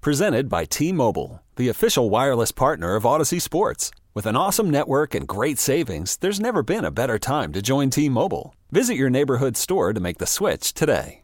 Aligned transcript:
Presented 0.00 0.48
by 0.48 0.64
T 0.64 0.92
Mobile, 0.92 1.42
the 1.56 1.68
official 1.68 2.08
wireless 2.08 2.52
partner 2.52 2.94
of 2.94 3.02
Audacy 3.02 3.42
Sports. 3.42 3.90
With 4.14 4.26
an 4.26 4.36
awesome 4.36 4.70
network 4.70 5.12
and 5.12 5.26
great 5.26 5.58
savings, 5.58 6.16
there's 6.18 6.38
never 6.38 6.62
been 6.62 6.84
a 6.84 6.92
better 6.92 7.18
time 7.18 7.52
to 7.52 7.60
join 7.60 7.90
T 7.90 8.08
Mobile. 8.08 8.54
Visit 8.70 8.94
your 8.94 9.10
neighborhood 9.10 9.56
store 9.56 9.92
to 9.92 9.98
make 9.98 10.18
the 10.18 10.26
switch 10.26 10.72
today. 10.72 11.22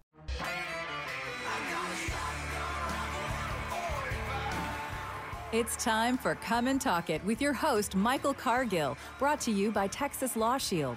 It's 5.52 5.77
time 5.77 6.18
for 6.18 6.34
Come 6.34 6.66
and 6.66 6.80
Talk 6.80 7.10
It 7.10 7.24
with 7.24 7.41
your 7.41 7.52
host, 7.52 7.95
Michael 7.95 8.34
Cargill, 8.34 8.98
brought 9.20 9.41
to 9.43 9.52
you 9.52 9.70
by 9.70 9.87
Texas 9.87 10.34
Law 10.34 10.59
Shield. 10.59 10.96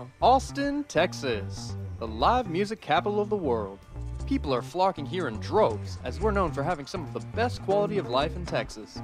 Austin, 0.21 0.83
Texas, 0.85 1.75
the 1.99 2.07
live 2.07 2.49
music 2.49 2.81
capital 2.81 3.19
of 3.19 3.29
the 3.29 3.35
world. 3.35 3.79
People 4.25 4.53
are 4.53 4.61
flocking 4.61 5.05
here 5.05 5.27
in 5.27 5.39
droves, 5.39 5.97
as 6.03 6.19
we're 6.19 6.31
known 6.31 6.51
for 6.51 6.63
having 6.63 6.85
some 6.85 7.03
of 7.03 7.13
the 7.13 7.19
best 7.35 7.61
quality 7.63 7.97
of 7.97 8.09
life 8.09 8.35
in 8.35 8.45
Texas. 8.45 9.01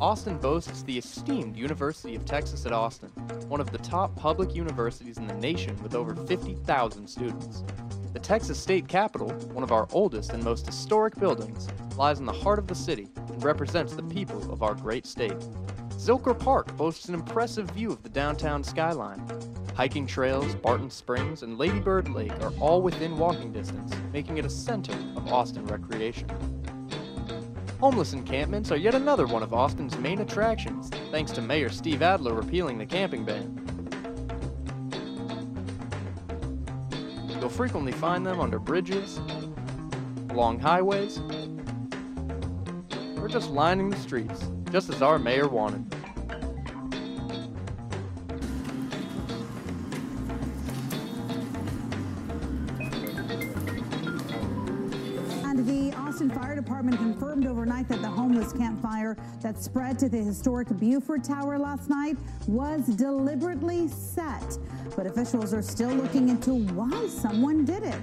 Austin 0.00 0.36
boasts 0.38 0.82
the 0.82 0.98
esteemed 0.98 1.56
University 1.56 2.14
of 2.14 2.24
Texas 2.24 2.66
at 2.66 2.72
Austin, 2.72 3.10
one 3.48 3.60
of 3.60 3.70
the 3.70 3.78
top 3.78 4.14
public 4.16 4.54
universities 4.54 5.18
in 5.18 5.26
the 5.26 5.34
nation 5.34 5.80
with 5.82 5.94
over 5.94 6.14
50,000 6.14 7.06
students. 7.06 7.64
The 8.12 8.20
Texas 8.20 8.58
State 8.58 8.88
Capitol, 8.88 9.30
one 9.52 9.64
of 9.64 9.72
our 9.72 9.88
oldest 9.92 10.32
and 10.32 10.42
most 10.44 10.66
historic 10.66 11.16
buildings, 11.16 11.68
lies 11.96 12.18
in 12.18 12.26
the 12.26 12.32
heart 12.32 12.58
of 12.58 12.66
the 12.66 12.74
city 12.74 13.08
and 13.16 13.42
represents 13.42 13.94
the 13.94 14.02
people 14.02 14.52
of 14.52 14.62
our 14.62 14.74
great 14.74 15.06
state. 15.06 15.38
Zilker 15.90 16.38
Park 16.38 16.76
boasts 16.76 17.08
an 17.08 17.14
impressive 17.14 17.70
view 17.70 17.92
of 17.92 18.02
the 18.02 18.08
downtown 18.08 18.64
skyline. 18.64 19.24
Hiking 19.74 20.06
trails, 20.06 20.54
Barton 20.54 20.90
Springs, 20.90 21.42
and 21.42 21.56
Lady 21.56 21.80
Bird 21.80 22.08
Lake 22.10 22.32
are 22.42 22.52
all 22.60 22.82
within 22.82 23.16
walking 23.16 23.52
distance, 23.52 23.94
making 24.12 24.36
it 24.36 24.44
a 24.44 24.50
center 24.50 24.92
of 25.16 25.32
Austin 25.32 25.64
recreation. 25.64 26.28
Homeless 27.80 28.12
encampments 28.12 28.70
are 28.70 28.76
yet 28.76 28.94
another 28.94 29.26
one 29.26 29.42
of 29.42 29.54
Austin's 29.54 29.96
main 29.98 30.20
attractions, 30.20 30.90
thanks 31.10 31.32
to 31.32 31.40
Mayor 31.40 31.70
Steve 31.70 32.02
Adler 32.02 32.34
repealing 32.34 32.76
the 32.76 32.84
camping 32.84 33.24
ban. 33.24 33.58
You'll 37.40 37.48
frequently 37.48 37.92
find 37.92 38.26
them 38.26 38.40
under 38.40 38.58
bridges, 38.58 39.20
along 40.30 40.60
highways, 40.60 41.18
or 43.16 43.26
just 43.26 43.50
lining 43.50 43.88
the 43.88 43.96
streets, 43.96 44.44
just 44.70 44.90
as 44.90 45.00
our 45.00 45.18
mayor 45.18 45.48
wanted. 45.48 45.92
Department 56.82 57.14
confirmed 57.14 57.46
overnight 57.46 57.86
that 57.88 58.02
the 58.02 58.08
homeless 58.08 58.52
campfire 58.52 59.16
that 59.40 59.56
spread 59.56 60.00
to 60.00 60.08
the 60.08 60.18
historic 60.18 60.66
Buford 60.80 61.22
Tower 61.22 61.56
last 61.56 61.88
night 61.88 62.16
was 62.48 62.84
deliberately 62.96 63.86
set. 63.86 64.58
But 64.96 65.06
officials 65.06 65.54
are 65.54 65.62
still 65.62 65.94
looking 65.94 66.28
into 66.28 66.54
why 66.54 67.06
someone 67.06 67.64
did 67.64 67.84
it. 67.84 68.00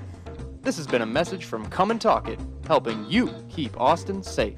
This 0.62 0.78
has 0.78 0.88
been 0.88 1.02
a 1.02 1.06
message 1.06 1.44
from 1.44 1.66
Come 1.66 1.92
and 1.92 2.00
Talk 2.00 2.30
It, 2.30 2.40
helping 2.68 3.06
you 3.10 3.34
keep 3.50 3.78
Austin 3.78 4.24
safe. 4.24 4.58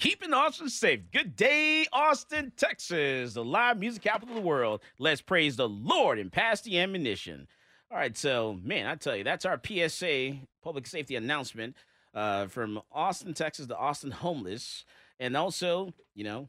Keeping 0.00 0.34
Austin 0.34 0.68
safe. 0.68 1.02
Good 1.12 1.36
day, 1.36 1.86
Austin, 1.92 2.50
Texas, 2.56 3.34
the 3.34 3.44
live 3.44 3.78
music 3.78 4.02
capital 4.02 4.30
of 4.30 4.42
the 4.42 4.48
world. 4.48 4.80
Let's 4.98 5.22
praise 5.22 5.54
the 5.54 5.68
Lord 5.68 6.18
and 6.18 6.32
pass 6.32 6.60
the 6.62 6.80
ammunition. 6.80 7.46
All 7.88 7.98
right, 7.98 8.16
so 8.16 8.58
man, 8.64 8.88
I 8.88 8.96
tell 8.96 9.14
you, 9.14 9.22
that's 9.22 9.44
our 9.44 9.60
PSA 9.64 10.38
public 10.64 10.88
safety 10.88 11.14
announcement 11.14 11.76
uh, 12.14 12.46
from 12.46 12.80
Austin, 12.90 13.34
Texas, 13.34 13.66
to 13.66 13.76
Austin 13.76 14.10
homeless, 14.10 14.84
and 15.18 15.36
also, 15.36 15.92
you 16.14 16.24
know, 16.24 16.48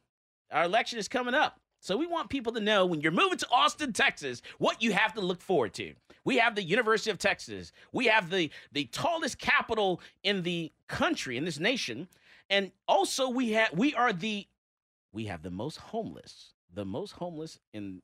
our 0.52 0.66
election 0.66 1.00
is 1.00 1.08
coming 1.08 1.34
up. 1.34 1.60
So 1.80 1.98
we 1.98 2.08
want 2.08 2.30
people 2.30 2.54
to 2.54 2.62
know 2.62 2.86
when 2.86 3.02
you're 3.02 3.12
moving 3.12 3.38
to 3.40 3.48
Austin, 3.52 3.92
Texas, 3.92 4.42
what 4.58 4.82
you 4.82 4.94
have 4.94 5.14
to 5.16 5.22
look 5.22 5.42
forward 5.42 5.74
to. 5.74 5.94
We 6.24 6.38
have 6.38 6.56
the 6.56 6.64
University 6.64 7.12
of 7.12 7.18
Texas. 7.18 7.74
We 7.92 8.06
have 8.06 8.30
the 8.30 8.50
the 8.72 8.86
tallest 8.86 9.38
capital 9.38 10.00
in 10.24 10.44
the 10.44 10.72
country 10.88 11.36
in 11.36 11.44
this 11.44 11.60
nation, 11.60 12.08
and 12.50 12.72
also 12.88 13.28
we 13.28 13.52
have 13.52 13.74
we 13.74 13.94
are 13.96 14.14
the 14.14 14.48
we 15.12 15.26
have 15.26 15.42
the 15.42 15.52
most 15.52 15.78
homeless, 15.78 16.54
the 16.74 16.86
most 16.86 17.12
homeless 17.12 17.60
in 17.74 18.02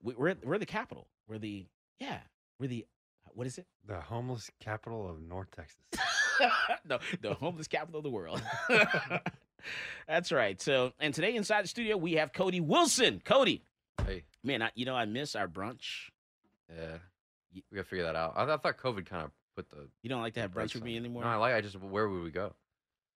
we, 0.00 0.14
we're 0.14 0.36
we're 0.44 0.58
the 0.58 0.66
capital. 0.66 1.08
We're 1.26 1.38
the 1.38 1.66
yeah 1.98 2.18
we're 2.60 2.68
the 2.68 2.86
what 3.34 3.48
is 3.48 3.58
it? 3.58 3.66
The 3.84 4.00
homeless 4.00 4.48
capital 4.60 5.10
of 5.10 5.20
North 5.20 5.50
Texas. 5.50 5.80
no, 6.88 6.98
the 7.20 7.34
homeless 7.34 7.68
capital 7.68 7.98
of 7.98 8.04
the 8.04 8.10
world. 8.10 8.42
That's 10.08 10.32
right. 10.32 10.60
So, 10.60 10.92
and 11.00 11.12
today 11.14 11.34
inside 11.34 11.64
the 11.64 11.68
studio 11.68 11.96
we 11.96 12.14
have 12.14 12.32
Cody 12.32 12.60
Wilson. 12.60 13.20
Cody, 13.24 13.62
Hey, 14.06 14.24
man, 14.42 14.62
I, 14.62 14.70
you 14.74 14.86
know 14.86 14.94
I 14.94 15.04
miss 15.04 15.34
our 15.36 15.48
brunch. 15.48 16.10
yeah, 16.74 16.98
we 17.52 17.62
gotta 17.76 17.84
figure 17.88 18.04
that 18.04 18.16
out. 18.16 18.34
I, 18.36 18.44
I 18.44 18.56
thought 18.56 18.78
COVID 18.78 19.06
kind 19.06 19.24
of 19.24 19.30
put 19.56 19.68
the 19.70 19.88
You 20.02 20.08
don't 20.08 20.22
like 20.22 20.34
to 20.34 20.40
have 20.40 20.52
brunch 20.52 20.74
with 20.74 20.84
me 20.84 20.94
it. 20.94 20.98
anymore. 20.98 21.24
No, 21.24 21.28
I 21.30 21.36
like. 21.36 21.54
I 21.54 21.60
just 21.60 21.76
where 21.80 22.08
would 22.08 22.22
we 22.22 22.30
go? 22.30 22.54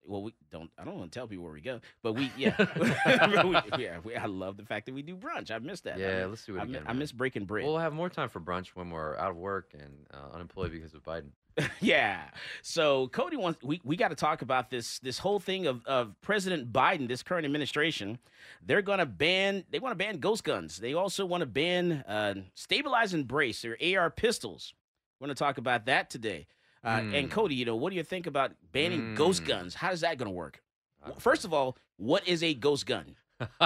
well, 0.04 0.20
we 0.24 0.34
don't. 0.50 0.68
I 0.76 0.82
don't 0.84 0.98
want 0.98 1.12
to 1.12 1.16
tell 1.18 1.28
people 1.28 1.44
where 1.44 1.52
we 1.52 1.60
go, 1.60 1.80
but 2.02 2.14
we 2.14 2.32
yeah, 2.36 2.56
we, 3.44 3.56
yeah. 3.84 3.98
We, 4.02 4.16
I 4.16 4.26
love 4.26 4.56
the 4.56 4.64
fact 4.64 4.86
that 4.86 4.94
we 4.94 5.02
do 5.02 5.14
brunch. 5.14 5.52
I 5.52 5.58
miss 5.60 5.82
that. 5.82 5.96
Yeah, 5.96 6.22
mi- 6.22 6.24
let's 6.26 6.44
do 6.44 6.56
it 6.56 6.60
I, 6.60 6.64
again. 6.64 6.82
I 6.84 6.88
man. 6.88 6.98
miss 6.98 7.12
breaking 7.12 7.44
bread. 7.44 7.64
We'll 7.64 7.78
have 7.78 7.92
more 7.92 8.08
time 8.10 8.28
for 8.28 8.40
brunch 8.40 8.70
when 8.74 8.90
we're 8.90 9.16
out 9.16 9.30
of 9.30 9.36
work 9.36 9.70
and 9.74 9.92
uh, 10.12 10.34
unemployed 10.34 10.72
because 10.72 10.92
of 10.94 11.04
Biden. 11.04 11.28
yeah. 11.80 12.22
So 12.62 13.08
Cody 13.08 13.36
wants 13.36 13.62
we, 13.62 13.80
we 13.84 13.96
got 13.96 14.08
to 14.08 14.14
talk 14.14 14.42
about 14.42 14.70
this 14.70 14.98
this 15.00 15.18
whole 15.18 15.38
thing 15.40 15.66
of, 15.66 15.84
of 15.86 16.14
President 16.22 16.72
Biden, 16.72 17.08
this 17.08 17.22
current 17.22 17.44
administration. 17.44 18.18
They're 18.64 18.82
gonna 18.82 19.06
ban 19.06 19.64
they 19.70 19.78
want 19.78 19.92
to 19.92 19.96
ban 20.04 20.18
ghost 20.18 20.44
guns. 20.44 20.78
They 20.78 20.94
also 20.94 21.26
want 21.26 21.42
to 21.42 21.46
ban 21.46 21.92
uh, 22.08 22.34
stabilize 22.54 23.12
and 23.14 23.26
brace 23.26 23.64
or 23.64 23.76
AR 23.82 24.10
pistols. 24.10 24.74
We're 25.20 25.26
gonna 25.26 25.34
talk 25.34 25.58
about 25.58 25.86
that 25.86 26.10
today. 26.10 26.46
Uh, 26.84 27.02
And 27.12 27.28
Mm. 27.28 27.30
Cody, 27.30 27.54
you 27.54 27.64
know, 27.64 27.76
what 27.76 27.90
do 27.90 27.96
you 27.96 28.02
think 28.02 28.26
about 28.26 28.52
banning 28.72 29.14
ghost 29.14 29.42
Mm. 29.42 29.46
guns? 29.48 29.74
How 29.74 29.92
is 29.92 30.00
that 30.00 30.18
gonna 30.18 30.30
work? 30.30 30.62
First 31.18 31.44
of 31.44 31.52
all, 31.52 31.76
what 31.96 32.26
is 32.28 32.42
a 32.42 32.54
ghost 32.54 32.86
gun? 32.86 33.16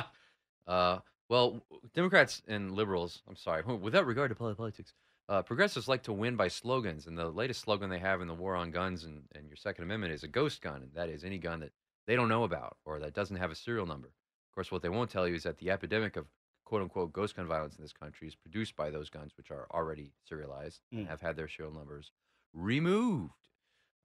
uh, 0.66 0.98
well, 1.28 1.60
Democrats 1.94 2.42
and 2.48 2.72
liberals, 2.72 3.22
I'm 3.28 3.36
sorry, 3.36 3.62
without 3.62 4.06
regard 4.06 4.30
to 4.30 4.34
politics, 4.34 4.94
uh, 5.28 5.42
progressives 5.42 5.88
like 5.88 6.02
to 6.04 6.12
win 6.12 6.36
by 6.36 6.48
slogans. 6.48 7.06
And 7.06 7.16
the 7.18 7.28
latest 7.30 7.60
slogan 7.62 7.90
they 7.90 7.98
have 7.98 8.20
in 8.20 8.28
the 8.28 8.34
war 8.34 8.54
on 8.56 8.70
guns 8.70 9.04
and, 9.04 9.22
and 9.34 9.46
your 9.48 9.56
Second 9.56 9.84
Amendment 9.84 10.12
is 10.12 10.22
a 10.22 10.28
ghost 10.28 10.60
gun. 10.62 10.82
And 10.82 10.92
that 10.94 11.08
is 11.08 11.24
any 11.24 11.38
gun 11.38 11.60
that 11.60 11.72
they 12.06 12.14
don't 12.16 12.28
know 12.28 12.44
about 12.44 12.76
or 12.84 13.00
that 13.00 13.14
doesn't 13.14 13.36
have 13.36 13.50
a 13.50 13.54
serial 13.56 13.86
number. 13.86 14.08
Of 14.08 14.54
course, 14.54 14.70
what 14.70 14.82
they 14.82 14.88
won't 14.88 15.10
tell 15.10 15.26
you 15.26 15.34
is 15.34 15.42
that 15.42 15.58
the 15.58 15.70
epidemic 15.70 16.16
of 16.16 16.26
quote 16.64 16.82
unquote 16.82 17.12
ghost 17.12 17.36
gun 17.36 17.46
violence 17.46 17.76
in 17.76 17.82
this 17.82 17.92
country 17.92 18.26
is 18.28 18.34
produced 18.34 18.74
by 18.76 18.90
those 18.90 19.10
guns, 19.10 19.32
which 19.36 19.50
are 19.50 19.66
already 19.72 20.12
serialized 20.24 20.80
Mm. 20.92 20.98
and 21.00 21.08
have 21.08 21.20
had 21.20 21.36
their 21.36 21.48
serial 21.48 21.74
numbers 21.74 22.12
removed. 22.52 23.32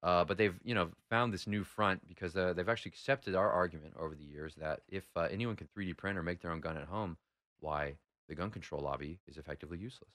Uh, 0.02 0.24
but 0.24 0.36
they've, 0.36 0.58
you 0.64 0.74
know, 0.74 0.90
found 1.08 1.32
this 1.32 1.46
new 1.46 1.62
front 1.62 2.06
because 2.08 2.36
uh, 2.36 2.52
they've 2.52 2.68
actually 2.68 2.90
accepted 2.90 3.36
our 3.36 3.50
argument 3.50 3.94
over 3.98 4.16
the 4.16 4.24
years 4.24 4.56
that 4.56 4.80
if 4.88 5.04
uh, 5.14 5.28
anyone 5.30 5.54
can 5.54 5.68
3D 5.68 5.96
print 5.96 6.18
or 6.18 6.22
make 6.24 6.40
their 6.40 6.50
own 6.50 6.60
gun 6.60 6.76
at 6.76 6.88
home, 6.88 7.16
why 7.60 7.94
the 8.28 8.34
gun 8.34 8.50
control 8.50 8.80
lobby 8.80 9.20
is 9.28 9.38
effectively 9.38 9.78
useless. 9.78 10.10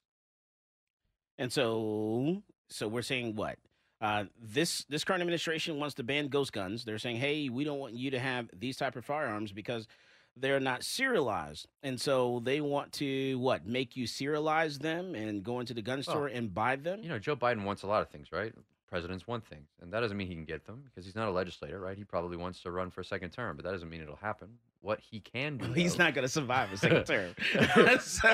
And 1.37 1.51
so 1.51 2.41
so 2.69 2.87
we're 2.87 3.01
saying 3.01 3.35
what? 3.35 3.57
Uh, 3.99 4.25
this 4.39 4.85
this 4.89 5.03
current 5.03 5.21
administration 5.21 5.79
wants 5.79 5.95
to 5.95 6.03
ban 6.03 6.27
ghost 6.27 6.53
guns. 6.53 6.85
They're 6.85 6.99
saying, 6.99 7.17
"Hey, 7.17 7.49
we 7.49 7.63
don't 7.63 7.79
want 7.79 7.93
you 7.93 8.11
to 8.11 8.19
have 8.19 8.49
these 8.53 8.77
type 8.77 8.95
of 8.95 9.03
firearms 9.05 9.51
because 9.51 9.87
they're 10.35 10.59
not 10.59 10.83
serialized, 10.83 11.67
and 11.81 11.99
so 11.99 12.39
they 12.43 12.61
want 12.61 12.91
to 12.93 13.39
what 13.39 13.65
make 13.65 13.95
you 13.95 14.05
serialize 14.05 14.77
them 14.79 15.15
and 15.15 15.41
go 15.43 15.59
into 15.59 15.73
the 15.73 15.81
gun 15.81 16.03
store 16.03 16.27
and 16.27 16.53
buy 16.53 16.75
them." 16.75 17.01
You 17.01 17.09
know, 17.09 17.17
Joe 17.17 17.35
Biden 17.35 17.63
wants 17.63 17.81
a 17.81 17.87
lot 17.87 18.03
of 18.03 18.09
things, 18.09 18.31
right? 18.31 18.53
Presidents 18.87 19.25
want 19.27 19.45
things, 19.45 19.67
and 19.81 19.91
that 19.91 20.01
doesn't 20.01 20.15
mean 20.15 20.27
he 20.27 20.35
can 20.35 20.45
get 20.45 20.65
them 20.65 20.83
because 20.85 21.03
he's 21.05 21.15
not 21.15 21.27
a 21.27 21.31
legislator, 21.31 21.79
right? 21.79 21.97
He 21.97 22.03
probably 22.03 22.37
wants 22.37 22.61
to 22.61 22.71
run 22.71 22.91
for 22.91 23.01
a 23.01 23.05
second 23.05 23.31
term, 23.31 23.55
but 23.57 23.65
that 23.65 23.71
doesn't 23.71 23.89
mean 23.89 24.01
it'll 24.01 24.15
happen. 24.15 24.49
What 24.81 24.99
he 24.99 25.19
can 25.21 25.57
do, 25.57 25.73
He's 25.73 25.95
though- 25.95 26.03
not 26.05 26.13
going 26.13 26.23
to 26.25 26.31
survive 26.31 26.71
a 26.71 26.77
second 26.77 27.05
term. 27.07 27.35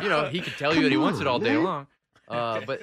you 0.04 0.10
know, 0.10 0.26
he 0.28 0.42
could 0.42 0.58
tell 0.58 0.76
you 0.76 0.84
that 0.84 0.92
he 0.92 0.98
wants 0.98 1.22
it 1.22 1.28
all 1.28 1.40
day 1.40 1.56
long. 1.70 1.88
Uh, 2.34 2.62
but 2.66 2.82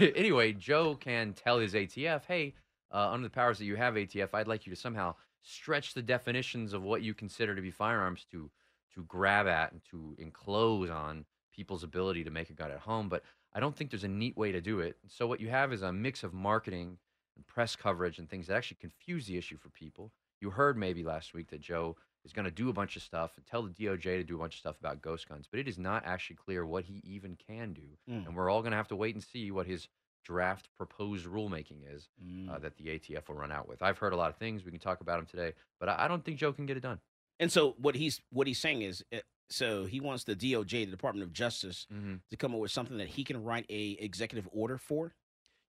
anyway, 0.16 0.52
Joe 0.52 0.94
can 0.94 1.32
tell 1.32 1.58
his 1.58 1.74
ATF, 1.74 2.22
hey, 2.26 2.54
uh, 2.92 3.10
under 3.10 3.26
the 3.26 3.32
powers 3.32 3.58
that 3.58 3.64
you 3.64 3.76
have, 3.76 3.94
ATF, 3.94 4.28
I'd 4.32 4.48
like 4.48 4.66
you 4.66 4.74
to 4.74 4.80
somehow 4.80 5.14
stretch 5.42 5.94
the 5.94 6.02
definitions 6.02 6.72
of 6.72 6.82
what 6.82 7.02
you 7.02 7.14
consider 7.14 7.54
to 7.54 7.62
be 7.62 7.70
firearms 7.70 8.26
to 8.30 8.50
to 8.94 9.04
grab 9.04 9.46
at 9.46 9.72
and 9.72 9.82
to 9.90 10.16
enclose 10.18 10.88
on 10.88 11.26
people's 11.54 11.84
ability 11.84 12.24
to 12.24 12.30
make 12.30 12.48
a 12.48 12.54
gun 12.54 12.70
at 12.70 12.78
home. 12.78 13.08
But 13.10 13.22
I 13.52 13.60
don't 13.60 13.76
think 13.76 13.90
there's 13.90 14.04
a 14.04 14.08
neat 14.08 14.36
way 14.36 14.52
to 14.52 14.60
do 14.60 14.80
it. 14.80 14.96
So 15.06 15.26
what 15.26 15.40
you 15.40 15.48
have 15.48 15.72
is 15.72 15.82
a 15.82 15.92
mix 15.92 16.24
of 16.24 16.32
marketing 16.32 16.96
and 17.36 17.46
press 17.46 17.76
coverage 17.76 18.18
and 18.18 18.28
things 18.28 18.46
that 18.46 18.56
actually 18.56 18.78
confuse 18.80 19.26
the 19.26 19.36
issue 19.36 19.58
for 19.58 19.68
people. 19.68 20.12
You 20.40 20.50
heard 20.50 20.78
maybe 20.78 21.04
last 21.04 21.34
week 21.34 21.50
that 21.50 21.60
Joe 21.60 21.96
is 22.26 22.32
going 22.34 22.44
to 22.44 22.50
do 22.50 22.68
a 22.68 22.72
bunch 22.72 22.96
of 22.96 23.02
stuff 23.02 23.30
and 23.36 23.46
tell 23.46 23.62
the 23.62 23.70
DOJ 23.70 24.02
to 24.02 24.24
do 24.24 24.34
a 24.36 24.38
bunch 24.38 24.54
of 24.54 24.58
stuff 24.60 24.78
about 24.78 25.00
ghost 25.00 25.28
guns, 25.28 25.46
but 25.50 25.58
it 25.60 25.68
is 25.68 25.78
not 25.78 26.04
actually 26.04 26.36
clear 26.36 26.66
what 26.66 26.84
he 26.84 27.00
even 27.04 27.36
can 27.48 27.72
do. 27.72 27.82
Mm. 28.10 28.26
And 28.26 28.36
we're 28.36 28.50
all 28.50 28.60
going 28.60 28.72
to 28.72 28.76
have 28.76 28.88
to 28.88 28.96
wait 28.96 29.14
and 29.14 29.24
see 29.24 29.50
what 29.50 29.66
his 29.66 29.88
draft 30.24 30.68
proposed 30.76 31.24
rulemaking 31.24 31.82
is 31.94 32.08
Mm. 32.22 32.50
uh, 32.52 32.58
that 32.58 32.76
the 32.76 32.86
ATF 32.88 33.28
will 33.28 33.36
run 33.36 33.52
out 33.52 33.68
with. 33.68 33.80
I've 33.82 33.98
heard 33.98 34.12
a 34.12 34.16
lot 34.16 34.28
of 34.30 34.36
things. 34.36 34.64
We 34.64 34.70
can 34.72 34.80
talk 34.80 35.00
about 35.00 35.18
them 35.18 35.26
today, 35.26 35.52
but 35.78 35.88
I, 35.88 36.04
I 36.04 36.08
don't 36.08 36.24
think 36.24 36.36
Joe 36.38 36.52
can 36.52 36.66
get 36.66 36.76
it 36.76 36.80
done. 36.82 36.98
And 37.38 37.50
so 37.52 37.74
what 37.78 37.94
he's 37.94 38.20
what 38.30 38.46
he's 38.46 38.58
saying 38.58 38.82
is, 38.82 39.04
uh, 39.14 39.18
so 39.48 39.84
he 39.84 40.00
wants 40.00 40.24
the 40.24 40.34
DOJ, 40.34 40.86
the 40.86 40.86
Department 40.86 41.22
of 41.22 41.32
Justice, 41.32 41.86
Mm-hmm. 41.94 42.14
to 42.30 42.36
come 42.36 42.52
up 42.54 42.60
with 42.60 42.72
something 42.72 42.96
that 42.98 43.06
he 43.08 43.22
can 43.22 43.44
write 43.44 43.66
a 43.70 43.90
executive 44.00 44.48
order 44.52 44.78
for. 44.78 45.14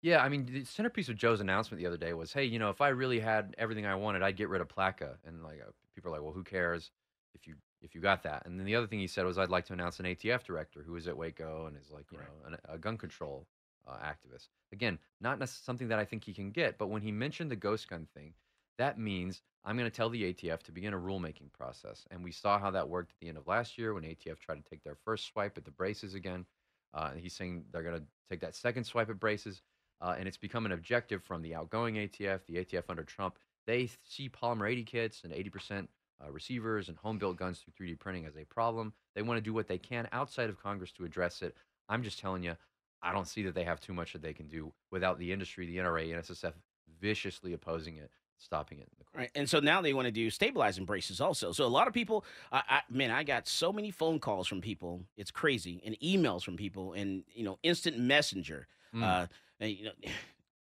Yeah, 0.01 0.23
I 0.23 0.29
mean, 0.29 0.45
the 0.45 0.63
centerpiece 0.63 1.09
of 1.09 1.15
Joe's 1.17 1.41
announcement 1.41 1.79
the 1.81 1.87
other 1.87 1.97
day 1.97 2.13
was, 2.13 2.31
hey, 2.31 2.45
you 2.45 2.57
know, 2.59 2.69
if 2.69 2.81
I 2.81 2.89
really 2.89 3.19
had 3.19 3.53
everything 3.57 3.85
I 3.85 3.95
wanted, 3.95 4.21
I'd 4.23 4.37
get 4.37 4.47
rid 4.49 4.61
of 4.61 4.67
PLCAA. 4.69 5.17
And 5.25 5.43
like, 5.43 5.59
uh, 5.67 5.71
people 5.97 6.11
are 6.11 6.15
like, 6.15 6.23
well, 6.23 6.33
who 6.33 6.43
cares 6.43 6.91
if 7.33 7.47
you 7.47 7.55
if 7.81 7.95
you 7.95 8.01
got 8.01 8.21
that? 8.23 8.43
And 8.45 8.59
then 8.59 8.65
the 8.67 8.75
other 8.75 8.87
thing 8.87 8.99
he 8.99 9.07
said 9.07 9.25
was, 9.25 9.37
I'd 9.39 9.49
like 9.49 9.65
to 9.65 9.73
announce 9.73 9.99
an 9.99 10.05
ATF 10.05 10.43
director 10.43 10.83
who 10.85 10.95
is 10.95 11.07
at 11.07 11.17
Waco 11.17 11.65
and 11.65 11.75
is 11.75 11.89
like, 11.91 12.05
you 12.11 12.19
Right. 12.19 12.27
know, 12.27 12.47
an, 12.47 12.57
a 12.69 12.77
gun 12.77 12.97
control 12.97 13.47
uh, 13.87 13.97
activist. 13.97 14.49
Again, 14.71 14.99
not 15.19 15.39
necessarily 15.39 15.65
something 15.65 15.87
that 15.87 15.99
I 15.99 16.05
think 16.05 16.23
he 16.23 16.33
can 16.33 16.51
get, 16.51 16.77
but 16.77 16.87
when 16.89 17.01
he 17.01 17.11
mentioned 17.11 17.49
the 17.49 17.55
ghost 17.55 17.89
gun 17.89 18.07
thing, 18.13 18.33
that 18.77 18.99
means 18.99 19.41
I'm 19.65 19.75
going 19.77 19.89
to 19.89 19.95
tell 19.95 20.09
the 20.09 20.31
ATF 20.33 20.61
to 20.63 20.71
begin 20.71 20.93
a 20.93 20.97
rulemaking 20.99 21.51
process. 21.51 22.05
And 22.11 22.23
we 22.23 22.31
saw 22.31 22.59
how 22.59 22.69
that 22.71 22.87
worked 22.89 23.11
at 23.11 23.17
the 23.19 23.27
end 23.29 23.37
of 23.37 23.47
last 23.47 23.77
year 23.77 23.93
when 23.93 24.03
ATF 24.03 24.39
tried 24.39 24.63
to 24.63 24.69
take 24.69 24.83
their 24.83 24.95
first 25.03 25.25
swipe 25.25 25.57
at 25.57 25.65
the 25.65 25.71
braces 25.71 26.13
again. 26.13 26.45
Uh, 26.93 27.11
he's 27.13 27.33
saying 27.33 27.65
they're 27.71 27.83
going 27.83 27.99
to 27.99 28.05
take 28.29 28.39
that 28.41 28.55
second 28.55 28.83
swipe 28.83 29.09
at 29.09 29.19
braces. 29.19 29.61
Uh, 29.99 30.15
and 30.17 30.27
it's 30.27 30.37
become 30.37 30.65
an 30.67 30.71
objective 30.73 31.23
from 31.23 31.41
the 31.41 31.55
outgoing 31.55 31.95
ATF, 31.95 32.45
the 32.45 32.57
ATF 32.63 32.83
under 32.89 33.03
Trump. 33.03 33.39
They 33.67 33.89
see 34.03 34.29
Polymer80 34.29 34.85
kits 34.85 35.21
and 35.23 35.33
80% 35.33 35.87
uh, 36.25 36.31
receivers 36.31 36.87
and 36.87 36.97
home 36.97 37.19
built 37.19 37.37
guns 37.37 37.59
through 37.59 37.87
3D 37.87 37.99
printing 37.99 38.25
as 38.25 38.35
a 38.35 38.45
problem. 38.45 38.93
They 39.13 39.21
want 39.21 39.37
to 39.37 39.41
do 39.41 39.53
what 39.53 39.67
they 39.67 39.77
can 39.77 40.07
outside 40.11 40.49
of 40.49 40.61
Congress 40.61 40.91
to 40.93 41.05
address 41.05 41.41
it. 41.41 41.55
I'm 41.89 42.01
just 42.01 42.19
telling 42.19 42.43
you, 42.43 42.55
I 43.03 43.11
don't 43.11 43.27
see 43.27 43.43
that 43.43 43.53
they 43.53 43.63
have 43.63 43.79
too 43.79 43.93
much 43.93 44.13
that 44.13 44.21
they 44.21 44.33
can 44.33 44.47
do 44.47 44.71
without 44.89 45.19
the 45.19 45.31
industry, 45.31 45.67
the 45.67 45.77
NRA, 45.77 46.13
and 46.13 46.23
SSF 46.23 46.53
viciously 46.99 47.53
opposing 47.53 47.97
it, 47.97 48.09
stopping 48.37 48.79
it. 48.79 48.83
In 48.83 48.95
the 48.97 49.03
court. 49.03 49.21
Right. 49.21 49.31
And 49.35 49.47
so 49.49 49.59
now 49.59 49.81
they 49.81 49.93
want 49.93 50.05
to 50.07 50.11
do 50.11 50.29
stabilizing 50.29 50.85
braces 50.85 51.21
also. 51.21 51.51
So 51.51 51.65
a 51.65 51.67
lot 51.67 51.87
of 51.87 51.93
people, 51.93 52.25
I, 52.51 52.63
I, 52.67 52.81
man, 52.89 53.11
I 53.11 53.23
got 53.23 53.47
so 53.47 53.71
many 53.71 53.91
phone 53.91 54.19
calls 54.19 54.47
from 54.47 54.61
people. 54.61 55.01
It's 55.15 55.31
crazy, 55.31 55.81
and 55.85 55.95
emails 55.99 56.43
from 56.43 56.55
people, 56.55 56.93
and 56.93 57.23
you 57.33 57.43
know, 57.43 57.59
instant 57.63 57.99
messenger. 57.99 58.67
Mm. 58.95 59.03
Uh, 59.03 59.27
and, 59.59 59.71
you 59.71 59.85
know, 59.85 59.91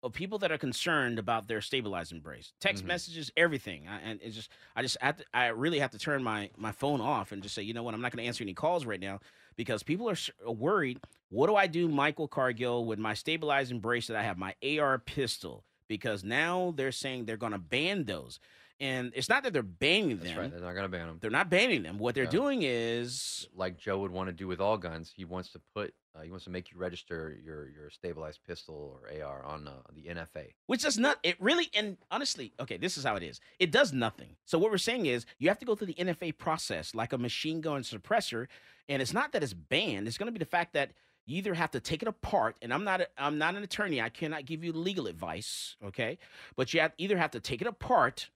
of 0.02 0.12
people 0.12 0.38
that 0.38 0.50
are 0.50 0.58
concerned 0.58 1.18
about 1.18 1.46
their 1.46 1.60
stabilizing 1.60 2.20
brace, 2.20 2.52
text 2.60 2.82
Mhm. 2.82 2.88
messages, 2.88 3.30
everything. 3.36 3.86
I, 3.88 4.00
and 4.00 4.20
it's 4.22 4.34
just, 4.34 4.50
I 4.74 4.82
just 4.82 4.96
have 5.00 5.16
to, 5.18 5.24
I 5.32 5.46
really 5.48 5.78
have 5.78 5.92
to 5.92 5.98
turn 5.98 6.22
my 6.22 6.50
my 6.56 6.72
phone 6.72 7.00
off 7.00 7.30
and 7.32 7.42
just 7.42 7.54
say, 7.54 7.62
you 7.62 7.72
know 7.74 7.82
what, 7.82 7.94
I'm 7.94 8.00
not 8.00 8.12
going 8.12 8.22
to 8.22 8.26
answer 8.26 8.42
any 8.42 8.54
calls 8.54 8.84
right 8.84 9.00
now 9.00 9.20
because 9.56 9.82
people 9.82 10.10
are 10.10 10.16
worried. 10.52 10.98
What 11.28 11.46
do 11.46 11.56
I 11.56 11.66
do, 11.66 11.88
Michael 11.88 12.28
Cargill, 12.28 12.84
with 12.84 12.98
my 12.98 13.14
stabilizing 13.14 13.78
brace 13.80 14.08
that 14.08 14.16
I 14.16 14.22
have, 14.22 14.36
my 14.38 14.54
AR 14.62 14.98
pistol? 14.98 15.64
Because 15.88 16.24
now 16.24 16.72
they're 16.76 16.92
saying 16.92 17.26
they're 17.26 17.36
going 17.36 17.52
to 17.52 17.58
ban 17.58 18.04
those. 18.04 18.40
And 18.80 19.12
it's 19.14 19.28
not 19.28 19.44
that 19.44 19.52
they're 19.52 19.62
banning 19.62 20.16
That's 20.18 20.30
them. 20.30 20.38
right. 20.38 20.50
They're 20.50 20.60
not 20.60 20.72
going 20.72 20.84
to 20.84 20.88
ban 20.88 21.06
them. 21.06 21.18
They're 21.20 21.30
not 21.30 21.48
banning 21.50 21.82
them. 21.84 21.98
What 21.98 22.14
they're 22.16 22.24
No. 22.24 22.30
doing 22.30 22.62
is 22.62 23.46
like 23.54 23.78
Joe 23.78 23.98
would 24.00 24.10
want 24.10 24.28
to 24.28 24.32
do 24.32 24.48
with 24.48 24.60
all 24.60 24.76
guns, 24.78 25.12
he 25.14 25.24
wants 25.24 25.50
to 25.52 25.60
put 25.74 25.94
uh, 26.14 26.22
he 26.22 26.30
wants 26.30 26.44
to 26.44 26.50
make 26.50 26.70
you 26.70 26.78
register 26.78 27.36
your 27.44 27.68
your 27.70 27.90
stabilized 27.90 28.40
pistol 28.46 28.98
or 29.00 29.24
AR 29.24 29.44
on 29.44 29.66
uh, 29.66 29.72
the 29.94 30.02
NFA. 30.02 30.52
which 30.66 30.82
does 30.82 30.98
not 30.98 31.18
it 31.22 31.36
really 31.40 31.70
and 31.74 31.96
honestly 32.10 32.52
okay 32.60 32.76
this 32.76 32.96
is 32.96 33.04
how 33.04 33.16
it 33.16 33.22
is. 33.22 33.40
It 33.58 33.70
does 33.70 33.92
nothing. 33.92 34.36
So 34.44 34.58
what 34.58 34.70
we're 34.70 34.78
saying 34.78 35.06
is 35.06 35.26
you 35.38 35.48
have 35.48 35.58
to 35.58 35.66
go 35.66 35.74
through 35.74 35.88
the 35.88 35.94
nfa 35.94 36.36
process 36.36 36.94
like 36.94 37.12
a 37.12 37.18
machine 37.18 37.60
gun 37.60 37.82
suppressor 37.82 38.46
and 38.88 39.00
it's 39.00 39.14
not 39.14 39.32
that 39.32 39.42
it's 39.42 39.54
banned. 39.54 40.06
It's 40.06 40.18
going 40.18 40.26
to 40.26 40.32
be 40.32 40.38
the 40.38 40.44
fact 40.44 40.74
that 40.74 40.92
you 41.24 41.38
either 41.38 41.54
have 41.54 41.70
to 41.70 41.80
take 41.80 42.02
it 42.02 42.08
apart 42.08 42.56
and 42.62 42.74
i'm 42.74 42.84
not 42.84 43.00
a, 43.00 43.08
i'm 43.16 43.38
not 43.38 43.54
an 43.54 43.62
attorney 43.62 44.00
i 44.00 44.08
cannot 44.08 44.44
give 44.44 44.64
you 44.64 44.72
legal 44.72 45.06
advice 45.06 45.76
okay? 45.84 46.18
But 46.56 46.74
you 46.74 46.80
have, 46.80 46.92
either 46.98 47.16
have 47.16 47.30
to 47.32 47.40
take 47.40 47.60
it 47.60 47.66
apart 47.68 48.28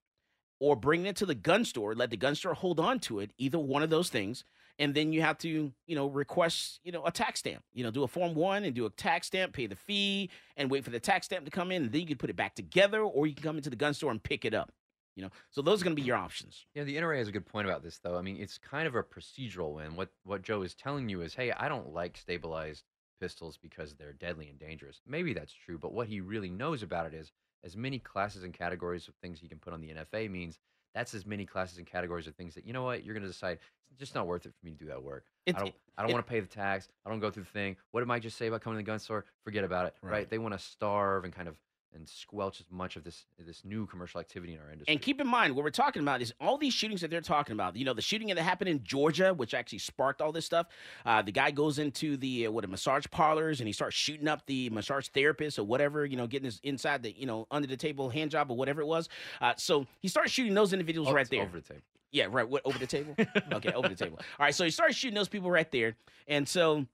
or 0.61 0.77
bring 0.77 1.05
it 1.05 1.17
to 1.17 1.27
the 1.27 1.35
gun 1.35 1.65
store 1.65 1.95
let 1.95 2.11
the 2.11 2.17
gun 2.17 2.35
store 2.35 2.55
hold 2.55 2.79
on 2.79 3.01
to 3.01 3.19
it 3.19 3.33
either 3.39 3.59
one 3.59 3.83
of 3.83 3.91
those 3.91 4.09
things 4.09 4.45
and 4.79 4.95
then 4.95 5.13
you 5.13 5.23
have 5.23 5.39
to 5.39 5.73
you 5.87 5.97
know 5.97 6.07
request 6.07 6.81
you 6.85 6.93
know 6.93 7.05
a 7.05 7.11
tax 7.11 7.41
stamp 7.41 7.63
you 7.73 7.85
know 7.85 7.91
do 7.91 8.03
a 8.03 8.09
form 8.09 8.35
one 8.35 8.65
and 8.65 8.75
do 8.75 8.87
a 8.87 8.91
tax 8.91 9.29
stamp 9.29 9.53
pay 9.53 9.67
the 9.67 9.77
fee 9.77 10.31
and 10.57 10.71
wait 10.71 10.85
for 10.85 10.91
the 10.91 11.01
tax 11.01 11.27
stamp 11.27 11.45
to 11.45 11.51
come 11.51 11.71
in 11.73 11.85
and 11.85 11.93
then 11.93 12.01
you 12.01 12.07
can 12.07 12.19
put 12.19 12.31
it 12.31 12.37
back 12.37 12.55
together 12.55 13.03
or 13.03 13.27
you 13.27 13.35
can 13.35 13.43
come 13.43 13.57
into 13.57 13.71
the 13.71 13.77
gun 13.77 13.95
store 13.95 14.11
and 14.11 14.23
pick 14.23 14.45
it 14.45 14.55
up 14.55 14.73
you 15.15 15.23
know 15.23 15.31
so 15.51 15.63
those 15.63 15.81
are 15.81 15.85
going 15.85 15.97
to 15.97 16.01
be 16.01 16.07
your 16.07 16.17
options 16.17 16.67
Yeah, 16.75 16.85
the 16.85 16.97
NRA 16.97 17.19
has 17.19 17.29
a 17.29 17.33
good 17.33 17.47
point 17.47 17.67
about 17.67 17.83
this, 17.83 17.99
though. 17.99 18.19
I 18.19 18.23
mean, 18.23 18.37
it's 18.37 18.59
kind 18.59 18.87
of 18.87 18.95
a 18.95 19.03
procedural 19.03 19.75
win. 19.75 19.97
What 19.97 20.11
what 20.25 20.43
Joe 20.43 20.63
is 20.63 20.75
telling 20.75 21.09
you 21.09 21.23
is, 21.23 21.35
hey, 21.35 21.53
I 21.53 21.69
don't 21.69 21.95
like 21.95 22.19
stabilized 22.19 22.85
pistols 23.19 23.59
because 23.61 23.95
they're 23.95 24.13
deadly 24.13 24.49
and 24.51 24.59
dangerous. 24.59 25.01
Maybe 25.07 25.33
that's 25.33 25.55
true, 25.55 25.79
but 25.79 25.95
what 25.95 26.09
he 26.09 26.21
really 26.21 26.51
knows 26.51 26.83
about 26.83 27.07
it 27.07 27.15
is, 27.15 27.33
as 27.65 27.77
many 27.77 27.99
classes 27.99 28.45
and 28.45 28.53
categories 28.53 29.09
of 29.09 29.15
things 29.15 29.41
he 29.41 29.49
can 29.49 29.59
put 29.59 29.73
on 29.73 29.81
the 29.81 29.89
NFA 29.89 30.31
means 30.31 30.59
that's 30.97 31.13
as 31.13 31.27
many 31.27 31.45
classes 31.45 31.77
and 31.77 31.87
categories 31.87 32.27
of 32.27 32.35
things 32.35 32.55
that 32.55 32.67
you 32.67 32.73
know 32.73 32.83
what 32.83 33.05
you're 33.05 33.13
going 33.13 33.23
to 33.23 33.29
decide 33.29 33.59
it's 33.91 33.99
just 34.01 34.15
not 34.15 34.27
worth 34.27 34.47
it 34.47 34.53
for 34.59 34.65
me 34.67 34.73
to 34.73 34.79
do 34.79 34.87
that 34.87 35.03
work. 35.03 35.25
It's- 35.45 35.61
I 35.61 35.65
don't 35.65 35.75
I 35.99 36.03
don't 36.03 36.13
want 36.13 36.27
to 36.27 36.31
pay 36.31 36.41
the 36.41 36.47
tax. 36.47 36.89
I 37.07 37.11
don't 37.11 37.21
go 37.21 37.31
through 37.31 37.45
the 37.45 37.51
thing. 37.51 37.77
What 37.91 38.01
did 38.01 38.07
Mike 38.07 38.23
just 38.23 38.37
say 38.37 38.49
about 38.49 38.61
coming 38.61 38.77
to 38.79 38.83
the 38.83 38.87
gun 38.87 38.99
store? 38.99 39.25
Forget 39.45 39.65
about 39.65 39.87
it. 39.87 39.95
Right. 40.03 40.11
Right? 40.13 40.31
They 40.31 40.37
want 40.37 40.53
to 40.53 40.59
starve 40.59 41.25
and 41.25 41.33
kind 41.33 41.49
of 41.49 41.57
and 41.95 42.09
squelch 42.09 42.61
as 42.61 42.67
much 42.71 42.97
of 42.97 43.05
this 43.05 43.25
this 43.39 43.65
new 43.65 43.87
commercial 43.87 44.21
activity 44.21 44.53
in 44.55 44.61
our 44.61 44.71
industry. 44.71 44.93
and 44.93 45.01
keep 45.03 45.21
in 45.21 45.27
mind 45.27 45.55
what 45.55 45.65
we're 45.65 45.71
talking 45.71 46.03
about 46.03 46.21
is 46.21 46.33
all 46.41 46.59
these 46.59 46.75
shootings 46.75 47.01
that 47.01 47.11
they're 47.11 47.21
talking 47.21 47.53
about 47.55 47.75
you 47.77 47.85
know 47.85 47.95
the 47.95 48.03
shooting 48.03 48.29
that 48.29 48.39
happened 48.39 48.69
in 48.69 48.83
georgia 48.85 49.33
which 49.33 49.55
actually 49.55 49.79
sparked 49.79 50.21
all 50.21 50.33
this 50.33 50.45
stuff 50.45 50.67
uh, 51.07 51.23
the 51.23 51.33
guy 51.33 51.51
goes 51.51 51.79
into 51.79 52.17
the 52.17 52.47
uh, 52.47 52.51
what 52.51 52.65
a 52.65 52.69
massage 52.69 53.07
parlors 53.11 53.61
and 53.61 53.67
he 53.67 53.73
starts 53.73 53.97
shooting 53.97 54.29
up 54.29 54.45
the 54.47 54.69
massage 54.71 55.09
therapist 55.09 55.59
or 55.59 55.65
whatever 55.65 56.05
you 56.05 56.17
know 56.17 56.27
getting 56.27 56.45
his 56.47 56.61
inside 56.63 57.03
the 57.03 57.13
you 57.19 57.27
know 57.27 57.47
under 57.51 57.67
the 57.69 57.77
table 57.77 58.09
hand 58.11 58.31
job 58.31 58.51
or 58.51 58.57
whatever 58.57 58.81
it 58.83 58.87
was 58.87 59.09
uh, 59.41 59.55
so 59.57 59.87
he 60.01 60.09
starts 60.09 60.31
shooting 60.33 60.55
those 60.55 60.73
individuals 60.73 61.09
Oh, 61.09 61.13
right 61.15 61.29
there 61.31 61.43
over 61.43 61.61
the 61.61 61.67
table. 61.67 61.83
Yeah, 62.13 62.27
right. 62.31 62.49
What 62.49 62.63
over 62.65 62.79
the 62.79 62.87
table? 62.87 63.15
okay, 63.53 63.73
over 63.73 63.89
the 63.89 63.95
table. 63.95 64.19
All 64.39 64.47
right. 64.47 64.55
So 64.55 64.65
he 64.65 64.71
started 64.71 64.95
shooting 64.95 65.15
those 65.15 65.29
people 65.29 65.51
right 65.51 65.71
there, 65.71 65.97
and 66.27 66.49
so 66.49 66.87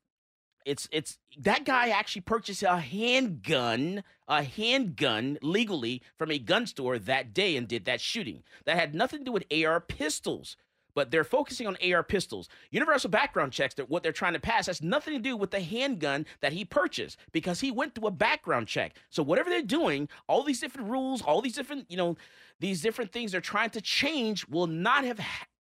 it's 0.65 0.89
it's 0.93 1.19
that 1.39 1.65
guy 1.65 1.89
actually 1.89 2.23
purchased 2.23 2.63
a 2.63 2.77
handgun, 2.77 4.05
a 4.29 4.43
handgun 4.43 5.39
legally 5.43 6.03
from 6.17 6.31
a 6.31 6.39
gun 6.39 6.67
store 6.67 6.99
that 6.99 7.35
day 7.35 7.57
and 7.57 7.69
did 7.69 7.85
that 7.87 8.01
shooting. 8.01 8.43
That 8.65 8.79
had 8.79 8.95
nothing 8.95 9.21
to 9.21 9.25
do 9.25 9.33
with 9.33 9.45
AR 9.53 9.81
pistols. 9.81 10.57
But 10.95 11.11
they're 11.11 11.25
focusing 11.25 11.67
on 11.67 11.79
AR 11.83 12.03
pistols. 12.03 12.51
Universal 12.71 13.09
background 13.09 13.53
checks 13.53 13.75
that 13.77 13.89
what 13.89 14.03
they're 14.03 14.13
trying 14.13 14.35
to 14.35 14.41
pass 14.41 14.67
has 14.67 14.83
nothing 14.83 15.15
to 15.15 15.21
do 15.21 15.39
with 15.39 15.51
the 15.51 15.61
handgun 15.61 16.27
that 16.43 16.53
he 16.53 16.67
purchased 16.67 17.17
because 17.33 17.61
he 17.61 17.71
went 17.71 17.95
through 17.95 18.09
a 18.09 18.11
background 18.11 18.69
check. 18.69 18.95
So 19.09 19.23
whatever 19.23 19.49
they're 19.49 19.63
doing, 19.63 20.11
all 20.29 20.43
these 20.43 20.61
different 20.61 20.91
rules, 20.91 21.23
all 21.23 21.41
these 21.41 21.55
different, 21.55 21.91
you 21.91 21.97
know, 21.97 22.17
these 22.61 22.83
different 22.83 23.11
things 23.11 23.33
they're 23.33 23.41
trying 23.41 23.71
to 23.71 23.81
change 23.81 24.47
will 24.49 24.67
not 24.67 25.05
have 25.05 25.19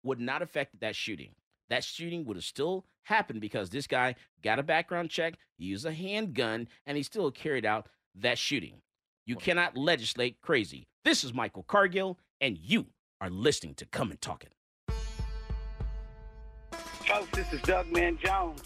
would 0.03 0.21
not 0.21 0.41
affect 0.41 0.79
that 0.79 0.95
shooting. 0.95 1.35
That 1.69 1.83
shooting 1.83 2.25
would 2.25 2.37
have 2.37 2.43
still 2.43 2.85
happened 3.09 3.41
because 3.41 3.69
this 3.69 3.87
guy 3.87 4.15
got 4.43 4.59
a 4.59 4.63
background 4.63 5.09
check, 5.09 5.33
used 5.57 5.85
a 5.85 5.91
handgun, 5.91 6.67
and 6.85 6.95
he 6.95 7.03
still 7.03 7.29
carried 7.31 7.65
out 7.65 7.89
that 8.15 8.37
shooting. 8.37 8.75
You 9.25 9.35
cannot 9.35 9.75
legislate 9.75 10.39
crazy. 10.41 10.87
This 11.03 11.23
is 11.23 11.33
Michael 11.33 11.63
Cargill, 11.63 12.17
and 12.39 12.57
you 12.57 12.85
are 13.19 13.29
listening 13.29 13.75
to 13.75 13.85
Come 13.85 14.11
and 14.11 14.21
Talk 14.21 14.45
It. 14.45 14.53
Folks, 17.07 17.29
this 17.33 17.51
is 17.51 17.61
Doug 17.63 17.91
Man 17.91 18.17
Jones. 18.23 18.61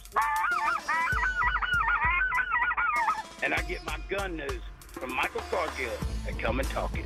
And 3.42 3.54
I 3.54 3.62
get 3.64 3.86
my 3.86 3.98
gun 4.10 4.38
news 4.38 4.62
from 4.92 5.14
Michael 5.16 5.42
Cargill 5.50 5.92
and 6.28 6.38
Come 6.40 6.60
and 6.60 6.70
Talk 6.70 6.98
It. 6.98 7.06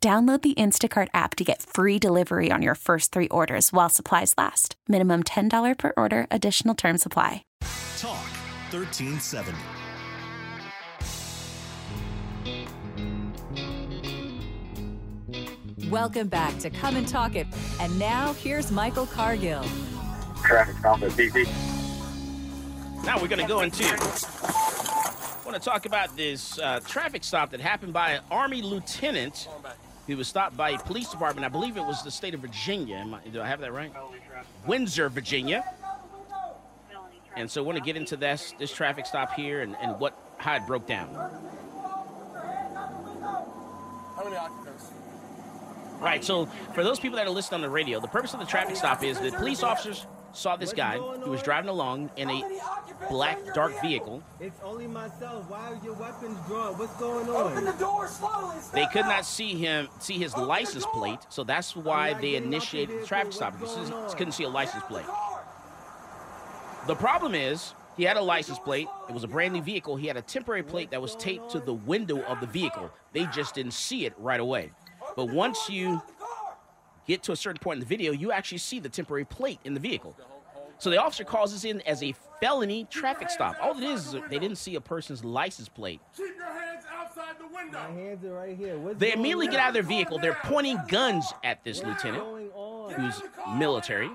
Download 0.00 0.40
the 0.42 0.54
Instacart 0.54 1.08
app 1.12 1.34
to 1.34 1.42
get 1.42 1.60
free 1.60 1.98
delivery 1.98 2.52
on 2.52 2.62
your 2.62 2.76
first 2.76 3.10
three 3.10 3.26
orders 3.26 3.72
while 3.72 3.88
supplies 3.88 4.32
last. 4.38 4.76
Minimum 4.86 5.24
$10 5.24 5.76
per 5.76 5.92
order, 5.96 6.28
additional 6.30 6.76
term 6.76 6.98
supply. 6.98 7.42
Talk 7.98 8.22
1370. 8.70 9.58
Welcome 15.90 16.28
back 16.28 16.56
to 16.58 16.70
Come 16.70 16.94
and 16.94 17.08
Talk 17.08 17.34
It. 17.34 17.48
And 17.80 17.98
now 17.98 18.34
here's 18.34 18.70
Michael 18.70 19.06
Cargill. 19.06 19.64
Traffic 20.44 20.76
stop 20.76 21.02
at 21.02 21.10
DC. 21.10 21.44
Now 23.04 23.20
we're 23.20 23.26
going 23.26 23.40
to 23.40 23.48
go 23.48 23.62
into. 23.62 23.82
I 23.84 25.40
want 25.44 25.56
to 25.56 25.60
talk 25.60 25.86
about 25.86 26.16
this 26.16 26.56
uh, 26.60 26.78
traffic 26.86 27.24
stop 27.24 27.50
that 27.50 27.58
happened 27.60 27.92
by 27.92 28.12
an 28.12 28.22
Army 28.30 28.62
lieutenant 28.62 29.48
who 30.08 30.16
was 30.16 30.26
stopped 30.26 30.56
by 30.56 30.70
a 30.70 30.78
police 30.78 31.10
department. 31.10 31.44
I 31.44 31.50
believe 31.50 31.76
it 31.76 31.84
was 31.84 32.02
the 32.02 32.10
state 32.10 32.34
of 32.34 32.40
Virginia. 32.40 33.06
I, 33.14 33.28
do 33.28 33.40
I 33.40 33.46
have 33.46 33.60
that 33.60 33.72
right? 33.72 33.92
Windsor, 34.66 35.08
Virginia. 35.10 35.62
And 37.36 37.48
so 37.48 37.62
I 37.62 37.66
want 37.66 37.78
to 37.78 37.84
get 37.84 37.96
into 37.96 38.16
this 38.16 38.54
this 38.58 38.72
traffic 38.72 39.06
stop 39.06 39.34
here 39.34 39.60
and, 39.60 39.76
and 39.80 40.00
what 40.00 40.18
how 40.38 40.56
it 40.56 40.66
broke 40.66 40.86
down. 40.86 41.14
How 44.16 44.24
many 44.24 44.36
occupants? 44.36 44.90
Right. 46.00 46.24
So 46.24 46.46
for 46.74 46.82
those 46.82 46.98
people 46.98 47.16
that 47.18 47.26
are 47.26 47.30
listening 47.30 47.56
on 47.56 47.62
the 47.62 47.70
radio, 47.70 48.00
the 48.00 48.08
purpose 48.08 48.32
of 48.32 48.40
the 48.40 48.46
traffic 48.46 48.76
stop 48.76 49.04
is 49.04 49.20
that 49.20 49.34
police 49.34 49.62
officers 49.62 50.06
saw 50.32 50.56
this 50.56 50.72
guy 50.72 50.98
who 50.98 51.30
was 51.30 51.42
driving 51.42 51.68
along 51.68 52.10
in 52.16 52.30
a 52.30 52.42
black 53.08 53.38
dark 53.54 53.80
vehicle. 53.80 54.22
It's 54.40 54.60
only 54.62 54.86
myself. 54.86 55.48
Why 55.48 55.72
are 55.72 55.84
your 55.84 55.94
weapons 55.94 56.38
drawn? 56.46 56.78
What's 56.78 56.94
going 56.96 57.28
on? 57.28 57.52
Open 57.52 57.64
the 57.64 57.72
door 57.72 58.08
slowly. 58.08 58.56
They 58.72 58.86
could 58.86 59.06
not 59.06 59.24
see 59.24 59.54
him 59.54 59.88
see 59.98 60.18
his 60.18 60.36
license 60.36 60.86
plate, 60.86 61.20
so 61.28 61.44
that's 61.44 61.74
why 61.74 62.14
they 62.14 62.36
initiated 62.36 63.02
the 63.02 63.06
traffic 63.06 63.32
stop 63.32 63.58
because 63.58 63.90
they 63.90 64.18
couldn't 64.18 64.32
see 64.32 64.44
a 64.44 64.48
license 64.48 64.84
plate. 64.84 65.06
The 66.86 66.94
problem 66.94 67.34
is 67.34 67.74
he 67.96 68.04
had 68.04 68.16
a 68.16 68.22
license 68.22 68.58
plate. 68.58 68.88
It 69.08 69.12
was 69.12 69.24
a 69.24 69.28
brand 69.28 69.54
new 69.54 69.62
vehicle. 69.62 69.96
He 69.96 70.06
had 70.06 70.16
a 70.16 70.22
temporary 70.22 70.62
plate 70.62 70.90
that 70.90 71.02
was 71.02 71.16
taped 71.16 71.50
to 71.50 71.60
the 71.60 71.74
window 71.74 72.22
of 72.22 72.40
the 72.40 72.46
vehicle. 72.46 72.90
They 73.12 73.26
just 73.26 73.54
didn't 73.54 73.72
see 73.72 74.06
it 74.06 74.14
right 74.18 74.40
away. 74.40 74.70
But 75.16 75.30
once 75.30 75.68
you 75.68 76.00
get 77.08 77.22
to 77.24 77.32
a 77.32 77.36
certain 77.36 77.58
point 77.58 77.76
in 77.78 77.80
the 77.80 77.86
video, 77.86 78.12
you 78.12 78.30
actually 78.30 78.58
see 78.58 78.78
the 78.78 78.88
temporary 78.88 79.24
plate 79.24 79.58
in 79.64 79.74
the 79.74 79.80
vehicle. 79.80 80.14
So 80.78 80.90
the 80.90 80.98
officer 81.02 81.24
calls 81.24 81.52
this 81.52 81.64
in 81.64 81.80
as 81.80 82.04
a 82.04 82.14
felony 82.40 82.86
traffic 82.88 83.30
stop. 83.30 83.56
All 83.60 83.76
it 83.76 83.82
is 83.82 84.14
is 84.14 84.20
they 84.30 84.38
didn't 84.38 84.58
see 84.58 84.76
a 84.76 84.80
person's 84.80 85.24
license 85.24 85.68
plate. 85.68 86.00
Keep 86.16 86.36
your 86.36 86.44
hands 86.46 86.84
outside 86.92 87.34
the 87.40 87.48
window. 87.52 87.78
My 87.78 88.00
hands 88.00 88.24
are 88.24 88.32
right 88.34 88.56
here. 88.56 88.78
What's 88.78 89.00
They 89.00 89.12
immediately 89.12 89.46
on? 89.46 89.52
get 89.52 89.60
out 89.60 89.68
of 89.68 89.74
their 89.74 89.82
vehicle. 89.82 90.20
They're 90.20 90.38
pointing 90.44 90.78
guns 90.86 91.32
at 91.42 91.64
this 91.64 91.82
What's 91.82 92.04
lieutenant, 92.04 92.22
going 92.22 92.50
on? 92.54 92.92
who's 92.92 93.20
military. 93.56 94.10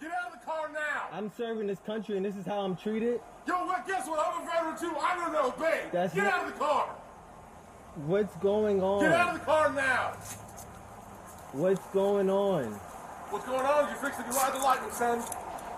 Get 0.00 0.10
out 0.12 0.32
of 0.32 0.40
the 0.40 0.46
car 0.46 0.70
now. 0.72 1.08
I'm 1.12 1.30
serving 1.36 1.66
this 1.66 1.80
country 1.80 2.16
and 2.16 2.24
this 2.24 2.36
is 2.36 2.46
how 2.46 2.60
I'm 2.60 2.74
treated. 2.74 3.20
Yo, 3.46 3.66
what? 3.66 3.86
Guess 3.86 4.08
what? 4.08 4.26
I'm 4.26 4.42
a 4.42 4.46
veteran 4.46 4.78
too. 4.78 4.96
I 4.98 5.14
don't 5.16 5.36
obey. 5.54 5.82
That's 5.92 6.14
Get 6.14 6.24
not- 6.24 6.32
out 6.32 6.46
of 6.46 6.52
the 6.54 6.58
car. 6.58 6.94
What's 8.06 8.34
going 8.36 8.82
on? 8.82 9.02
Get 9.02 9.12
out 9.12 9.34
of 9.34 9.40
the 9.40 9.44
car 9.46 9.72
now. 9.72 10.12
What's 11.52 11.84
going 11.88 12.30
on? 12.30 12.64
What's 13.30 13.46
going 13.46 13.66
on? 13.66 13.88
You 13.90 13.96
fixing 13.96 14.24
to 14.24 14.30
ride 14.30 14.54
the 14.54 14.58
lightning, 14.58 14.90
son. 14.92 15.18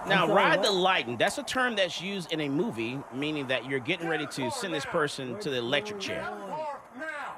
Now, 0.07 0.27
sorry, 0.27 0.33
ride 0.35 0.57
what? 0.59 0.67
the 0.67 0.73
lightning, 0.73 1.17
that's 1.17 1.39
a 1.39 1.43
term 1.45 1.77
that's 1.77 2.01
used 2.01 2.33
in 2.33 2.41
a 2.41 2.49
movie, 2.49 2.99
meaning 3.15 3.47
that 3.47 3.67
you're 3.69 3.79
getting 3.79 4.09
ready 4.09 4.27
to 4.27 4.51
send 4.51 4.75
this 4.75 4.85
person 4.85 5.39
to 5.41 5.49
the 5.49 5.59
electric 5.59 6.01
chair, 6.01 6.17
Get 6.17 6.25
out 6.25 6.33
of 6.33 6.49
the 6.95 7.01
now. 7.01 7.37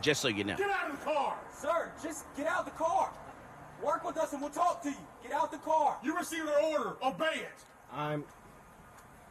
just 0.00 0.20
so 0.20 0.28
you 0.28 0.42
know. 0.44 0.56
Get 0.56 0.68
out 0.70 0.90
of 0.90 0.98
the 0.98 1.04
car. 1.04 1.36
Sir, 1.54 1.92
just 2.02 2.24
get 2.36 2.46
out 2.46 2.60
of 2.60 2.64
the 2.66 2.70
car. 2.72 3.12
Work 3.84 4.04
with 4.04 4.16
us 4.16 4.32
and 4.32 4.40
we'll 4.42 4.50
talk 4.50 4.82
to 4.82 4.90
you. 4.90 4.96
Get 5.22 5.32
out 5.32 5.44
of 5.44 5.50
the 5.52 5.58
car. 5.58 5.96
You 6.02 6.16
received 6.16 6.48
an 6.48 6.64
order. 6.64 6.94
Obey 7.04 7.36
it. 7.36 7.64
I'm, 7.92 8.24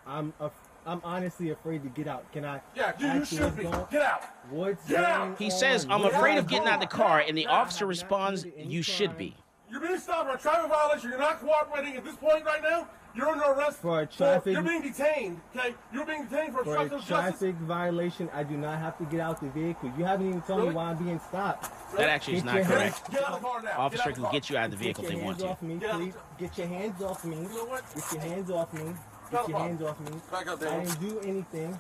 I'm, 0.08 0.34
af- 0.40 0.61
I'm 0.86 1.02
honestly 1.04 1.52
afraid 1.52 1.84
to 1.84 1.90
get 1.90 2.08
out. 2.08 2.32
Can 2.32 2.44
I? 2.46 2.62
Yeah, 2.76 2.94
you, 3.00 3.20
you 3.20 3.26
should 3.26 3.56
be. 3.56 3.64
going- 3.64 3.86
Get 3.92 4.02
out. 4.02 4.24
What's 4.50 4.88
Get 4.88 5.04
out. 5.04 5.38
He 5.38 5.50
says. 5.50 5.86
I'm 5.90 6.02
Get 6.02 6.14
afraid 6.14 6.34
out 6.34 6.38
of 6.40 6.48
getting 6.48 6.68
out 6.68 6.76
of 6.76 6.90
the 6.90 6.96
car, 6.96 7.20
and 7.28 7.38
the 7.38 7.48
officer 7.48 7.86
responds, 7.86 8.46
You 8.58 8.82
should 8.82 9.18
be. 9.18 9.36
You're 9.70 9.80
being 9.80 9.98
stopped 10.00 10.30
for 10.30 10.36
a 10.36 10.40
traffic 10.40 10.70
violation. 10.70 11.10
You're 11.12 11.20
not 11.20 11.40
cooperating 11.40 11.96
at 11.96 12.04
this 12.04 12.16
point 12.16 12.44
right 12.46 12.62
now. 12.62 12.88
You're 13.14 13.28
under 13.28 13.44
arrest 13.44 13.80
For 13.82 14.02
a 14.02 14.06
traffic- 14.06 14.54
You're 14.54 14.62
being 14.64 14.82
detained. 14.82 15.40
Okay, 15.56 15.76
you're 15.94 16.06
being 16.06 16.26
detained 16.28 16.54
for 16.54 16.64
For 16.64 16.76
a 16.76 16.82
obstruction 16.84 16.94
of 16.94 17.06
justice. 17.06 17.40
traffic 17.40 17.56
violation, 17.58 18.30
I 18.34 18.44
do 18.44 18.56
not 18.58 18.80
have 18.80 18.98
to 19.00 19.04
get 19.06 19.20
out 19.20 19.40
the 19.42 19.50
vehicle. 19.50 19.92
You 19.98 20.06
haven't 20.06 20.28
even 20.30 20.42
told 20.42 20.60
Really? 20.60 20.70
me 20.72 20.76
why 20.76 20.86
I'm 20.92 20.98
being 20.98 21.20
stopped. 21.20 21.70
That 21.98 22.08
actually 22.10 22.38
is 22.38 22.44
Get 22.44 22.54
not 22.56 22.64
correct. 22.66 22.98
hands- 23.00 23.10
Get 23.12 23.24
out 23.24 23.34
of 23.34 23.42
the 23.42 23.48
car 23.48 23.62
now. 23.62 23.72
Officer 23.78 24.12
can 24.14 24.32
get 24.32 24.50
you 24.50 24.58
out 24.58 24.66
of 24.66 24.72
the 24.72 24.78
vehicle 24.78 25.04
if 25.04 25.10
Get 25.10 25.16
they 25.16 25.20
your 25.20 25.26
want 25.26 25.42
hands 25.42 25.44
to. 25.44 25.52
off 25.52 25.62
me, 25.62 25.76
Get 25.76 25.90
out 25.90 25.96
of 25.96 26.02
please. 26.02 26.14
Get 26.40 26.58
your 26.58 26.68
hands 26.68 27.02
off 27.02 27.24
me. 27.26 27.36
You 27.38 27.44
know 27.50 27.66
what? 27.66 27.84
Get 27.96 28.12
your 28.14 28.22
hands 28.22 28.52
off 28.52 28.74
me. 28.74 28.94
Not 29.32 29.42
Get 29.48 29.50
your 29.50 29.60
hands 29.60 29.82
off 29.82 30.00
me. 30.02 30.12
Back 30.32 30.48
up 30.48 30.62
I 30.62 30.66
there. 30.66 30.82
didn't 30.84 31.00
do 31.00 31.20
anything. 31.22 31.80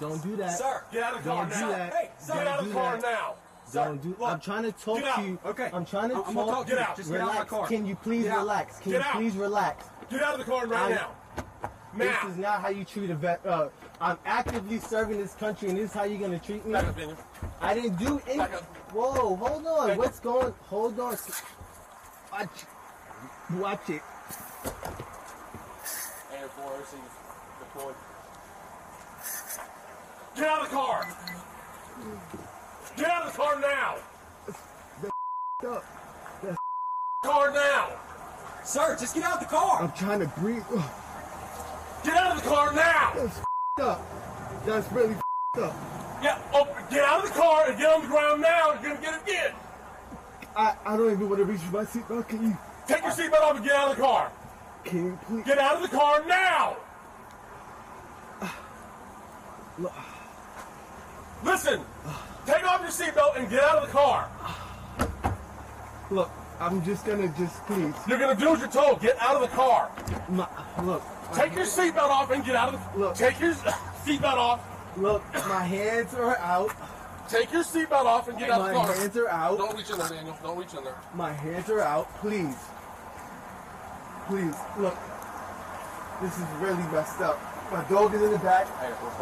Don't 0.00 0.22
do 0.22 0.36
that. 0.36 0.56
Sir, 0.58 0.82
Get 0.92 1.02
out 1.02 1.16
of 1.16 1.24
the 1.24 1.30
car 1.30 1.44
Don't 1.46 1.52
do 1.54 1.60
now. 1.60 1.68
that. 1.70 1.92
Hey, 1.94 2.10
sir, 2.18 2.34
Get 2.34 2.46
out 2.46 2.58
of 2.60 2.68
the 2.68 2.72
car 2.74 2.98
now. 2.98 3.34
Don't 3.72 4.02
do. 4.02 4.08
look, 4.18 4.28
I'm 4.30 4.40
trying 4.40 4.62
to 4.62 4.72
talk 4.72 4.98
to 5.16 5.22
you. 5.22 5.38
Okay. 5.44 5.68
I'm 5.74 5.84
trying 5.84 6.08
to 6.10 6.16
I'm 6.16 6.22
talk. 6.24 6.34
gonna 6.34 6.52
talk 6.52 6.66
Get 6.68 6.74
you. 6.78 6.84
out. 6.84 6.96
Just 6.96 7.10
get 7.10 7.20
out 7.20 7.28
of 7.30 7.34
my 7.34 7.44
car. 7.44 7.66
Can 7.66 7.84
you 7.86 7.96
please 7.96 8.24
Get 8.24 8.32
out. 8.32 8.38
relax? 8.38 8.78
Can 8.78 8.92
Get 8.92 8.98
you 8.98 9.04
out. 9.04 9.16
please 9.16 9.36
relax? 9.36 9.86
Get 10.10 10.22
out 10.22 10.32
of 10.40 10.46
the 10.46 10.50
car 10.50 10.66
right 10.66 10.92
I- 10.92 10.94
now. 10.94 11.10
This 11.96 12.14
Now. 12.22 12.28
is 12.28 12.36
not 12.36 12.60
how 12.60 12.68
you 12.68 12.84
treat 12.84 13.10
a 13.10 13.14
vet. 13.14 13.44
Uh, 13.44 13.68
I'm 14.00 14.18
actively 14.24 14.78
serving 14.78 15.18
this 15.18 15.34
country, 15.34 15.68
and 15.70 15.76
this 15.78 15.90
is 15.90 15.94
how 15.94 16.04
you're 16.04 16.20
gonna 16.20 16.38
treat 16.38 16.64
me. 16.64 16.72
Back 16.72 16.86
up, 16.86 16.96
Daniel. 16.96 17.16
I 17.60 17.74
didn't 17.74 17.96
do 17.96 18.20
any. 18.28 18.38
Back 18.38 18.54
up. 18.54 18.62
Whoa, 18.92 19.34
hold 19.36 19.66
on. 19.66 19.88
Back 19.88 19.98
What's 19.98 20.20
going? 20.20 20.54
Hold 20.68 21.00
on. 21.00 21.16
Watch. 22.30 22.48
Watch 23.54 23.90
it. 23.90 24.02
OCs 26.56 27.12
deployed. 27.58 27.94
Get 30.36 30.46
out 30.46 30.62
of 30.62 30.70
the 30.70 30.74
car. 30.74 31.08
Get 32.96 33.10
out 33.10 33.26
of 33.26 33.32
the 33.32 33.38
car 33.38 33.60
now. 33.60 33.96
Up. 35.68 35.84
The 36.42 36.56
car 37.22 37.52
now. 37.52 37.90
Sir, 38.64 38.96
just 38.98 39.14
get 39.14 39.24
out 39.24 39.34
of 39.34 39.40
the 39.40 39.46
car. 39.46 39.82
I'm 39.82 39.92
trying 39.92 40.20
to 40.20 40.26
breathe. 40.38 40.62
Get 42.04 42.16
out 42.16 42.36
of 42.36 42.42
the 42.42 42.48
car 42.48 42.72
now. 42.72 43.12
That's 43.16 43.40
up. 43.80 44.64
That's 44.64 44.92
really 44.92 45.14
up. 45.54 45.74
Yeah, 46.22 46.38
oh, 46.52 46.66
get 46.90 47.04
out 47.04 47.24
of 47.24 47.32
the 47.32 47.38
car 47.38 47.68
and 47.68 47.78
get 47.78 47.92
on 47.92 48.02
the 48.02 48.08
ground 48.08 48.42
now. 48.42 48.72
You're 48.80 48.94
gonna 48.94 49.00
get 49.00 49.14
it 49.14 49.22
again. 49.22 49.52
I, 50.56 50.74
I 50.84 50.96
don't 50.96 51.12
even 51.12 51.28
want 51.28 51.38
to 51.38 51.44
reach 51.44 51.60
for 51.60 51.76
my 51.76 51.84
seatbelt. 51.84 52.28
Can 52.28 52.42
you? 52.42 52.58
Take 52.86 53.02
your 53.02 53.12
seatbelt 53.12 53.40
off 53.40 53.56
and 53.56 53.64
get 53.64 53.74
out 53.74 53.90
of 53.90 53.96
the 53.96 54.02
car. 54.02 54.32
Can 54.84 55.04
you 55.04 55.18
please? 55.26 55.44
Get 55.44 55.58
out 55.58 55.76
of 55.76 55.82
the 55.82 55.96
car 55.96 56.24
now. 56.26 56.76
Look, 59.78 59.92
Listen, 61.44 61.84
Take 62.48 62.64
off 62.64 62.80
your 62.80 62.88
seatbelt 62.88 63.36
and 63.36 63.50
get 63.50 63.62
out 63.62 63.76
of 63.76 63.86
the 63.86 63.92
car. 63.92 64.26
Look, 66.10 66.30
I'm 66.58 66.82
just 66.82 67.04
gonna 67.04 67.28
just 67.36 67.62
please. 67.66 67.92
You're 68.08 68.18
gonna 68.18 68.40
do 68.40 68.54
as 68.54 68.60
you're 68.60 68.70
told. 68.70 69.02
Get 69.02 69.20
out 69.20 69.36
of 69.36 69.42
the 69.42 69.54
car. 69.54 69.90
My, 70.30 70.48
look. 70.82 71.02
Take 71.34 71.54
your 71.54 71.66
seatbelt 71.66 72.08
off 72.08 72.30
and 72.30 72.42
get 72.42 72.56
out 72.56 72.72
of 72.72 72.80
the. 72.80 72.86
Car. 72.86 72.96
Look. 72.96 73.14
Take 73.16 73.38
your 73.38 73.52
seatbelt 74.06 74.38
off. 74.38 74.62
Look, 74.96 75.22
my 75.46 75.62
hands 75.62 76.14
are 76.14 76.38
out. 76.38 76.74
Take 77.28 77.52
your 77.52 77.62
seatbelt 77.62 78.06
off 78.06 78.28
and 78.28 78.38
get 78.38 78.48
out 78.48 78.62
of 78.62 78.66
the 78.68 78.72
car. 78.72 78.86
My 78.88 78.94
hands 78.94 79.16
are 79.18 79.28
out. 79.28 79.58
Don't 79.58 79.76
reach 79.76 79.90
in 79.90 79.98
there, 79.98 80.08
Daniel. 80.08 80.38
Don't 80.42 80.58
reach 80.58 80.72
in 80.72 80.84
there. 80.84 80.96
My 81.12 81.32
hands 81.34 81.68
are 81.68 81.80
out. 81.80 82.08
Please. 82.20 82.56
Please. 84.28 84.54
Look. 84.78 84.96
This 86.20 86.36
is 86.36 86.44
really 86.60 86.82
messed 86.92 87.20
up. 87.20 87.40
My 87.72 87.82
dog 87.84 88.14
is 88.14 88.22
in 88.22 88.30
the 88.30 88.38
back. 88.38 88.66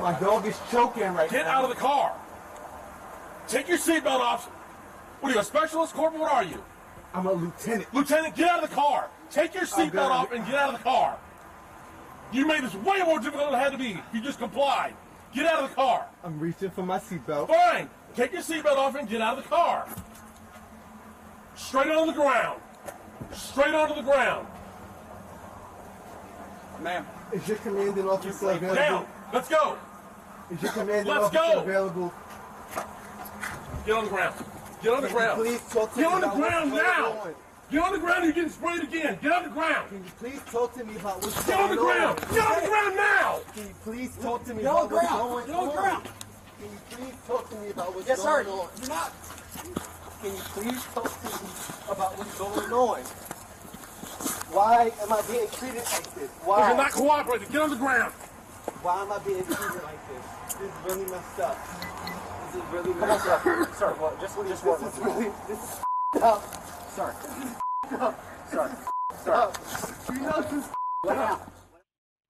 My 0.00 0.18
dog 0.18 0.46
is 0.46 0.58
choking 0.70 1.02
right 1.14 1.30
Get 1.30 1.46
now. 1.46 1.58
out 1.58 1.64
of 1.64 1.70
the 1.70 1.76
car. 1.76 2.12
Take 3.48 3.68
your 3.68 3.78
seatbelt 3.78 4.20
off. 4.20 4.46
What 5.20 5.30
are 5.30 5.34
you, 5.34 5.40
a 5.40 5.44
specialist, 5.44 5.94
corporal? 5.94 6.22
What 6.22 6.32
are 6.32 6.44
you? 6.44 6.62
I'm 7.14 7.26
a 7.26 7.32
lieutenant. 7.32 7.92
Lieutenant, 7.94 8.34
get 8.34 8.50
out 8.50 8.62
of 8.62 8.68
the 8.68 8.74
car. 8.74 9.08
Take 9.30 9.54
your 9.54 9.64
seatbelt 9.64 10.10
off 10.10 10.32
and 10.32 10.44
get 10.44 10.54
out 10.54 10.74
of 10.74 10.78
the 10.78 10.84
car. 10.84 11.16
You 12.32 12.46
made 12.46 12.64
this 12.64 12.74
way 12.74 13.02
more 13.02 13.20
difficult 13.20 13.50
than 13.50 13.60
it 13.60 13.62
had 13.62 13.72
to 13.72 13.78
be. 13.78 14.00
You 14.12 14.20
just 14.20 14.38
complied. 14.38 14.94
Get 15.32 15.46
out 15.46 15.62
of 15.62 15.70
the 15.70 15.74
car. 15.76 16.06
I'm 16.24 16.38
reaching 16.40 16.70
for 16.70 16.82
my 16.82 16.98
seatbelt. 16.98 17.48
Fine. 17.48 17.88
Take 18.16 18.32
your 18.32 18.42
seatbelt 18.42 18.76
off 18.76 18.96
and 18.96 19.08
get 19.08 19.20
out 19.20 19.38
of 19.38 19.44
the 19.44 19.48
car. 19.50 19.88
Straight 21.54 21.92
on 21.92 22.08
the 22.08 22.12
ground. 22.12 22.60
Straight 23.32 23.74
onto 23.74 23.94
the 23.94 24.02
ground. 24.02 24.46
Ma'am. 26.82 27.06
Is 27.32 27.48
your 27.48 27.56
commanding 27.58 28.08
officer 28.08 28.50
available? 28.50 28.74
Down. 28.74 29.06
Let's 29.32 29.48
go. 29.48 29.78
Is 30.50 30.62
your 30.62 30.72
commanding 30.72 31.06
Let's 31.12 31.24
officer 31.36 31.52
go. 31.54 31.60
available? 31.62 32.14
Get 33.86 33.94
on 33.96 34.04
the 34.04 34.10
ground. 34.10 34.34
Get 34.82 34.92
on 34.94 35.02
the 35.02 35.08
ground. 35.08 35.40
please 35.42 35.60
talk 35.70 35.92
to 35.94 36.00
Get 36.00 36.08
me 36.08 36.14
on 36.14 36.20
the 36.20 36.28
ground 36.28 36.72
now. 36.72 37.28
Get 37.70 37.82
on 37.82 37.92
the 37.92 37.98
ground. 37.98 38.24
You're 38.24 38.32
getting 38.32 38.50
sprayed 38.50 38.82
again. 38.82 39.18
Get 39.22 39.32
on 39.32 39.42
the 39.44 39.48
ground. 39.50 39.88
Can 39.88 40.04
you 40.04 40.10
please 40.18 40.40
talk 40.52 40.74
to 40.74 40.84
me 40.84 40.96
about 40.96 41.22
what's 41.22 41.46
Get 41.46 41.58
on 41.58 41.70
the 41.70 41.76
going 41.76 41.96
ground. 41.98 42.18
Get 42.30 42.46
on 42.46 42.62
the 42.62 42.68
ground 42.68 42.96
now. 42.96 43.40
Can 43.54 43.62
you 43.66 43.74
please 43.82 44.16
talk 44.22 44.44
to 44.44 44.54
me 44.54 44.62
Get 44.62 44.70
on 44.70 44.86
about 44.86 44.88
the 44.90 44.94
what's 44.96 45.08
ground. 45.08 45.30
going 45.30 45.46
Get 45.46 45.56
on 45.56 45.64
the 45.66 45.70
on? 45.70 45.76
ground. 45.76 46.08
Can 46.60 46.70
you 46.70 46.78
please 46.90 47.14
talk 47.26 47.50
to 47.50 47.56
me 47.56 47.70
about 47.70 47.94
what's 47.94 48.08
Yes, 48.08 48.22
sir. 48.22 48.44
going 48.44 48.60
on? 48.60 48.68
You're 48.80 48.88
not. 48.88 49.12
Can 50.22 50.32
you 50.32 50.40
please 50.54 50.84
talk 50.94 51.20
to 51.20 51.26
me 51.26 51.50
about 51.90 52.18
what's 52.18 52.38
going 52.38 52.72
on? 52.72 53.02
Why 54.50 54.92
am 55.02 55.12
I 55.12 55.22
being 55.30 55.48
treated 55.48 55.82
like 55.84 56.14
this? 56.14 56.30
Why? 56.44 56.68
You're 56.68 56.76
not 56.76 56.92
cooperating. 56.92 57.48
Get 57.50 57.62
on 57.62 57.70
the 57.70 57.76
ground. 57.76 58.12
Why 58.82 59.02
am 59.02 59.12
I 59.12 59.18
being 59.18 59.42
treated 59.44 59.82
like 59.82 60.08
this? 60.08 60.24
This 60.58 60.70
is 60.70 60.72
really 60.84 61.10
messed 61.10 61.40
up. 61.40 61.58
This 62.46 62.62
is 62.62 62.68
really 62.72 62.94
messed 62.94 63.26
up. 63.26 63.42
sir. 63.42 63.68
Sir, 63.76 63.88
what? 63.98 64.20
Just, 64.20 64.36
just 64.36 64.48
This 64.48 64.62
what? 64.64 64.82
is 64.82 64.98
really, 64.98 65.32
this 65.48 65.58
is 65.58 66.22
up. 66.22 66.42
Sir. 66.94 67.14
Sir. 68.50 68.76
Sir. 69.24 69.52
You 70.14 70.20
know 70.20 70.42
this 70.42 70.52
is 70.52 70.70
Lay. 71.04 71.16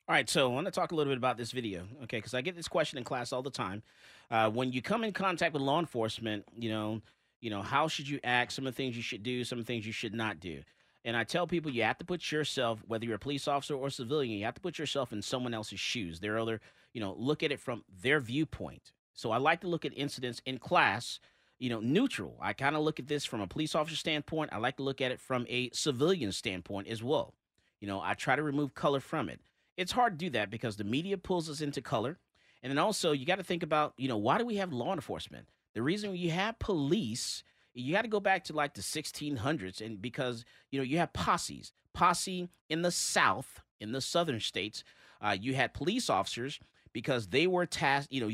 All 0.08 0.14
right, 0.14 0.30
so 0.30 0.50
I 0.50 0.54
want 0.54 0.66
to 0.66 0.70
talk 0.70 0.92
a 0.92 0.94
little 0.94 1.10
bit 1.10 1.18
about 1.18 1.36
this 1.36 1.50
video, 1.50 1.86
okay? 2.04 2.18
Because 2.18 2.32
I 2.32 2.40
get 2.40 2.54
this 2.54 2.68
question 2.68 2.96
in 2.96 3.04
class 3.04 3.32
all 3.32 3.42
the 3.42 3.50
time. 3.50 3.82
Uh, 4.30 4.48
when 4.48 4.72
you 4.72 4.80
come 4.80 5.02
in 5.02 5.12
contact 5.12 5.52
with 5.52 5.62
law 5.62 5.80
enforcement, 5.80 6.44
you 6.56 6.70
know, 6.70 7.02
you 7.40 7.50
know, 7.50 7.60
how 7.60 7.88
should 7.88 8.08
you 8.08 8.20
act? 8.22 8.52
Some 8.52 8.66
of 8.66 8.72
the 8.72 8.76
things 8.76 8.96
you 8.96 9.02
should 9.02 9.22
do, 9.22 9.42
some 9.44 9.58
of 9.58 9.66
the 9.66 9.72
things 9.72 9.84
you 9.84 9.92
should 9.92 10.14
not 10.14 10.38
do. 10.40 10.62
And 11.06 11.16
I 11.16 11.22
tell 11.22 11.46
people 11.46 11.70
you 11.70 11.84
have 11.84 11.98
to 11.98 12.04
put 12.04 12.32
yourself, 12.32 12.82
whether 12.88 13.06
you're 13.06 13.14
a 13.14 13.18
police 13.20 13.46
officer 13.46 13.76
or 13.76 13.90
civilian, 13.90 14.36
you 14.36 14.44
have 14.44 14.56
to 14.56 14.60
put 14.60 14.76
yourself 14.76 15.12
in 15.12 15.22
someone 15.22 15.54
else's 15.54 15.78
shoes. 15.78 16.18
Their 16.18 16.36
other, 16.36 16.60
you 16.92 17.00
know, 17.00 17.14
look 17.16 17.44
at 17.44 17.52
it 17.52 17.60
from 17.60 17.84
their 18.02 18.18
viewpoint. 18.18 18.90
So 19.14 19.30
I 19.30 19.36
like 19.36 19.60
to 19.60 19.68
look 19.68 19.84
at 19.84 19.96
incidents 19.96 20.42
in 20.44 20.58
class, 20.58 21.20
you 21.60 21.70
know, 21.70 21.78
neutral. 21.78 22.36
I 22.42 22.52
kind 22.54 22.74
of 22.74 22.82
look 22.82 22.98
at 22.98 23.06
this 23.06 23.24
from 23.24 23.40
a 23.40 23.46
police 23.46 23.76
officer 23.76 23.96
standpoint. 23.96 24.52
I 24.52 24.58
like 24.58 24.78
to 24.78 24.82
look 24.82 25.00
at 25.00 25.12
it 25.12 25.20
from 25.20 25.46
a 25.48 25.70
civilian 25.72 26.32
standpoint 26.32 26.88
as 26.88 27.04
well. 27.04 27.34
You 27.80 27.86
know, 27.86 28.00
I 28.02 28.14
try 28.14 28.34
to 28.34 28.42
remove 28.42 28.74
color 28.74 28.98
from 28.98 29.28
it. 29.28 29.40
It's 29.76 29.92
hard 29.92 30.18
to 30.18 30.24
do 30.24 30.30
that 30.30 30.50
because 30.50 30.76
the 30.76 30.84
media 30.84 31.16
pulls 31.16 31.48
us 31.48 31.60
into 31.60 31.80
color. 31.80 32.18
And 32.64 32.70
then 32.70 32.78
also, 32.78 33.12
you 33.12 33.26
got 33.26 33.36
to 33.36 33.44
think 33.44 33.62
about, 33.62 33.94
you 33.96 34.08
know, 34.08 34.16
why 34.16 34.38
do 34.38 34.44
we 34.44 34.56
have 34.56 34.72
law 34.72 34.92
enforcement? 34.92 35.46
The 35.74 35.82
reason 35.82 36.16
you 36.16 36.32
have 36.32 36.58
police, 36.58 37.44
you 37.76 37.92
got 37.92 38.02
to 38.02 38.08
go 38.08 38.20
back 38.20 38.44
to 38.44 38.52
like 38.52 38.74
the 38.74 38.82
1600s, 38.82 39.80
and 39.80 40.00
because, 40.00 40.44
you 40.70 40.78
know, 40.78 40.84
you 40.84 40.98
have 40.98 41.12
posses. 41.12 41.72
Posse 41.92 42.48
in 42.68 42.82
the 42.82 42.90
South, 42.90 43.60
in 43.80 43.92
the 43.92 44.00
southern 44.00 44.40
states, 44.40 44.84
uh, 45.20 45.36
you 45.38 45.54
had 45.54 45.74
police 45.74 46.10
officers 46.10 46.58
because 46.92 47.28
they 47.28 47.46
were 47.46 47.66
tasked, 47.66 48.12
you 48.12 48.20
know, 48.20 48.30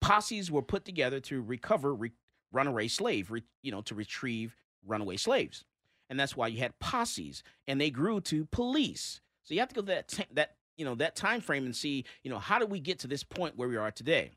posses 0.00 0.50
were 0.50 0.62
put 0.62 0.84
together 0.84 1.20
to 1.20 1.42
recover 1.42 1.94
re- 1.94 2.12
runaway 2.52 2.88
slave, 2.88 3.30
re- 3.30 3.42
you 3.62 3.70
know, 3.70 3.82
to 3.82 3.94
retrieve 3.94 4.56
runaway 4.86 5.16
slaves. 5.16 5.64
And 6.08 6.18
that's 6.18 6.36
why 6.36 6.48
you 6.48 6.58
had 6.58 6.78
posses, 6.78 7.42
and 7.66 7.80
they 7.80 7.90
grew 7.90 8.20
to 8.22 8.46
police. 8.46 9.20
So 9.42 9.54
you 9.54 9.60
have 9.60 9.68
to 9.70 9.74
go 9.74 9.80
to 9.82 9.86
that 9.88 10.08
ti- 10.08 10.26
that 10.32 10.54
you 10.76 10.84
know 10.84 10.94
that 10.96 11.16
time 11.16 11.40
frame 11.40 11.64
and 11.64 11.74
see 11.74 12.04
you 12.22 12.30
know 12.30 12.38
how 12.38 12.58
did 12.58 12.70
we 12.70 12.80
get 12.80 13.00
to 13.00 13.08
this 13.08 13.24
point 13.24 13.56
where 13.56 13.68
we 13.68 13.76
are 13.76 13.90
today, 13.90 14.32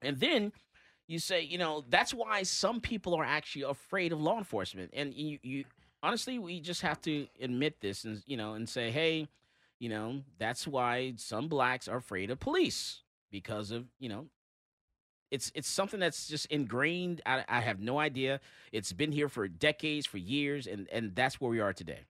and 0.00 0.18
then 0.18 0.52
you 1.06 1.18
say 1.18 1.42
you 1.42 1.58
know 1.58 1.84
that's 1.88 2.14
why 2.14 2.42
some 2.42 2.80
people 2.80 3.14
are 3.14 3.24
actually 3.24 3.62
afraid 3.62 4.12
of 4.12 4.20
law 4.20 4.38
enforcement, 4.38 4.90
and 4.92 5.14
you 5.14 5.38
you 5.42 5.64
honestly 6.02 6.38
we 6.38 6.60
just 6.60 6.82
have 6.82 7.00
to 7.02 7.26
admit 7.40 7.80
this 7.80 8.04
and 8.04 8.22
you 8.26 8.36
know 8.36 8.54
and 8.54 8.68
say 8.68 8.90
hey, 8.90 9.28
you 9.78 9.88
know 9.88 10.22
that's 10.38 10.66
why 10.66 11.14
some 11.16 11.48
blacks 11.48 11.88
are 11.88 11.98
afraid 11.98 12.30
of 12.30 12.40
police 12.40 13.02
because 13.30 13.70
of 13.70 13.86
you 13.98 14.08
know 14.08 14.26
it's 15.30 15.50
it's 15.54 15.68
something 15.68 15.98
that's 15.98 16.28
just 16.28 16.46
ingrained. 16.46 17.20
I, 17.26 17.44
I 17.48 17.60
have 17.60 17.80
no 17.80 17.98
idea. 17.98 18.40
It's 18.70 18.92
been 18.92 19.10
here 19.10 19.28
for 19.28 19.48
decades, 19.48 20.06
for 20.06 20.18
years, 20.18 20.66
and 20.66 20.88
and 20.92 21.14
that's 21.14 21.40
where 21.40 21.50
we 21.50 21.60
are 21.60 21.72
today. 21.72 22.00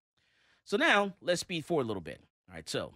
So 0.64 0.76
now 0.76 1.14
let's 1.22 1.40
speed 1.40 1.64
forward 1.64 1.84
a 1.84 1.86
little 1.86 2.02
bit. 2.02 2.20
All 2.48 2.54
right, 2.54 2.68
so 2.68 2.92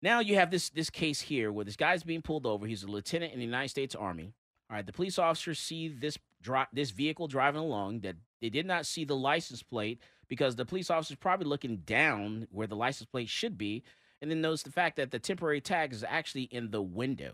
now 0.00 0.20
you 0.20 0.36
have 0.36 0.50
this 0.52 0.70
this 0.70 0.90
case 0.90 1.20
here 1.20 1.50
where 1.50 1.64
this 1.64 1.76
guy's 1.76 2.04
being 2.04 2.22
pulled 2.22 2.46
over. 2.46 2.66
He's 2.66 2.84
a 2.84 2.86
lieutenant 2.86 3.32
in 3.32 3.40
the 3.40 3.44
United 3.44 3.68
States 3.68 3.94
Army. 3.96 4.32
All 4.72 4.76
right, 4.76 4.86
the 4.86 4.92
police 4.92 5.18
officers 5.18 5.58
see 5.58 5.88
this 5.88 6.16
dri- 6.40 6.64
this 6.72 6.92
vehicle 6.92 7.28
driving 7.28 7.60
along 7.60 8.00
that 8.00 8.16
they 8.40 8.48
did 8.48 8.64
not 8.64 8.86
see 8.86 9.04
the 9.04 9.14
license 9.14 9.62
plate 9.62 10.00
because 10.28 10.56
the 10.56 10.64
police 10.64 10.88
officer's 10.88 11.18
probably 11.18 11.46
looking 11.46 11.82
down 11.84 12.48
where 12.50 12.66
the 12.66 12.74
license 12.74 13.10
plate 13.10 13.28
should 13.28 13.58
be, 13.58 13.82
and 14.22 14.30
then 14.30 14.40
notice 14.40 14.62
the 14.62 14.72
fact 14.72 14.96
that 14.96 15.10
the 15.10 15.18
temporary 15.18 15.60
tag 15.60 15.92
is 15.92 16.02
actually 16.08 16.44
in 16.44 16.70
the 16.70 16.80
window. 16.80 17.32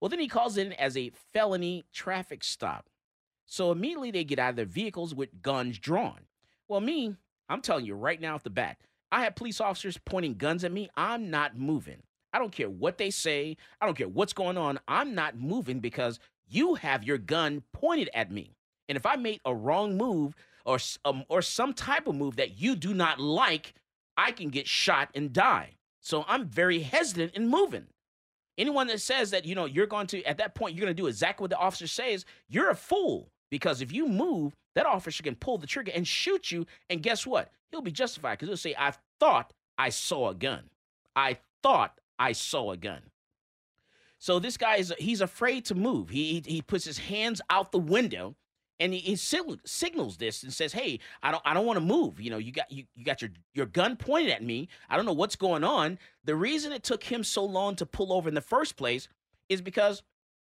Well, 0.00 0.08
then 0.08 0.18
he 0.18 0.28
calls 0.28 0.56
in 0.56 0.72
as 0.72 0.96
a 0.96 1.12
felony 1.34 1.84
traffic 1.92 2.42
stop. 2.42 2.86
So 3.44 3.70
immediately 3.70 4.10
they 4.10 4.24
get 4.24 4.38
out 4.38 4.50
of 4.50 4.56
their 4.56 4.64
vehicles 4.64 5.14
with 5.14 5.42
guns 5.42 5.78
drawn. 5.78 6.20
Well, 6.68 6.80
me, 6.80 7.16
I'm 7.50 7.60
telling 7.60 7.84
you 7.84 7.94
right 7.96 8.20
now 8.20 8.34
off 8.34 8.44
the 8.44 8.48
bat, 8.50 8.78
I 9.12 9.24
have 9.24 9.36
police 9.36 9.60
officers 9.60 9.98
pointing 10.06 10.36
guns 10.36 10.64
at 10.64 10.72
me. 10.72 10.88
I'm 10.96 11.28
not 11.28 11.58
moving. 11.58 12.02
I 12.32 12.38
don't 12.38 12.52
care 12.52 12.70
what 12.70 12.96
they 12.96 13.10
say. 13.10 13.56
I 13.80 13.86
don't 13.86 13.96
care 13.96 14.08
what's 14.08 14.32
going 14.32 14.56
on. 14.56 14.78
I'm 14.88 15.14
not 15.14 15.38
moving 15.38 15.80
because 15.80 16.18
you 16.48 16.74
have 16.74 17.04
your 17.04 17.18
gun 17.18 17.62
pointed 17.72 18.10
at 18.14 18.30
me. 18.30 18.56
And 18.88 18.96
if 18.96 19.06
I 19.06 19.16
make 19.16 19.40
a 19.44 19.54
wrong 19.54 19.96
move 19.96 20.34
or 20.64 20.78
um, 21.04 21.24
or 21.28 21.42
some 21.42 21.74
type 21.74 22.06
of 22.06 22.14
move 22.14 22.36
that 22.36 22.60
you 22.60 22.76
do 22.76 22.94
not 22.94 23.20
like, 23.20 23.74
I 24.16 24.32
can 24.32 24.48
get 24.48 24.66
shot 24.66 25.10
and 25.14 25.32
die. 25.32 25.76
So 26.00 26.24
I'm 26.28 26.46
very 26.46 26.80
hesitant 26.80 27.34
in 27.34 27.48
moving. 27.48 27.86
Anyone 28.58 28.86
that 28.86 29.00
says 29.00 29.30
that, 29.32 29.44
you 29.44 29.54
know, 29.54 29.66
you're 29.66 29.86
going 29.86 30.06
to, 30.08 30.22
at 30.24 30.38
that 30.38 30.54
point, 30.54 30.74
you're 30.74 30.84
going 30.84 30.96
to 30.96 31.02
do 31.02 31.08
exactly 31.08 31.44
what 31.44 31.50
the 31.50 31.58
officer 31.58 31.86
says, 31.86 32.24
you're 32.48 32.70
a 32.70 32.76
fool. 32.76 33.28
Because 33.50 33.80
if 33.82 33.92
you 33.92 34.08
move, 34.08 34.54
that 34.74 34.86
officer 34.86 35.22
can 35.22 35.34
pull 35.34 35.58
the 35.58 35.66
trigger 35.66 35.92
and 35.94 36.06
shoot 36.06 36.50
you. 36.50 36.66
And 36.88 37.02
guess 37.02 37.26
what? 37.26 37.50
He'll 37.70 37.82
be 37.82 37.92
justified 37.92 38.38
because 38.38 38.48
he'll 38.48 38.56
say, 38.56 38.74
I 38.78 38.92
thought 39.20 39.52
I 39.78 39.90
saw 39.90 40.30
a 40.30 40.34
gun. 40.34 40.70
I 41.14 41.38
thought 41.62 41.98
I 42.18 42.32
saw 42.32 42.72
a 42.72 42.76
gun. 42.76 43.02
So 44.18 44.38
this 44.38 44.56
guy 44.56 44.76
is, 44.76 44.92
he's 44.98 45.20
afraid 45.20 45.64
to 45.66 45.74
move. 45.74 46.08
He, 46.08 46.42
he 46.44 46.62
puts 46.62 46.84
his 46.84 46.98
hands 46.98 47.40
out 47.50 47.72
the 47.72 47.78
window 47.78 48.34
and 48.78 48.92
he, 48.92 48.98
he 48.98 49.16
sig- 49.16 49.60
signals 49.64 50.16
this 50.16 50.42
and 50.42 50.52
says, 50.52 50.72
"Hey, 50.72 51.00
I 51.22 51.30
don't, 51.30 51.42
I 51.46 51.54
don't 51.54 51.66
want 51.66 51.78
to 51.78 51.84
move. 51.84 52.20
You 52.20 52.30
know, 52.30 52.38
you 52.38 52.52
got, 52.52 52.70
you, 52.70 52.84
you 52.94 53.04
got 53.04 53.22
your, 53.22 53.30
your 53.54 53.66
gun 53.66 53.96
pointed 53.96 54.32
at 54.32 54.42
me. 54.42 54.68
I 54.88 54.96
don't 54.96 55.06
know 55.06 55.12
what's 55.12 55.36
going 55.36 55.64
on. 55.64 55.98
The 56.24 56.36
reason 56.36 56.72
it 56.72 56.82
took 56.82 57.02
him 57.02 57.24
so 57.24 57.44
long 57.44 57.76
to 57.76 57.86
pull 57.86 58.12
over 58.12 58.28
in 58.28 58.34
the 58.34 58.40
first 58.40 58.76
place 58.76 59.08
is 59.48 59.62
because 59.62 60.02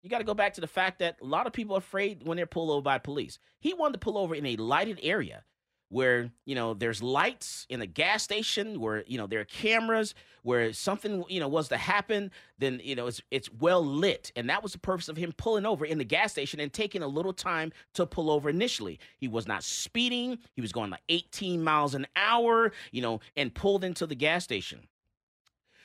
you 0.03 0.11
got 0.11 0.19
to 0.19 0.25
go 0.25 0.35
back 0.35 0.55
to 0.55 0.61
the 0.61 0.67
fact 0.67 0.99
that 1.01 1.17
a 1.21 1.25
lot 1.25 1.47
of 1.47 1.53
people 1.53 1.75
are 1.75 1.79
afraid 1.79 2.27
when 2.27 2.37
they're 2.37 2.47
pulled 2.47 2.71
over 2.71 2.83
by 2.83 2.99
police. 2.99 3.39
He 3.61 3.75
wanted 3.75 3.95
to 3.95 3.99
pull 3.99 4.19
over 4.19 4.35
in 4.35 4.47
a 4.47 4.57
lighted 4.57 5.01
area 5.03 5.45
where 5.89 6.31
you 6.45 6.55
know 6.55 6.75
there's 6.75 7.03
lights 7.03 7.67
in 7.69 7.81
a 7.81 7.87
gas 7.87 8.23
station 8.23 8.81
where 8.81 9.05
you 9.07 9.19
know 9.19 9.27
there 9.27 9.41
are 9.41 9.45
cameras 9.45 10.15
where 10.43 10.73
something 10.73 11.25
you 11.29 11.41
know 11.41 11.49
was 11.49 11.69
to 11.69 11.77
happen 11.77 12.31
then 12.59 12.81
you 12.83 12.95
know 12.95 13.07
it's 13.07 13.21
it's 13.31 13.53
well 13.53 13.85
lit. 13.85 14.33
And 14.37 14.49
that 14.51 14.63
was 14.63 14.73
the 14.73 14.79
purpose 14.79 15.09
of 15.09 15.17
him 15.17 15.33
pulling 15.37 15.67
over 15.67 15.85
in 15.85 15.99
the 15.99 16.05
gas 16.05 16.33
station 16.33 16.61
and 16.61 16.73
taking 16.73 17.03
a 17.03 17.07
little 17.07 17.33
time 17.33 17.73
to 17.95 18.07
pull 18.07 18.31
over 18.31 18.49
initially. 18.49 18.99
He 19.19 19.29
was 19.29 19.47
not 19.47 19.63
speeding. 19.63 20.39
He 20.55 20.61
was 20.61 20.73
going 20.73 20.91
like 20.91 21.03
18 21.09 21.63
miles 21.63 21.95
an 21.95 22.07
hour 22.17 22.73
you 22.91 23.03
know 23.03 23.21
and 23.37 23.55
pulled 23.55 23.85
into 23.85 24.07
the 24.07 24.15
gas 24.15 24.45
station. 24.45 24.81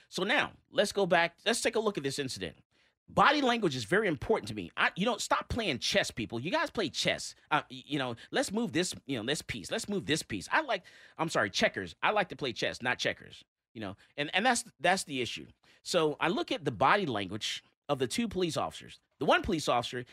So 0.10 0.24
now 0.24 0.52
let's 0.72 0.92
go 0.92 1.06
back 1.06 1.36
let's 1.46 1.62
take 1.62 1.76
a 1.76 1.80
look 1.80 1.98
at 1.98 2.04
this 2.04 2.20
incident 2.20 2.56
body 3.14 3.42
language 3.42 3.76
is 3.76 3.84
very 3.84 4.08
important 4.08 4.48
to 4.50 4.56
me. 4.56 4.72
I, 4.78 4.90
you 4.96 5.06
know, 5.06 5.18
stop 5.18 5.50
playing 5.50 5.80
chess, 5.80 6.12
people. 6.12 6.40
You 6.40 6.52
guys 6.52 6.70
play 6.70 6.90
chess. 6.90 7.36
Uh, 7.50 7.62
you 7.70 8.00
know, 8.00 8.16
let's 8.32 8.52
move 8.52 8.72
this, 8.72 8.94
you 9.06 9.18
know, 9.18 9.26
this 9.26 9.42
piece. 9.42 9.72
Let's 9.72 9.90
move 9.90 10.06
this 10.06 10.24
piece. 10.24 10.48
I 10.52 10.62
like, 10.62 10.84
I'm 11.18 11.30
sorry, 11.30 11.50
checkers. 11.50 11.96
I 12.02 12.12
like 12.12 12.30
to 12.30 12.36
play 12.36 12.54
chess, 12.54 12.82
not 12.82 12.98
checkers. 12.98 13.44
You 13.74 13.82
know, 13.82 13.96
and 14.18 14.30
and 14.34 14.46
that's 14.46 14.66
that's 14.80 15.06
the 15.06 15.22
issue. 15.22 15.46
So 15.84 16.18
I 16.20 16.28
look 16.28 16.52
at 16.52 16.66
the 16.66 16.72
body 16.72 17.06
language 17.06 17.64
of 17.88 18.00
the 18.00 18.08
two 18.08 18.28
police 18.28 18.58
officers. 18.58 19.00
The 19.20 19.26
one 19.26 19.42
police 19.42 19.68
officer, 19.70 20.06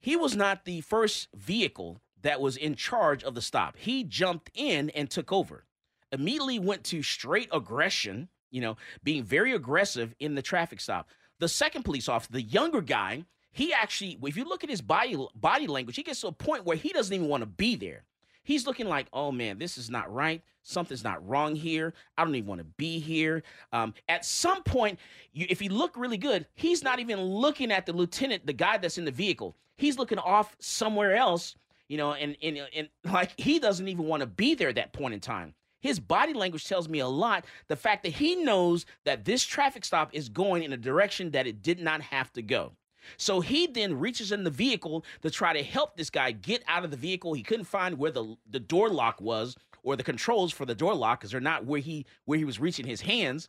he 0.00 0.16
was 0.16 0.36
not 0.36 0.64
the 0.64 0.80
first 0.80 1.28
vehicle 1.34 2.00
that 2.22 2.40
was 2.40 2.56
in 2.56 2.74
charge 2.74 3.24
of 3.24 3.34
the 3.34 3.42
stop. 3.42 3.76
He 3.76 4.04
jumped 4.04 4.50
in 4.54 4.90
and 4.90 5.10
took 5.10 5.32
over. 5.32 5.64
Immediately 6.12 6.58
went 6.58 6.84
to 6.84 7.02
straight 7.02 7.48
aggression, 7.52 8.28
you 8.50 8.60
know, 8.60 8.76
being 9.02 9.24
very 9.24 9.52
aggressive 9.52 10.14
in 10.18 10.34
the 10.34 10.42
traffic 10.42 10.80
stop. 10.80 11.08
The 11.40 11.48
second 11.48 11.84
police 11.84 12.08
officer, 12.08 12.32
the 12.32 12.42
younger 12.42 12.80
guy, 12.80 13.24
he 13.50 13.72
actually, 13.72 14.18
if 14.22 14.36
you 14.36 14.44
look 14.44 14.62
at 14.62 14.70
his 14.70 14.80
body 14.80 15.16
body 15.34 15.66
language, 15.66 15.96
he 15.96 16.02
gets 16.02 16.20
to 16.20 16.28
a 16.28 16.32
point 16.32 16.64
where 16.64 16.76
he 16.76 16.90
doesn't 16.90 17.12
even 17.12 17.28
want 17.28 17.42
to 17.42 17.46
be 17.46 17.74
there. 17.74 18.04
He's 18.44 18.66
looking 18.66 18.88
like, 18.88 19.06
oh 19.12 19.32
man, 19.32 19.58
this 19.58 19.76
is 19.76 19.90
not 19.90 20.12
right. 20.12 20.42
Something's 20.62 21.04
not 21.04 21.26
wrong 21.26 21.56
here. 21.56 21.94
I 22.16 22.24
don't 22.24 22.34
even 22.34 22.48
want 22.48 22.60
to 22.60 22.66
be 22.76 22.98
here. 22.98 23.42
Um, 23.72 23.94
at 24.08 24.24
some 24.24 24.62
point, 24.62 24.98
you, 25.32 25.46
if 25.48 25.62
you 25.62 25.70
look 25.70 25.96
really 25.96 26.18
good, 26.18 26.46
he's 26.54 26.82
not 26.82 27.00
even 27.00 27.20
looking 27.20 27.72
at 27.72 27.86
the 27.86 27.92
lieutenant, 27.92 28.46
the 28.46 28.52
guy 28.52 28.78
that's 28.78 28.98
in 28.98 29.04
the 29.04 29.10
vehicle. 29.10 29.56
He's 29.76 29.98
looking 29.98 30.18
off 30.18 30.54
somewhere 30.60 31.16
else, 31.16 31.54
you 31.88 31.96
know, 31.96 32.12
and 32.12 32.36
and, 32.42 32.60
and 32.74 32.88
like 33.04 33.32
he 33.38 33.58
doesn't 33.58 33.88
even 33.88 34.04
want 34.04 34.20
to 34.20 34.26
be 34.26 34.54
there 34.54 34.68
at 34.68 34.76
that 34.76 34.92
point 34.92 35.14
in 35.14 35.20
time. 35.20 35.54
His 35.80 35.98
body 35.98 36.32
language 36.32 36.66
tells 36.66 36.88
me 36.88 37.00
a 37.00 37.08
lot. 37.08 37.44
The 37.68 37.76
fact 37.76 38.02
that 38.04 38.12
he 38.14 38.36
knows 38.36 38.86
that 39.04 39.24
this 39.24 39.44
traffic 39.44 39.84
stop 39.84 40.10
is 40.12 40.28
going 40.28 40.62
in 40.62 40.72
a 40.72 40.76
direction 40.76 41.30
that 41.32 41.46
it 41.46 41.62
did 41.62 41.80
not 41.80 42.02
have 42.02 42.32
to 42.34 42.42
go. 42.42 42.72
So 43.16 43.40
he 43.40 43.66
then 43.66 43.98
reaches 43.98 44.30
in 44.30 44.44
the 44.44 44.50
vehicle 44.50 45.04
to 45.22 45.30
try 45.30 45.52
to 45.52 45.62
help 45.62 45.96
this 45.96 46.10
guy 46.10 46.32
get 46.32 46.62
out 46.68 46.84
of 46.84 46.90
the 46.90 46.96
vehicle. 46.96 47.32
He 47.32 47.42
couldn't 47.42 47.64
find 47.64 47.98
where 47.98 48.10
the, 48.10 48.36
the 48.48 48.60
door 48.60 48.88
lock 48.90 49.20
was 49.20 49.56
or 49.82 49.96
the 49.96 50.02
controls 50.02 50.52
for 50.52 50.66
the 50.66 50.74
door 50.74 50.94
lock 50.94 51.20
because 51.20 51.30
they're 51.30 51.40
not 51.40 51.64
where 51.64 51.80
he 51.80 52.06
where 52.24 52.38
he 52.38 52.44
was 52.44 52.60
reaching 52.60 52.86
his 52.86 53.00
hands 53.00 53.48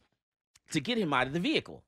to 0.71 0.79
get 0.79 0.97
him 0.97 1.13
out 1.13 1.27
of 1.27 1.33
the 1.33 1.39
vehicle. 1.39 1.83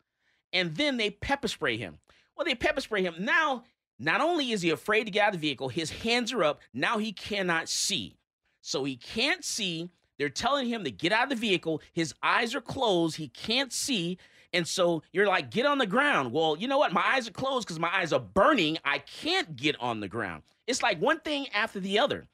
And 0.52 0.76
then 0.76 0.98
they 0.98 1.10
pepper 1.10 1.48
spray 1.48 1.78
him. 1.78 2.00
Well, 2.36 2.46
they 2.46 2.56
pepper 2.56 2.82
spray 2.82 3.04
him. 3.04 3.16
Now, 3.20 3.64
not 4.00 4.22
only 4.22 4.52
is 4.52 4.62
he 4.62 4.70
afraid 4.70 5.06
to 5.06 5.12
get 5.12 5.24
out 5.24 5.34
of 5.34 5.42
the 5.42 5.48
vehicle, 5.48 5.70
his 5.70 5.90
hands 5.90 6.34
are 6.34 6.44
up. 6.44 6.62
Now 6.74 6.98
he 6.98 7.12
cannot 7.12 7.70
see. 7.70 8.18
So 8.62 8.84
he 8.84 8.96
can't 8.96 9.44
see. 9.44 9.90
They're 10.18 10.30
telling 10.30 10.68
him 10.68 10.84
to 10.84 10.92
get 10.92 11.12
out 11.12 11.24
of 11.24 11.30
the 11.30 11.36
vehicle. 11.36 11.82
His 11.92 12.14
eyes 12.22 12.56
are 12.56 12.62
closed. 12.62 13.18
He 13.18 13.28
can't 13.30 13.74
see. 13.74 14.18
And 14.54 14.68
so 14.68 15.02
you're 15.12 15.28
like, 15.28 15.50
get 15.50 15.66
on 15.66 15.80
the 15.80 15.88
ground. 15.88 16.32
Well, 16.32 16.56
you 16.58 16.68
know 16.68 16.78
what? 16.78 16.94
My 16.94 17.04
eyes 17.04 17.28
are 17.28 17.32
closed 17.32 17.68
because 17.68 17.80
my 17.80 17.94
eyes 17.94 18.14
are 18.14 18.20
burning. 18.20 18.78
I 18.86 19.00
can't 19.00 19.56
get 19.56 19.80
on 19.80 20.00
the 20.00 20.08
ground. 20.08 20.44
It's 20.68 20.84
like 20.84 21.02
one 21.02 21.20
thing 21.20 21.48
after 21.50 21.80
the 21.80 22.00
other. 22.00 22.28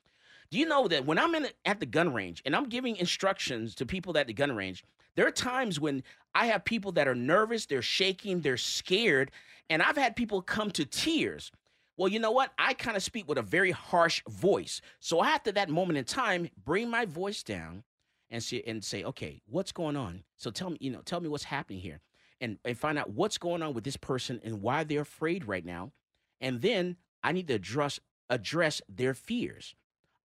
Do 0.51 0.57
you 0.57 0.67
know 0.67 0.87
that 0.87 1.05
when 1.05 1.19
I'm 1.19 1.35
in 1.35 1.47
at 1.65 1.79
the 1.79 1.85
gun 1.85 2.13
range 2.13 2.41
and 2.45 2.55
I'm 2.55 2.69
giving 2.69 2.95
instructions 2.97 3.75
to 3.75 3.85
people 3.85 4.17
at 4.17 4.27
the 4.27 4.33
gun 4.33 4.55
range, 4.55 4.83
there 5.15 5.27
are 5.27 5.31
times 5.31 5.79
when 5.79 6.03
I 6.35 6.47
have 6.47 6.65
people 6.65 6.91
that 6.93 7.07
are 7.07 7.15
nervous, 7.15 7.65
they're 7.65 7.81
shaking, 7.81 8.41
they're 8.41 8.57
scared, 8.57 9.31
and 9.69 9.81
I've 9.81 9.97
had 9.97 10.15
people 10.15 10.41
come 10.41 10.71
to 10.71 10.85
tears. 10.85 11.51
Well, 11.99 12.07
you 12.07 12.19
know 12.19 12.31
what? 12.31 12.53
I 12.57 12.75
kind 12.75 12.95
of 12.95 13.03
speak 13.03 13.27
with 13.27 13.37
a 13.37 13.41
very 13.41 13.71
harsh 13.71 14.23
voice. 14.29 14.79
So 15.01 15.21
after 15.21 15.51
that 15.51 15.69
moment 15.69 15.97
in 15.97 16.05
time, 16.05 16.47
bring 16.63 16.89
my 16.89 17.03
voice 17.03 17.43
down 17.43 17.83
and 18.29 18.41
see 18.41 18.63
and 18.65 18.81
say, 18.81 19.03
okay, 19.03 19.41
what's 19.49 19.73
going 19.73 19.97
on? 19.97 20.23
So 20.37 20.49
tell 20.49 20.69
me, 20.69 20.77
you 20.79 20.91
know, 20.91 21.01
tell 21.01 21.19
me 21.19 21.27
what's 21.27 21.43
happening 21.43 21.81
here. 21.81 21.99
And, 22.39 22.57
and 22.63 22.77
find 22.77 22.97
out 22.97 23.09
what's 23.09 23.37
going 23.37 23.61
on 23.61 23.73
with 23.73 23.83
this 23.83 23.97
person 23.97 24.39
and 24.45 24.61
why 24.61 24.85
they're 24.85 25.01
afraid 25.01 25.45
right 25.45 25.65
now. 25.65 25.91
And 26.39 26.61
then 26.61 26.95
I 27.21 27.33
need 27.33 27.49
to 27.49 27.55
address 27.55 27.99
address 28.29 28.81
their 28.87 29.13
fears. 29.13 29.75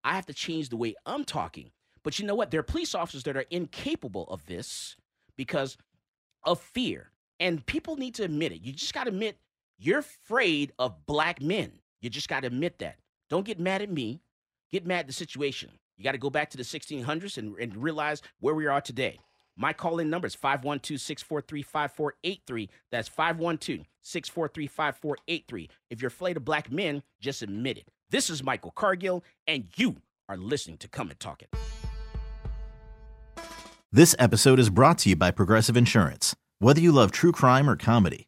I 0.01 0.15
have 0.15 0.27
to 0.27 0.33
change 0.33 0.69
the 0.69 0.77
way 0.77 0.95
I'm 1.05 1.25
talking. 1.25 1.71
But 2.03 2.19
you 2.19 2.25
know 2.25 2.35
what? 2.35 2.51
There 2.51 2.61
are 2.61 2.63
police 2.63 2.95
officers 2.95 3.23
that 3.23 3.35
are 3.35 3.45
incapable 3.49 4.23
of 4.29 4.45
this 4.45 4.95
because 5.35 5.77
of 6.45 6.61
fear. 6.61 7.11
And 7.37 7.65
people 7.65 7.97
need 7.97 8.15
to 8.15 8.23
admit 8.23 8.53
it. 8.53 8.61
You 8.61 8.71
just 8.71 8.93
got 8.93 9.03
to 9.03 9.09
admit 9.09 9.39
you're 9.77 9.99
afraid 9.99 10.71
of 10.79 11.05
black 11.05 11.41
men. 11.41 11.71
You 12.01 12.09
just 12.09 12.29
got 12.29 12.41
to 12.41 12.47
admit 12.47 12.79
that. 12.79 12.97
Don't 13.29 13.45
get 13.45 13.59
mad 13.59 13.81
at 13.81 13.91
me. 13.91 14.21
Get 14.71 14.85
mad 14.85 15.01
at 15.01 15.07
the 15.07 15.13
situation. 15.13 15.71
You 15.97 16.03
got 16.03 16.13
to 16.13 16.17
go 16.17 16.29
back 16.29 16.49
to 16.51 16.57
the 16.57 16.63
1600s 16.63 17.37
and, 17.37 17.55
and 17.57 17.75
realize 17.77 18.21
where 18.39 18.55
we 18.55 18.67
are 18.67 18.81
today. 18.81 19.19
My 19.57 19.71
call 19.71 19.99
in 19.99 20.09
number 20.09 20.27
is 20.27 20.35
512 20.35 20.99
643 20.99 21.61
5483. 21.61 22.69
That's 22.91 23.07
512 23.07 23.85
643 24.01 24.67
5483. 24.67 25.69
If 25.89 26.01
you're 26.01 26.07
afraid 26.07 26.37
of 26.37 26.43
black 26.45 26.71
men, 26.71 27.03
just 27.21 27.41
admit 27.41 27.77
it. 27.77 27.87
This 28.09 28.29
is 28.29 28.43
Michael 28.43 28.71
Cargill, 28.71 29.23
and 29.47 29.67
you 29.77 29.97
are 30.27 30.37
listening 30.37 30.77
to 30.77 30.87
Come 30.87 31.09
and 31.09 31.19
Talk 31.19 31.41
It. 31.41 31.49
This 33.91 34.13
episode 34.19 34.59
is 34.59 34.69
brought 34.69 34.97
to 34.99 35.09
you 35.09 35.15
by 35.15 35.31
Progressive 35.31 35.77
Insurance. 35.77 36.35
Whether 36.59 36.81
you 36.81 36.91
love 36.91 37.11
true 37.11 37.31
crime 37.31 37.69
or 37.69 37.77
comedy, 37.77 38.27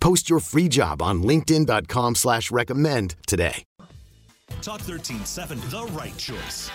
Post 0.00 0.30
your 0.30 0.40
free 0.40 0.68
job 0.68 1.02
on 1.02 1.22
linkedin.com 1.22 2.14
slash 2.14 2.50
recommend 2.50 3.14
today. 3.26 3.64
Talk 4.62 4.80
1370, 4.80 5.68
the 5.68 5.84
right 5.92 6.16
choice. 6.16 6.70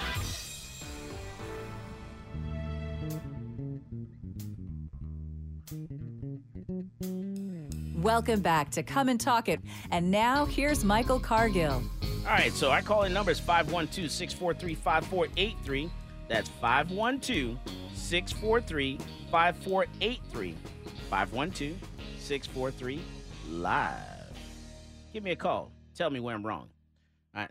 Welcome 7.98 8.42
back 8.42 8.70
to 8.72 8.84
Come 8.84 9.10
and 9.10 9.20
Talk 9.20 9.50
It. 9.50 9.62
And 9.92 10.12
now 10.12 10.46
here's 10.46 10.84
Michael 10.84 11.20
Cargill. 11.20 11.82
All 12.26 12.32
right, 12.32 12.54
so 12.54 12.70
our 12.70 12.82
calling 12.82 13.14
number 13.14 13.32
is 13.32 13.40
512 13.40 14.12
643 14.12 14.76
5483. 14.76 15.92
That's 16.28 16.50
512 16.50 17.58
643 17.94 18.98
5483. 19.32 20.56
512 21.10 21.93
643 22.24 23.02
live. 23.50 23.98
Give 25.12 25.24
me 25.24 25.32
a 25.32 25.36
call. 25.36 25.72
Tell 25.96 26.10
me 26.10 26.20
where 26.22 26.34
I'm 26.34 26.46
wrong. 26.46 26.70
All 27.36 27.42
right. 27.42 27.50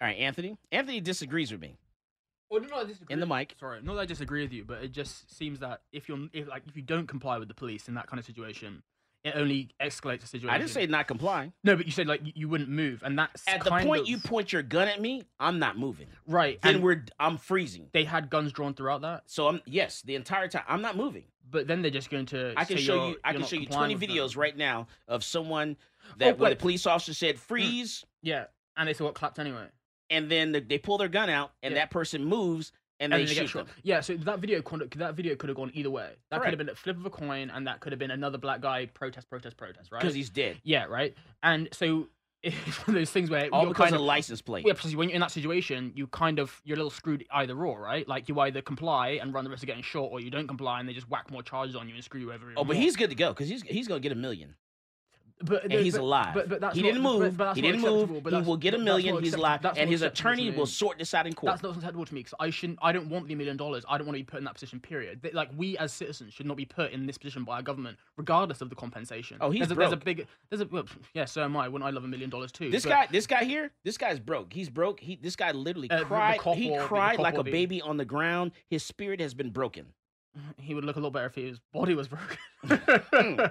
All 0.00 0.06
right, 0.08 0.16
Anthony. 0.16 0.56
Anthony 0.70 1.00
disagrees 1.00 1.50
with 1.50 1.60
me. 1.60 1.76
Well, 2.48 2.60
no, 2.60 2.68
no, 2.68 2.76
I 2.76 2.84
disagree. 2.84 3.12
In 3.12 3.18
the 3.20 3.26
mic. 3.26 3.56
Sorry, 3.58 3.80
not 3.82 3.94
that 3.94 4.00
I 4.00 4.06
disagree 4.06 4.42
with 4.42 4.52
you, 4.52 4.64
but 4.64 4.82
it 4.84 4.92
just 4.92 5.34
seems 5.36 5.58
that 5.60 5.80
if 5.92 6.08
you're 6.08 6.18
if 6.32 6.46
like 6.48 6.62
if 6.68 6.76
you 6.76 6.82
don't 6.82 7.06
comply 7.08 7.38
with 7.38 7.48
the 7.48 7.54
police 7.54 7.88
in 7.88 7.94
that 7.94 8.06
kind 8.06 8.20
of 8.20 8.24
situation, 8.24 8.82
it 9.24 9.34
only 9.34 9.70
escalates 9.80 10.20
the 10.20 10.26
situation. 10.28 10.50
I 10.50 10.58
didn't 10.58 10.70
say 10.70 10.86
not 10.86 11.08
complying. 11.08 11.52
No, 11.64 11.74
but 11.76 11.86
you 11.86 11.92
said 11.92 12.06
like 12.06 12.24
you, 12.24 12.32
you 12.36 12.48
wouldn't 12.48 12.70
move, 12.70 13.02
and 13.04 13.18
that's 13.18 13.42
At 13.48 13.64
the 13.64 13.70
point 13.70 14.02
of- 14.02 14.08
you 14.08 14.18
point 14.18 14.52
your 14.52 14.62
gun 14.62 14.86
at 14.86 15.00
me, 15.00 15.24
I'm 15.40 15.58
not 15.58 15.78
moving. 15.78 16.06
right. 16.28 16.60
Then 16.62 16.76
and 16.76 16.84
we're 16.84 17.04
I'm 17.18 17.38
freezing. 17.38 17.88
they 17.92 18.04
had 18.04 18.30
guns 18.30 18.52
drawn 18.52 18.74
throughout 18.74 19.00
that, 19.00 19.24
So 19.26 19.48
I'm 19.48 19.60
yes, 19.66 20.02
the 20.02 20.14
entire 20.14 20.46
time 20.48 20.64
I'm 20.68 20.82
not 20.82 20.96
moving. 20.96 21.24
But 21.50 21.66
then 21.66 21.82
they're 21.82 21.90
just 21.90 22.10
going 22.10 22.26
to. 22.26 22.54
I 22.56 22.64
can 22.64 22.76
show 22.78 23.08
you're- 23.08 23.16
I 23.24 23.32
can 23.32 23.44
show 23.44 23.56
you 23.56 23.66
20 23.66 23.94
with 23.94 24.00
them. 24.00 24.10
videos 24.10 24.36
right 24.36 24.56
now 24.56 24.86
of 25.08 25.24
someone 25.24 25.76
oh, 26.10 26.14
that 26.18 26.38
where 26.38 26.50
the 26.50 26.56
police 26.56 26.86
officer 26.86 27.14
said 27.14 27.36
hmm. 27.36 27.40
freeze 27.40 28.04
Yeah, 28.22 28.46
and 28.76 28.88
they 28.88 28.94
still 28.94 29.06
got 29.06 29.14
clapped 29.14 29.38
anyway. 29.38 29.68
and 30.10 30.30
then 30.30 30.52
the, 30.52 30.60
they 30.60 30.78
pull 30.78 30.98
their 30.98 31.08
gun 31.08 31.30
out 31.30 31.52
and 31.62 31.72
Yeah. 31.74 31.80
that 31.80 31.90
person 31.90 32.24
moves 32.24 32.72
and, 33.00 33.12
And 33.12 33.22
they 33.26 33.34
they 33.34 33.46
shoot 33.46 33.52
them. 33.52 33.66
Yeah, 33.82 34.00
so 34.00 34.14
that 34.16 34.38
video 34.38 34.62
that 34.96 35.14
video 35.14 35.34
could 35.34 35.48
have 35.48 35.56
gone 35.56 35.72
either 35.74 35.90
way. 35.90 36.12
That 36.30 36.40
could 36.40 36.50
have 36.50 36.58
been 36.58 36.68
a 36.68 36.74
flip 36.74 36.96
of 36.96 37.04
a 37.04 37.10
coin, 37.10 37.50
and 37.50 37.66
that 37.66 37.80
could 37.80 37.90
have 37.90 37.98
been 37.98 38.12
another 38.12 38.38
black 38.38 38.60
guy 38.60 38.86
protest, 38.86 39.28
protest, 39.28 39.56
protest, 39.56 39.90
right? 39.90 40.00
Because 40.00 40.14
he's 40.14 40.30
dead. 40.30 40.60
Yeah, 40.62 40.84
right. 40.84 41.12
And 41.42 41.68
so 41.72 42.08
it's 42.42 42.78
one 42.86 42.96
of 42.96 43.00
those 43.00 43.10
things 43.10 43.30
where 43.30 43.48
All 43.52 43.62
you're 43.62 43.70
because 43.70 43.84
kind 43.84 43.94
of 43.94 44.00
the 44.00 44.06
license 44.06 44.42
plate. 44.42 44.64
Yeah, 44.66 44.72
because 44.72 44.96
when 44.96 45.08
you're 45.08 45.14
in 45.14 45.20
that 45.20 45.30
situation, 45.30 45.92
you 45.94 46.06
kind 46.08 46.38
of 46.38 46.60
you're 46.64 46.74
a 46.74 46.78
little 46.78 46.90
screwed 46.90 47.24
either 47.32 47.54
or, 47.64 47.80
right? 47.80 48.06
Like 48.08 48.28
you 48.28 48.38
either 48.40 48.60
comply 48.62 49.18
and 49.22 49.32
run 49.32 49.44
the 49.44 49.50
risk 49.50 49.62
of 49.62 49.68
getting 49.68 49.82
short, 49.82 50.10
or 50.12 50.20
you 50.20 50.30
don't 50.30 50.48
comply 50.48 50.80
and 50.80 50.88
they 50.88 50.92
just 50.92 51.08
whack 51.08 51.30
more 51.30 51.42
charges 51.42 51.76
on 51.76 51.88
you 51.88 51.94
and 51.94 52.02
screw 52.02 52.20
you 52.20 52.32
over. 52.32 52.52
Oh, 52.56 52.64
but 52.64 52.74
more. 52.74 52.82
he's 52.82 52.96
good 52.96 53.10
to 53.10 53.16
go 53.16 53.30
because 53.30 53.48
he's 53.48 53.62
he's 53.62 53.86
gonna 53.86 54.00
get 54.00 54.12
a 54.12 54.16
million. 54.16 54.54
But 55.44 55.64
and 55.64 55.72
he's 55.72 55.94
but- 55.94 56.00
alive. 56.02 56.34
but- 56.34 56.48
but 56.48 56.60
that's 56.60 56.76
he 56.76 56.82
didn't 56.82 57.02
move. 57.02 57.36
but 57.36 57.54
he 57.54 57.62
didn't 57.62 57.80
move. 57.80 58.22
but 58.22 58.32
He 58.32 58.40
will 58.42 58.56
get 58.56 58.74
a 58.74 58.78
million. 58.78 59.22
He's 59.22 59.34
alive, 59.34 59.64
and 59.76 59.88
his 59.90 60.02
attorney 60.02 60.50
will 60.50 60.66
sort 60.66 60.98
this 60.98 61.14
out 61.14 61.26
in 61.26 61.32
court. 61.34 61.52
That's 61.52 61.62
not 61.62 61.76
acceptable 61.76 62.04
to 62.04 62.14
me 62.14 62.20
because 62.20 62.34
I 62.40 62.50
shouldn't. 62.50 62.78
I 62.82 62.92
don't 62.92 63.08
want 63.08 63.28
the 63.28 63.34
million 63.34 63.56
dollars. 63.56 63.84
I 63.88 63.98
don't 63.98 64.06
want 64.06 64.16
to 64.16 64.20
be 64.22 64.30
put 64.30 64.38
in 64.38 64.44
that 64.44 64.54
position. 64.54 64.80
Period. 64.80 65.20
They- 65.22 65.32
Like 65.32 65.50
we 65.56 65.76
as 65.78 65.92
citizens 65.92 66.32
should 66.34 66.46
not 66.46 66.56
be 66.56 66.64
put 66.64 66.92
in 66.92 67.06
this 67.06 67.18
position 67.18 67.44
by 67.44 67.56
our 67.56 67.62
government, 67.62 67.98
regardless 68.16 68.60
of 68.60 68.70
the 68.70 68.76
compensation. 68.76 69.38
Oh, 69.40 69.50
he's 69.50 69.60
there's 69.60 69.72
a, 69.72 69.74
there's 69.74 69.92
a 69.92 69.96
big. 69.96 70.26
There's 70.50 70.62
a 70.62 70.84
yeah. 71.14 71.24
So 71.24 71.42
am 71.42 71.56
I. 71.56 71.68
Wouldn't 71.68 71.86
I 71.86 71.90
love 71.90 72.04
a 72.04 72.08
million 72.08 72.30
dollars 72.30 72.52
too? 72.52 72.70
This 72.70 72.84
guy, 72.84 73.06
this 73.10 73.26
guy 73.26 73.44
here, 73.44 73.70
this 73.84 73.98
guy's 73.98 74.18
broke. 74.20 74.52
He's 74.52 74.68
broke. 74.70 75.00
He, 75.00 75.16
this 75.16 75.36
guy 75.36 75.52
literally 75.52 75.90
Uh, 75.90 76.04
cried. 76.04 76.40
he 76.56 76.70
the 76.70 76.78
cried 76.84 77.18
like 77.18 77.36
a 77.38 77.44
baby 77.44 77.82
on 77.82 77.96
the 77.96 78.04
ground. 78.04 78.52
His 78.68 78.82
spirit 78.82 79.20
has 79.20 79.34
been 79.34 79.50
broken. 79.50 79.86
he 80.58 80.74
would 80.74 80.84
look 80.84 80.96
a 80.96 81.00
lot 81.00 81.12
better 81.12 81.26
if 81.26 81.34
his 81.34 81.58
body 81.72 81.94
was 81.94 82.08
broken. 82.08 83.50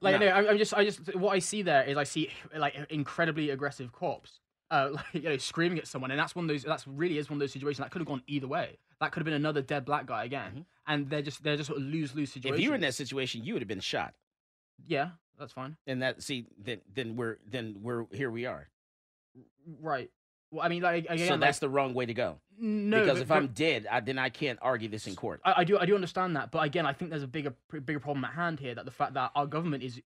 Like 0.00 0.20
Nah. 0.20 0.26
no, 0.26 0.50
I'm, 0.50 0.58
just, 0.58 0.74
I 0.74 0.84
just, 0.84 1.14
what 1.16 1.32
I 1.34 1.38
see 1.38 1.62
there 1.62 1.82
is 1.84 1.96
I 1.96 2.04
see 2.04 2.30
like 2.56 2.74
incredibly 2.90 3.50
aggressive 3.50 3.92
cops, 3.92 4.40
uh, 4.70 4.90
like 4.94 5.04
you 5.12 5.22
know, 5.22 5.36
screaming 5.36 5.78
at 5.78 5.86
someone, 5.86 6.10
and 6.10 6.18
that's 6.18 6.34
one 6.34 6.44
of 6.44 6.48
those. 6.48 6.62
That's 6.62 6.86
really 6.86 7.18
is 7.18 7.28
one 7.28 7.36
of 7.36 7.40
those 7.40 7.52
situations 7.52 7.78
that 7.78 7.90
could 7.90 8.00
have 8.00 8.08
gone 8.08 8.22
either 8.26 8.48
way. 8.48 8.78
That 9.00 9.12
could 9.12 9.20
have 9.20 9.24
been 9.24 9.34
another 9.34 9.62
dead 9.62 9.84
black 9.84 10.06
guy 10.06 10.24
again, 10.24 10.66
and 10.86 11.08
they're 11.08 11.22
just, 11.22 11.42
they're 11.42 11.56
just 11.56 11.68
sort 11.68 11.80
of 11.80 11.86
lose 11.86 12.14
lose 12.14 12.32
situations. 12.32 12.54
Mm-hmm. 12.56 12.60
If 12.60 12.64
you 12.64 12.70
were 12.70 12.74
in 12.76 12.80
that 12.82 12.94
situation, 12.94 13.44
you 13.44 13.54
would 13.54 13.62
have 13.62 13.68
been 13.68 13.80
shot. 13.80 14.14
yeah, 14.86 15.10
that's 15.38 15.52
fine. 15.52 15.76
And 15.86 16.02
that, 16.02 16.22
see, 16.22 16.46
then, 16.62 16.80
then 16.92 17.16
we're, 17.16 17.38
then 17.46 17.76
we're 17.80 18.04
here. 18.12 18.30
We 18.30 18.46
are. 18.46 18.68
Right. 19.80 20.10
Well, 20.50 20.64
I 20.64 20.68
mean, 20.68 20.82
like 20.82 21.06
again, 21.08 21.28
so 21.28 21.34
like- 21.34 21.40
that's 21.40 21.58
the 21.60 21.68
wrong 21.68 21.94
way 21.94 22.06
to 22.06 22.14
go. 22.14 22.36
No, 22.58 23.00
because 23.00 23.18
but- 23.18 23.22
if 23.22 23.28
but- 23.28 23.36
I'm 23.36 23.46
dead, 23.48 23.86
I, 23.90 24.00
then 24.00 24.18
I 24.18 24.28
can't 24.28 24.58
argue 24.60 24.88
this 24.88 25.06
in 25.06 25.14
court. 25.16 25.40
I, 25.44 25.54
I 25.58 25.64
do 25.64 25.78
I 25.78 25.86
do 25.86 25.94
understand 25.94 26.36
that, 26.36 26.50
but 26.50 26.64
again, 26.64 26.86
I 26.86 26.92
think 26.92 27.10
there's 27.10 27.22
a 27.22 27.28
bigger 27.28 27.54
bigger 27.70 28.00
problem 28.00 28.24
at 28.24 28.32
hand 28.34 28.60
here 28.60 28.74
that 28.74 28.84
the 28.84 28.90
fact 28.90 29.14
that 29.14 29.30
our 29.34 29.46
government 29.46 29.82
is 29.82 30.00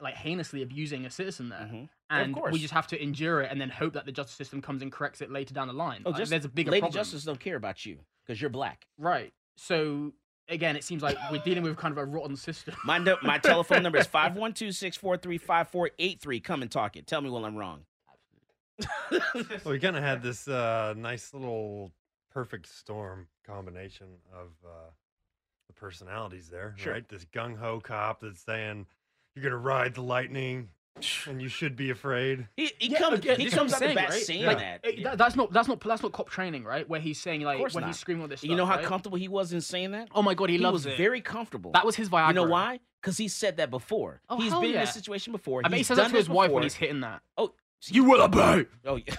like 0.00 0.14
heinously 0.14 0.62
abusing 0.62 1.06
a 1.06 1.10
citizen 1.10 1.48
there, 1.48 1.60
mm-hmm. 1.60 1.82
Of 1.84 1.88
and 2.10 2.34
course. 2.34 2.52
we 2.52 2.58
just 2.58 2.74
have 2.74 2.86
to 2.88 3.02
endure 3.02 3.40
it 3.40 3.50
and 3.50 3.58
then 3.60 3.70
hope 3.70 3.94
that 3.94 4.04
the 4.04 4.12
justice 4.12 4.36
system 4.36 4.60
comes 4.60 4.82
and 4.82 4.92
corrects 4.92 5.22
it 5.22 5.30
later 5.30 5.54
down 5.54 5.68
the 5.68 5.72
line. 5.74 6.02
Oh, 6.04 6.10
Like, 6.10 6.18
just 6.18 6.30
there's 6.30 6.44
a 6.44 6.48
bigger 6.50 6.70
Lady 6.70 6.82
problem. 6.82 7.00
Justice 7.00 7.24
don't 7.24 7.40
care 7.40 7.56
about 7.56 7.86
you 7.86 7.98
because 8.26 8.40
you're 8.40 8.50
black. 8.50 8.86
Right. 8.98 9.32
So 9.56 10.12
again, 10.48 10.76
it 10.76 10.84
seems 10.84 11.02
like 11.02 11.16
we're 11.30 11.42
dealing 11.42 11.62
with 11.62 11.76
kind 11.78 11.92
of 11.92 11.98
a 11.98 12.04
rotten 12.04 12.36
system. 12.36 12.74
My 12.84 12.98
no, 12.98 13.16
my 13.22 13.38
telephone 13.38 13.82
number 13.82 13.98
is 13.98 14.06
512-643-5483. 15.06 16.42
Come 16.44 16.62
and 16.62 16.70
talk 16.70 16.96
it. 16.96 17.06
Tell 17.06 17.20
me 17.20 17.30
when 17.30 17.44
I'm 17.44 17.56
wrong. 17.56 17.84
Well, 19.10 19.20
we 19.66 19.78
kind 19.78 19.96
of 19.96 20.02
had 20.02 20.22
this 20.22 20.46
uh, 20.48 20.94
nice 20.96 21.32
little 21.32 21.92
perfect 22.32 22.66
storm 22.66 23.28
combination 23.46 24.06
of 24.32 24.48
uh, 24.64 24.90
the 25.68 25.72
personalities 25.74 26.48
there, 26.48 26.74
Sure. 26.76 26.92
right? 26.94 27.08
This 27.08 27.24
gung 27.26 27.56
ho 27.56 27.80
cop 27.80 28.20
that's 28.20 28.40
saying 28.44 28.86
you're 29.34 29.42
gonna 29.44 29.56
ride 29.56 29.94
the 29.94 30.02
lightning 30.02 30.68
and 31.26 31.40
you 31.40 31.48
should 31.48 31.76
be 31.76 31.90
afraid. 31.90 32.46
He, 32.56 32.70
he 32.78 32.88
Yeah, 32.88 32.98
comes, 32.98 33.18
again, 33.18 33.40
he 33.40 33.50
comes 33.50 33.72
out 33.72 33.80
what 33.80 33.86
the 33.86 33.90
I'm 33.90 33.94
bat 33.96 34.12
saying, 34.12 34.24
saying 34.24 34.46
right? 34.46 34.58
that. 34.58 34.80
Like, 34.84 35.02
that- 35.04 35.18
That's 35.18 35.36
not 35.36 35.52
that's 35.52 35.68
not 35.68 35.80
that's 35.80 36.02
not 36.02 36.12
cop 36.12 36.28
training, 36.30 36.64
right? 36.64 36.88
Where 36.88 37.00
he's 37.00 37.20
saying 37.20 37.40
like 37.42 37.58
course 37.58 37.74
when 37.74 37.82
not. 37.82 37.88
he's 37.88 37.98
screaming 37.98 38.22
all 38.22 38.28
this 38.28 38.40
stuff. 38.40 38.50
you 38.50 38.56
know 38.56 38.66
how 38.66 38.76
right? 38.76 38.84
comfortable 38.84 39.18
he 39.18 39.28
was 39.28 39.52
in 39.52 39.60
saying 39.60 39.92
that? 39.92 40.08
Oh 40.14 40.22
my 40.22 40.34
god, 40.34 40.50
he, 40.50 40.56
he 40.56 40.62
loves 40.62 40.84
was 40.84 40.86
it. 40.94 40.96
very 40.98 41.20
comfortable. 41.20 41.72
That 41.72 41.86
was 41.86 41.96
his 41.96 42.08
Viagra. 42.08 42.28
You 42.28 42.34
know 42.34 42.44
why? 42.44 42.80
Because 43.00 43.16
he 43.18 43.28
said 43.28 43.58
that 43.58 43.70
before. 43.70 44.20
Oh, 44.28 44.36
he's 44.36 44.50
hell 44.50 44.60
been 44.60 44.70
in 44.74 44.80
this 44.80 44.92
situation 44.94 45.32
before. 45.32 45.60
I 45.64 45.68
bet 45.68 45.72
he 45.72 45.78
He's 45.78 45.86
says 45.86 45.96
that 45.98 46.04
done 46.04 46.10
to 46.12 46.16
his 46.16 46.26
this 46.26 46.34
wife 46.34 46.50
when 46.50 46.60
before. 46.60 46.62
he's 46.64 46.74
hitting 46.74 47.00
that. 47.00 47.22
Oh, 47.38 47.52
you 47.84 48.04
will 48.04 48.22
obey. 48.22 48.66
Oh, 48.84 48.94
oh 48.94 48.96
yeah. 48.96 49.16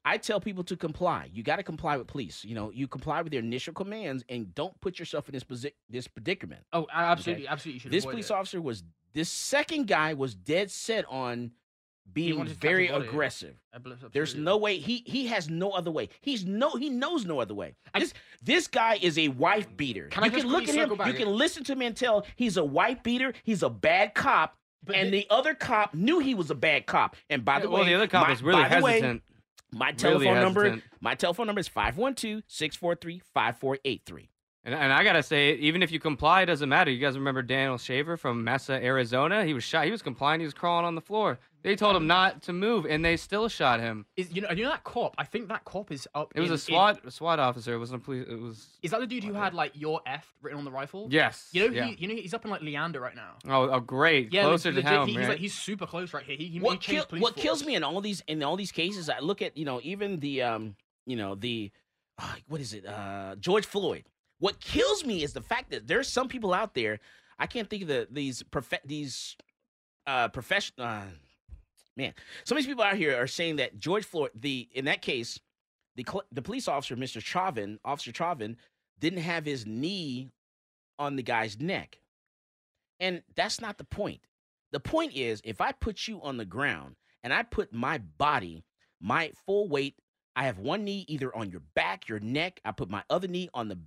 I 0.06 0.16
tell 0.16 0.40
people 0.40 0.64
to 0.64 0.76
comply. 0.76 1.28
You 1.34 1.42
got 1.42 1.56
to 1.56 1.62
comply 1.62 1.98
with 1.98 2.06
police. 2.06 2.42
You 2.42 2.54
know, 2.54 2.70
you 2.70 2.88
comply 2.88 3.20
with 3.20 3.30
their 3.32 3.40
initial 3.40 3.74
commands 3.74 4.24
and 4.30 4.54
don't 4.54 4.80
put 4.80 4.98
yourself 4.98 5.28
in 5.28 5.34
this 5.34 5.44
posi- 5.44 5.74
this 5.90 6.08
predicament. 6.08 6.62
Oh, 6.72 6.86
absolutely, 6.90 7.46
absolutely. 7.46 7.74
You 7.74 7.80
should 7.80 7.90
This 7.92 8.06
police 8.06 8.30
it. 8.30 8.32
officer 8.32 8.62
was 8.62 8.82
this 9.12 9.28
second 9.28 9.86
guy 9.86 10.14
was 10.14 10.34
dead 10.34 10.70
set 10.70 11.04
on 11.10 11.50
being 12.12 12.36
wanted 12.38 12.50
to 12.50 12.54
catch 12.56 12.64
a 12.64 12.68
very 12.68 12.88
aggressive. 12.88 13.56
There's 14.12 14.34
no 14.34 14.56
way 14.56 14.78
he 14.78 15.02
he 15.06 15.26
has 15.28 15.48
no 15.48 15.70
other 15.70 15.90
way. 15.90 16.08
He's 16.20 16.44
no 16.44 16.70
he 16.76 16.90
knows 16.90 17.24
no 17.24 17.40
other 17.40 17.54
way. 17.54 17.74
I 17.94 18.00
This 18.00 18.12
this 18.42 18.66
guy 18.66 18.98
is 19.00 19.18
a 19.18 19.28
wife 19.28 19.74
beater. 19.76 20.08
Can 20.08 20.24
you 20.24 20.30
just 20.30 20.42
can 20.44 20.52
look 20.52 20.68
at 20.68 20.74
him. 20.74 20.90
You 21.06 21.12
can 21.14 21.28
listen 21.28 21.64
to 21.64 21.72
him 21.72 21.82
and 21.82 21.96
tell 21.96 22.26
he's 22.36 22.56
a 22.56 22.64
wife 22.64 23.02
beater. 23.02 23.32
He's 23.44 23.62
a 23.62 23.70
bad 23.70 24.14
cop. 24.14 24.56
and 24.92 25.12
the 25.12 25.26
other 25.30 25.54
cop 25.54 25.94
knew 25.94 26.18
he 26.20 26.34
was 26.34 26.50
a 26.50 26.54
bad 26.54 26.86
cop. 26.86 27.16
And 27.28 27.44
by 27.44 27.60
the 27.60 27.68
well, 27.68 27.82
way, 27.82 27.88
the 27.88 27.94
other 27.94 28.08
cop 28.08 28.26
my, 28.26 28.30
was 28.32 28.42
really 28.42 28.62
the 28.68 28.80
way, 28.80 28.92
hesitant. 28.92 29.22
my 29.72 29.86
Really 29.88 29.96
telephone 29.98 30.34
number, 30.40 30.64
hesitant. 30.64 30.84
my 31.00 31.14
telephone 31.14 31.46
number 31.46 31.60
is 31.60 31.68
512-643-5483. 31.68 34.28
And, 34.62 34.74
and 34.74 34.92
I 34.92 35.04
gotta 35.04 35.22
say, 35.22 35.54
even 35.54 35.82
if 35.82 35.90
you 35.90 35.98
comply, 35.98 36.42
it 36.42 36.46
doesn't 36.46 36.68
matter. 36.68 36.90
You 36.90 36.98
guys 36.98 37.16
remember 37.16 37.40
Daniel 37.40 37.78
Shaver 37.78 38.18
from 38.18 38.44
Mesa, 38.44 38.74
Arizona? 38.74 39.44
He 39.44 39.54
was 39.54 39.64
shot. 39.64 39.86
He 39.86 39.90
was 39.90 40.02
complying. 40.02 40.40
He 40.40 40.44
was 40.46 40.52
crawling 40.52 40.84
on 40.84 40.94
the 40.94 41.00
floor. 41.00 41.38
They 41.62 41.76
told 41.76 41.94
him 41.96 42.06
not 42.06 42.42
to 42.42 42.52
move, 42.52 42.86
and 42.86 43.02
they 43.04 43.16
still 43.16 43.48
shot 43.48 43.80
him. 43.80 44.04
Is 44.16 44.32
you 44.32 44.42
know 44.42 44.50
you 44.50 44.64
know 44.64 44.70
that 44.70 44.84
cop? 44.84 45.14
I 45.18 45.24
think 45.24 45.48
that 45.48 45.64
cop 45.64 45.90
is 45.90 46.06
up. 46.14 46.32
It 46.34 46.40
was 46.40 46.50
in- 46.50 46.54
a 46.54 46.58
SWAT 46.58 47.00
a 47.06 47.10
SWAT 47.10 47.38
officer. 47.38 47.72
It 47.74 47.78
wasn't 47.78 48.02
a 48.02 48.04
police. 48.04 48.26
It 48.28 48.38
was. 48.38 48.66
Is 48.82 48.90
that 48.90 49.00
the 49.00 49.06
dude 49.06 49.24
who 49.24 49.32
had 49.32 49.54
like 49.54 49.72
your 49.74 50.00
F 50.06 50.30
written 50.42 50.58
on 50.58 50.64
the 50.66 50.70
rifle? 50.70 51.08
Yes, 51.10 51.48
You 51.52 51.66
know, 51.68 51.74
yeah. 51.74 51.84
he, 51.86 51.96
you 51.96 52.08
know, 52.08 52.14
he's 52.14 52.32
up 52.34 52.44
in 52.44 52.50
like 52.50 52.60
Leander 52.62 53.00
right 53.00 53.16
now. 53.16 53.36
Oh, 53.48 53.70
oh 53.70 53.80
great. 53.80 54.30
Yeah, 54.32 54.42
Closer 54.44 54.72
legit, 54.72 54.84
to 54.84 54.90
home, 54.90 55.06
he- 55.08 55.12
he's 55.14 55.20
right? 55.20 55.28
like 55.30 55.38
he's 55.38 55.54
super 55.54 55.86
close 55.86 56.12
right 56.14 56.24
here. 56.24 56.36
He, 56.36 56.44
he, 56.44 56.50
he 56.52 56.60
what, 56.60 56.80
changed 56.80 56.88
kill- 57.00 57.06
police 57.06 57.22
what 57.22 57.36
kills 57.36 57.64
me 57.64 57.74
in 57.76 57.84
all 57.84 58.00
these 58.02 58.22
in 58.26 58.42
all 58.42 58.56
these 58.56 58.72
cases, 58.72 59.08
I 59.10 59.20
look 59.20 59.40
at 59.42 59.56
you 59.56 59.64
know 59.64 59.80
even 59.82 60.20
the 60.20 60.42
um 60.42 60.76
you 61.06 61.16
know 61.16 61.34
the 61.34 61.70
uh, 62.18 62.34
what 62.48 62.60
is 62.60 62.72
it 62.74 62.86
uh 62.86 63.36
George 63.40 63.64
Floyd. 63.66 64.04
What 64.40 64.58
kills 64.60 65.04
me 65.04 65.22
is 65.22 65.32
the 65.32 65.42
fact 65.42 65.70
that 65.70 65.86
there's 65.86 66.08
some 66.08 66.28
people 66.28 66.52
out 66.52 66.74
there. 66.74 66.98
I 67.38 67.46
can't 67.46 67.70
think 67.70 67.82
of 67.82 67.88
the 67.88 68.08
these 68.10 68.42
prof- 68.42 68.82
these 68.84 69.36
uh 70.06 70.28
professional. 70.28 70.86
Uh, 70.86 71.02
man, 71.96 72.14
some 72.44 72.58
of 72.58 72.62
these 72.62 72.68
people 72.68 72.84
out 72.84 72.96
here 72.96 73.16
are 73.20 73.26
saying 73.26 73.56
that 73.56 73.78
George 73.78 74.04
Floyd, 74.04 74.30
the 74.34 74.68
in 74.72 74.86
that 74.86 75.02
case, 75.02 75.38
the 75.96 76.04
cl- 76.08 76.24
the 76.32 76.42
police 76.42 76.68
officer, 76.68 76.96
Mr. 76.96 77.22
Chauvin, 77.22 77.78
Officer 77.84 78.12
Chauvin, 78.14 78.56
didn't 78.98 79.20
have 79.20 79.44
his 79.44 79.66
knee 79.66 80.30
on 80.98 81.16
the 81.16 81.22
guy's 81.22 81.60
neck. 81.60 81.98
And 82.98 83.22
that's 83.34 83.60
not 83.60 83.78
the 83.78 83.84
point. 83.84 84.20
The 84.72 84.80
point 84.80 85.14
is, 85.14 85.40
if 85.44 85.60
I 85.60 85.72
put 85.72 86.06
you 86.06 86.20
on 86.22 86.36
the 86.36 86.44
ground 86.44 86.96
and 87.24 87.32
I 87.32 87.42
put 87.42 87.72
my 87.72 87.98
body, 87.98 88.64
my 89.00 89.32
full 89.46 89.68
weight, 89.68 89.96
I 90.36 90.44
have 90.44 90.58
one 90.58 90.84
knee 90.84 91.04
either 91.08 91.34
on 91.34 91.50
your 91.50 91.62
back, 91.74 92.08
your 92.08 92.20
neck, 92.20 92.60
I 92.64 92.72
put 92.72 92.88
my 92.88 93.02
other 93.10 93.26
knee 93.26 93.48
on 93.52 93.68
the 93.68 93.78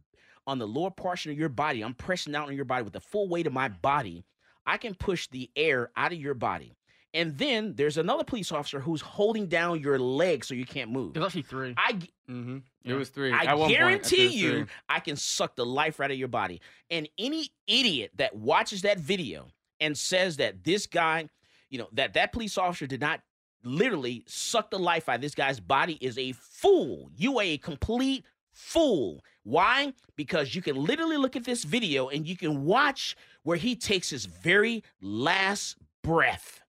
on 0.47 0.60
the 0.60 0.67
lower 0.67 0.91
portion 0.91 1.32
of 1.32 1.38
your 1.38 1.49
body. 1.49 1.82
I'm 1.82 1.93
pressing 1.93 2.34
down 2.34 2.47
on 2.47 2.56
your 2.56 2.65
body 2.65 2.84
with 2.84 2.93
the 2.93 2.99
full 2.99 3.27
weight 3.29 3.47
of 3.47 3.53
my 3.53 3.69
body. 3.69 4.25
I 4.65 4.77
can 4.77 4.95
push 4.95 5.27
the 5.27 5.49
air 5.56 5.91
out 5.95 6.12
of 6.13 6.19
your 6.19 6.34
body. 6.34 6.75
And 7.15 7.38
then 7.38 7.75
there's 7.75 7.97
another 7.99 8.23
police 8.23 8.51
officer 8.51 8.79
who's 8.79 9.01
holding 9.01 9.45
down 9.47 9.79
your 9.82 9.99
leg 9.99 10.43
so 10.43 10.56
you 10.56 10.65
can't 10.65 10.89
move. 10.89 11.13
There's 11.13 11.25
actually 11.27 11.43
three. 11.43 11.73
I 11.77 11.93
g- 11.93 12.10
Mm-hmm. 12.29 12.60
It 12.86 12.93
was 12.93 13.10
three. 13.10 13.32
I 13.34 13.43
At 13.43 13.58
one 13.58 13.67
point, 13.67 13.77
guarantee 13.77 14.27
you, 14.27 14.51
three. 14.51 14.65
I 14.89 14.99
can 15.01 15.15
suck 15.17 15.56
the 15.56 15.65
life 15.65 15.99
right 15.99 16.06
out 16.08 16.12
of 16.13 16.17
your 16.17 16.29
body. 16.29 16.62
And 16.89 17.08
any 17.19 17.49
idiot 17.67 18.12
that 18.15 18.34
watches 18.36 18.82
that 18.84 18.97
video 18.97 19.47
and 19.82 19.95
says 19.97 20.38
that 20.38 20.63
this 20.63 20.88
guy, 20.88 21.27
you 21.69 21.77
know, 21.77 21.89
that 21.93 22.13
that 22.13 22.32
police 22.32 22.58
officer 22.58 22.88
did 22.88 23.01
not 23.01 23.21
literally 23.63 24.23
suck 24.27 24.71
the 24.71 24.79
life 24.79 25.08
out 25.10 25.15
of 25.15 25.21
this 25.21 25.36
guy's 25.36 25.60
body 25.60 25.97
is 26.01 26.17
a 26.17 26.32
fool. 26.34 27.10
You 27.15 27.39
are 27.39 27.43
a 27.43 27.58
complete 27.58 28.25
fool. 28.54 29.24
Why? 29.44 29.94
Because 30.16 30.56
you 30.56 30.62
can 30.62 30.76
literally 30.76 31.18
look 31.18 31.36
at 31.36 31.44
this 31.44 31.63
video 31.63 32.08
and 32.08 32.28
you 32.28 32.38
can 32.38 32.63
watch 32.63 33.18
where 33.44 33.58
he 33.58 33.76
takes 33.76 34.10
his 34.10 34.26
very 34.26 34.84
last 35.02 35.76
breath. 36.02 36.62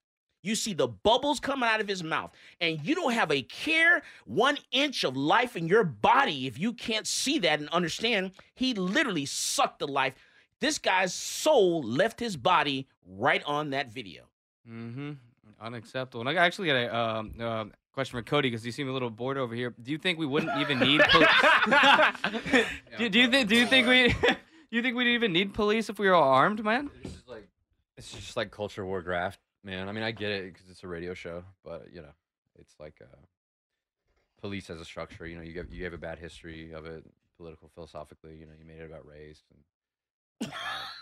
You 0.42 0.54
see 0.54 0.74
the 0.74 0.88
bubbles 0.88 1.40
coming 1.40 1.68
out 1.68 1.80
of 1.80 1.88
his 1.88 2.04
mouth, 2.04 2.30
and 2.60 2.78
you 2.84 2.94
don't 2.94 3.14
have 3.14 3.32
a 3.32 3.40
care 3.40 4.02
one 4.26 4.58
inch 4.72 5.02
of 5.02 5.16
life 5.16 5.56
in 5.56 5.68
your 5.68 5.84
body 5.84 6.46
if 6.46 6.58
you 6.58 6.74
can't 6.74 7.06
see 7.06 7.38
that 7.38 7.60
and 7.60 7.68
understand. 7.70 8.32
He 8.54 8.74
literally 8.74 9.24
sucked 9.24 9.78
the 9.78 9.88
life. 9.88 10.14
This 10.60 10.78
guy's 10.78 11.14
soul 11.14 11.82
left 11.82 12.20
his 12.20 12.36
body 12.36 12.88
right 13.06 13.42
on 13.44 13.70
that 13.70 13.90
video. 13.90 14.24
Mm-hmm. 14.70 15.12
Unacceptable. 15.60 16.26
And 16.26 16.28
I 16.28 16.44
actually 16.44 16.68
got 16.68 16.76
a 16.76 16.96
um, 16.96 17.32
uh, 17.40 17.64
question 17.92 18.18
for 18.18 18.22
Cody 18.22 18.50
because 18.50 18.66
you 18.66 18.72
seem 18.72 18.88
a 18.88 18.92
little 18.92 19.10
bored 19.10 19.38
over 19.38 19.54
here. 19.54 19.74
Do 19.82 19.92
you 19.92 19.98
think 19.98 20.18
we 20.18 20.26
wouldn't 20.26 20.56
even 20.58 20.78
need? 20.80 21.00
Pol- 21.10 21.22
do, 22.98 23.08
do 23.08 23.18
you 23.18 23.28
think? 23.28 23.48
Do 23.48 23.56
you 23.56 23.66
think 23.66 23.86
we? 23.86 24.08
do 24.28 24.36
you 24.70 24.82
think 24.82 24.96
we'd 24.96 25.14
even 25.14 25.32
need 25.32 25.54
police 25.54 25.88
if 25.88 25.98
we 25.98 26.08
were 26.08 26.14
all 26.14 26.30
armed, 26.30 26.62
man? 26.64 26.90
It's 27.02 27.14
just 27.14 27.28
like 27.28 27.48
it's 27.96 28.12
just 28.12 28.36
like 28.36 28.50
culture 28.50 28.84
war 28.84 29.02
graft, 29.02 29.40
man. 29.62 29.88
I 29.88 29.92
mean, 29.92 30.04
I 30.04 30.10
get 30.10 30.30
it 30.30 30.52
because 30.52 30.68
it's 30.68 30.82
a 30.82 30.88
radio 30.88 31.14
show, 31.14 31.44
but 31.64 31.88
you 31.92 32.02
know, 32.02 32.12
it's 32.58 32.74
like 32.78 33.00
uh, 33.00 33.16
police 34.40 34.68
as 34.70 34.80
a 34.80 34.84
structure. 34.84 35.26
You 35.26 35.36
know, 35.36 35.42
you 35.42 35.52
gave 35.52 35.72
you 35.72 35.80
gave 35.80 35.94
a 35.94 35.98
bad 35.98 36.18
history 36.18 36.72
of 36.72 36.86
it, 36.86 37.04
political, 37.36 37.70
philosophically. 37.74 38.36
You 38.36 38.46
know, 38.46 38.52
you 38.58 38.66
made 38.66 38.80
it 38.80 38.90
about 38.90 39.06
race, 39.06 39.42
and 39.50 40.52
uh, 40.52 40.56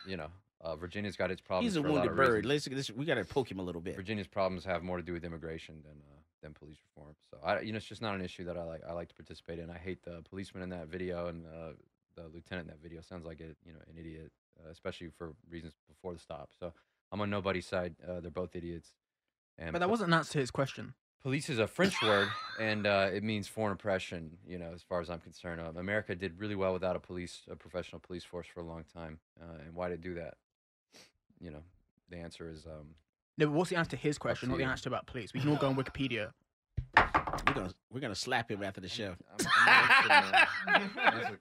you 0.06 0.16
know, 0.16 0.28
uh, 0.62 0.76
Virginia's 0.76 1.16
got 1.16 1.30
its 1.30 1.40
problems. 1.40 1.72
He's 1.72 1.76
a 1.76 1.82
for 1.82 1.88
a 1.88 1.90
lot 1.90 1.94
wounded 2.06 2.10
of 2.12 2.16
bird. 2.16 2.44
reasons. 2.44 2.66
Let's, 2.68 2.88
let's- 2.88 2.98
we 2.98 3.04
got 3.04 3.14
to 3.16 3.24
poke 3.24 3.50
him 3.50 3.58
a 3.58 3.62
little 3.62 3.80
bit. 3.80 3.96
Virginia's 3.96 4.26
problems 4.28 4.64
have 4.64 4.82
more 4.82 4.96
to 4.96 5.02
do 5.02 5.12
with 5.12 5.24
immigration 5.24 5.76
than 5.82 5.96
uh, 6.10 6.20
than 6.42 6.52
police 6.54 6.78
reform. 6.96 7.14
So 7.30 7.38
I, 7.44 7.60
you 7.60 7.72
know, 7.72 7.76
it's 7.76 7.86
just 7.86 8.02
not 8.02 8.14
an 8.14 8.20
issue 8.22 8.44
that 8.44 8.56
I 8.56 8.64
like. 8.64 8.82
I 8.88 8.92
like 8.92 9.08
to 9.08 9.14
participate 9.14 9.58
in. 9.58 9.70
I 9.70 9.78
hate 9.78 10.02
the 10.04 10.22
policeman 10.28 10.62
in 10.62 10.68
that 10.70 10.88
video 10.88 11.26
and 11.28 11.44
uh, 11.46 11.72
the 12.16 12.22
lieutenant 12.34 12.68
in 12.68 12.74
that 12.74 12.82
video. 12.82 13.00
Sounds 13.00 13.24
like 13.24 13.40
a 13.40 13.54
you 13.64 13.72
know 13.72 13.80
an 13.88 13.96
idiot, 13.98 14.30
uh, 14.64 14.70
especially 14.70 15.08
for 15.16 15.34
reasons 15.50 15.74
before 15.88 16.12
the 16.14 16.18
stop. 16.20 16.50
So 16.58 16.72
I'm 17.10 17.20
on 17.20 17.30
nobody's 17.30 17.66
side. 17.66 17.94
Uh, 18.06 18.20
they're 18.20 18.30
both 18.30 18.54
idiots. 18.56 18.88
And 19.58 19.72
But 19.72 19.80
that 19.80 19.86
po- 19.86 19.90
wasn't 19.90 20.08
an 20.08 20.14
answer 20.14 20.32
to 20.32 20.38
his 20.38 20.50
question. 20.50 20.94
Police 21.22 21.48
is 21.50 21.60
a 21.60 21.68
French 21.68 21.94
word, 22.02 22.26
and 22.58 22.84
uh, 22.84 23.08
it 23.12 23.22
means 23.22 23.46
foreign 23.46 23.72
oppression. 23.72 24.38
You 24.44 24.58
know, 24.58 24.72
as 24.74 24.82
far 24.82 25.00
as 25.00 25.08
I'm 25.08 25.20
concerned, 25.20 25.60
um, 25.60 25.76
America 25.76 26.16
did 26.16 26.40
really 26.40 26.56
well 26.56 26.72
without 26.72 26.96
a 26.96 26.98
police, 26.98 27.42
a 27.48 27.54
professional 27.54 28.00
police 28.00 28.24
force 28.24 28.46
for 28.52 28.58
a 28.58 28.64
long 28.64 28.82
time. 28.92 29.20
Uh, 29.40 29.58
and 29.64 29.74
why 29.74 29.88
did 29.88 29.94
it 29.94 30.00
do 30.00 30.14
that? 30.14 30.34
You 31.42 31.50
know, 31.50 31.62
the 32.08 32.18
answer 32.18 32.48
is 32.48 32.64
um, 32.66 32.94
No, 33.36 33.46
but 33.46 33.52
what's 33.52 33.70
the 33.70 33.76
answer 33.76 33.90
to 33.90 33.96
his 33.96 34.16
question, 34.16 34.48
to 34.48 34.52
not 34.54 34.58
the 34.58 34.64
answer 34.70 34.88
about 34.88 35.06
police? 35.06 35.34
We 35.34 35.40
can 35.40 35.50
all 35.50 35.56
go 35.56 35.68
on 35.68 35.76
Wikipedia. 35.76 36.32
We're 36.96 37.54
gonna 37.54 37.74
we're 37.90 38.00
gonna 38.00 38.14
slap 38.14 38.50
him 38.50 38.62
after 38.62 38.80
the 38.80 38.88
show. 38.88 39.14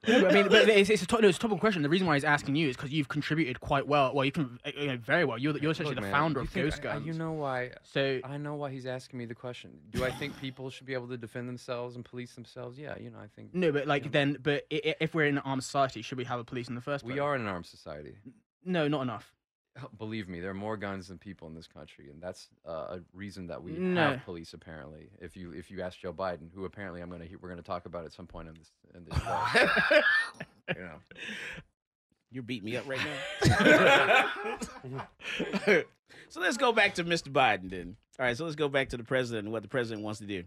No, 0.08 0.22
but 0.22 0.32
I 0.32 0.34
mean, 0.34 0.48
but 0.50 0.68
it's, 0.70 0.90
it's 0.90 1.04
a 1.04 1.06
to- 1.08 1.22
no, 1.22 1.28
it's 1.28 1.38
a 1.38 1.42
topical 1.42 1.60
question. 1.60 1.82
The 1.84 1.90
reason 1.90 2.08
why 2.08 2.16
he's 2.16 2.24
asking 2.24 2.56
you 2.56 2.70
is 2.70 2.76
because 2.76 2.92
you've 2.92 3.08
contributed 3.08 3.60
quite 3.60 3.88
well. 3.88 4.14
Well, 4.14 4.26
you 4.26 4.32
can 4.32 4.58
uh, 4.66 4.72
you 4.76 4.88
know, 4.88 4.98
very 4.98 5.26
well. 5.26 5.38
You're 5.38 5.54
the- 5.54 5.62
you're 5.62 5.72
essentially 5.72 5.96
Look, 5.96 6.04
the 6.04 6.10
man, 6.10 6.20
founder 6.20 6.40
you 6.40 6.44
of 6.46 6.50
think 6.50 6.66
Ghost 6.66 6.78
I- 6.86 6.90
I- 6.90 6.94
Guns. 6.94 7.06
You 7.08 7.14
know 7.14 7.34
why? 7.34 7.72
So 7.84 8.20
I 8.24 8.38
know 8.38 8.56
why 8.56 8.72
he's 8.72 8.86
asking 8.86 9.20
me 9.20 9.26
the 9.26 9.36
question. 9.36 9.72
Do 9.92 10.04
I 10.04 10.12
think 10.12 10.40
people 10.40 10.70
should 10.70 10.88
be 10.88 10.94
able 10.94 11.08
to 11.10 11.18
defend 11.18 11.48
themselves 11.48 11.96
and 11.96 12.04
police 12.06 12.34
themselves? 12.34 12.78
Yeah, 12.80 12.96
you 13.00 13.10
know, 13.12 13.20
I 13.20 13.28
think 13.28 13.54
no, 13.54 13.72
but 13.72 13.88
like 13.88 14.12
then, 14.12 14.38
but 14.42 14.64
i- 14.72 14.82
i- 14.86 14.96
if 15.02 15.14
we're 15.14 15.26
in 15.26 15.38
an 15.38 15.44
armed 15.46 15.64
society, 15.64 16.02
should 16.02 16.18
we 16.18 16.26
have 16.26 16.40
a 16.40 16.44
police 16.44 16.68
in 16.70 16.76
the 16.76 16.82
first 16.82 17.04
place? 17.04 17.14
we 17.14 17.20
are 17.20 17.36
in 17.36 17.42
an 17.42 17.48
armed 17.48 17.66
society. 17.68 18.16
No, 18.66 18.88
not 18.88 19.02
enough. 19.02 19.34
Believe 19.98 20.28
me, 20.28 20.40
there 20.40 20.52
are 20.52 20.56
more 20.56 20.78
guns 20.78 21.08
than 21.08 21.18
people 21.18 21.48
in 21.48 21.54
this 21.56 21.68
country, 21.68 22.10
and 22.10 22.22
that's 22.22 22.50
uh, 22.68 22.98
a 22.98 23.00
reason 23.14 23.48
that 23.48 23.62
we 23.64 23.72
No. 23.74 24.12
have 24.12 24.26
police. 24.26 24.54
Apparently, 24.54 25.10
if 25.22 25.36
you 25.38 25.52
if 25.54 25.72
you 25.72 25.82
ask 25.82 26.00
Joe 26.00 26.14
Biden, 26.14 26.50
who 26.54 26.66
apparently 26.66 27.02
I'm 27.02 27.10
gonna 27.10 27.26
we're 27.42 27.50
gonna 27.50 27.62
talk 27.62 27.86
about 27.86 28.06
at 28.06 28.14
some 28.14 28.28
point 28.28 28.50
in 28.50 28.56
this 28.56 28.72
in 28.96 29.06
this 29.06 29.18
show. 29.22 30.02
you 30.76 30.82
know, 30.84 31.00
You're 32.32 32.44
beating 32.44 32.66
me 32.66 32.78
up 32.78 32.88
right 32.88 33.00
now. 33.46 34.30
so 36.30 36.40
let's 36.42 36.58
go 36.58 36.72
back 36.72 36.96
to 36.96 37.04
Mr. 37.04 37.30
Biden 37.30 37.70
then. 37.70 37.96
All 38.20 38.26
right, 38.26 38.36
so 38.38 38.44
let's 38.44 38.56
go 38.56 38.70
back 38.70 38.90
to 38.90 38.98
the 38.98 39.04
president 39.04 39.46
and 39.46 39.54
what 39.54 39.64
the 39.64 39.70
president 39.70 40.04
wants 40.04 40.20
to 40.20 40.26
do. 40.28 40.44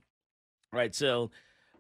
All 0.72 0.78
right, 0.78 0.94
so 0.94 1.30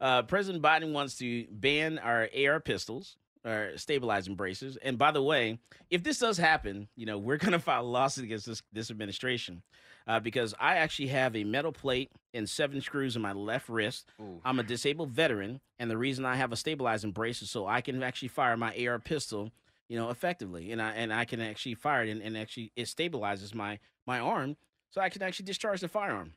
uh, 0.00 0.22
President 0.22 0.62
Biden 0.62 0.92
wants 0.92 1.16
to 1.18 1.46
ban 1.50 1.98
our 1.98 2.28
AR 2.46 2.60
pistols, 2.60 3.16
our 3.44 3.76
stabilizing 3.76 4.34
braces. 4.34 4.76
And 4.82 4.98
by 4.98 5.10
the 5.10 5.22
way, 5.22 5.58
if 5.90 6.02
this 6.02 6.18
does 6.18 6.38
happen, 6.38 6.88
you 6.96 7.06
know, 7.06 7.18
we're 7.18 7.36
going 7.38 7.52
to 7.52 7.58
file 7.58 7.82
a 7.82 7.86
lawsuit 7.86 8.24
against 8.24 8.46
this, 8.46 8.62
this 8.72 8.90
administration 8.90 9.62
uh, 10.06 10.20
because 10.20 10.54
I 10.58 10.76
actually 10.76 11.08
have 11.08 11.34
a 11.36 11.44
metal 11.44 11.72
plate 11.72 12.10
and 12.32 12.48
seven 12.48 12.80
screws 12.80 13.16
in 13.16 13.22
my 13.22 13.32
left 13.32 13.68
wrist. 13.68 14.08
I'm 14.44 14.58
a 14.58 14.62
disabled 14.62 15.10
veteran, 15.10 15.60
and 15.78 15.90
the 15.90 15.96
reason 15.96 16.24
I 16.24 16.36
have 16.36 16.52
a 16.52 16.56
stabilizing 16.56 17.12
brace 17.12 17.42
is 17.42 17.50
so 17.50 17.66
I 17.66 17.80
can 17.80 18.02
actually 18.02 18.28
fire 18.28 18.56
my 18.56 18.74
AR 18.86 18.98
pistol, 18.98 19.50
you 19.88 19.98
know, 19.98 20.10
effectively, 20.10 20.72
and 20.72 20.82
I 20.82 20.92
and 20.92 21.12
I 21.12 21.24
can 21.24 21.40
actually 21.40 21.74
fire 21.74 22.04
it, 22.04 22.10
and, 22.10 22.22
and 22.22 22.36
actually 22.36 22.72
it 22.76 22.86
stabilizes 22.86 23.54
my 23.54 23.78
my 24.06 24.18
arm, 24.18 24.56
so 24.90 25.00
I 25.00 25.08
can 25.08 25.22
actually 25.22 25.46
discharge 25.46 25.80
the 25.80 25.88
firearm. 25.88 26.34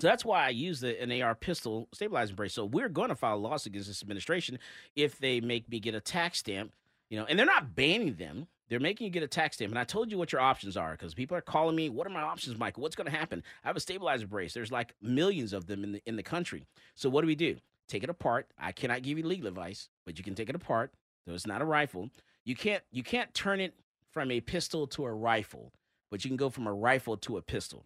So 0.00 0.08
that's 0.08 0.24
why 0.24 0.46
I 0.46 0.48
use 0.48 0.80
the, 0.80 1.00
an 1.00 1.20
AR 1.20 1.34
pistol 1.34 1.88
stabilizing 1.92 2.34
brace. 2.34 2.54
So 2.54 2.64
we're 2.64 2.88
going 2.88 3.10
to 3.10 3.14
file 3.14 3.36
a 3.36 3.38
lawsuit 3.38 3.72
against 3.72 3.88
this 3.88 4.02
administration 4.02 4.58
if 4.96 5.18
they 5.18 5.40
make 5.40 5.68
me 5.68 5.78
get 5.78 5.94
a 5.94 6.00
tax 6.00 6.38
stamp, 6.38 6.72
you 7.10 7.18
know, 7.18 7.26
and 7.26 7.38
they're 7.38 7.46
not 7.46 7.74
banning 7.74 8.14
them. 8.14 8.46
They're 8.68 8.80
making 8.80 9.04
you 9.04 9.10
get 9.10 9.22
a 9.22 9.28
tax 9.28 9.56
stamp. 9.56 9.72
And 9.72 9.78
I 9.78 9.84
told 9.84 10.10
you 10.10 10.16
what 10.16 10.32
your 10.32 10.40
options 10.40 10.76
are 10.76 10.92
because 10.92 11.12
people 11.12 11.36
are 11.36 11.42
calling 11.42 11.76
me, 11.76 11.88
what 11.88 12.06
are 12.06 12.10
my 12.10 12.22
options, 12.22 12.56
Michael? 12.56 12.82
What's 12.82 12.96
going 12.96 13.10
to 13.10 13.16
happen? 13.16 13.42
I 13.64 13.68
have 13.68 13.76
a 13.76 13.80
stabilizer 13.80 14.26
brace. 14.26 14.54
There's 14.54 14.72
like 14.72 14.94
millions 15.02 15.52
of 15.52 15.66
them 15.66 15.84
in 15.84 15.92
the, 15.92 16.02
in 16.06 16.16
the 16.16 16.22
country. 16.22 16.66
So 16.94 17.10
what 17.10 17.20
do 17.22 17.26
we 17.26 17.34
do? 17.34 17.56
Take 17.88 18.04
it 18.04 18.10
apart. 18.10 18.46
I 18.56 18.72
cannot 18.72 19.02
give 19.02 19.18
you 19.18 19.26
legal 19.26 19.48
advice, 19.48 19.88
but 20.06 20.16
you 20.16 20.24
can 20.24 20.34
take 20.36 20.48
it 20.48 20.54
apart. 20.54 20.94
So 21.26 21.34
it's 21.34 21.46
not 21.46 21.60
a 21.60 21.64
rifle. 21.66 22.08
You 22.44 22.54
can't 22.54 22.82
you 22.90 23.02
can't 23.02 23.34
turn 23.34 23.60
it 23.60 23.74
from 24.12 24.30
a 24.30 24.40
pistol 24.40 24.86
to 24.86 25.04
a 25.04 25.12
rifle, 25.12 25.72
but 26.10 26.24
you 26.24 26.30
can 26.30 26.36
go 26.36 26.48
from 26.48 26.66
a 26.66 26.72
rifle 26.72 27.16
to 27.18 27.36
a 27.36 27.42
pistol. 27.42 27.84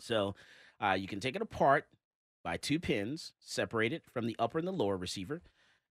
So 0.00 0.34
uh, 0.84 0.94
you 0.94 1.08
can 1.08 1.20
take 1.20 1.36
it 1.36 1.42
apart 1.42 1.86
by 2.44 2.56
two 2.58 2.78
pins, 2.78 3.32
separate 3.40 3.92
it 3.92 4.02
from 4.12 4.26
the 4.26 4.36
upper 4.38 4.58
and 4.58 4.68
the 4.68 4.72
lower 4.72 4.96
receiver, 4.96 5.42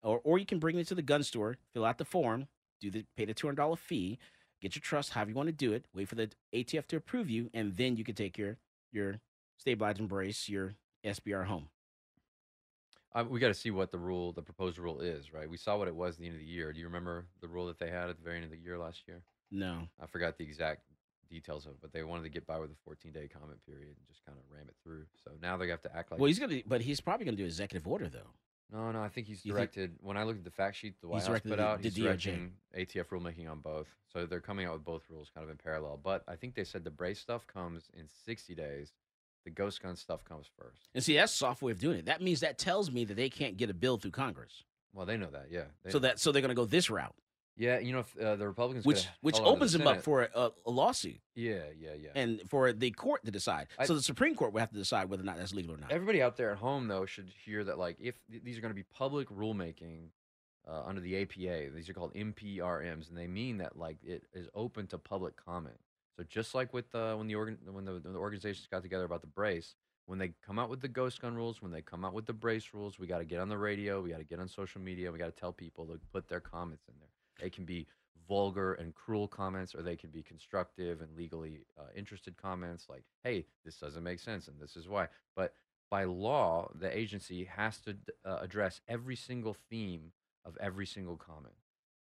or 0.04 0.20
or 0.24 0.38
you 0.38 0.46
can 0.46 0.60
bring 0.60 0.78
it 0.78 0.88
to 0.88 0.96
the 0.96 1.02
gun 1.02 1.24
store, 1.24 1.58
fill 1.74 1.86
out 1.86 1.98
the 1.98 2.06
form, 2.06 2.48
do 2.82 2.92
the 2.92 3.06
pay 3.16 3.26
the 3.26 3.34
two 3.34 3.48
hundred 3.48 3.58
dollar 3.58 3.76
fee, 3.78 4.20
get 4.62 4.76
your 4.76 4.82
trust, 4.82 5.12
however 5.12 5.30
you 5.32 5.36
want 5.36 5.48
to 5.48 5.54
do 5.54 5.74
it, 5.74 5.86
wait 5.94 6.08
for 6.10 6.16
the 6.16 6.30
ATF 6.54 6.88
to 6.88 6.98
approve 6.98 7.30
you, 7.30 7.50
and 7.54 7.78
then 7.78 7.96
you 7.96 8.04
can 8.04 8.16
take 8.16 8.38
your 8.38 8.58
your 8.92 9.22
stabilizing 9.58 10.08
brace, 10.08 10.50
your 10.50 10.74
SBR 11.06 11.46
home. 11.46 11.70
uh, 13.14 13.24
we 13.30 13.40
got 13.40 13.48
to 13.50 13.54
see 13.54 13.72
what 13.72 13.92
the 13.92 13.98
rule, 13.98 14.32
the 14.34 14.42
proposed 14.42 14.78
rule 14.78 15.02
is, 15.02 15.34
right? 15.34 15.50
We 15.50 15.58
saw 15.58 15.78
what 15.78 15.88
it 15.88 15.96
was 15.96 16.16
at 16.16 16.20
the 16.22 16.26
end 16.28 16.36
of 16.36 16.42
the 16.42 16.46
year. 16.48 16.74
Do 16.74 16.80
you 16.80 16.86
remember 16.86 17.28
the 17.42 17.48
rule 17.48 17.68
that 17.68 17.80
they 17.80 17.90
had 17.90 18.10
at 18.10 18.18
the 18.18 18.24
very 18.24 18.38
end 18.38 18.46
of 18.46 18.52
the 18.52 18.58
year 18.58 18.78
last 18.78 19.04
year? 19.08 19.24
No. 19.52 19.88
I 20.00 20.06
forgot 20.08 20.38
the 20.38 20.44
exact 20.46 20.82
details 21.32 21.66
of 21.66 21.72
it, 21.72 21.78
but 21.82 21.92
they 21.94 22.04
wanted 22.04 22.24
to 22.24 22.30
get 22.30 22.46
by 22.46 22.60
with 22.60 22.70
a 22.72 22.76
14 22.86 23.12
day 23.12 23.28
comment 23.28 23.60
period 23.66 23.88
and 23.88 24.08
just 24.08 24.24
kind 24.26 24.38
of 24.38 24.44
ram 24.56 24.68
it 24.68 24.76
through. 24.84 25.06
So 25.24 25.32
now 25.42 25.58
they 25.58 25.68
have 25.70 25.82
to 25.84 25.96
act 25.96 26.12
like. 26.12 26.20
well, 26.20 26.28
he's 26.28 26.38
gonna, 26.40 26.60
but 26.68 26.82
he's 26.82 27.02
probably 27.02 27.26
gonna 27.26 27.38
do 27.38 27.46
executive 27.46 27.88
order 27.88 28.08
though. 28.10 28.30
No, 28.72 28.90
no, 28.92 29.02
I 29.02 29.10
think 29.10 29.28
he's 29.28 29.44
You 29.46 29.54
think- 29.54 29.72
directed. 29.74 29.98
when 30.02 30.16
I 30.16 30.24
looked 30.24 30.38
at 30.40 30.46
the 30.46 30.52
fact 30.52 30.78
sheet 30.78 30.94
the 31.02 31.08
White 31.08 31.18
He's 31.18 31.24
House 31.24 31.30
directed 31.30 31.50
put 31.50 31.58
the- 31.58 31.64
out, 31.66 31.78
the 31.82 31.90
he's 31.90 31.98
DOJ. 31.98 32.04
directing 32.04 32.54
ATF 32.74 33.10
rulemaking 33.10 33.50
on 33.52 33.60
both. 33.60 33.88
So 34.14 34.26
they're 34.26 34.40
coming 34.40 34.66
out 34.66 34.74
with 34.74 34.86
both 34.86 35.04
rules 35.10 35.30
kind 35.34 35.44
of 35.44 35.50
in 35.50 35.58
parallel. 35.58 35.98
But 36.02 36.24
I 36.28 36.36
think 36.38 36.56
they 36.56 36.64
said 36.64 36.84
the 36.84 36.92
brace 36.92 37.20
stuff 37.20 37.46
comes 37.48 37.90
in 37.94 38.08
60 38.26 38.56
days. 38.56 38.94
The 39.44 39.50
ghost 39.50 39.82
gun 39.82 39.96
stuff 39.96 40.24
comes 40.24 40.48
first. 40.58 40.88
And 40.94 41.04
see, 41.04 41.16
that's 41.16 41.34
a 41.34 41.36
soft 41.36 41.62
way 41.62 41.72
of 41.72 41.80
doing 41.80 41.98
it. 42.00 42.06
That 42.06 42.22
means 42.22 42.42
that 42.42 42.58
tells 42.58 42.92
me 42.92 43.04
that 43.06 43.16
they 43.16 43.30
can't 43.30 43.58
get 43.58 43.70
a 43.70 43.74
bill 43.74 43.98
through 43.98 44.12
Congress. 44.12 44.64
Well, 44.94 45.06
they 45.06 45.18
know 45.18 45.32
that, 45.32 45.48
yeah. 45.50 45.66
They 45.84 45.92
So 45.92 45.98
know. 45.98 46.04
that 46.04 46.20
so 46.20 46.32
they're 46.32 46.42
gonna 46.44 46.54
go 46.54 46.66
this 46.66 46.90
route, 46.90 47.16
yeah, 47.62 47.78
you 47.78 47.94
know, 47.94 48.00
if 48.00 48.18
uh, 48.18 48.36
the 48.36 48.48
Republicans 48.48 48.86
which 48.86 49.08
which 49.22 49.36
held 49.38 49.48
on 49.48 49.54
to 49.54 49.54
the 49.54 49.58
opens 49.58 49.72
them 49.74 49.88
up 49.88 50.02
for 50.02 50.24
a, 50.34 50.52
a 50.66 50.72
lawsuit. 50.72 51.20
Yeah, 51.36 51.60
yeah, 51.80 51.92
yeah. 51.94 52.10
and 52.16 52.42
for 52.50 52.74
the 52.74 52.90
court 52.90 53.24
to 53.26 53.32
decide. 53.32 53.68
I- 53.78 53.86
so 53.86 53.94
the 53.94 54.02
Supreme 54.02 54.34
Court 54.36 54.52
will 54.52 54.62
have 54.62 54.72
to 54.72 54.78
decide 54.78 55.10
whether 55.10 55.22
or 55.22 55.26
not 55.26 55.38
that's 55.38 55.54
legal 55.54 55.76
or 55.76 55.78
not. 55.78 55.92
Everybody 55.92 56.24
out 56.24 56.38
there 56.38 56.52
at 56.52 56.58
home, 56.58 56.88
though, 56.88 57.06
should 57.06 57.30
hear 57.46 57.64
that, 57.66 57.78
like, 57.78 57.98
if 58.00 58.16
th- 58.32 58.44
these 58.44 58.58
are 58.58 58.62
going 58.62 58.72
to 58.72 58.76
be 58.76 58.84
public 58.84 59.30
rulemaking 59.30 60.08
uh, 60.68 60.82
under 60.86 61.02
the 61.02 61.22
APA, 61.22 61.72
these 61.76 61.88
are 61.88 61.94
called 61.94 62.14
NPRMs, 62.16 63.10
and 63.10 63.18
they 63.18 63.28
mean 63.28 63.60
that, 63.60 63.78
like, 63.78 63.98
it 64.04 64.24
is 64.34 64.48
open 64.56 64.88
to 64.88 64.98
public 64.98 65.36
comment. 65.38 65.78
So 66.18 66.24
just 66.24 66.56
like 66.56 66.74
with 66.74 66.94
uh, 66.96 67.16
when 67.16 67.28
the 67.28 67.36
organ 67.36 67.58
when 67.70 67.86
the, 67.86 67.94
when 67.94 68.14
the 68.14 68.20
organizations 68.20 68.68
got 68.70 68.82
together 68.82 69.06
about 69.06 69.22
the 69.22 69.28
brace, 69.28 69.76
when 70.08 70.18
they 70.20 70.34
come 70.46 70.58
out 70.60 70.70
with 70.70 70.82
the 70.82 70.88
ghost 70.88 71.22
gun 71.22 71.36
rules, 71.36 71.62
when 71.62 71.72
they 71.72 71.82
come 71.82 72.04
out 72.04 72.14
with 72.14 72.26
the 72.26 72.34
brace 72.34 72.74
rules, 72.74 73.00
we 73.00 73.06
got 73.08 73.20
to 73.20 73.26
get 73.26 73.40
on 73.40 73.50
the 73.50 73.58
radio, 73.58 74.02
we 74.02 74.10
got 74.10 74.18
to 74.18 74.24
get 74.26 74.40
on 74.40 74.48
social 74.48 74.82
media, 74.82 75.12
we 75.12 75.18
got 75.20 75.34
to 75.34 75.40
tell 75.40 75.54
people 75.54 75.86
to 75.86 76.00
put 76.12 76.28
their 76.28 76.40
comments 76.42 76.84
in 76.90 76.96
there. 77.00 77.08
They 77.42 77.50
can 77.50 77.66
be 77.66 77.88
vulgar 78.28 78.74
and 78.76 78.96
cruel 78.96 79.28
comments, 79.28 79.76
or 79.76 79.82
they 79.82 79.96
can 79.96 80.10
be 80.10 80.24
constructive 80.24 81.02
and 81.02 81.16
legally 81.18 81.66
uh, 81.78 81.88
interested 81.96 82.38
comments, 82.38 82.88
like, 82.88 83.04
"Hey, 83.24 83.46
this 83.66 83.78
doesn't 83.78 84.04
make 84.04 84.20
sense, 84.20 84.48
and 84.48 84.60
this 84.60 84.76
is 84.76 84.88
why." 84.88 85.08
But 85.36 85.54
by 85.90 86.06
law, 86.06 86.72
the 86.74 86.96
agency 86.96 87.46
has 87.46 87.80
to 87.80 87.98
uh, 88.24 88.38
address 88.42 88.80
every 88.88 89.16
single 89.16 89.56
theme 89.70 90.14
of 90.46 90.58
every 90.62 90.86
single 90.86 91.18
comment, 91.18 91.56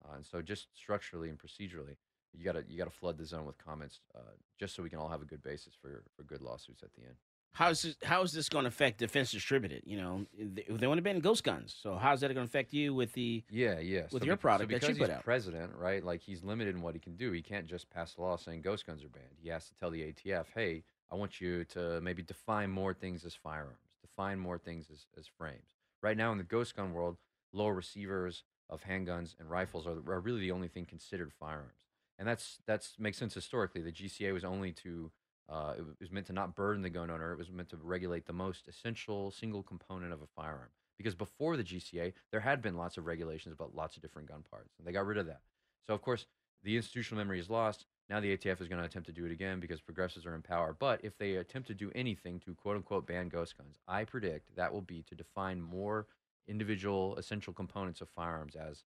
uh, 0.04 0.16
and 0.16 0.26
so 0.26 0.42
just 0.42 0.68
structurally 0.76 1.30
and 1.30 1.40
procedurally, 1.40 1.96
you 2.34 2.44
gotta 2.44 2.64
you 2.68 2.78
gotta 2.78 2.90
flood 2.90 3.18
the 3.18 3.26
zone 3.26 3.46
with 3.46 3.58
comments, 3.58 4.02
uh, 4.16 4.34
just 4.60 4.76
so 4.76 4.84
we 4.84 4.90
can 4.90 5.00
all 5.00 5.10
have 5.10 5.22
a 5.22 5.26
good 5.26 5.44
basis 5.44 5.76
for 5.80 6.04
for 6.16 6.24
good 6.24 6.42
lawsuits 6.42 6.84
at 6.84 6.94
the 6.96 7.04
end. 7.04 7.16
How's 7.58 7.82
this, 7.82 7.96
how 8.04 8.22
is 8.22 8.32
this 8.32 8.50
going 8.50 8.64
to 8.64 8.68
affect 8.70 9.00
Defense 9.00 9.32
Distributed? 9.32 9.82
You 9.86 9.98
know, 9.98 10.26
they, 10.38 10.66
they 10.70 10.88
want 10.88 11.00
to 11.00 11.02
ban 11.02 11.20
ghost 11.20 11.44
guns. 11.44 11.76
So 11.82 11.96
how's 11.96 12.22
that 12.22 12.28
going 12.28 12.46
to 12.48 12.50
affect 12.50 12.74
you 12.74 12.94
with 12.94 13.14
the 13.14 13.44
Yeah, 13.50 13.80
yeah. 13.80 14.04
with 14.12 14.22
So 14.22 14.26
your 14.26 14.36
be- 14.36 14.40
so 14.40 14.42
product 14.42 14.72
that 14.72 14.82
you 14.84 14.96
put 14.96 15.08
he's 15.08 15.10
out? 15.18 15.24
president, 15.24 15.72
right? 15.76 16.04
Like 16.04 16.22
he's 16.22 16.44
limited 16.44 16.76
in 16.76 16.82
what 16.82 16.94
he 16.94 17.00
can 17.00 17.16
do. 17.16 17.32
He 17.32 17.42
can't 17.42 17.66
just 17.66 17.90
pass 17.90 18.16
a 18.18 18.22
law 18.22 18.38
saying 18.38 18.62
ghost 18.62 18.86
guns 18.86 19.04
are 19.04 19.10
banned. 19.10 19.36
He 19.42 19.50
has 19.50 19.68
to 19.68 19.76
tell 19.76 19.90
the 19.90 20.02
ATF, 20.02 20.46
hey, 20.56 20.84
I 21.12 21.16
want 21.16 21.42
you 21.42 21.64
to 21.66 22.00
maybe 22.02 22.22
define 22.22 22.70
more 22.70 22.94
things 22.94 23.26
as 23.26 23.34
firearms, 23.34 23.80
define 24.02 24.38
more 24.40 24.58
things 24.58 24.88
as, 24.92 25.06
as 25.18 25.26
frames. 25.28 25.76
Right 26.04 26.18
now 26.18 26.32
in 26.32 26.38
the 26.38 26.44
ghost 26.44 26.76
gun 26.76 26.94
world, 26.94 27.18
lower 27.54 27.74
receivers 27.74 28.44
of 28.70 28.84
handguns 28.84 29.36
and 29.40 29.50
rifles 29.50 29.88
are, 29.88 29.98
are 30.12 30.20
really 30.20 30.42
the 30.42 30.52
only 30.52 30.68
thing 30.68 30.86
considered 30.86 31.32
firearms. 31.34 31.72
And 32.20 32.28
that's 32.28 32.58
that's 32.66 32.96
makes 33.00 33.18
sense 33.18 33.34
historically. 33.34 33.82
The 33.82 33.92
GCA 33.92 34.34
was 34.34 34.44
only 34.44 34.72
to 34.74 35.12
uh, 35.50 35.74
it 35.78 35.86
was 36.00 36.12
meant 36.12 36.28
to 36.28 36.34
not 36.34 36.56
burden 36.56 36.82
the 36.82 36.90
gun 36.90 37.10
owner. 37.10 37.32
It 37.32 37.38
was 37.38 37.50
meant 37.50 37.70
to 37.70 37.78
regulate 37.78 38.26
the 38.26 38.34
most 38.34 38.68
essential 38.68 39.32
single 39.32 39.64
component 39.64 40.14
of 40.14 40.22
a 40.22 40.28
firearm. 40.28 40.70
Because 40.98 41.16
before 41.16 41.56
the 41.56 41.64
GCA, 41.64 42.14
there 42.32 42.40
had 42.40 42.62
been 42.62 42.76
lots 42.76 42.98
of 42.98 43.06
regulations 43.06 43.54
about 43.54 43.76
lots 43.76 43.96
of 43.96 44.02
different 44.02 44.28
gun 44.28 44.44
parts, 44.50 44.74
and 44.78 44.88
they 44.88 44.92
got 44.92 45.06
rid 45.06 45.18
of 45.18 45.28
that. 45.28 45.42
So 45.86 45.94
of 45.94 46.02
course, 46.02 46.26
the 46.64 46.76
institutional 46.76 47.24
memory 47.24 47.40
is 47.40 47.50
lost. 47.50 47.86
Now 48.10 48.20
the 48.20 48.36
ATF 48.36 48.62
is 48.62 48.68
going 48.68 48.80
to 48.80 48.88
attempt 48.88 49.08
to 49.08 49.14
do 49.14 49.26
it 49.26 49.32
again 49.32 49.60
because 49.60 49.80
progressives 49.80 50.26
are 50.26 50.36
in 50.36 50.42
power. 50.42 50.76
But 50.78 51.02
if 51.04 51.18
they 51.18 51.36
attempt 51.36 51.68
to 51.68 51.74
do 51.74 51.92
anything 51.94 52.40
to 52.42 52.56
quote 52.56 52.76
unquote 52.76 53.06
ban 53.06 53.30
ghost 53.30 53.58
guns, 53.58 53.80
I 53.88 54.06
predict 54.06 54.56
that 54.56 54.74
will 54.74 54.82
be 54.82 55.04
to 55.04 55.16
define 55.16 55.62
more 55.62 56.08
individual 56.48 57.16
essential 57.18 57.54
components 57.54 58.02
of 58.02 58.10
firearms 58.10 58.56
as 58.56 58.84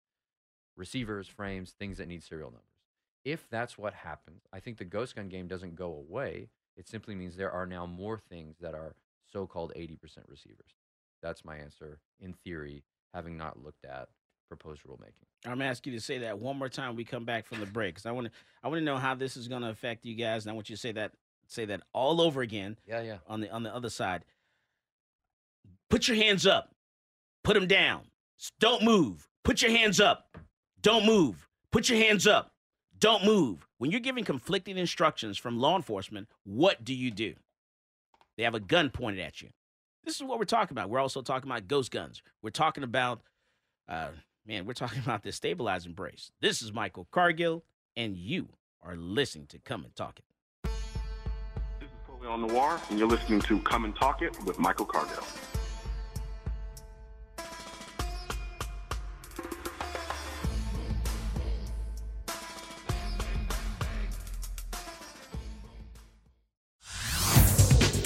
receivers, 0.76 1.28
frames, 1.28 1.72
things 1.72 1.98
that 1.98 2.08
need 2.08 2.24
serial 2.24 2.50
numbers. 2.50 2.71
If 3.24 3.48
that's 3.50 3.78
what 3.78 3.94
happens, 3.94 4.44
I 4.52 4.60
think 4.60 4.78
the 4.78 4.86
ghost 4.86 5.16
gun 5.16 5.30
game 5.30 5.48
doesn't 5.48 5.76
go 5.76 5.94
away. 5.94 6.50
It 6.76 6.88
simply 6.88 7.16
means 7.16 7.36
there 7.36 7.52
are 7.52 7.66
now 7.66 7.86
more 7.86 8.18
things 8.18 8.56
that 8.60 8.74
are 8.74 8.96
so 9.32 9.46
called 9.46 9.74
80% 9.76 10.00
receivers. 10.28 10.76
That's 11.22 11.46
my 11.46 11.58
answer, 11.58 12.00
in 12.20 12.34
theory, 12.44 12.84
having 13.14 13.38
not 13.38 13.64
looked 13.64 13.86
at 13.86 14.10
proposed 14.48 14.84
rulemaking. 14.84 15.28
I'm 15.46 15.54
gonna 15.54 15.66
ask 15.66 15.86
you 15.86 15.94
to 15.94 16.02
say 16.02 16.18
that 16.20 16.38
one 16.38 16.58
more 16.58 16.68
time. 16.68 16.96
We 16.96 17.06
come 17.06 17.24
back 17.24 17.46
from 17.46 17.62
the 17.62 17.66
break 17.66 17.96
because 17.96 18.06
I 18.06 18.12
want 18.12 18.28
to 18.28 18.34
I 18.62 18.68
want 18.68 18.80
to 18.80 18.84
know 18.84 18.98
how 18.98 19.16
this 19.16 19.38
is 19.38 19.48
going 19.48 19.62
to 19.62 19.70
affect 19.70 20.04
you 20.06 20.14
guys, 20.14 20.44
and 20.44 20.52
I 20.52 20.54
want 20.54 20.70
you 20.70 20.76
to 20.76 20.80
say 20.82 20.92
that 20.92 21.14
say 21.48 21.66
that 21.66 21.82
all 21.94 22.20
over 22.20 22.42
again. 22.42 22.78
Yeah, 22.86 23.02
yeah. 23.02 23.18
On 23.28 23.40
the 23.40 23.50
on 23.50 23.64
the 23.64 23.74
other 23.74 23.90
side, 23.90 24.26
put 25.90 26.08
your 26.08 26.18
hands 26.18 26.46
up, 26.46 26.76
put 27.44 27.54
them 27.54 27.68
down. 27.68 28.02
Don't 28.60 28.84
move. 28.84 29.28
Put 29.44 29.62
your 29.62 29.72
hands 29.72 30.00
up. 30.02 30.38
Don't 30.82 31.06
move. 31.06 31.48
Put 31.72 31.88
your 31.88 32.00
hands 32.00 32.28
up. 32.28 32.52
Don't 33.02 33.26
move. 33.26 33.68
When 33.80 33.90
you're 33.90 34.00
giving 34.00 34.24
conflicting 34.24 34.78
instructions 34.78 35.40
from 35.40 35.58
law 35.58 35.76
enforcement, 35.76 36.28
what 36.44 36.84
do 36.84 36.94
you 36.94 37.10
do? 37.10 37.34
They 38.38 38.44
have 38.44 38.54
a 38.54 38.60
gun 38.60 38.92
pointed 38.92 39.20
at 39.22 39.42
you. 39.42 39.50
This 40.04 40.18
is 40.18 40.24
what 40.24 40.38
we're 40.38 40.46
talking 40.46 40.78
about. 40.78 40.92
We're 40.92 41.00
also 41.00 41.24
talking 41.24 41.50
about 41.50 41.68
ghost 41.68 41.90
guns. 41.90 42.22
We're 42.44 42.52
talking 42.52 42.84
about, 42.84 43.24
uh, 43.90 44.10
man, 44.46 44.68
we're 44.68 44.74
talking 44.74 45.00
about 45.04 45.24
this 45.24 45.36
stabilizing 45.36 45.94
brace. 45.94 46.32
This 46.42 46.62
is 46.62 46.72
Michael 46.72 47.08
Cargill, 47.12 47.64
and 47.98 48.16
you 48.16 48.50
are 48.84 48.96
listening 48.96 49.48
to 49.48 49.58
Come 49.58 49.84
and 49.84 49.96
Talk 49.96 50.20
It. 50.20 50.70
This 51.80 51.90
is 51.90 51.96
Colion 52.08 52.48
Noir, 52.48 52.80
and 52.92 53.00
you're 53.00 53.08
listening 53.08 53.42
to 53.42 53.60
Come 53.62 53.84
and 53.84 53.96
Talk 53.96 54.22
It 54.22 54.38
with 54.44 54.60
Michael 54.60 54.86
Cargill. 54.86 55.24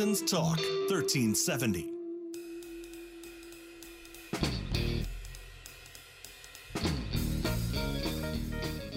Austin's 0.00 0.30
Talk 0.30 0.56
1370. 0.88 1.92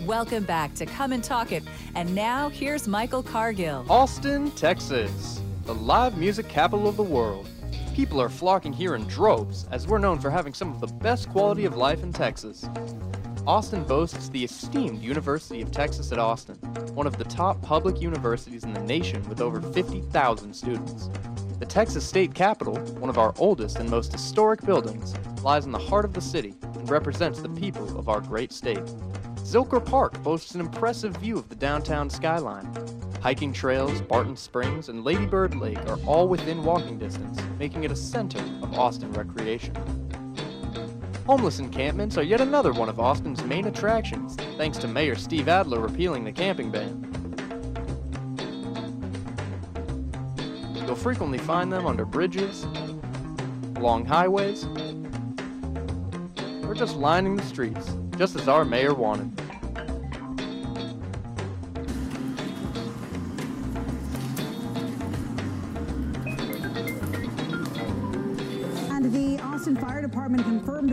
Welcome 0.06 0.46
back 0.46 0.74
to 0.76 0.86
Come 0.86 1.12
and 1.12 1.22
Talk 1.22 1.52
It. 1.52 1.66
And 1.96 2.16
now 2.16 2.48
here's 2.48 2.88
Michael 2.88 3.22
Cargill. 3.22 3.86
Austin, 3.90 4.50
Texas, 4.52 5.42
the 5.66 5.76
live 5.76 6.18
music 6.18 6.48
capital 6.48 6.88
of 6.88 6.96
the 6.96 7.04
world. 7.04 7.50
People 7.94 8.22
are 8.22 8.30
flocking 8.30 8.72
here 8.72 8.96
in 8.96 9.06
droves, 9.08 9.68
as 9.72 9.86
we're 9.86 9.98
known 9.98 10.20
for 10.20 10.30
having 10.30 10.54
some 10.54 10.72
of 10.72 10.80
the 10.80 10.88
best 10.88 11.28
quality 11.28 11.66
of 11.66 11.76
life 11.76 12.02
in 12.02 12.14
Texas. 12.14 12.64
Austin 13.46 13.84
boasts 13.84 14.30
the 14.30 14.42
esteemed 14.42 15.02
University 15.02 15.62
of 15.62 15.70
Texas 15.70 16.14
at 16.14 16.20
Austin, 16.20 16.56
one 16.94 17.06
of 17.06 17.18
the 17.18 17.26
top 17.26 17.62
public 17.62 18.00
universities 18.00 18.64
in 18.64 18.74
the 18.74 18.80
nation 18.84 19.22
with 19.28 19.42
over 19.42 19.62
50,000 19.62 20.54
students. 20.54 21.10
The 21.60 21.66
Texas 21.66 22.08
State 22.08 22.34
Capitol, 22.34 22.78
one 23.00 23.10
of 23.10 23.18
our 23.18 23.34
oldest 23.38 23.80
and 23.80 23.90
most 23.90 24.14
historic 24.14 24.66
buildings, 24.66 25.14
lies 25.42 25.66
in 25.66 25.74
the 25.74 25.78
heart 25.78 26.06
of 26.06 26.14
the 26.14 26.22
city 26.22 26.56
and 26.62 26.90
represents 26.90 27.42
the 27.42 27.50
people 27.50 28.00
of 28.00 28.08
our 28.08 28.22
great 28.22 28.54
state. 28.54 28.86
Zilker 29.40 29.86
Park 29.86 30.24
boasts 30.24 30.56
an 30.56 30.62
impressive 30.62 31.18
view 31.18 31.38
of 31.38 31.50
the 31.50 31.56
downtown 31.56 32.10
skyline. 32.10 32.74
Hiking 33.22 33.52
trails, 33.52 34.00
Barton 34.02 34.38
Springs, 34.38 34.88
and 34.88 35.04
Lady 35.04 35.26
Bird 35.26 35.56
Lake 35.56 35.86
are 35.90 36.00
all 36.06 36.30
within 36.30 36.64
walking 36.64 36.98
distance, 36.98 37.42
making 37.60 37.84
it 37.84 37.92
a 37.92 37.96
center 37.96 38.40
of 38.62 38.80
Austin 38.80 39.12
recreation. 39.12 39.76
Homeless 41.26 41.60
encampments 41.60 42.18
are 42.18 42.24
yet 42.24 42.42
another 42.42 42.74
one 42.74 42.90
of 42.90 43.00
Austin's 43.00 43.42
main 43.46 43.68
attractions, 43.68 44.36
thanks 44.58 44.78
to 44.80 44.90
Mayor 44.90 45.16
Steve 45.16 45.48
Adler 45.48 45.80
repealing 45.80 46.26
the 46.26 46.34
camping 46.34 46.70
ban. 46.70 47.00
You'll 50.86 50.98
frequently 50.98 51.38
find 51.38 51.72
them 51.72 51.86
under 51.86 52.04
bridges, 52.04 52.66
along 53.78 54.04
highways, 54.06 54.66
or 56.66 56.76
just 56.76 56.98
lining 56.98 57.38
the 57.38 57.44
streets, 57.44 57.96
just 58.18 58.36
as 58.36 58.50
our 58.50 58.66
mayor 58.66 58.94
wanted. 58.94 59.32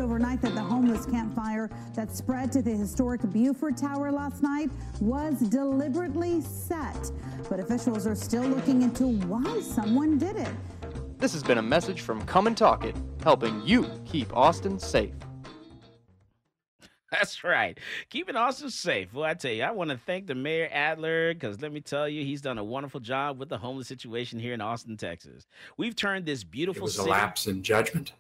Department 0.01 0.11
overnight 0.11 0.41
that 0.43 0.55
the 0.55 0.63
homeless 0.63 1.07
campfire 1.07 1.71
that 1.95 2.15
spread 2.15 2.53
to 2.53 2.63
the 2.63 2.71
historic 2.71 3.21
Buford 3.33 3.77
Tower 3.77 4.11
last 4.11 4.43
night 4.43 4.71
was 5.01 5.35
deliberately 5.41 6.41
set. 6.41 7.11
But 7.49 7.61
officials 7.61 8.07
are 8.07 8.15
still 8.15 8.45
looking 8.45 8.83
into 8.83 9.07
why 9.27 9.61
someone 9.61 10.19
did 10.19 10.37
it. 10.37 10.53
This 11.19 11.33
has 11.33 11.43
been 11.43 11.59
a 11.59 11.63
message 11.63 12.01
from 12.01 12.23
Come 12.23 12.47
and 12.47 12.57
Talk 12.57 12.85
It, 12.85 12.97
helping 13.23 13.61
you 13.67 13.91
keep 14.07 14.35
Austin 14.35 14.79
safe. 14.79 15.15
That's 17.11 17.43
right. 17.43 17.77
Keeping 18.09 18.37
Austin 18.37 18.71
safe. 18.71 19.13
Well, 19.13 19.25
I 19.25 19.35
tell 19.35 19.51
you, 19.51 19.65
I 19.65 19.73
want 19.73 19.91
to 19.91 19.99
thank 19.99 20.29
the 20.29 20.35
Mayor 20.35 20.69
Adler 20.71 21.35
because 21.35 21.61
let 21.61 21.73
me 21.73 21.81
tell 21.81 22.09
you, 22.09 22.25
he's 22.25 22.41
done 22.41 22.57
a 22.57 22.65
wonderful 22.65 23.01
job 23.01 23.39
with 23.39 23.49
the 23.49 23.59
homeless 23.59 23.89
situation 23.89 24.39
here 24.39 24.55
in 24.55 24.61
Austin, 24.61 24.97
Texas. 24.97 25.49
We've 25.77 25.97
turned 25.97 26.25
this 26.25 26.45
beautiful. 26.45 26.85
It 26.85 26.87
beautiful 26.87 27.05
was 27.05 27.09
a 27.09 27.11
lapse 27.11 27.47
in 27.49 27.65
judgment. 27.65 28.13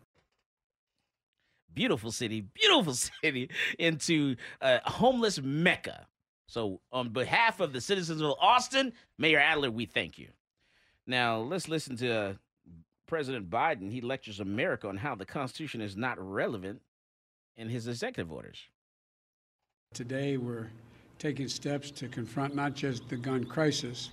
Beautiful 1.74 2.12
city, 2.12 2.40
beautiful 2.40 2.94
city 3.22 3.50
into 3.78 4.36
a 4.60 4.80
homeless 4.90 5.40
mecca. 5.40 6.06
So, 6.46 6.80
on 6.92 7.10
behalf 7.10 7.60
of 7.60 7.72
the 7.72 7.80
citizens 7.80 8.20
of 8.20 8.34
Austin, 8.40 8.92
Mayor 9.18 9.38
Adler, 9.38 9.70
we 9.70 9.86
thank 9.86 10.18
you. 10.18 10.28
Now, 11.06 11.38
let's 11.38 11.68
listen 11.68 11.96
to 11.98 12.12
uh, 12.12 12.32
President 13.06 13.48
Biden. 13.50 13.90
He 13.90 14.00
lectures 14.00 14.40
America 14.40 14.88
on 14.88 14.96
how 14.96 15.14
the 15.14 15.24
Constitution 15.24 15.80
is 15.80 15.96
not 15.96 16.18
relevant 16.18 16.80
in 17.56 17.68
his 17.68 17.86
executive 17.86 18.32
orders. 18.32 18.58
Today, 19.94 20.36
we're 20.36 20.70
taking 21.18 21.46
steps 21.48 21.90
to 21.92 22.08
confront 22.08 22.54
not 22.54 22.74
just 22.74 23.08
the 23.08 23.16
gun 23.16 23.44
crisis, 23.44 24.10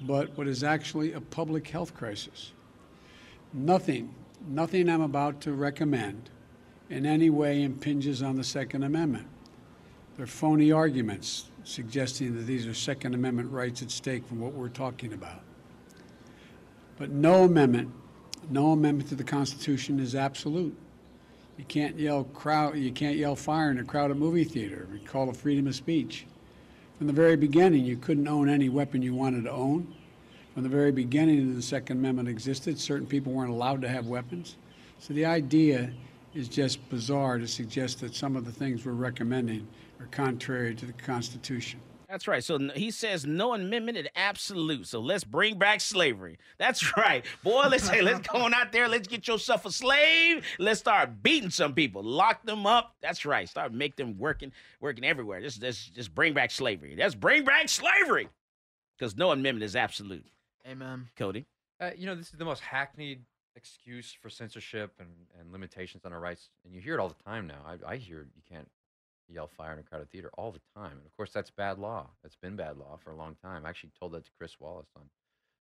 but 0.00 0.36
what 0.36 0.48
is 0.48 0.64
actually 0.64 1.12
a 1.12 1.20
public 1.20 1.68
health 1.68 1.94
crisis. 1.94 2.52
Nothing, 3.52 4.14
nothing 4.48 4.88
I'm 4.88 5.02
about 5.02 5.40
to 5.42 5.52
recommend 5.52 6.30
in 6.92 7.06
any 7.06 7.30
way 7.30 7.62
impinges 7.62 8.22
on 8.22 8.36
the 8.36 8.44
Second 8.44 8.82
Amendment. 8.82 9.26
They're 10.16 10.26
phony 10.26 10.70
arguments 10.70 11.46
suggesting 11.64 12.36
that 12.36 12.42
these 12.42 12.66
are 12.66 12.74
Second 12.74 13.14
Amendment 13.14 13.50
rights 13.50 13.80
at 13.82 13.90
stake 13.90 14.26
from 14.26 14.40
what 14.40 14.52
we're 14.52 14.68
talking 14.68 15.14
about. 15.14 15.40
But 16.98 17.10
no 17.10 17.44
amendment 17.44 17.90
no 18.50 18.72
amendment 18.72 19.08
to 19.10 19.14
the 19.14 19.24
Constitution 19.24 20.00
is 20.00 20.14
absolute. 20.14 20.76
You 21.56 21.64
can't 21.64 21.98
yell 21.98 22.24
crowd. 22.24 22.76
You 22.76 22.90
can't 22.90 23.16
yell 23.16 23.36
fire 23.36 23.70
in 23.70 23.78
a 23.78 23.84
crowded 23.84 24.16
movie 24.16 24.44
theater. 24.44 24.88
We 24.92 24.98
call 24.98 25.30
it 25.30 25.36
freedom 25.36 25.68
of 25.68 25.74
speech. 25.74 26.26
From 26.98 27.06
the 27.06 27.12
very 27.12 27.36
beginning, 27.36 27.84
you 27.84 27.96
couldn't 27.96 28.26
own 28.26 28.48
any 28.48 28.68
weapon 28.68 29.00
you 29.00 29.14
wanted 29.14 29.44
to 29.44 29.52
own. 29.52 29.94
From 30.54 30.64
the 30.64 30.68
very 30.68 30.92
beginning, 30.92 31.54
the 31.54 31.62
Second 31.62 31.98
Amendment 31.98 32.28
existed. 32.28 32.78
Certain 32.78 33.06
people 33.06 33.32
weren't 33.32 33.50
allowed 33.50 33.80
to 33.82 33.88
have 33.88 34.06
weapons. 34.06 34.56
So 34.98 35.14
the 35.14 35.24
idea 35.24 35.92
is 36.34 36.48
just 36.48 36.88
bizarre 36.88 37.38
to 37.38 37.46
suggest 37.46 38.00
that 38.00 38.14
some 38.14 38.36
of 38.36 38.44
the 38.44 38.52
things 38.52 38.84
we're 38.84 38.92
recommending 38.92 39.66
are 40.00 40.06
contrary 40.06 40.74
to 40.74 40.86
the 40.86 40.92
Constitution. 40.94 41.80
That's 42.12 42.28
right. 42.28 42.44
So 42.44 42.58
he 42.74 42.90
says 42.90 43.24
no 43.24 43.54
amendment 43.54 43.96
is 43.96 44.06
absolute. 44.14 44.86
So 44.86 45.00
let's 45.00 45.24
bring 45.24 45.58
back 45.58 45.80
slavery. 45.80 46.38
That's 46.58 46.94
right. 46.96 47.24
Boy, 47.42 47.68
let's 47.70 47.84
say, 47.84 48.02
let's 48.02 48.28
go 48.28 48.40
on 48.40 48.52
out 48.52 48.70
there. 48.70 48.86
Let's 48.86 49.08
get 49.08 49.26
yourself 49.26 49.64
a 49.64 49.72
slave. 49.72 50.44
Let's 50.58 50.80
start 50.80 51.22
beating 51.22 51.48
some 51.48 51.72
people. 51.72 52.02
Lock 52.02 52.44
them 52.44 52.66
up. 52.66 52.96
That's 53.00 53.24
right. 53.24 53.48
Start 53.48 53.72
make 53.72 53.96
them 53.96 54.18
working, 54.18 54.52
working 54.78 55.06
everywhere. 55.06 55.40
Just, 55.40 55.62
just, 55.62 55.94
just 55.94 56.14
bring 56.14 56.34
back 56.34 56.50
slavery. 56.50 56.94
Let's 56.98 57.14
bring 57.14 57.46
back 57.46 57.70
slavery. 57.70 58.28
Because 58.98 59.16
no 59.16 59.30
amendment 59.30 59.64
is 59.64 59.74
absolute. 59.74 60.26
Amen. 60.68 61.08
Cody. 61.16 61.46
Uh, 61.80 61.92
you 61.96 62.04
know, 62.04 62.14
this 62.14 62.26
is 62.26 62.38
the 62.38 62.44
most 62.44 62.60
hackneyed 62.60 63.22
excuse 63.56 64.12
for 64.12 64.30
censorship 64.30 64.92
and, 64.98 65.10
and 65.38 65.52
limitations 65.52 66.04
on 66.04 66.12
our 66.12 66.20
rights. 66.20 66.50
And 66.64 66.74
you 66.74 66.80
hear 66.80 66.94
it 66.94 67.00
all 67.00 67.08
the 67.08 67.22
time 67.24 67.46
now. 67.46 67.60
I, 67.66 67.92
I 67.92 67.96
hear 67.96 68.26
you 68.34 68.42
can't 68.48 68.68
yell 69.28 69.48
fire 69.48 69.72
in 69.72 69.78
a 69.78 69.82
crowded 69.82 70.10
theater 70.10 70.30
all 70.36 70.52
the 70.52 70.60
time. 70.74 70.92
And 70.92 71.06
of 71.06 71.16
course, 71.16 71.30
that's 71.32 71.50
bad 71.50 71.78
law. 71.78 72.10
That's 72.22 72.36
been 72.36 72.56
bad 72.56 72.76
law 72.76 72.98
for 73.02 73.10
a 73.10 73.16
long 73.16 73.36
time. 73.42 73.64
I 73.64 73.70
actually 73.70 73.92
told 73.98 74.12
that 74.12 74.24
to 74.24 74.30
Chris 74.38 74.58
Wallace 74.60 74.90
on 74.96 75.04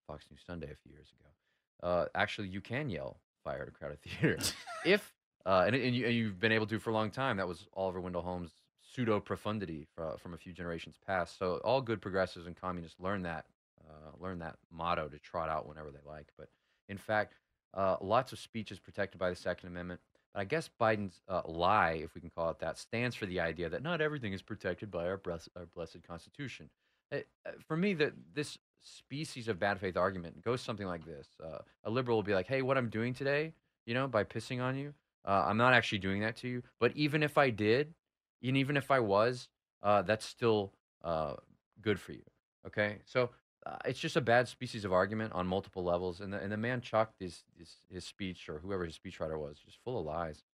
Fox 0.07 0.27
News 0.31 0.43
Sunday 0.47 0.71
a 0.71 0.77
few 0.77 0.93
years 0.93 1.13
ago. 1.19 1.89
Uh, 1.89 2.07
actually, 2.15 2.49
you 2.49 2.61
can 2.61 2.89
yell 2.89 3.19
fire 3.43 3.63
at 3.63 3.69
a 3.69 3.71
crowded 3.71 4.01
theater 4.21 4.39
if, 4.85 5.15
uh, 5.47 5.65
and, 5.67 5.75
and, 5.75 5.95
you, 5.95 6.07
you've 6.09 6.41
been 6.41 6.53
able 6.53 6.67
to 6.67 6.79
for 6.79 6.91
a 6.91 6.95
long 6.95 7.11
time. 7.11 7.37
That 7.37 7.49
was 7.49 7.67
Oliver 7.75 8.01
Wendell 8.01 8.23
Holmes' 8.23 8.53
pseudo 8.83 9.21
profundity 9.21 9.89
uh, 9.99 10.17
from 10.17 10.35
a 10.35 10.37
few 10.37 10.53
generations 10.53 10.97
past. 11.07 11.39
So 11.39 11.61
all 11.65 11.81
good 11.81 12.01
progressives 12.01 12.47
and 12.47 12.57
communists 12.57 13.01
learn 13.01 13.23
that 13.23 13.47
uh, 13.89 14.11
learn 14.19 14.39
that 14.39 14.57
motto 14.71 15.09
to 15.09 15.19
trot 15.19 15.49
out 15.49 15.69
whenever 15.69 15.91
they 15.91 15.99
like. 16.07 16.29
But 16.39 16.49
in 16.89 16.99
fact, 16.99 17.35
uh, 17.75 17.97
lots 18.01 18.33
of 18.33 18.39
speech 18.39 18.71
is 18.71 18.79
protected 18.79 19.19
by 19.19 19.31
the 19.31 19.37
Second 19.37 19.69
Amendment. 19.69 20.01
But 20.33 20.41
I 20.41 20.45
guess 20.45 20.71
Biden's 20.81 21.21
uh, 21.29 21.43
lie, 21.47 22.01
if 22.03 22.15
we 22.15 22.21
can 22.21 22.31
call 22.31 22.51
it 22.51 22.59
that, 22.61 22.79
stands 22.79 23.15
for 23.17 23.27
the 23.27 23.41
idea 23.41 23.69
that 23.69 23.83
not 23.83 24.01
everything 24.01 24.33
is 24.33 24.43
protected 24.43 24.91
by 24.91 25.07
our, 25.07 25.17
bless- 25.17 25.49
our 25.57 25.67
blessed 25.67 26.03
Constitution. 26.07 26.71
It, 27.11 27.29
uh, 27.47 27.53
for 27.67 27.77
me, 27.77 27.95
that 27.95 28.13
this 28.35 28.59
species 28.81 29.49
of 29.49 29.59
bad 29.59 29.81
faith 29.81 29.97
argument 29.97 30.43
goes 30.43 30.61
something 30.61 30.87
like 30.87 31.05
this: 31.05 31.29
uh, 31.45 31.59
A 31.85 31.91
liberal 31.91 32.19
will 32.19 32.23
be 32.23 32.35
like, 32.35 32.47
"Hey, 32.47 32.63
what 32.63 32.77
I'm 32.77 32.89
doing 32.89 33.15
today, 33.15 33.53
you 33.87 33.95
know, 33.95 34.07
by 34.07 34.25
pissing 34.25 34.63
on 34.63 34.77
you, 34.77 34.95
uh, 35.27 35.45
I'm 35.47 35.57
not 35.57 35.75
actually 35.75 35.99
doing 35.99 36.21
that 36.23 36.37
to 36.39 36.49
you. 36.49 36.63
But 36.81 36.93
even 36.97 37.23
if 37.23 37.39
I 37.39 37.51
did, 37.51 37.95
and 38.43 38.57
even 38.57 38.77
if 38.77 38.91
I 38.91 39.01
was, 39.01 39.49
uh, 39.83 40.03
that's 40.03 40.25
still 40.25 40.73
uh, 41.03 41.35
good 41.81 42.01
for 42.01 42.13
you." 42.13 42.23
Okay, 42.67 42.99
so 43.05 43.31
uh, 43.67 43.77
it's 43.85 43.99
just 43.99 44.17
a 44.17 44.21
bad 44.21 44.47
species 44.47 44.85
of 44.85 44.93
argument 44.93 45.33
on 45.33 45.47
multiple 45.47 45.83
levels. 45.83 46.21
And 46.21 46.33
the, 46.33 46.39
and 46.39 46.53
the 46.53 46.57
man 46.57 46.81
chalked 46.81 47.19
his, 47.19 47.45
his, 47.59 47.77
his 47.91 48.05
speech, 48.05 48.49
or 48.49 48.59
whoever 48.59 48.85
his 48.85 48.99
speechwriter 48.99 49.39
was, 49.39 49.59
just 49.65 49.79
full 49.85 49.99
of 49.99 50.05
lies 50.05 50.45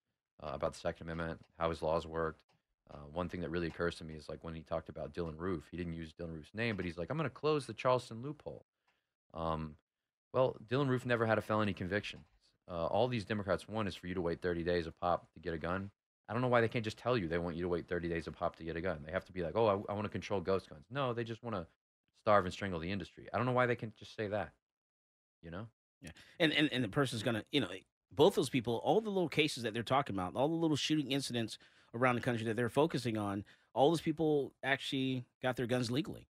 uh, 0.42 0.50
about 0.52 0.74
the 0.74 0.78
Second 0.78 1.10
Amendment, 1.10 1.40
how 1.58 1.70
his 1.70 1.82
laws 1.82 2.06
worked. 2.06 2.40
Uh, 2.92 2.98
one 3.12 3.28
thing 3.28 3.40
that 3.40 3.50
really 3.50 3.68
occurs 3.68 3.96
to 3.96 4.04
me 4.04 4.14
is 4.14 4.28
like 4.28 4.42
when 4.42 4.54
he 4.54 4.62
talked 4.62 4.88
about 4.88 5.12
Dylann 5.12 5.38
Roof, 5.38 5.64
he 5.70 5.76
didn't 5.76 5.94
use 5.94 6.12
Dylann 6.12 6.34
Roof's 6.34 6.54
name, 6.54 6.76
but 6.76 6.84
he's 6.84 6.98
like, 6.98 7.10
I'm 7.10 7.16
going 7.16 7.28
to 7.28 7.34
close 7.34 7.66
the 7.66 7.74
Charleston 7.74 8.22
loophole. 8.22 8.64
Um, 9.32 9.76
well, 10.32 10.56
Dylann 10.68 10.88
Roof 10.88 11.06
never 11.06 11.26
had 11.26 11.38
a 11.38 11.42
felony 11.42 11.72
conviction. 11.72 12.20
Uh, 12.68 12.86
all 12.86 13.08
these 13.08 13.24
Democrats 13.24 13.68
want 13.68 13.88
is 13.88 13.94
for 13.96 14.06
you 14.06 14.14
to 14.14 14.20
wait 14.20 14.40
30 14.40 14.62
days 14.62 14.86
a 14.86 14.92
pop 14.92 15.26
to 15.34 15.40
get 15.40 15.54
a 15.54 15.58
gun. 15.58 15.90
I 16.28 16.32
don't 16.32 16.42
know 16.42 16.48
why 16.48 16.60
they 16.60 16.68
can't 16.68 16.84
just 16.84 16.98
tell 16.98 17.16
you 17.16 17.26
they 17.26 17.38
want 17.38 17.56
you 17.56 17.62
to 17.62 17.68
wait 17.68 17.88
30 17.88 18.08
days 18.08 18.28
a 18.28 18.32
pop 18.32 18.54
to 18.56 18.64
get 18.64 18.76
a 18.76 18.80
gun. 18.80 19.00
They 19.04 19.10
have 19.10 19.24
to 19.24 19.32
be 19.32 19.42
like, 19.42 19.56
oh, 19.56 19.66
I, 19.66 19.92
I 19.92 19.94
want 19.94 20.04
to 20.04 20.08
control 20.08 20.40
ghost 20.40 20.70
guns. 20.70 20.84
No, 20.90 21.12
they 21.12 21.24
just 21.24 21.42
want 21.42 21.56
to 21.56 21.66
starve 22.22 22.44
and 22.44 22.52
strangle 22.52 22.80
the 22.80 22.90
industry. 22.90 23.28
I 23.32 23.36
don't 23.36 23.46
know 23.46 23.52
why 23.52 23.66
they 23.66 23.76
can't 23.76 23.94
just 23.96 24.14
say 24.14 24.28
that. 24.28 24.52
You 25.42 25.50
know? 25.50 25.66
Yeah. 26.02 26.10
And, 26.38 26.52
and 26.52 26.72
and 26.72 26.84
the 26.84 26.88
person's 26.88 27.22
gonna, 27.22 27.44
you 27.50 27.60
know, 27.60 27.68
both 28.12 28.34
those 28.34 28.50
people, 28.50 28.80
all 28.84 29.00
the 29.00 29.10
little 29.10 29.28
cases 29.28 29.62
that 29.62 29.74
they're 29.74 29.82
talking 29.82 30.16
about, 30.16 30.34
all 30.34 30.48
the 30.48 30.54
little 30.54 30.76
shooting 30.76 31.12
incidents 31.12 31.58
around 31.94 32.14
the 32.14 32.20
country 32.20 32.46
that 32.46 32.56
they're 32.56 32.68
focusing 32.68 33.16
on, 33.16 33.44
all 33.74 33.90
those 33.90 34.00
people 34.00 34.52
actually 34.62 35.24
got 35.42 35.56
their 35.56 35.66
guns 35.66 35.90
legally. 35.90 36.26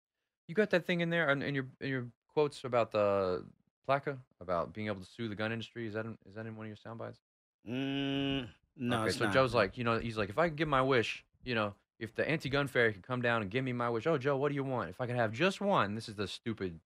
You 0.48 0.56
got 0.56 0.70
that 0.72 0.86
thing 0.86 1.02
in 1.02 1.10
there 1.10 1.30
in 1.30 1.56
your 1.56 1.68
in 1.82 1.90
your 1.90 2.08
quotes 2.34 2.64
about 2.64 2.92
the 2.92 3.44
PLCAA 3.88 4.18
about 4.42 4.74
being 4.74 4.88
able 4.88 5.02
to 5.02 5.06
sue 5.06 5.28
the 5.28 5.36
gun 5.36 5.52
industry. 5.52 5.88
Is 5.88 5.94
that 5.94 6.06
in, 6.06 6.18
is 6.28 6.36
that 6.36 6.46
in 6.46 6.56
one 6.56 6.66
of 6.66 6.70
your 6.70 6.78
sound 6.78 7.00
bites? 7.00 7.20
Mm, 7.68 8.48
no, 8.78 9.02
Okay, 9.04 9.12
so 9.12 9.26
not. 9.26 9.34
Joe's 9.34 9.54
like, 9.54 9.78
you 9.78 9.84
know, 9.84 10.00
he's 10.00 10.18
like, 10.18 10.30
if 10.30 10.38
I 10.38 10.48
could 10.48 10.58
get 10.58 10.68
my 10.68 10.82
wish, 10.82 11.26
you 11.44 11.56
know, 11.56 11.74
if 12.00 12.14
the 12.16 12.28
anti-gun 12.30 12.68
fairy 12.68 12.94
could 12.94 13.04
come 13.06 13.22
down 13.22 13.42
and 13.42 13.50
give 13.52 13.64
me 13.64 13.74
my 13.74 13.90
wish, 13.90 14.06
oh 14.08 14.18
Joe, 14.18 14.38
what 14.38 14.50
do 14.50 14.56
you 14.56 14.64
want? 14.64 14.90
If 14.90 15.02
I 15.02 15.08
could 15.08 15.16
have 15.16 15.32
just 15.32 15.62
one, 15.62 15.96
this 15.96 16.08
is 16.10 16.16
the 16.16 16.28
stupid 16.28 16.80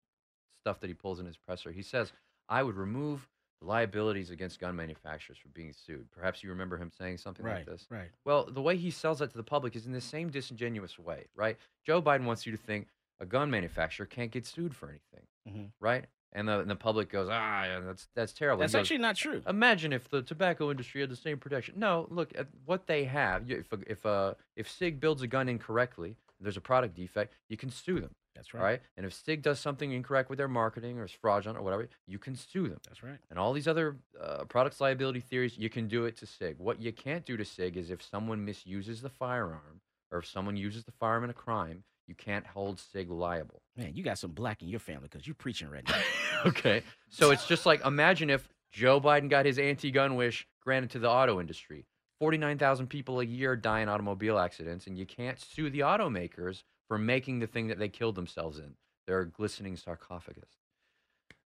stuff 0.63 0.79
that 0.79 0.87
he 0.87 0.93
pulls 0.93 1.19
in 1.19 1.25
his 1.25 1.37
presser. 1.37 1.71
He 1.71 1.81
says, 1.81 2.11
I 2.47 2.63
would 2.63 2.75
remove 2.75 3.27
the 3.61 3.67
liabilities 3.67 4.29
against 4.29 4.59
gun 4.59 4.75
manufacturers 4.75 5.37
for 5.37 5.49
being 5.49 5.73
sued. 5.73 6.09
Perhaps 6.11 6.43
you 6.43 6.49
remember 6.49 6.77
him 6.77 6.91
saying 6.97 7.17
something 7.17 7.45
like 7.45 7.65
this. 7.65 7.85
right. 7.89 8.09
Well, 8.25 8.45
the 8.45 8.61
way 8.61 8.75
he 8.77 8.89
sells 8.91 9.19
that 9.19 9.31
to 9.31 9.37
the 9.37 9.43
public 9.43 9.75
is 9.75 9.85
in 9.85 9.91
the 9.91 10.01
same 10.01 10.29
disingenuous 10.29 10.97
way, 10.97 11.25
right? 11.35 11.57
Joe 11.85 12.01
Biden 12.01 12.25
wants 12.25 12.45
you 12.45 12.51
to 12.51 12.57
think 12.57 12.87
a 13.19 13.25
gun 13.25 13.51
manufacturer 13.51 14.05
can't 14.05 14.31
get 14.31 14.45
sued 14.45 14.75
for 14.75 14.89
anything, 14.89 15.27
Mhm. 15.47 15.71
right? 15.79 16.05
And 16.33 16.47
the, 16.47 16.59
and 16.59 16.69
the 16.69 16.75
public 16.75 17.09
goes, 17.09 17.27
ah, 17.29 17.65
yeah, 17.65 17.79
that's 17.81 18.07
that's 18.15 18.31
terrible. 18.31 18.61
That's 18.61 18.73
goes, 18.73 18.81
actually 18.81 18.99
not 18.99 19.17
true. 19.17 19.41
Imagine 19.47 19.91
if 19.91 20.09
the 20.09 20.21
tobacco 20.21 20.71
industry 20.71 21.01
had 21.01 21.09
the 21.09 21.15
same 21.15 21.37
protection. 21.37 21.75
No, 21.77 22.07
look 22.09 22.31
at 22.37 22.47
what 22.65 22.87
they 22.87 23.03
have. 23.03 23.51
If 23.51 23.71
a, 23.73 23.79
if 23.85 24.05
uh 24.05 24.35
if 24.55 24.69
Sig 24.69 24.99
builds 25.01 25.21
a 25.21 25.27
gun 25.27 25.49
incorrectly, 25.49 26.15
there's 26.39 26.57
a 26.57 26.61
product 26.61 26.95
defect, 26.95 27.33
you 27.49 27.57
can 27.57 27.69
sue 27.69 27.99
them. 27.99 28.15
That's 28.35 28.53
right. 28.53 28.63
right. 28.63 28.81
And 28.95 29.05
if 29.05 29.13
Sig 29.13 29.41
does 29.41 29.59
something 29.59 29.91
incorrect 29.91 30.29
with 30.29 30.37
their 30.37 30.47
marketing 30.47 30.97
or 30.99 31.05
is 31.05 31.11
fraudulent 31.11 31.59
or 31.59 31.63
whatever, 31.63 31.89
you 32.07 32.17
can 32.17 32.35
sue 32.35 32.69
them. 32.69 32.79
That's 32.87 33.03
right. 33.03 33.17
And 33.29 33.37
all 33.37 33.51
these 33.51 33.67
other 33.67 33.97
uh, 34.19 34.45
products 34.45 34.79
liability 34.79 35.19
theories, 35.19 35.57
you 35.57 35.69
can 35.69 35.87
do 35.87 36.05
it 36.05 36.17
to 36.17 36.25
Sig. 36.25 36.55
What 36.57 36.81
you 36.81 36.93
can't 36.93 37.25
do 37.25 37.35
to 37.37 37.45
Sig 37.45 37.75
is 37.77 37.91
if 37.91 38.01
someone 38.01 38.45
misuses 38.45 39.01
the 39.01 39.09
firearm 39.09 39.81
or 40.11 40.19
if 40.19 40.27
someone 40.27 40.55
uses 40.55 40.85
the 40.85 40.91
firearm 40.93 41.25
in 41.25 41.29
a 41.29 41.33
crime, 41.33 41.83
you 42.07 42.15
can't 42.15 42.47
hold 42.47 42.79
Sig 42.79 43.09
liable. 43.09 43.61
Man, 43.77 43.93
you 43.95 44.03
got 44.03 44.17
some 44.19 44.31
black 44.31 44.61
in 44.61 44.67
your 44.67 44.79
family 44.79 45.07
because 45.09 45.25
you're 45.25 45.35
preaching 45.35 45.69
right 45.69 45.87
now. 45.87 45.95
Okay. 46.43 46.81
So 47.09 47.29
it's 47.29 47.45
just 47.47 47.67
like 47.67 47.85
imagine 47.85 48.31
if 48.31 48.49
Joe 48.71 48.99
Biden 48.99 49.29
got 49.29 49.45
his 49.45 49.59
anti 49.59 49.91
gun 49.91 50.15
wish 50.15 50.47
granted 50.63 50.89
to 50.91 50.99
the 50.99 51.07
auto 51.09 51.39
industry. 51.39 51.85
49,000 52.19 52.87
people 52.87 53.19
a 53.19 53.23
year 53.23 53.55
die 53.55 53.81
in 53.81 53.89
automobile 53.89 54.39
accidents, 54.39 54.87
and 54.87 54.97
you 54.97 55.05
can't 55.05 55.39
sue 55.39 55.69
the 55.69 55.81
automakers 55.81 56.63
for 56.87 56.97
making 56.97 57.37
the 57.39 57.45
thing 57.47 57.67
that 57.67 57.77
they 57.77 57.89
killed 57.89 58.15
themselves 58.15 58.57
in 58.57 58.73
their 59.05 59.25
glistening 59.25 59.75
sarcophagus. 59.77 60.49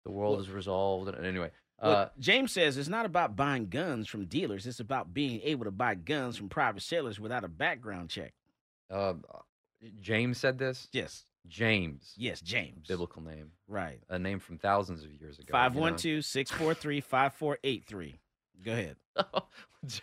The 0.03 0.11
world 0.11 0.33
Well- 0.33 0.41
is 0.41 0.49
resolved. 0.49 1.07
And 1.15 1.25
anyway, 1.25 1.51
Well, 1.81 1.91
uh, 1.91 2.09
James 2.19 2.51
says 2.51 2.77
it's 2.77 2.89
not 2.89 3.05
about 3.05 3.35
buying 3.37 3.69
guns 3.69 4.09
from 4.09 4.25
dealers. 4.25 4.67
It's 4.67 4.79
about 4.81 5.13
being 5.13 5.39
able 5.43 5.63
to 5.65 5.71
buy 5.71 5.95
guns 5.95 6.35
from 6.37 6.49
private 6.49 6.81
sellers 6.83 7.17
without 7.19 7.45
a 7.45 7.47
background 7.49 8.09
check. 8.09 8.33
uh, 8.89 9.13
James 10.01 10.37
said 10.37 10.57
this. 10.57 10.89
Yes. 10.91 11.25
James. 11.47 12.13
Yes, 12.17 12.41
James. 12.41 12.87
Biblical 12.87 13.21
name. 13.21 13.51
Right. 13.67 13.99
A 14.09 14.17
name 14.19 14.39
from 14.39 14.57
thousands 14.57 15.03
of 15.03 15.11
years 15.11 15.37
ago. 15.39 15.47
you 15.49 15.53
512 15.53 16.23
643 16.25 17.01
5483. 17.01 18.19
Go 18.63 18.71
ahead. 18.71 18.95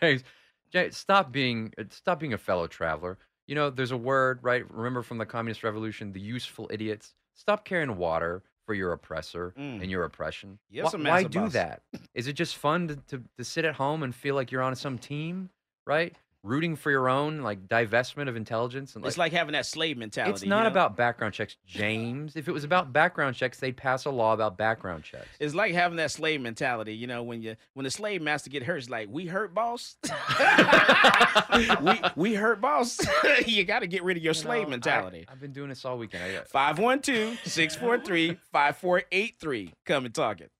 James, 0.00 0.24
James, 0.70 0.96
stop 0.96 1.30
being 1.32 1.72
stop 1.90 2.18
being 2.20 2.34
a 2.34 2.38
fellow 2.38 2.66
traveler. 2.66 3.18
You 3.46 3.54
know, 3.54 3.70
there's 3.70 3.92
a 3.92 3.96
word, 3.96 4.40
right? 4.42 4.68
Remember 4.70 5.02
from 5.02 5.18
the 5.18 5.26
communist 5.26 5.62
revolution, 5.64 6.12
the 6.12 6.20
useful 6.20 6.68
idiots. 6.72 7.14
Stop 7.34 7.64
carrying 7.64 7.96
water 7.96 8.42
for 8.66 8.74
your 8.74 8.92
oppressor 8.92 9.54
Mm. 9.56 9.80
and 9.80 9.90
your 9.90 10.04
oppression. 10.04 10.58
Yes, 10.68 10.92
Why- 10.92 11.00
why 11.08 11.22
do 11.22 11.48
that? 11.50 11.82
Is 12.14 12.26
it 12.26 12.34
just 12.34 12.56
fun 12.56 12.88
to, 12.88 12.96
to, 13.16 13.22
to 13.38 13.44
sit 13.44 13.64
at 13.64 13.74
home 13.76 14.02
and 14.02 14.14
feel 14.14 14.34
like 14.34 14.52
you're 14.52 14.60
on 14.62 14.74
some 14.76 14.98
team, 14.98 15.48
right? 15.86 16.14
Rooting 16.48 16.76
for 16.76 16.90
your 16.90 17.08
own 17.10 17.40
like 17.42 17.68
divestment 17.68 18.28
of 18.28 18.36
intelligence 18.36 18.94
and 18.94 19.04
like, 19.04 19.08
It's 19.10 19.18
like 19.18 19.32
having 19.32 19.52
that 19.52 19.66
slave 19.66 19.98
mentality. 19.98 20.32
it's 20.32 20.42
you 20.42 20.48
not 20.48 20.62
know? 20.62 20.70
about 20.70 20.96
background 20.96 21.34
checks, 21.34 21.56
James. 21.66 22.36
if 22.36 22.48
it 22.48 22.52
was 22.52 22.64
about 22.64 22.92
background 22.92 23.36
checks, 23.36 23.58
they'd 23.60 23.76
pass 23.76 24.06
a 24.06 24.10
law 24.10 24.32
about 24.32 24.56
background 24.56 25.04
checks. 25.04 25.26
It's 25.38 25.54
like 25.54 25.74
having 25.74 25.96
that 25.98 26.10
slave 26.10 26.40
mentality, 26.40 26.94
you 26.94 27.06
know, 27.06 27.22
when 27.22 27.42
you 27.42 27.56
when 27.74 27.84
the 27.84 27.90
slave 27.90 28.22
master 28.22 28.48
get 28.48 28.62
hurt, 28.62 28.78
it's 28.78 28.88
like 28.88 29.08
we 29.10 29.26
hurt, 29.26 29.52
boss. 29.54 29.96
we 31.82 32.00
we 32.16 32.34
hurt, 32.34 32.60
boss. 32.60 32.98
you 33.46 33.64
got 33.64 33.80
to 33.80 33.86
get 33.86 34.02
rid 34.04 34.16
of 34.16 34.22
your 34.22 34.30
You 34.30 34.34
slave 34.40 34.64
know, 34.64 34.70
mentality. 34.70 35.26
I've 35.30 35.40
been 35.40 35.52
doing 35.52 35.68
this 35.68 35.84
all 35.84 35.98
weekend. 35.98 36.24
I 36.24 36.32
got, 36.32 36.48
512 36.48 37.38
643 37.44 38.38
5483. 38.52 39.74
Come 39.84 40.04
and 40.06 40.14
talk 40.14 40.40
it. 40.40 40.50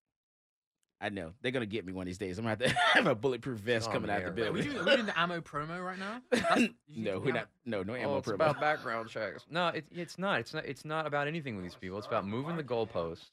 I 1.00 1.10
know. 1.10 1.32
They're 1.42 1.52
going 1.52 1.60
to 1.68 1.70
get 1.72 1.86
me 1.86 1.92
one 1.92 2.02
of 2.02 2.06
these 2.06 2.18
days. 2.18 2.38
I'm 2.38 2.44
going 2.44 2.58
to 2.58 2.64
have 2.68 2.74
to 2.74 2.80
have 2.94 3.06
a 3.06 3.14
bulletproof 3.14 3.60
vest 3.60 3.88
Oh, 3.88 3.92
coming 3.92 4.10
out 4.10 4.22
man. 4.22 4.34
the 4.34 4.46
Are 4.48 4.52
we, 4.52 4.62
building. 4.62 4.72
doing, 4.72 4.76
are 4.78 4.84
we 4.90 4.94
doing 4.96 5.06
the 5.06 5.18
ammo 5.20 5.40
promo 5.40 5.84
right 5.84 5.98
now? 5.98 6.20
That's- 6.32 6.68
no, 6.94 7.20
we're 7.20 7.32
not. 7.34 7.48
No, 7.64 7.82
no 7.84 7.94
ammo 7.94 8.14
Oh, 8.14 8.18
it's 8.18 8.28
promo. 8.28 8.34
about 8.34 8.60
background 8.60 9.08
checks. 9.08 9.44
No, 9.48 9.68
it, 9.68 9.84
it's 9.92 10.18
not. 10.18 10.40
It's 10.40 10.52
not. 10.54 10.64
It's 10.64 10.84
not 10.84 11.06
about 11.06 11.28
anything 11.28 11.54
with 11.54 11.64
these 11.64 11.76
people. 11.76 11.98
It's 11.98 12.06
about 12.08 12.26
moving 12.26 12.56
the 12.56 12.64
goalposts. 12.64 13.30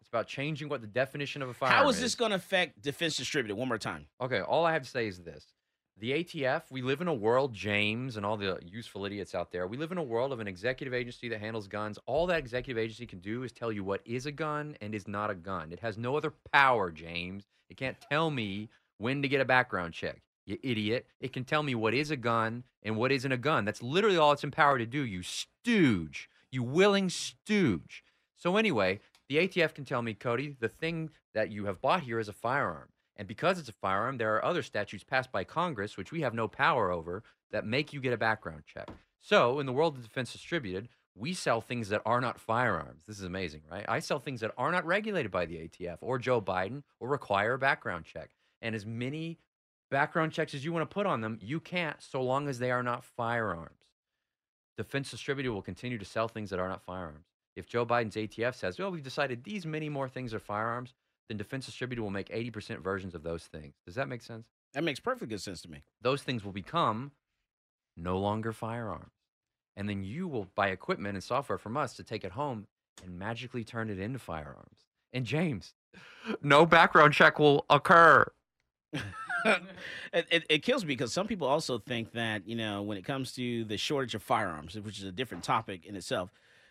It's 0.00 0.08
about 0.08 0.28
changing 0.28 0.68
what 0.68 0.80
the 0.80 0.86
definition 0.86 1.42
of 1.42 1.48
a 1.48 1.54
firearm 1.54 1.82
How 1.82 1.88
is 1.88 2.00
this 2.00 2.14
going 2.14 2.30
to 2.30 2.36
affect 2.36 2.80
Defense 2.80 3.16
Distributed? 3.16 3.56
One 3.56 3.68
more 3.68 3.76
time. 3.78 4.06
Okay, 4.20 4.40
all 4.40 4.64
I 4.64 4.72
have 4.72 4.82
to 4.84 4.88
say 4.88 5.06
is 5.08 5.18
this. 5.18 5.44
The 6.00 6.24
ATF, 6.24 6.62
we 6.70 6.80
live 6.80 7.02
in 7.02 7.08
a 7.08 7.14
world, 7.14 7.52
James, 7.52 8.16
and 8.16 8.24
all 8.24 8.38
the 8.38 8.58
useful 8.64 9.04
idiots 9.04 9.34
out 9.34 9.52
there. 9.52 9.66
We 9.66 9.76
live 9.76 9.92
in 9.92 9.98
a 9.98 10.02
world 10.02 10.32
of 10.32 10.40
an 10.40 10.48
executive 10.48 10.94
agency 10.94 11.28
that 11.28 11.40
handles 11.40 11.68
guns. 11.68 11.98
All 12.06 12.26
that 12.28 12.38
executive 12.38 12.78
agency 12.78 13.04
can 13.04 13.18
do 13.18 13.42
is 13.42 13.52
tell 13.52 13.70
you 13.70 13.84
what 13.84 14.00
is 14.06 14.24
a 14.24 14.32
gun 14.32 14.78
and 14.80 14.94
is 14.94 15.06
not 15.06 15.28
a 15.28 15.34
gun. 15.34 15.72
It 15.72 15.80
has 15.80 15.98
no 15.98 16.16
other 16.16 16.32
power, 16.54 16.90
James. 16.90 17.44
It 17.68 17.76
can't 17.76 18.00
tell 18.00 18.30
me 18.30 18.70
when 18.96 19.20
to 19.20 19.28
get 19.28 19.42
a 19.42 19.44
background 19.44 19.92
check, 19.92 20.22
you 20.46 20.56
idiot. 20.62 21.06
It 21.20 21.34
can 21.34 21.44
tell 21.44 21.62
me 21.62 21.74
what 21.74 21.92
is 21.92 22.10
a 22.10 22.16
gun 22.16 22.64
and 22.82 22.96
what 22.96 23.12
isn't 23.12 23.30
a 23.30 23.36
gun. 23.36 23.66
That's 23.66 23.82
literally 23.82 24.16
all 24.16 24.32
it's 24.32 24.42
empowered 24.42 24.80
to 24.80 24.86
do, 24.86 25.04
you 25.04 25.22
stooge, 25.22 26.30
you 26.50 26.62
willing 26.62 27.10
stooge. 27.10 28.04
So, 28.36 28.56
anyway, 28.56 29.00
the 29.28 29.36
ATF 29.36 29.74
can 29.74 29.84
tell 29.84 30.00
me, 30.00 30.14
Cody, 30.14 30.56
the 30.60 30.70
thing 30.70 31.10
that 31.34 31.50
you 31.50 31.66
have 31.66 31.82
bought 31.82 32.04
here 32.04 32.18
is 32.18 32.30
a 32.30 32.32
firearm. 32.32 32.88
And 33.20 33.28
because 33.28 33.58
it's 33.58 33.68
a 33.68 33.72
firearm, 33.72 34.16
there 34.16 34.34
are 34.34 34.44
other 34.46 34.62
statutes 34.62 35.04
passed 35.04 35.30
by 35.30 35.44
Congress, 35.44 35.98
which 35.98 36.10
we 36.10 36.22
have 36.22 36.32
no 36.32 36.48
power 36.48 36.90
over, 36.90 37.22
that 37.50 37.66
make 37.66 37.92
you 37.92 38.00
get 38.00 38.14
a 38.14 38.16
background 38.16 38.62
check. 38.64 38.88
So, 39.20 39.60
in 39.60 39.66
the 39.66 39.74
world 39.74 39.94
of 39.98 40.02
defense 40.02 40.32
distributed, 40.32 40.88
we 41.14 41.34
sell 41.34 41.60
things 41.60 41.90
that 41.90 42.00
are 42.06 42.22
not 42.22 42.40
firearms. 42.40 43.02
This 43.06 43.18
is 43.18 43.24
amazing, 43.24 43.60
right? 43.70 43.84
I 43.86 43.98
sell 43.98 44.20
things 44.20 44.40
that 44.40 44.54
are 44.56 44.72
not 44.72 44.86
regulated 44.86 45.30
by 45.30 45.44
the 45.44 45.56
ATF 45.56 45.98
or 46.00 46.18
Joe 46.18 46.40
Biden 46.40 46.82
or 46.98 47.10
require 47.10 47.52
a 47.52 47.58
background 47.58 48.06
check. 48.06 48.30
And 48.62 48.74
as 48.74 48.86
many 48.86 49.38
background 49.90 50.32
checks 50.32 50.54
as 50.54 50.64
you 50.64 50.72
want 50.72 50.88
to 50.88 50.94
put 50.94 51.04
on 51.04 51.20
them, 51.20 51.38
you 51.42 51.60
can't 51.60 52.02
so 52.02 52.22
long 52.22 52.48
as 52.48 52.58
they 52.58 52.70
are 52.70 52.82
not 52.82 53.04
firearms. 53.04 53.84
Defense 54.78 55.10
Distributed 55.10 55.52
will 55.52 55.60
continue 55.60 55.98
to 55.98 56.06
sell 56.06 56.26
things 56.26 56.48
that 56.48 56.58
are 56.58 56.70
not 56.70 56.86
firearms. 56.86 57.26
If 57.54 57.66
Joe 57.66 57.84
Biden's 57.84 58.16
ATF 58.16 58.54
says, 58.54 58.78
well, 58.78 58.90
we've 58.90 59.02
decided 59.02 59.44
these 59.44 59.66
many 59.66 59.90
more 59.90 60.08
things 60.08 60.32
are 60.32 60.38
firearms, 60.38 60.94
then 61.30 61.36
Defense 61.36 61.64
Distributed 61.64 62.02
will 62.02 62.10
make 62.10 62.28
80% 62.28 62.82
versions 62.82 63.14
of 63.14 63.22
those 63.22 63.44
things. 63.44 63.76
Does 63.86 63.94
that 63.94 64.08
make 64.08 64.20
sense? 64.20 64.48
That 64.74 64.82
makes 64.82 64.98
perfect 64.98 65.30
good 65.30 65.40
sense 65.40 65.62
to 65.62 65.70
me. 65.70 65.84
Those 66.02 66.22
things 66.22 66.44
will 66.44 66.50
become 66.50 67.12
no 67.96 68.18
longer 68.18 68.52
firearms. 68.52 69.12
And 69.76 69.88
then 69.88 70.02
you 70.02 70.26
will 70.26 70.48
buy 70.56 70.70
equipment 70.70 71.14
and 71.14 71.22
software 71.22 71.56
from 71.56 71.76
us 71.76 71.94
to 71.94 72.02
take 72.02 72.24
it 72.24 72.32
home 72.32 72.66
and 73.04 73.16
magically 73.16 73.62
turn 73.62 73.90
it 73.90 74.00
into 74.00 74.18
firearms. 74.18 74.80
And 75.12 75.24
James, 75.24 75.74
no 76.42 76.66
background 76.66 77.14
check 77.14 77.38
will 77.38 77.64
occur. 77.70 78.26
it, 78.92 79.62
it, 80.12 80.44
it 80.48 80.62
kills 80.64 80.84
me 80.84 80.88
because 80.88 81.12
some 81.12 81.28
people 81.28 81.46
also 81.46 81.78
think 81.78 82.10
that 82.12 82.46
you 82.46 82.56
know 82.56 82.82
when 82.82 82.98
it 82.98 83.04
comes 83.04 83.32
to 83.34 83.64
the 83.64 83.76
shortage 83.76 84.16
of 84.16 84.22
firearms, 84.24 84.76
which 84.80 84.98
is 84.98 85.04
a 85.04 85.12
different 85.12 85.44
topic 85.44 85.86
in 85.86 85.94
itself, 85.94 86.30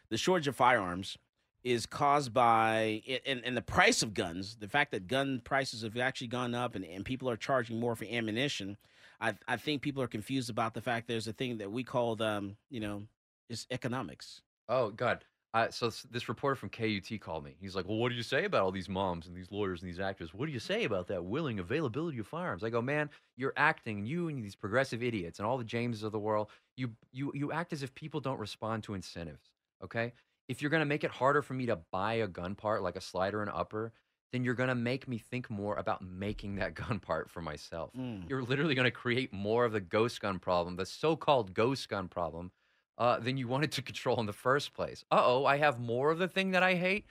the 0.09 0.17
shortage 0.17 0.49
of 0.49 0.55
firearms 0.57 1.17
is 1.63 1.85
caused 1.85 2.33
by 2.33 3.01
and, 3.25 3.41
and 3.43 3.57
the 3.57 3.61
price 3.61 4.01
of 4.01 4.13
guns, 4.13 4.57
the 4.59 4.67
fact 4.67 4.91
that 4.91 5.07
gun 5.07 5.41
prices 5.43 5.81
have 5.81 5.97
actually 5.97 6.27
gone 6.27 6.55
up 6.55 6.75
and, 6.75 6.85
and 6.85 7.03
people 7.03 7.29
are 7.29 7.37
charging 7.37 7.79
more 7.79 7.95
for 7.95 8.05
ammunition. 8.05 8.77
I, 9.19 9.33
I 9.47 9.57
think 9.57 9.81
people 9.81 10.01
are 10.01 10.07
confused 10.07 10.49
about 10.49 10.73
the 10.73 10.81
fact 10.81 11.07
there's 11.07 11.27
a 11.27 11.33
thing 11.33 11.57
that 11.57 11.71
we 11.71 11.83
call 11.83 12.21
um, 12.23 12.55
you 12.69 12.79
know, 12.79 13.03
is 13.49 13.67
economics. 13.71 14.41
Oh 14.67 14.91
God. 14.91 15.25
Uh, 15.51 15.67
so 15.71 15.91
this 16.11 16.29
reporter 16.29 16.55
from 16.55 16.69
KUT 16.69 17.19
called 17.19 17.43
me. 17.43 17.55
He's 17.59 17.75
like, 17.75 17.87
"Well, 17.87 17.97
what 17.97 18.09
do 18.09 18.15
you 18.15 18.21
say 18.21 18.45
about 18.45 18.61
all 18.61 18.71
these 18.71 18.87
moms 18.87 19.25
and 19.25 19.35
these 19.35 19.51
lawyers 19.51 19.81
and 19.81 19.89
these 19.89 19.99
actors? 19.99 20.31
What 20.31 20.45
do 20.45 20.51
you 20.51 20.59
say 20.59 20.83
about 20.83 21.07
that 21.07 21.25
willing 21.25 21.57
availability 21.57 22.19
of 22.19 22.27
firearms?" 22.27 22.63
I 22.63 22.69
go, 22.69 22.83
"Man, 22.83 23.09
you're 23.35 23.53
acting. 23.57 24.05
You 24.05 24.27
and 24.27 24.43
these 24.43 24.55
progressive 24.55 25.01
idiots 25.01 25.39
and 25.39 25.47
all 25.47 25.57
the 25.57 25.63
Jameses 25.63 26.03
of 26.03 26.11
the 26.11 26.19
world. 26.19 26.49
You 26.77 26.91
you 27.11 27.31
you 27.33 27.51
act 27.51 27.73
as 27.73 27.81
if 27.81 27.95
people 27.95 28.19
don't 28.19 28.39
respond 28.39 28.83
to 28.83 28.93
incentives. 28.93 29.49
Okay, 29.83 30.13
if 30.49 30.61
you're 30.61 30.71
gonna 30.71 30.85
make 30.85 31.05
it 31.05 31.11
harder 31.11 31.41
for 31.41 31.53
me 31.53 31.67
to 31.67 31.77
buy 31.77 32.15
a 32.15 32.27
gun 32.27 32.55
part 32.55 32.83
like 32.83 32.97
a 32.97 33.01
slider 33.01 33.41
and 33.41 33.49
upper." 33.49 33.93
Then 34.31 34.43
you're 34.43 34.53
gonna 34.53 34.75
make 34.75 35.07
me 35.07 35.17
think 35.17 35.49
more 35.49 35.75
about 35.77 36.03
making 36.03 36.57
that 36.57 36.75
gun 36.83 36.99
part 36.99 37.31
for 37.31 37.41
myself. 37.41 37.91
Mm. 37.97 38.29
You're 38.29 38.43
literally 38.43 38.75
gonna 38.75 38.91
create 38.91 39.33
more 39.33 39.65
of 39.65 39.71
the 39.71 39.79
ghost 39.79 40.21
gun 40.21 40.37
problem, 40.37 40.75
the 40.75 40.85
so-called 40.85 41.53
ghost 41.55 41.89
gun 41.89 42.07
problem, 42.09 42.51
uh, 42.99 43.17
than 43.19 43.37
you 43.37 43.47
wanted 43.53 43.71
to 43.71 43.81
control 43.81 44.19
in 44.19 44.27
the 44.27 44.33
first 44.33 44.73
place. 44.73 45.03
Uh 45.09 45.21
oh, 45.23 45.45
I 45.45 45.57
have 45.57 45.79
more 45.79 46.11
of 46.11 46.19
the 46.19 46.27
thing 46.27 46.51
that 46.51 46.61
I 46.61 46.75
hate. 46.75 47.05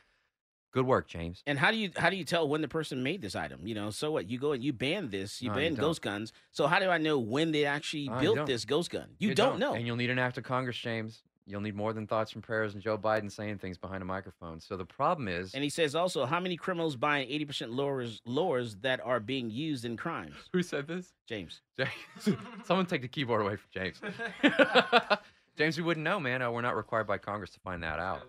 Good 0.71 0.87
work, 0.87 1.09
James. 1.09 1.43
And 1.47 1.59
how 1.59 1.71
do 1.71 1.77
you 1.77 1.91
how 1.97 2.11
do 2.11 2.17
you 2.17 2.25
tell 2.25 2.47
when 2.47 2.61
the 2.61 2.69
person 2.69 3.03
made 3.03 3.21
this 3.23 3.35
item? 3.35 3.67
You 3.67 3.75
know, 3.75 3.91
so 3.91 4.13
what? 4.13 4.29
You 4.31 4.39
go 4.39 4.53
and 4.53 4.63
you 4.63 4.73
ban 4.73 5.09
this, 5.09 5.41
you 5.43 5.49
No, 5.49 5.55
ban 5.57 5.75
don't. 5.75 5.81
ghost 5.87 6.03
guns. 6.03 6.33
So 6.53 6.67
how 6.67 6.79
do 6.79 6.89
I 6.91 6.99
know 6.99 7.19
when 7.19 7.51
they 7.53 7.65
actually 7.65 8.09
No, 8.09 8.21
built 8.21 8.47
this 8.47 8.65
ghost 8.65 8.91
gun? 8.91 9.09
You, 9.19 9.35
don't, 9.35 9.59
know. 9.59 9.75
And 9.75 9.87
you'll 9.87 9.97
need 9.97 10.11
an 10.11 10.19
act 10.19 10.37
of 10.39 10.45
Congress, 10.45 10.77
James. 10.77 11.23
You'll 11.49 11.63
need 11.63 11.75
more 11.75 11.95
than 11.95 12.07
thoughts 12.07 12.35
and 12.35 12.43
prayers 12.43 12.75
and 12.75 12.83
Joe 12.83 12.99
Biden 12.99 13.33
saying 13.33 13.59
things 13.59 13.79
behind 13.79 14.03
a 14.03 14.07
microphone. 14.07 14.61
So 14.61 14.77
the 14.77 14.85
problem 14.85 15.29
is, 15.29 15.55
And 15.55 15.65
he 15.65 15.71
says 15.71 15.95
also, 15.95 16.27
how 16.27 16.41
many 16.41 16.57
criminals 16.57 16.95
buying 16.95 17.29
eighty 17.31 17.47
percent 17.47 17.73
lowers 17.73 18.21
lowers 18.27 18.77
that 18.83 19.01
are 19.05 19.19
being 19.19 19.51
used 19.51 19.85
in 19.87 19.97
crimes? 19.97 20.35
Who 20.53 20.63
said 20.63 20.87
this? 20.87 21.15
James. 21.27 21.63
James, 21.77 22.37
someone 22.65 22.87
take 22.87 23.03
the 23.03 23.09
keyboard 23.09 23.41
away 23.41 23.57
from 23.57 23.69
James. 23.73 24.01
James, 25.57 25.77
we 25.77 25.83
wouldn't 25.83 26.05
know, 26.05 26.21
man. 26.21 26.43
Uh, 26.43 26.51
we're 26.51 26.61
not 26.61 26.77
required 26.77 27.07
by 27.07 27.19
Congress 27.19 27.51
to 27.51 27.61
find 27.61 27.83
that 27.83 27.99
out. 27.99 28.23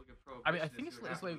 I 0.46 0.52
mean, 0.52 0.62
I 0.62 0.68
think 0.68 0.88
it's, 0.88 0.98
it's 1.12 1.22
like, 1.22 1.38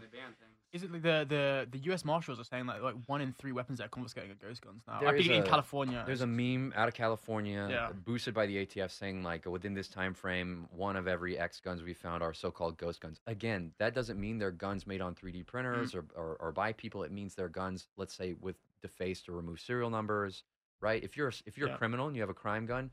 is 0.72 0.84
it 0.84 0.92
like 0.92 1.02
the, 1.02 1.26
the 1.28 1.66
the 1.70 1.78
U.S. 1.86 2.04
Marshals 2.04 2.38
are 2.38 2.44
saying 2.44 2.66
like 2.66 2.80
like 2.80 2.94
one 3.06 3.20
in 3.20 3.32
three 3.32 3.52
weapons 3.52 3.78
that 3.78 3.86
are 3.86 3.88
confiscating 3.88 4.30
are 4.30 4.34
ghost 4.34 4.62
guns 4.62 4.82
now? 4.86 5.00
There 5.00 5.08
I 5.08 5.16
think 5.16 5.30
in 5.30 5.42
California. 5.42 6.02
There's 6.06 6.20
a 6.20 6.26
meme 6.26 6.72
out 6.76 6.88
of 6.88 6.94
California, 6.94 7.66
Yeah. 7.70 7.90
boosted 7.92 8.34
by 8.34 8.46
the 8.46 8.64
ATF, 8.64 8.90
saying 8.90 9.22
like 9.22 9.46
within 9.46 9.74
this 9.74 9.88
time 9.88 10.14
frame, 10.14 10.68
one 10.70 10.96
of 10.96 11.08
every 11.08 11.38
X 11.38 11.60
guns 11.60 11.82
we 11.82 11.94
found 11.94 12.22
are 12.22 12.32
so-called 12.32 12.78
ghost 12.78 13.00
guns. 13.00 13.20
Again, 13.26 13.72
that 13.78 13.94
doesn't 13.94 14.20
mean 14.20 14.38
they're 14.38 14.50
guns 14.52 14.86
made 14.86 15.00
on 15.00 15.14
3D 15.14 15.46
printers 15.46 15.92
mm. 15.92 15.96
or, 15.96 16.04
or 16.20 16.36
or 16.40 16.52
by 16.52 16.72
people. 16.72 17.02
It 17.02 17.10
means 17.10 17.34
they're 17.34 17.48
guns, 17.48 17.88
let's 17.96 18.14
say, 18.14 18.34
with 18.40 18.56
defaced 18.80 19.28
or 19.28 19.32
removed 19.32 19.60
serial 19.60 19.90
numbers. 19.90 20.44
Right? 20.80 21.02
If 21.02 21.16
you're 21.16 21.32
if 21.46 21.58
you're 21.58 21.68
Yeah. 21.68 21.74
a 21.74 21.78
criminal 21.78 22.06
and 22.06 22.16
you 22.16 22.22
have 22.22 22.30
a 22.30 22.34
crime 22.34 22.64
gun, 22.64 22.90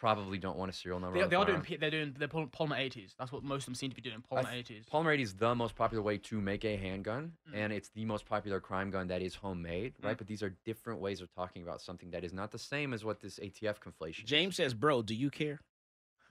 probably 0.00 0.38
don't 0.38 0.56
want 0.56 0.70
a 0.70 0.74
serial 0.74 1.00
number. 1.00 1.18
They, 1.18 1.24
they 1.24 1.30
the 1.30 1.36
are 1.36 1.44
doing. 1.44 1.46
firearm. 1.62 1.62
P- 1.62 1.76
They're 1.76 1.90
doing. 1.90 2.14
They're 2.18 2.28
pol- 2.28 2.46
Polymer80s. 2.46 3.14
That's 3.18 3.32
what 3.32 3.42
most 3.42 3.62
of 3.62 3.66
them 3.66 3.74
seem 3.74 3.90
to 3.90 3.96
be 3.96 4.02
doing. 4.02 4.22
Polymer 4.30 4.50
th- 4.52 4.82
80s. 4.84 4.88
Polymer80 4.88 5.20
is 5.20 5.34
the 5.34 5.54
most 5.54 5.74
popular 5.76 6.02
way 6.02 6.18
to 6.18 6.40
make 6.40 6.64
a 6.64 6.76
handgun, 6.76 7.32
Mm. 7.50 7.56
and 7.56 7.72
it's 7.72 7.88
the 7.90 8.04
most 8.04 8.26
popular 8.26 8.60
crime 8.60 8.90
gun 8.90 9.08
that 9.08 9.22
is 9.22 9.34
homemade, 9.34 9.94
right? 10.02 10.14
Mm. 10.14 10.18
But 10.18 10.26
these 10.26 10.42
are 10.42 10.54
different 10.64 11.00
ways 11.00 11.20
of 11.20 11.32
talking 11.34 11.62
about 11.62 11.80
something 11.80 12.10
that 12.10 12.24
is 12.24 12.32
not 12.32 12.50
the 12.52 12.58
same 12.58 12.92
as 12.92 13.04
what 13.04 13.20
this 13.20 13.38
ATF 13.38 13.76
conflation. 13.80 14.24
James 14.24 14.56
says, 14.56 14.74
"Bro, 14.74 15.02
do 15.02 15.14
you 15.14 15.30
care?" 15.30 15.60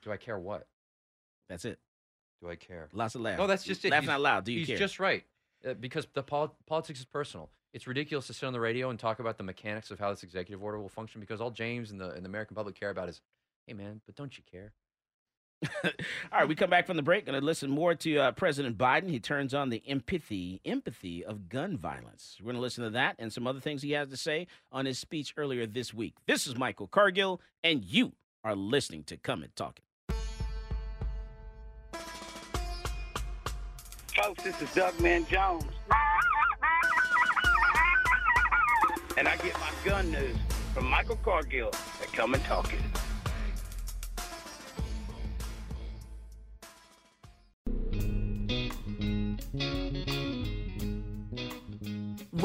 Do 0.02 0.12
I 0.12 0.18
care 0.18 0.38
what? 0.38 0.68
That's 1.50 1.66
it. 1.66 1.80
Do 2.42 2.50
I 2.50 2.56
care? 2.56 2.90
Lots 2.94 3.16
of 3.16 3.22
laughs. 3.22 3.40
No, 3.40 3.48
that's 3.48 3.64
just 3.64 3.84
it. 3.86 3.92
Laughing 3.92 4.04
He's- 4.10 4.16
out 4.16 4.22
loud. 4.22 4.44
Do 4.46 4.52
you 4.52 4.60
he's 4.60 4.68
care? 4.68 4.78
just 4.78 5.00
right. 5.00 5.24
Uh, 5.68 5.74
because 5.74 6.08
the 6.14 6.22
pol- 6.22 6.56
politics 6.68 7.00
is 7.00 7.06
personal. 7.06 7.50
It's 7.74 7.88
ridiculous 7.88 8.28
to 8.28 8.34
sit 8.34 8.46
on 8.46 8.54
the 8.54 8.60
radio 8.60 8.90
and 8.90 8.98
talk 9.00 9.20
about 9.20 9.38
the 9.38 9.44
mechanics 9.44 9.92
of 9.92 10.00
how 10.00 10.10
this 10.12 10.24
executive 10.24 10.64
order 10.64 10.80
will 10.80 10.90
function 10.90 11.20
because 11.22 11.42
all 11.42 11.52
James 11.52 11.92
and 11.92 12.00
the, 12.00 12.12
and 12.12 12.24
the 12.24 12.30
American 12.30 12.56
public 12.56 12.76
care 12.80 12.90
about 12.90 13.10
is, 13.10 13.20
hey, 13.68 13.74
man, 13.74 14.02
but 14.06 14.16
don't 14.16 14.38
you 14.38 14.44
care? 14.50 14.74
All 15.84 16.40
right, 16.40 16.48
we 16.48 16.56
come 16.56 16.70
back 16.70 16.86
from 16.86 16.98
the 16.98 17.04
break. 17.04 17.26
Going 17.26 17.40
to 17.40 17.46
listen 17.46 17.70
more 17.70 17.96
to 17.96 18.18
uh, 18.18 18.32
President 18.34 18.78
Biden. 18.78 19.10
He 19.10 19.20
turns 19.20 19.54
on 19.54 19.70
the 19.70 19.82
empathy, 19.88 20.62
empathy 20.66 21.24
of 21.24 21.50
gun 21.50 21.78
violence. 21.78 22.38
We're 22.40 22.46
going 22.46 22.56
to 22.58 22.62
listen 22.62 22.84
to 22.84 22.90
that 22.92 23.16
and 23.20 23.32
some 23.32 23.48
other 23.48 23.60
things 23.60 23.82
he 23.82 23.92
has 23.92 24.10
to 24.10 24.18
say 24.18 24.48
on 24.72 24.86
his 24.86 25.00
speech 25.00 25.34
earlier 25.38 25.66
this 25.66 25.94
week. 25.94 26.16
This 26.28 26.46
is 26.46 26.58
Michael 26.58 26.88
Cargill, 26.88 27.42
and 27.64 27.84
you 27.84 28.14
are 28.44 28.56
listening 28.56 29.04
to 29.06 29.18
Come 29.18 29.44
and 29.44 29.56
Talk 29.56 29.80
It. 29.80 29.84
Folks, 34.16 34.44
this 34.44 34.62
is 34.62 34.74
Doug 34.74 35.00
Man 35.00 35.26
Jones. 35.26 35.66
And 39.18 39.28
I 39.28 39.38
get 39.38 39.54
my 39.60 39.72
gun 39.84 40.12
news 40.12 40.38
from 40.74 40.86
Michael 40.88 41.18
Cargill 41.18 41.70
at 42.02 42.12
Come 42.14 42.34
and 42.34 42.44
Talk 42.44 42.72
It. 42.74 42.80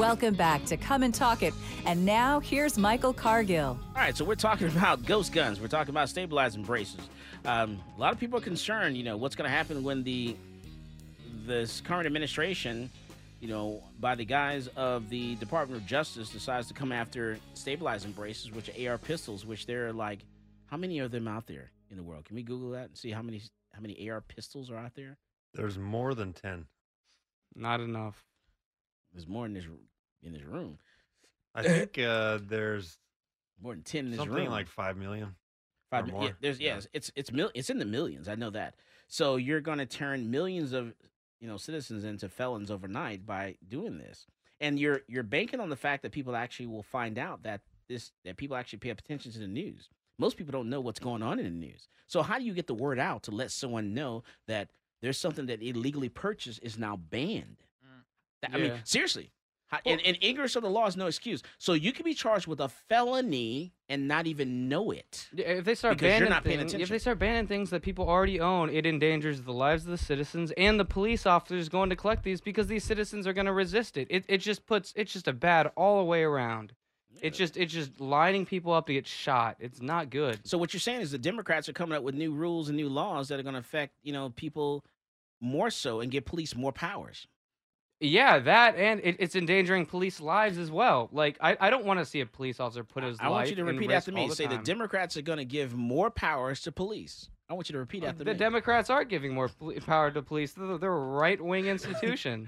Welcome 0.01 0.33
back 0.33 0.65
to 0.65 0.77
Come 0.77 1.03
and 1.03 1.13
Talk 1.13 1.43
It. 1.43 1.53
And 1.85 2.03
now 2.03 2.39
here's 2.39 2.75
Michael 2.75 3.13
Cargill. 3.13 3.77
All 3.89 3.93
right, 3.95 4.17
so 4.17 4.25
we're 4.25 4.33
talking 4.33 4.65
about 4.75 5.05
ghost 5.05 5.31
guns. 5.31 5.61
We're 5.61 5.67
talking 5.67 5.91
about 5.91 6.09
stabilizing 6.09 6.63
braces. 6.63 7.01
Um, 7.45 7.79
a 7.95 7.99
lot 7.99 8.11
of 8.11 8.19
people 8.19 8.39
are 8.39 8.41
concerned. 8.41 8.97
You 8.97 9.03
know, 9.03 9.15
what's 9.15 9.35
going 9.35 9.47
to 9.47 9.55
happen 9.55 9.83
when 9.83 10.01
the 10.01 10.35
this 11.45 11.81
current 11.81 12.07
administration, 12.07 12.89
you 13.41 13.47
know, 13.47 13.83
by 13.99 14.15
the 14.15 14.25
guise 14.25 14.69
of 14.75 15.07
the 15.11 15.35
Department 15.35 15.79
of 15.79 15.87
Justice, 15.87 16.31
decides 16.31 16.67
to 16.69 16.73
come 16.73 16.91
after 16.91 17.37
stabilizing 17.53 18.11
braces, 18.11 18.51
which 18.51 18.69
are 18.69 18.91
AR 18.91 18.97
pistols, 18.97 19.45
which 19.45 19.67
there 19.67 19.87
are 19.87 19.93
like, 19.93 20.25
how 20.65 20.77
many 20.77 20.97
of 20.97 21.11
them 21.11 21.27
out 21.27 21.45
there 21.45 21.69
in 21.91 21.97
the 21.97 22.03
world? 22.03 22.25
Can 22.25 22.35
we 22.35 22.41
Google 22.41 22.71
that 22.71 22.87
and 22.87 22.97
see 22.97 23.11
how 23.11 23.21
many 23.21 23.39
how 23.71 23.81
many 23.81 24.09
AR 24.09 24.21
pistols 24.21 24.71
are 24.71 24.77
out 24.77 24.95
there? 24.95 25.19
There's 25.53 25.77
more 25.77 26.15
than 26.15 26.33
10. 26.33 26.65
Not 27.55 27.81
enough. 27.81 28.25
There's 29.13 29.27
more 29.27 29.45
in 29.45 29.53
this 29.53 29.65
in 30.23 30.33
this 30.33 30.43
room. 30.43 30.77
I 31.55 31.63
think 31.67 31.97
uh, 31.99 32.39
there's 32.43 32.97
More 33.61 33.73
than 33.73 33.83
ten 33.83 34.05
in 34.05 34.11
this 34.11 34.19
something 34.19 34.35
room. 34.35 34.47
like 34.47 34.67
5 34.67 34.97
million. 34.97 35.35
Five 35.89 36.07
or 36.07 36.11
more. 36.11 36.23
yeah, 36.23 36.29
there's 36.39 36.59
yes, 36.59 36.87
it's 36.93 37.11
it's 37.17 37.33
mil- 37.33 37.51
it's 37.53 37.69
in 37.69 37.77
the 37.77 37.85
millions. 37.85 38.29
I 38.29 38.35
know 38.35 38.49
that. 38.51 38.75
So 39.09 39.35
you're 39.35 39.59
going 39.59 39.79
to 39.79 39.85
turn 39.85 40.31
millions 40.31 40.71
of 40.71 40.93
you 41.41 41.49
know 41.49 41.57
citizens 41.57 42.05
into 42.05 42.29
felons 42.29 42.71
overnight 42.71 43.25
by 43.25 43.57
doing 43.67 43.97
this, 43.97 44.25
and 44.61 44.79
you're 44.79 45.01
you're 45.09 45.23
banking 45.23 45.59
on 45.59 45.67
the 45.69 45.75
fact 45.75 46.03
that 46.03 46.13
people 46.13 46.33
actually 46.33 46.67
will 46.67 46.81
find 46.83 47.19
out 47.19 47.43
that 47.43 47.59
this 47.89 48.13
that 48.23 48.37
people 48.37 48.55
actually 48.55 48.79
pay 48.79 48.91
attention 48.91 49.33
to 49.33 49.39
the 49.39 49.47
news. 49.47 49.89
Most 50.17 50.37
people 50.37 50.53
don't 50.53 50.69
know 50.69 50.79
what's 50.79 50.99
going 51.01 51.21
on 51.21 51.39
in 51.39 51.43
the 51.45 51.51
news. 51.67 51.89
So 52.07 52.21
how 52.21 52.37
do 52.39 52.45
you 52.45 52.53
get 52.53 52.67
the 52.67 52.73
word 52.73 52.97
out 52.97 53.23
to 53.23 53.31
let 53.31 53.51
someone 53.51 53.93
know 53.93 54.23
that 54.47 54.69
there's 55.01 55.17
something 55.17 55.47
that 55.47 55.61
illegally 55.61 56.07
purchased 56.07 56.61
is 56.63 56.77
now 56.79 56.95
banned? 56.95 57.57
That- 58.43 58.51
I 58.53 58.57
mean, 58.59 58.73
seriously. 58.85 59.31
How- 59.71 59.79
and, 59.85 60.01
and 60.01 60.17
ignorance 60.21 60.55
of 60.57 60.63
the 60.63 60.69
law 60.69 60.85
is 60.87 60.97
no 60.97 61.07
excuse. 61.07 61.41
So 61.57 61.73
you 61.73 61.93
can 61.93 62.03
be 62.03 62.13
charged 62.13 62.45
with 62.45 62.59
a 62.59 62.67
felony 62.67 63.73
and 63.87 64.07
not 64.07 64.27
even 64.27 64.67
know 64.67 64.91
it. 64.91 65.29
If 65.35 65.63
they 65.63 65.75
start 65.75 65.97
banning 65.97 66.27
things, 66.43 66.73
if 66.73 66.89
they 66.89 66.99
start 66.99 67.19
banning 67.19 67.47
things 67.47 67.69
that 67.69 67.81
people 67.81 68.07
already 68.07 68.39
own, 68.39 68.69
it 68.69 68.85
endangers 68.85 69.41
the 69.43 69.53
lives 69.53 69.85
of 69.85 69.91
the 69.91 69.97
citizens 69.97 70.51
and 70.57 70.79
the 70.79 70.85
police 70.85 71.25
officers 71.25 71.69
going 71.69 71.89
to 71.89 71.95
collect 71.95 72.23
these 72.23 72.41
because 72.41 72.67
these 72.67 72.83
citizens 72.83 73.25
are 73.27 73.33
going 73.33 73.45
to 73.47 73.53
resist 73.53 73.97
it. 73.97 74.07
It 74.09 74.25
it 74.27 74.37
just 74.39 74.65
puts 74.65 74.93
it's 74.95 75.13
just 75.13 75.27
a 75.27 75.33
bad 75.33 75.71
all 75.77 75.99
the 75.99 76.05
way 76.05 76.23
around. 76.23 76.73
It's 77.21 77.37
just 77.37 77.55
it's 77.55 77.71
just 77.73 77.99
lining 78.01 78.45
people 78.45 78.73
up 78.73 78.87
to 78.87 78.93
get 78.93 79.07
shot. 79.07 79.55
It's 79.59 79.81
not 79.81 80.09
good. 80.09 80.39
So 80.45 80.57
what 80.57 80.73
you're 80.73 80.79
saying 80.81 81.01
is 81.01 81.11
the 81.11 81.17
Democrats 81.17 81.69
are 81.69 81.73
coming 81.73 81.97
up 81.97 82.03
with 82.03 82.15
new 82.15 82.33
rules 82.33 82.67
and 82.67 82.75
new 82.77 82.89
laws 82.89 83.29
that 83.29 83.39
are 83.39 83.43
going 83.43 83.53
to 83.53 83.59
affect 83.59 83.93
you 84.03 84.11
know 84.11 84.31
people 84.31 84.83
more 85.39 85.69
so 85.69 86.01
and 86.01 86.11
give 86.11 86.25
police 86.25 86.55
more 86.55 86.71
powers. 86.71 87.27
Yeah, 88.01 88.39
that 88.39 88.75
and 88.77 88.99
it, 89.03 89.17
it's 89.19 89.35
endangering 89.35 89.85
police 89.85 90.19
lives 90.19 90.57
as 90.57 90.71
well. 90.71 91.07
Like 91.11 91.37
I, 91.39 91.55
I 91.59 91.69
don't 91.69 91.85
want 91.85 91.99
to 91.99 92.05
see 92.05 92.19
a 92.21 92.25
police 92.25 92.59
officer 92.59 92.83
put 92.83 93.03
his 93.03 93.19
I 93.19 93.25
life 93.25 93.29
I 93.29 93.33
want 93.35 93.49
you 93.51 93.55
to 93.57 93.63
repeat 93.63 93.91
after 93.91 94.11
me. 94.11 94.27
the 94.27 94.35
Say 94.35 94.47
the. 94.47 94.57
Democrats 94.57 95.17
are 95.17 95.21
going 95.21 95.37
to 95.37 95.45
give 95.45 95.75
more 95.75 96.09
powers 96.09 96.61
to 96.61 96.71
police. 96.71 97.29
I 97.47 97.53
want 97.53 97.69
you 97.69 97.73
to 97.73 97.79
repeat 97.79 98.03
after 98.03 98.19
the 98.19 98.25
me. 98.25 98.31
The 98.31 98.39
Democrats 98.39 98.89
are 98.89 99.03
giving 99.03 99.33
more 99.33 99.49
power 99.85 100.09
to 100.09 100.21
police. 100.21 100.53
They're, 100.53 100.77
they're 100.77 100.91
a 100.91 100.97
right 100.97 101.39
wing 101.39 101.65
institution. 101.67 102.47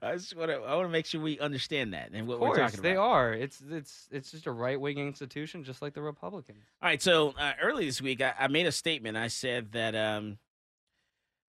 I 0.00 0.12
just 0.14 0.34
want 0.36 0.50
to 0.50 0.58
I 0.58 0.76
want 0.76 0.86
to 0.86 0.92
make 0.92 1.04
sure 1.04 1.20
we 1.20 1.38
understand 1.38 1.92
that 1.92 2.10
and 2.14 2.26
what 2.26 2.36
of 2.36 2.40
we're 2.40 2.56
talking 2.56 2.78
about. 2.78 2.82
they 2.82 2.96
are. 2.96 3.34
It's 3.34 3.60
it's 3.70 4.08
it's 4.10 4.30
just 4.30 4.46
a 4.46 4.52
right 4.52 4.80
wing 4.80 4.98
institution, 4.98 5.62
just 5.64 5.82
like 5.82 5.94
the 5.94 6.00
Republicans. 6.02 6.62
All 6.80 6.88
right. 6.88 7.02
So 7.02 7.34
uh, 7.38 7.52
early 7.60 7.84
this 7.84 8.00
week, 8.00 8.22
I, 8.22 8.32
I 8.38 8.46
made 8.48 8.66
a 8.66 8.72
statement. 8.72 9.16
I 9.16 9.28
said 9.28 9.72
that 9.72 9.94
um, 9.94 10.38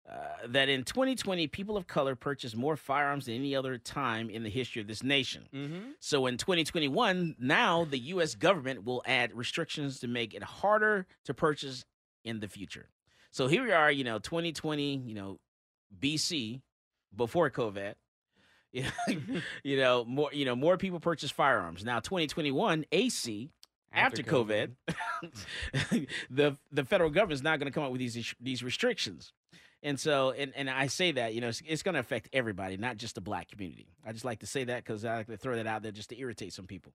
uh, 0.09 0.47
that 0.47 0.69
in 0.69 0.83
2020, 0.83 1.47
people 1.47 1.77
of 1.77 1.87
color 1.87 2.15
purchased 2.15 2.57
more 2.57 2.75
firearms 2.75 3.25
than 3.25 3.35
any 3.35 3.55
other 3.55 3.77
time 3.77 4.29
in 4.29 4.43
the 4.43 4.49
history 4.49 4.81
of 4.81 4.87
this 4.87 5.01
nation. 5.01 5.47
Mm-hmm. 5.53 5.79
So 5.99 6.25
in 6.25 6.37
2021, 6.37 7.35
now 7.39 7.85
the 7.85 7.97
U.S. 7.99 8.35
government 8.35 8.83
will 8.85 9.01
add 9.05 9.33
restrictions 9.33 9.99
to 10.01 10.07
make 10.07 10.33
it 10.33 10.43
harder 10.43 11.05
to 11.25 11.33
purchase 11.33 11.85
in 12.25 12.41
the 12.41 12.47
future. 12.47 12.89
So 13.31 13.47
here 13.47 13.63
we 13.63 13.71
are, 13.71 13.91
you 13.91 14.03
know, 14.03 14.19
2020, 14.19 14.97
you 14.97 15.15
know, 15.15 15.39
BC, 15.99 16.61
before 17.15 17.49
COVID. 17.49 17.93
you 19.63 19.77
know, 19.77 20.03
more 20.03 20.31
you 20.33 20.45
know, 20.45 20.55
more 20.55 20.77
people 20.77 20.99
purchase 20.99 21.29
firearms. 21.29 21.85
Now 21.85 21.99
2021 21.99 22.85
AC 22.91 23.51
after, 23.93 24.21
After 24.21 24.23
COVID, 24.23 24.71
the 26.31 26.57
the 26.71 26.83
federal 26.83 27.11
government 27.11 27.33
is 27.33 27.43
not 27.43 27.59
going 27.59 27.71
to 27.71 27.73
come 27.73 27.83
up 27.83 27.91
with 27.91 27.99
these 27.99 28.33
these 28.41 28.63
restrictions. 28.63 29.33
And 29.83 29.99
so, 29.99 30.31
and, 30.31 30.53
and 30.55 30.69
I 30.69 30.87
say 30.87 31.11
that, 31.11 31.33
you 31.33 31.41
know, 31.41 31.49
it's, 31.49 31.61
it's 31.67 31.83
going 31.83 31.95
to 31.95 31.99
affect 31.99 32.29
everybody, 32.31 32.77
not 32.77 32.95
just 32.95 33.15
the 33.15 33.21
black 33.21 33.51
community. 33.51 33.85
I 34.05 34.13
just 34.13 34.23
like 34.23 34.39
to 34.39 34.47
say 34.47 34.63
that 34.63 34.83
because 34.83 35.03
I 35.03 35.17
like 35.17 35.27
to 35.27 35.35
throw 35.35 35.57
that 35.57 35.67
out 35.67 35.83
there 35.83 35.91
just 35.91 36.09
to 36.11 36.17
irritate 36.17 36.53
some 36.53 36.65
people, 36.65 36.93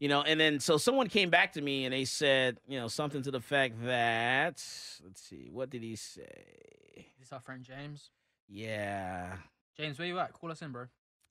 you 0.00 0.08
know. 0.08 0.22
And 0.22 0.40
then, 0.40 0.58
so 0.58 0.76
someone 0.76 1.06
came 1.06 1.30
back 1.30 1.52
to 1.52 1.62
me 1.62 1.84
and 1.84 1.94
they 1.94 2.04
said, 2.04 2.58
you 2.66 2.78
know, 2.78 2.88
something 2.88 3.22
to 3.22 3.30
the 3.30 3.40
fact 3.40 3.74
that, 3.84 4.62
let's 5.04 5.22
see, 5.22 5.48
what 5.52 5.70
did 5.70 5.82
he 5.84 5.94
say? 5.94 7.06
This 7.20 7.32
our 7.32 7.40
friend 7.40 7.62
James. 7.62 8.10
Yeah, 8.48 9.36
James, 9.76 9.98
where 9.98 10.08
you 10.08 10.18
at? 10.18 10.32
Call 10.32 10.50
us 10.50 10.60
in, 10.60 10.72
bro. 10.72 10.86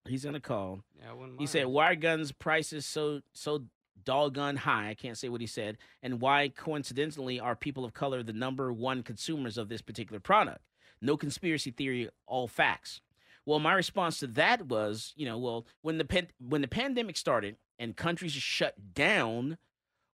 he's 0.07 0.23
gonna 0.25 0.39
call. 0.39 0.79
Yeah, 0.99 1.11
I 1.11 1.13
wouldn't 1.13 1.39
He 1.39 1.45
said, 1.45 1.67
"Why 1.67 1.91
are 1.91 1.95
guns 1.95 2.31
prices 2.31 2.85
so 2.85 3.21
so 3.33 3.65
doggone 4.03 4.55
high?" 4.55 4.89
I 4.89 4.93
can't 4.95 5.17
say 5.17 5.29
what 5.29 5.39
he 5.39 5.47
said, 5.47 5.77
and 6.01 6.19
why 6.19 6.49
coincidentally 6.49 7.39
are 7.39 7.55
people 7.55 7.85
of 7.85 7.93
color 7.93 8.23
the 8.23 8.33
number 8.33 8.73
one 8.73 9.03
consumers 9.03 9.57
of 9.57 9.69
this 9.69 9.81
particular 9.83 10.19
product? 10.19 10.61
No 11.03 11.17
conspiracy 11.17 11.69
theory, 11.71 12.09
all 12.25 12.47
facts. 12.47 13.01
Well, 13.45 13.59
my 13.59 13.73
response 13.73 14.19
to 14.19 14.27
that 14.27 14.67
was, 14.67 15.13
you 15.17 15.25
know, 15.25 15.37
well, 15.37 15.67
when 15.81 15.97
the 15.97 16.05
pan- 16.05 16.29
when 16.39 16.61
the 16.61 16.67
pandemic 16.67 17.17
started 17.17 17.57
and 17.77 17.95
countries 17.95 18.31
shut 18.31 18.93
down, 18.93 19.57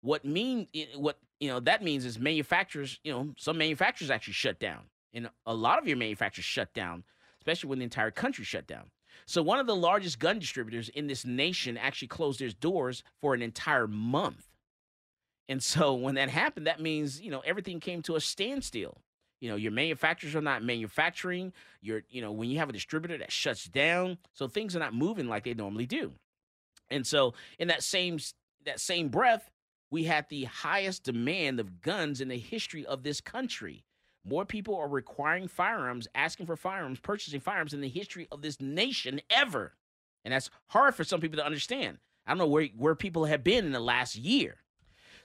what 0.01 0.25
mean 0.25 0.67
what 0.95 1.19
you 1.39 1.47
know 1.47 1.59
that 1.59 1.83
means 1.83 2.05
is 2.05 2.17
manufacturers, 2.17 2.99
you 3.03 3.11
know, 3.11 3.33
some 3.37 3.57
manufacturers 3.57 4.09
actually 4.09 4.33
shut 4.33 4.59
down, 4.59 4.85
and 5.13 5.29
a 5.45 5.53
lot 5.53 5.77
of 5.77 5.87
your 5.87 5.97
manufacturers 5.97 6.45
shut 6.45 6.73
down, 6.73 7.03
especially 7.39 7.69
when 7.69 7.79
the 7.79 7.83
entire 7.83 8.11
country 8.11 8.43
shut 8.43 8.65
down. 8.65 8.89
So 9.27 9.43
one 9.43 9.59
of 9.59 9.67
the 9.67 9.75
largest 9.75 10.17
gun 10.17 10.39
distributors 10.39 10.89
in 10.89 11.05
this 11.05 11.23
nation 11.23 11.77
actually 11.77 12.07
closed 12.07 12.39
their 12.39 12.49
doors 12.49 13.03
for 13.21 13.35
an 13.35 13.43
entire 13.43 13.87
month. 13.87 14.47
And 15.47 15.61
so 15.61 15.93
when 15.93 16.15
that 16.15 16.29
happened, 16.29 16.65
that 16.65 16.79
means, 16.79 17.21
you 17.21 17.29
know, 17.29 17.41
everything 17.41 17.79
came 17.79 18.01
to 18.03 18.15
a 18.15 18.21
standstill. 18.21 19.01
You 19.39 19.49
know, 19.49 19.55
your 19.55 19.71
manufacturers 19.71 20.35
are 20.35 20.41
not 20.41 20.63
manufacturing. 20.63 21.53
You're, 21.81 22.03
you 22.09 22.21
know, 22.21 22.31
when 22.31 22.49
you 22.49 22.57
have 22.59 22.69
a 22.69 22.73
distributor 22.73 23.17
that 23.17 23.31
shuts 23.31 23.65
down, 23.65 24.17
so 24.33 24.47
things 24.47 24.75
are 24.75 24.79
not 24.79 24.93
moving 24.93 25.27
like 25.27 25.43
they 25.43 25.53
normally 25.53 25.85
do. 25.85 26.13
And 26.89 27.05
so 27.05 27.33
in 27.57 27.67
that 27.69 27.83
same 27.83 28.19
that 28.65 28.79
same 28.79 29.09
breath, 29.09 29.49
we 29.91 30.03
had 30.03 30.27
the 30.29 30.43
highest 30.45 31.03
demand 31.03 31.59
of 31.59 31.81
guns 31.81 32.21
in 32.21 32.27
the 32.27 32.37
history 32.37 32.85
of 32.85 33.03
this 33.03 33.21
country. 33.21 33.85
More 34.25 34.45
people 34.45 34.75
are 34.75 34.87
requiring 34.87 35.47
firearms, 35.47 36.07
asking 36.13 36.45
for 36.45 36.57
firearms, 36.57 36.99
purchasing 36.99 37.39
firearms 37.39 37.73
in 37.73 37.81
the 37.81 37.89
history 37.89 38.27
of 38.31 38.41
this 38.41 38.59
nation 38.59 39.21
ever. 39.29 39.73
And 40.25 40.33
that's 40.33 40.49
hard 40.67 40.93
for 40.93 41.03
some 41.03 41.21
people 41.21 41.37
to 41.37 41.45
understand. 41.45 41.97
I 42.27 42.31
don't 42.31 42.39
know 42.39 42.47
where, 42.47 42.67
where 42.77 42.95
people 42.95 43.25
have 43.25 43.43
been 43.43 43.65
in 43.65 43.71
the 43.71 43.79
last 43.79 44.15
year. 44.15 44.57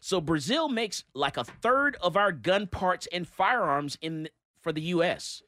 So 0.05 0.21
Brazil 0.21 0.69
makes 0.69 1.03
like 1.15 1.39
a 1.39 1.45
third 1.45 1.97
of 2.03 2.15
our 2.15 2.31
gun 2.31 2.67
parts 2.67 3.09
and 3.11 3.27
firearms 3.27 3.97
in 4.03 4.29
for 4.61 4.71
the 4.71 4.83
US. 4.83 5.41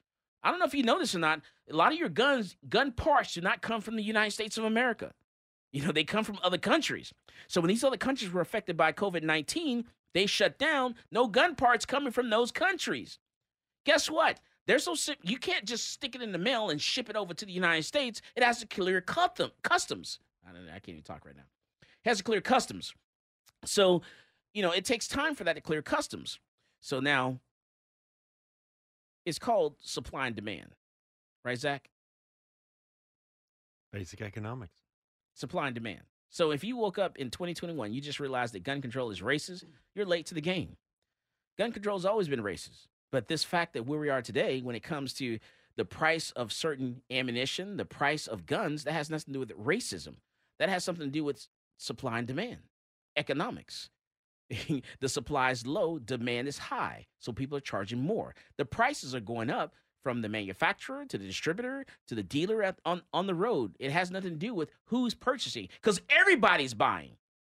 I 0.42 0.50
don't 0.50 0.58
know 0.58 0.64
if 0.64 0.72
you 0.72 0.82
know 0.82 0.98
this 0.98 1.14
or 1.14 1.18
not. 1.18 1.42
A 1.70 1.76
lot 1.76 1.92
of 1.92 1.98
your 1.98 2.08
guns, 2.08 2.56
gun 2.66 2.92
parts 2.92 3.34
do 3.34 3.42
not 3.42 3.60
come 3.60 3.82
from 3.82 3.96
the 3.96 4.02
United 4.02 4.30
States 4.30 4.56
of 4.56 4.64
America. 4.64 5.12
You 5.72 5.84
know, 5.84 5.92
they 5.92 6.04
come 6.04 6.24
from 6.24 6.38
other 6.42 6.56
countries. 6.56 7.12
So 7.48 7.60
when 7.60 7.68
these 7.68 7.84
other 7.84 7.98
countries 7.98 8.32
were 8.32 8.40
affected 8.40 8.78
by 8.78 8.92
COVID 8.92 9.22
19, 9.22 9.84
they 10.14 10.24
shut 10.24 10.58
down. 10.58 10.94
No 11.12 11.26
gun 11.26 11.54
parts 11.54 11.84
coming 11.84 12.10
from 12.10 12.30
those 12.30 12.50
countries. 12.50 13.18
Guess 13.84 14.08
what? 14.08 14.40
They're 14.66 14.78
so. 14.78 14.94
You 15.20 15.36
can't 15.36 15.66
just 15.66 15.90
stick 15.90 16.14
it 16.14 16.22
in 16.22 16.32
the 16.32 16.38
mail 16.38 16.70
and 16.70 16.80
ship 16.80 17.10
it 17.10 17.16
over 17.16 17.34
to 17.34 17.44
the 17.44 17.52
United 17.52 17.82
States. 17.82 18.22
It 18.34 18.42
has 18.42 18.60
to 18.60 18.66
clear 18.66 19.02
custom, 19.02 19.50
customs. 19.62 20.18
I, 20.46 20.52
I 20.74 20.78
can't 20.78 20.88
even 20.88 21.02
talk 21.02 21.26
right 21.26 21.36
now. 21.36 21.44
It 21.82 22.08
has 22.08 22.16
to 22.18 22.24
clear 22.24 22.40
customs. 22.40 22.94
So, 23.66 24.00
you 24.56 24.62
know, 24.62 24.70
it 24.70 24.86
takes 24.86 25.06
time 25.06 25.34
for 25.34 25.44
that 25.44 25.56
to 25.56 25.60
clear 25.60 25.82
customs. 25.82 26.40
So 26.80 26.98
now 26.98 27.40
it's 29.26 29.38
called 29.38 29.74
supply 29.82 30.28
and 30.28 30.34
demand. 30.34 30.74
Right, 31.44 31.58
Zach? 31.58 31.90
Basic 33.92 34.22
economics. 34.22 34.80
supply 35.34 35.66
and 35.66 35.74
demand. 35.74 36.00
So 36.30 36.52
if 36.52 36.64
you 36.64 36.78
woke 36.78 36.98
up 36.98 37.18
in 37.18 37.30
2021, 37.30 37.92
you 37.92 38.00
just 38.00 38.18
realized 38.18 38.54
that 38.54 38.62
gun 38.62 38.80
control 38.80 39.10
is 39.10 39.20
racist, 39.20 39.64
you're 39.94 40.06
late 40.06 40.24
to 40.26 40.34
the 40.34 40.40
game. 40.40 40.78
Gun 41.58 41.70
control 41.70 41.98
has 41.98 42.06
always 42.06 42.26
been 42.26 42.42
racist. 42.42 42.86
But 43.12 43.28
this 43.28 43.44
fact 43.44 43.74
that 43.74 43.84
where 43.84 44.00
we 44.00 44.08
are 44.08 44.22
today, 44.22 44.62
when 44.62 44.74
it 44.74 44.82
comes 44.82 45.12
to 45.14 45.38
the 45.76 45.84
price 45.84 46.30
of 46.30 46.50
certain 46.50 47.02
ammunition, 47.10 47.76
the 47.76 47.84
price 47.84 48.26
of 48.26 48.46
guns, 48.46 48.84
that 48.84 48.92
has 48.92 49.10
nothing 49.10 49.34
to 49.34 49.38
do 49.38 49.40
with 49.40 49.52
racism. 49.58 50.14
That 50.58 50.70
has 50.70 50.82
something 50.82 51.06
to 51.06 51.12
do 51.12 51.24
with 51.24 51.46
supply 51.76 52.18
and 52.18 52.26
demand, 52.26 52.60
economics. 53.16 53.90
the 55.00 55.08
supply 55.08 55.50
is 55.50 55.66
low, 55.66 55.98
demand 55.98 56.48
is 56.48 56.58
high. 56.58 57.06
So 57.18 57.32
people 57.32 57.56
are 57.56 57.62
charging 57.62 58.00
more. 58.00 58.34
The 58.56 58.64
prices 58.64 59.14
are 59.14 59.20
going 59.20 59.50
up 59.50 59.74
from 60.02 60.22
the 60.22 60.28
manufacturer 60.28 61.04
to 61.04 61.18
the 61.18 61.26
distributor 61.26 61.84
to 62.06 62.14
the 62.14 62.22
dealer 62.22 62.62
at, 62.62 62.78
on, 62.84 63.02
on 63.12 63.26
the 63.26 63.34
road. 63.34 63.74
It 63.80 63.90
has 63.90 64.10
nothing 64.10 64.30
to 64.30 64.36
do 64.36 64.54
with 64.54 64.70
who's 64.84 65.14
purchasing 65.14 65.68
because 65.82 66.00
everybody's 66.08 66.74
buying, 66.74 67.16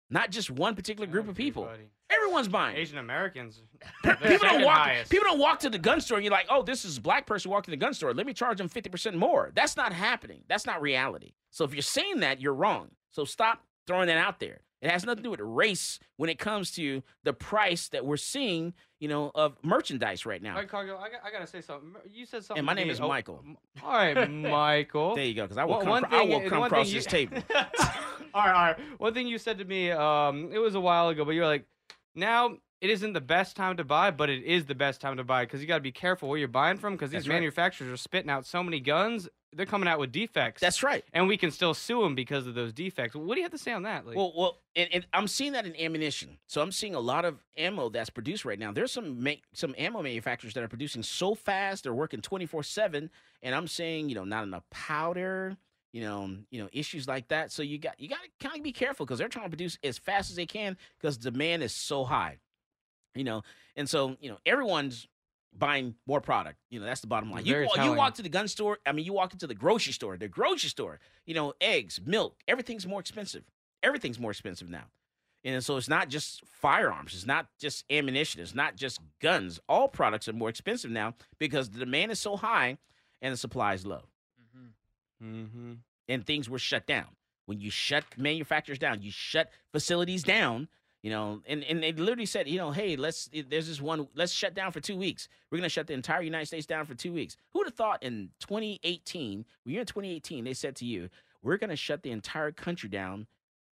not 0.10 0.32
just 0.32 0.50
one 0.50 0.76
particular 0.76 1.06
group 1.06 1.28
of 1.28 1.36
people. 1.36 1.70
Everyone's 2.12 2.48
buying. 2.48 2.76
Asian 2.76 2.98
Americans. 2.98 3.62
people 4.04 4.48
don't 4.48 4.64
walk. 4.64 4.90
People 5.10 5.28
don't 5.28 5.38
walk 5.38 5.60
to 5.60 5.70
the 5.70 5.78
gun 5.78 6.02
store 6.02 6.18
and 6.18 6.26
you're 6.26 6.32
like, 6.32 6.48
oh, 6.50 6.64
this 6.64 6.86
is 6.86 6.98
a 6.98 7.02
black 7.02 7.28
person 7.28 7.52
walking 7.52 7.66
to 7.66 7.72
the 7.72 7.78
gun 7.78 7.94
store. 7.94 8.16
Let 8.16 8.26
me 8.26 8.34
charge 8.34 8.58
them 8.58 8.68
fifty 8.68 8.90
percent 8.90 9.16
more. 9.16 9.52
That's 9.54 9.78
not 9.78 9.94
happening. 9.94 10.42
That's 10.48 10.66
not 10.66 10.82
reality. 10.82 11.34
So 11.52 11.66
if 11.66 11.74
you're 11.76 11.84
saying 11.84 12.22
that, 12.22 12.42
you're 12.42 12.56
wrong. 12.56 12.90
So 13.12 13.26
stop 13.26 13.64
throwing 13.86 14.08
that 14.08 14.18
out 14.18 14.40
there. 14.40 14.62
It 14.82 14.90
has 14.90 15.06
nothing 15.06 15.18
to 15.18 15.24
do 15.24 15.32
with 15.32 15.42
race 15.42 16.00
when 16.18 16.30
it 16.30 16.40
comes 16.40 16.72
to 16.72 17.04
the 17.24 17.34
price 17.34 17.90
that 17.90 18.06
we're 18.06 18.16
seeing, 18.18 18.74
you 19.00 19.10
know, 19.10 19.30
of 19.36 19.58
merchandise 19.62 20.26
right 20.26 20.42
now. 20.42 20.52
All 20.54 20.60
right, 20.60 20.70
Cargill, 20.70 20.98
I, 20.98 21.10
got, 21.10 21.20
I 21.26 21.32
gotta 21.32 21.48
say 21.48 21.60
something. 21.62 21.94
You 22.10 22.26
said 22.26 22.46
something. 22.46 22.60
And 22.60 22.66
my 22.66 22.74
name 22.74 22.88
me- 22.88 22.94
is 22.94 23.02
oh, 23.02 23.08
Michael. 23.08 23.44
All 23.84 23.92
right, 23.92 24.30
Michael. 24.32 25.16
There 25.16 25.26
you 25.26 25.34
go, 25.34 25.44
because 25.44 25.58
I 25.58 25.66
will 25.66 25.74
One- 25.76 25.82
come, 25.82 25.90
one 25.90 26.04
cr- 26.04 26.16
I 26.16 26.22
will 26.24 26.40
come 26.42 26.50
thing 26.50 26.64
across 26.64 26.88
you- 26.88 26.96
this 26.96 27.06
table. 27.06 27.38
all 27.56 27.66
right, 27.66 28.34
all 28.34 28.44
right. 28.44 28.78
One 29.00 29.14
thing 29.14 29.28
you 29.28 29.38
said 29.38 29.58
to 29.58 29.66
me, 29.66 29.92
um, 29.92 30.50
it 30.54 30.60
was 30.60 30.76
a 30.76 30.80
while 30.80 31.10
ago, 31.10 31.26
but 31.26 31.32
you 31.32 31.42
were 31.42 31.48
like, 31.48 31.66
now 32.16 32.56
it 32.82 32.90
isn't 32.90 33.14
the 33.14 33.22
best 33.22 33.56
time 33.56 33.78
to 33.78 33.84
buy, 33.84 34.12
but 34.12 34.30
it 34.30 34.44
is 34.44 34.66
the 34.66 34.76
best 34.76 35.02
time 35.02 35.18
to 35.18 35.24
buy 35.24 35.44
because 35.46 35.62
you 35.62 35.68
got 35.68 35.76
to 35.76 35.82
be 35.82 35.92
careful 35.92 36.30
where 36.30 36.38
you're 36.38 36.48
buying 36.48 36.78
from 36.78 36.94
because 36.94 37.12
these 37.12 37.24
That's 37.24 37.28
right. 37.28 37.36
manufacturers 37.36 37.92
are 37.92 37.98
spitting 37.98 38.30
out 38.30 38.46
so 38.46 38.64
many 38.64 38.80
guns. 38.80 39.28
They're 39.52 39.66
coming 39.66 39.90
out 39.90 40.00
with 40.00 40.12
defects. 40.12 40.62
That's 40.62 40.84
right. 40.84 41.04
And 41.12 41.28
we 41.28 41.36
can 41.36 41.50
still 41.52 41.74
sue 41.74 42.04
them 42.04 42.14
because 42.16 42.46
of 42.46 42.54
those 42.54 42.72
defects. 42.72 43.16
What 43.16 43.34
do 43.34 43.40
you 43.40 43.44
have 43.46 43.52
to 43.52 43.58
say 43.58 43.72
on 43.74 43.84
that? 43.84 44.06
Like, 44.06 44.16
Well, 44.16 44.32
well, 44.38 44.60
and, 44.76 44.88
and 44.94 45.08
I'm 45.12 45.28
seeing 45.28 45.54
that 45.54 45.66
in 45.66 45.76
ammunition. 45.76 46.38
So 46.46 46.62
I'm 46.62 46.72
seeing 46.72 46.94
a 46.96 47.00
lot 47.00 47.26
of 47.26 47.44
ammo 47.58 47.90
that's 47.90 48.12
produced 48.12 48.46
right 48.46 48.60
now. 48.60 48.72
There's 48.72 48.92
some 48.92 49.24
ma- 49.24 49.32
some 49.54 49.74
ammo 49.78 50.02
manufacturers 50.02 50.54
that 50.54 50.64
are 50.64 50.68
producing 50.68 51.02
so 51.04 51.34
fast, 51.36 51.84
they're 51.84 51.94
working 51.94 52.22
24 52.22 52.64
seven, 52.64 53.10
and 53.42 53.56
I'm 53.56 53.68
saying, 53.68 54.10
you 54.10 54.16
know, 54.16 54.24
not 54.24 54.44
enough 54.44 54.64
powder. 54.70 55.58
You 55.92 56.02
know, 56.02 56.30
you 56.52 56.62
know 56.62 56.70
issues 56.72 57.08
like 57.08 57.30
that. 57.30 57.52
So 57.52 57.64
you 57.64 57.80
got 57.80 58.00
you 58.00 58.08
got 58.08 58.20
to 58.22 58.48
kind 58.48 58.58
of 58.60 58.64
be 58.64 58.72
careful 58.72 59.08
because 59.08 59.18
they're 59.18 59.28
trying 59.28 59.46
to 59.46 59.50
produce 59.50 59.80
as 59.84 59.98
fast 59.98 60.30
as 60.30 60.36
they 60.36 60.46
can 60.46 60.78
because 61.00 61.18
demand 61.18 61.64
is 61.64 61.74
so 61.74 62.04
high. 62.04 62.38
You 63.20 63.26
know, 63.26 63.44
and 63.76 63.90
so 63.90 64.16
you 64.22 64.30
know 64.30 64.38
everyone's 64.46 65.06
buying 65.58 65.96
more 66.08 66.22
product. 66.22 66.58
You 66.70 66.80
know, 66.80 66.86
that's 66.86 67.02
the 67.02 67.08
bottom 67.08 67.30
line. 67.32 67.46
You 67.46 67.68
you 67.84 67.94
walk 67.94 68.16
to 68.16 68.22
the 68.22 68.30
gun 68.30 68.48
store. 68.48 68.80
I 68.86 68.94
mean, 68.94 69.04
you 69.06 69.12
walk 69.12 69.34
into 69.34 69.46
the 69.46 69.56
grocery 69.56 69.92
store. 69.92 70.16
The 70.16 70.30
grocery 70.30 70.70
store. 70.70 71.00
You 71.26 71.34
know, 71.34 71.54
eggs, 71.60 72.00
milk, 72.06 72.38
everything's 72.48 72.88
more 72.88 73.02
expensive. 73.02 73.44
Everything's 73.84 74.20
more 74.20 74.32
expensive 74.32 74.70
now. 74.70 74.86
And 75.44 75.64
so 75.64 75.76
it's 75.78 75.90
not 75.90 76.08
just 76.10 76.46
firearms. 76.46 77.14
It's 77.14 77.26
not 77.26 77.48
just 77.60 77.84
ammunition. 77.90 78.42
It's 78.42 78.56
not 78.56 78.76
just 78.76 79.00
guns. 79.22 79.60
All 79.68 79.88
products 79.88 80.28
are 80.28 80.34
more 80.34 80.50
expensive 80.50 80.92
now 80.92 81.16
because 81.40 81.70
the 81.70 81.80
demand 81.80 82.12
is 82.12 82.20
so 82.20 82.38
high 82.38 82.78
and 83.22 83.34
the 83.34 83.38
supply 83.38 83.74
is 83.74 83.86
low. 83.86 84.04
mm-hmm. 85.24 85.74
And 86.08 86.26
things 86.26 86.50
were 86.50 86.60
shut 86.60 86.88
down. 86.88 87.08
When 87.46 87.60
you 87.60 87.70
shut 87.72 88.04
manufacturers 88.18 88.80
down, 88.80 89.02
you 89.02 89.12
shut 89.12 89.50
facilities 89.72 90.24
down. 90.24 90.68
You 91.02 91.12
know, 91.12 91.42
and, 91.48 91.64
and 91.64 91.82
they 91.82 91.94
literally 91.94 92.26
said, 92.26 92.50
you 92.50 92.58
know, 92.58 92.72
hey, 92.72 92.98
let's 92.98 93.30
there's 93.48 93.68
this 93.70 93.80
one, 93.80 94.08
let's 94.16 94.34
shut 94.34 94.54
down 94.54 94.72
for 94.74 94.82
two 94.82 94.98
weeks. 94.98 95.30
We're 95.50 95.58
gonna 95.60 95.70
shut 95.70 95.88
the 95.88 95.94
entire 95.94 96.22
United 96.22 96.48
States 96.48 96.66
down 96.66 96.86
for 96.86 96.94
two 96.94 97.14
weeks. 97.14 97.38
Who 97.54 97.60
would 97.60 97.68
have 97.68 97.76
thought 97.76 98.04
in 98.04 98.32
2018, 98.42 99.46
when 99.64 99.74
you're 99.74 99.82
in 99.82 99.88
2018, 99.88 100.44
they 100.44 100.54
said 100.54 100.76
to 100.78 100.86
you, 100.86 101.10
we're 101.42 101.56
gonna 101.58 101.78
shut 101.78 102.04
the 102.04 102.12
entire 102.12 102.52
country 102.52 102.90
down. 102.90 103.28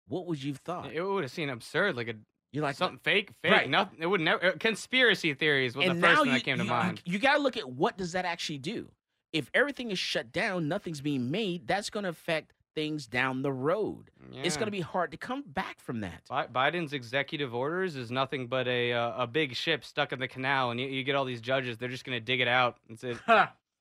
What 0.07 0.25
would 0.25 0.43
you 0.43 0.53
have 0.53 0.61
thought? 0.61 0.91
it 0.91 1.01
would 1.03 1.23
have 1.23 1.31
seemed 1.31 1.51
absurd, 1.51 1.95
like 1.95 2.07
a 2.07 2.15
You're 2.51 2.63
like 2.63 2.75
something 2.75 2.99
fake, 3.03 3.31
fake. 3.43 3.51
Right. 3.51 3.69
Nothing. 3.69 3.99
It 4.01 4.07
would 4.07 4.19
never. 4.21 4.43
uh, 4.43 4.51
Conspiracy 4.59 5.33
theories 5.35 5.75
was 5.75 5.85
and 5.85 6.01
the 6.01 6.07
first 6.07 6.23
thing 6.23 6.31
you, 6.31 6.37
that 6.39 6.43
came 6.43 6.57
to 6.57 6.63
you, 6.63 6.69
mind. 6.69 7.01
You 7.05 7.19
got 7.19 7.35
to 7.35 7.41
look 7.41 7.55
at 7.55 7.69
what 7.69 7.97
does 7.97 8.13
that 8.13 8.25
actually 8.25 8.57
do. 8.57 8.89
If 9.31 9.49
everything 9.53 9.91
is 9.91 9.99
shut 9.99 10.31
down, 10.33 10.67
nothing's 10.67 10.99
being 11.01 11.31
made. 11.31 11.67
That's 11.67 11.89
going 11.89 12.03
to 12.03 12.09
affect 12.09 12.51
things 12.75 13.07
down 13.07 13.41
the 13.41 13.51
road. 13.51 14.11
It's 14.43 14.55
going 14.55 14.67
to 14.67 14.71
be 14.71 14.81
hard 14.81 15.11
to 15.11 15.17
come 15.17 15.43
back 15.45 15.79
from 15.79 16.01
that. 16.01 16.23
Bi- 16.29 16.47
Biden's 16.47 16.93
executive 16.93 17.53
orders 17.53 17.95
is 17.95 18.11
nothing 18.11 18.47
but 18.47 18.67
a 18.67 18.93
uh, 18.93 19.23
a 19.23 19.27
big 19.27 19.55
ship 19.55 19.83
stuck 19.83 20.13
in 20.13 20.19
the 20.19 20.27
canal, 20.27 20.71
and 20.71 20.79
you, 20.79 20.87
you 20.87 21.03
get 21.03 21.15
all 21.15 21.25
these 21.25 21.41
judges. 21.41 21.77
They're 21.77 21.89
just 21.89 22.05
gonna 22.05 22.19
dig 22.19 22.39
it 22.41 22.47
out. 22.47 22.77
That's 22.89 23.03
it. 23.03 23.17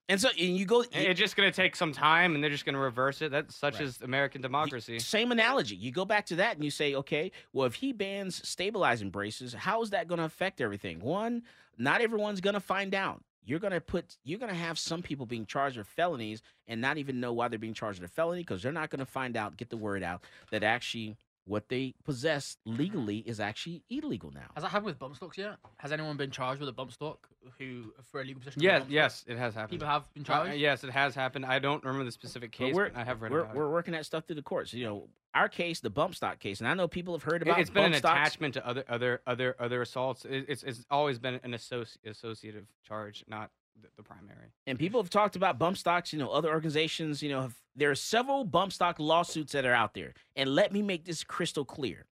and 0.08 0.20
so 0.20 0.28
and 0.30 0.56
you 0.56 0.64
go. 0.66 0.82
And 0.82 1.06
it's 1.06 1.20
just 1.20 1.36
gonna 1.36 1.52
take 1.52 1.76
some 1.76 1.92
time, 1.92 2.34
and 2.34 2.42
they're 2.42 2.50
just 2.50 2.64
gonna 2.64 2.78
reverse 2.80 3.22
it. 3.22 3.30
That's 3.30 3.54
such 3.54 3.74
Right. 3.74 3.84
is 3.84 4.00
American 4.02 4.42
democracy. 4.42 4.98
Same 4.98 5.30
analogy. 5.30 5.76
You 5.76 5.92
go 5.92 6.04
back 6.04 6.26
to 6.26 6.36
that 6.36 6.56
and 6.56 6.64
you 6.64 6.70
say, 6.70 6.94
okay, 6.96 7.30
well, 7.52 7.66
if 7.66 7.74
he 7.76 7.92
bans 7.92 8.46
stabilizing 8.48 9.10
braces, 9.10 9.54
how 9.54 9.82
is 9.82 9.90
that 9.90 10.08
going 10.08 10.18
to 10.18 10.24
affect 10.24 10.60
everything? 10.60 10.98
One, 11.00 11.42
not 11.78 12.00
everyone's 12.00 12.40
going 12.40 12.54
to 12.54 12.60
find 12.60 12.94
out. 12.94 13.22
You're 13.44 13.58
going 13.58 13.72
to 13.72 13.80
put, 13.80 14.16
you're 14.24 14.38
going 14.38 14.52
to 14.52 14.58
have 14.58 14.78
some 14.78 15.02
people 15.02 15.26
being 15.26 15.46
charged 15.46 15.76
with 15.76 15.86
felonies 15.86 16.42
and 16.68 16.80
not 16.80 16.98
even 16.98 17.20
know 17.20 17.32
why 17.32 17.48
they're 17.48 17.58
being 17.58 17.74
charged 17.74 18.00
with 18.00 18.10
a 18.10 18.12
felony 18.12 18.42
because 18.42 18.62
they're 18.62 18.72
not 18.72 18.90
going 18.90 19.00
to 19.00 19.06
find 19.06 19.36
out, 19.36 19.56
get 19.56 19.70
the 19.70 19.76
word 19.76 20.02
out 20.02 20.22
that 20.50 20.62
actually 20.62 21.16
what 21.46 21.68
they 21.68 21.94
possess 22.04 22.56
legally 22.64 23.18
is 23.18 23.40
actually 23.40 23.82
illegal 23.90 24.30
now. 24.30 24.46
Has 24.54 24.62
that 24.62 24.68
happened 24.70 24.86
with 24.86 24.98
bump 24.98 25.16
stocks 25.16 25.38
yet? 25.38 25.56
Has 25.78 25.90
anyone 25.92 26.16
been 26.16 26.30
charged 26.30 26.60
with 26.60 26.68
a 26.68 26.72
bump 26.72 26.92
stock 26.92 27.28
who 27.58 27.92
for 28.04 28.20
illegal 28.20 28.40
possession? 28.40 28.60
of 28.60 28.64
a 28.64 28.66
Yes, 28.66 28.82
stock? 28.82 28.90
yes, 28.92 29.24
it 29.26 29.38
has 29.38 29.54
happened. 29.54 29.70
People 29.70 29.88
have 29.88 30.12
been 30.14 30.22
Uh, 30.22 30.26
charged. 30.26 30.54
yes, 30.60 30.84
it 30.84 30.90
has 30.90 31.14
happened. 31.14 31.46
I 31.46 31.58
don't 31.58 31.82
remember 31.82 32.04
the 32.04 32.12
specific 32.12 32.52
But 32.52 32.58
case, 32.58 32.74
we're, 32.74 32.90
but 32.90 32.98
I 33.00 33.04
have 33.04 33.22
read 33.22 33.32
we're, 33.32 33.40
about 33.40 33.54
we're 33.56 33.66
it. 33.66 33.70
working 33.70 33.92
that 33.92 34.06
stuff 34.06 34.24
through 34.26 34.36
the 34.36 34.42
courts. 34.42 34.72
You 34.72 34.84
know, 34.84 35.08
our 35.34 35.48
case, 35.48 35.80
the 35.80 35.90
bump 35.90 36.14
stock 36.14 36.38
case, 36.40 36.60
and 36.60 36.68
I 36.68 36.74
know 36.74 36.86
people 36.88 37.14
have 37.14 37.22
heard 37.22 37.42
about 37.42 37.58
It's 37.58 37.70
been 37.70 37.84
an 37.84 37.94
stocks. 37.94 38.12
attachment 38.28 38.54
to 38.54 38.66
other 38.66 38.84
other 38.88 39.22
other 39.26 39.56
other 39.58 39.82
assaults. 39.82 40.24
It- 40.24 40.46
It's 40.48 40.62
it's 40.62 40.84
always 40.90 41.18
been 41.18 41.40
an 41.42 41.52
associ- 41.52 41.96
associative 42.04 42.66
charge, 42.82 43.24
not 43.28 43.50
the, 43.80 43.88
the 43.96 44.02
primary. 44.02 44.52
and 44.66 44.78
people 44.78 45.02
have 45.02 45.10
talked 45.10 45.36
about 45.36 45.58
bump 45.58 45.76
stocks. 45.76 46.12
You 46.12 46.18
know, 46.18 46.30
other 46.30 46.50
organizations. 46.50 47.22
You 47.22 47.30
know, 47.30 47.40
have, 47.42 47.56
there 47.76 47.90
are 47.90 47.94
several 47.94 48.44
bump 48.44 48.72
stock 48.72 48.98
lawsuits 48.98 49.52
that 49.52 49.64
are 49.64 49.74
out 49.74 49.94
there. 49.94 50.14
And 50.36 50.54
let 50.54 50.72
me 50.72 50.82
make 50.82 51.04
this 51.04 51.24
crystal 51.24 51.64
clear: 51.64 52.06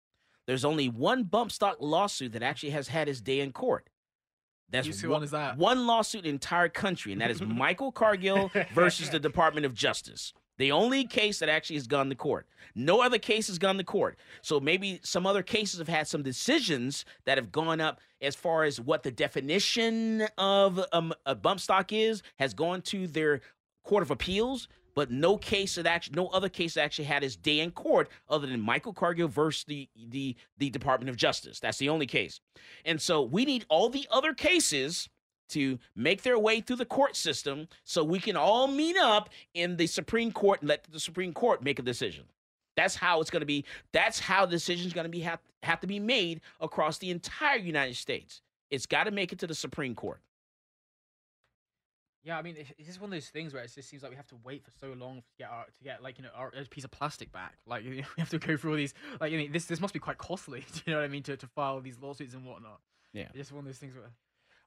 there's 0.46 0.64
only 0.64 0.88
one 0.88 1.24
bump 1.24 1.52
stock 1.52 1.76
lawsuit 1.80 2.32
that 2.32 2.42
actually 2.42 2.70
has 2.70 2.88
had 2.88 3.08
its 3.08 3.20
day 3.20 3.40
in 3.40 3.52
court. 3.52 3.88
That's 4.70 4.86
Whose 4.86 5.02
one, 5.02 5.12
one 5.12 5.22
is 5.22 5.30
that? 5.30 5.56
one 5.56 5.86
lawsuit 5.86 6.20
in 6.20 6.24
the 6.24 6.30
entire 6.30 6.68
country, 6.68 7.12
and 7.12 7.20
that 7.20 7.30
is 7.30 7.40
Michael 7.42 7.90
Cargill 7.92 8.50
versus 8.74 9.08
the 9.10 9.18
Department 9.18 9.64
of 9.64 9.74
Justice. 9.74 10.34
The 10.58 10.72
only 10.72 11.04
case 11.04 11.38
that 11.38 11.48
actually 11.48 11.76
has 11.76 11.86
gone 11.86 12.08
to 12.10 12.14
court. 12.14 12.46
No 12.74 13.00
other 13.00 13.18
case 13.18 13.46
has 13.46 13.58
gone 13.58 13.78
to 13.78 13.84
court. 13.84 14.18
So 14.42 14.60
maybe 14.60 15.00
some 15.02 15.26
other 15.26 15.42
cases 15.42 15.78
have 15.78 15.88
had 15.88 16.06
some 16.06 16.22
decisions 16.22 17.04
that 17.24 17.38
have 17.38 17.50
gone 17.50 17.80
up 17.80 18.00
as 18.20 18.34
far 18.34 18.64
as 18.64 18.80
what 18.80 19.04
the 19.04 19.10
definition 19.10 20.26
of 20.36 20.84
a 21.26 21.34
bump 21.34 21.60
stock 21.60 21.92
is, 21.92 22.22
has 22.38 22.54
gone 22.54 22.82
to 22.82 23.06
their 23.06 23.40
court 23.84 24.02
of 24.02 24.10
appeals. 24.10 24.68
But 24.94 25.12
no 25.12 25.36
case 25.36 25.76
that 25.76 25.86
actually, 25.86 26.16
no 26.16 26.26
other 26.28 26.48
case 26.48 26.74
that 26.74 26.82
actually 26.82 27.04
had 27.04 27.22
its 27.22 27.36
day 27.36 27.60
in 27.60 27.70
court 27.70 28.08
other 28.28 28.48
than 28.48 28.60
Michael 28.60 28.92
Cargill 28.92 29.28
versus 29.28 29.62
the 29.62 29.88
the 29.94 30.34
the 30.56 30.70
Department 30.70 31.08
of 31.08 31.14
Justice. 31.16 31.60
That's 31.60 31.78
the 31.78 31.88
only 31.88 32.06
case. 32.06 32.40
And 32.84 33.00
so 33.00 33.22
we 33.22 33.44
need 33.44 33.64
all 33.68 33.90
the 33.90 34.08
other 34.10 34.34
cases 34.34 35.08
to 35.48 35.78
make 35.96 36.22
their 36.22 36.38
way 36.38 36.60
through 36.60 36.76
the 36.76 36.84
court 36.84 37.16
system 37.16 37.68
so 37.84 38.04
we 38.04 38.20
can 38.20 38.36
all 38.36 38.68
meet 38.68 38.96
up 38.96 39.30
in 39.54 39.76
the 39.76 39.86
Supreme 39.86 40.32
Court 40.32 40.60
and 40.60 40.68
let 40.68 40.84
the 40.84 41.00
Supreme 41.00 41.32
Court 41.32 41.62
make 41.62 41.78
a 41.78 41.82
decision. 41.82 42.24
That's 42.76 42.94
how 42.94 43.20
it's 43.20 43.30
going 43.30 43.40
to 43.40 43.46
be. 43.46 43.64
That's 43.92 44.20
how 44.20 44.46
decision's 44.46 44.92
going 44.92 45.06
to 45.06 45.10
be 45.10 45.20
have, 45.20 45.40
have 45.64 45.80
to 45.80 45.86
be 45.86 45.98
made 45.98 46.40
across 46.60 46.98
the 46.98 47.10
entire 47.10 47.58
United 47.58 47.96
States. 47.96 48.40
It's 48.70 48.86
got 48.86 49.04
to 49.04 49.10
make 49.10 49.32
it 49.32 49.40
to 49.40 49.46
the 49.46 49.54
Supreme 49.54 49.94
Court. 49.94 50.20
Yeah, 52.28 52.36
I 52.36 52.42
mean, 52.42 52.56
it's 52.58 52.86
just 52.86 53.00
one 53.00 53.08
of 53.08 53.12
those 53.12 53.28
things 53.28 53.54
where 53.54 53.62
it 53.62 53.72
just 53.74 53.88
seems 53.88 54.02
like 54.02 54.10
we 54.10 54.16
have 54.16 54.26
to 54.28 54.36
wait 54.44 54.62
for 54.62 54.70
so 54.78 54.92
long 54.92 55.22
to 55.22 55.22
get 55.38 55.50
our 55.50 55.64
to 55.64 55.84
get 55.84 56.02
like 56.02 56.18
you 56.18 56.24
know 56.24 56.30
our 56.34 56.52
a 56.54 56.64
piece 56.66 56.84
of 56.84 56.90
plastic 56.90 57.32
back. 57.32 57.54
Like 57.66 57.84
you 57.84 57.90
know, 57.96 57.96
we 58.16 58.20
have 58.20 58.28
to 58.30 58.38
go 58.38 58.56
through 58.56 58.72
all 58.72 58.76
these 58.76 58.92
like 59.20 59.32
you 59.32 59.38
know, 59.38 59.46
this 59.50 59.64
this 59.64 59.80
must 59.80 59.94
be 59.94 60.00
quite 60.00 60.18
costly. 60.18 60.60
Do 60.72 60.80
you 60.84 60.92
know 60.92 60.98
what 60.98 61.04
I 61.04 61.08
mean 61.08 61.22
to 61.24 61.36
to 61.36 61.46
file 61.46 61.80
these 61.80 61.98
lawsuits 61.98 62.34
and 62.34 62.44
whatnot. 62.44 62.80
Yeah. 63.12 63.24
It's 63.30 63.36
just 63.36 63.52
one 63.52 63.60
of 63.60 63.66
those 63.66 63.78
things 63.78 63.94
where. 63.94 64.10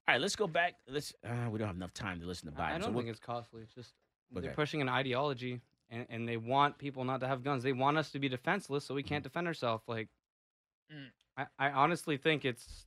All 0.07 0.15
right, 0.15 0.21
let's 0.21 0.35
go 0.35 0.47
back. 0.47 0.75
Let's. 0.89 1.13
Uh, 1.23 1.49
we 1.49 1.59
don't 1.59 1.67
have 1.67 1.75
enough 1.75 1.93
time 1.93 2.19
to 2.21 2.25
listen 2.27 2.47
to 2.47 2.53
Biden. 2.55 2.71
I 2.71 2.77
don't 2.77 2.93
we'll- 2.93 3.03
think 3.03 3.11
it's 3.11 3.19
costly. 3.19 3.61
It's 3.61 3.73
just 3.73 3.93
Okay. 4.33 4.45
they're 4.47 4.53
pushing 4.55 4.81
an 4.81 4.89
ideology, 4.89 5.61
and, 5.89 6.05
and 6.09 6.27
they 6.27 6.37
want 6.37 6.77
people 6.77 7.03
not 7.03 7.19
to 7.19 7.27
have 7.27 7.43
guns. 7.43 7.63
They 7.63 7.73
want 7.73 7.97
us 7.97 8.11
to 8.11 8.19
be 8.19 8.29
defenseless, 8.29 8.85
so 8.85 8.93
we 8.95 9.03
can't 9.03 9.23
defend 9.23 9.47
ourselves. 9.47 9.83
Like, 9.87 10.07
Mm. 10.93 11.07
I, 11.37 11.45
I 11.57 11.71
honestly 11.71 12.17
think 12.17 12.43
it's. 12.45 12.85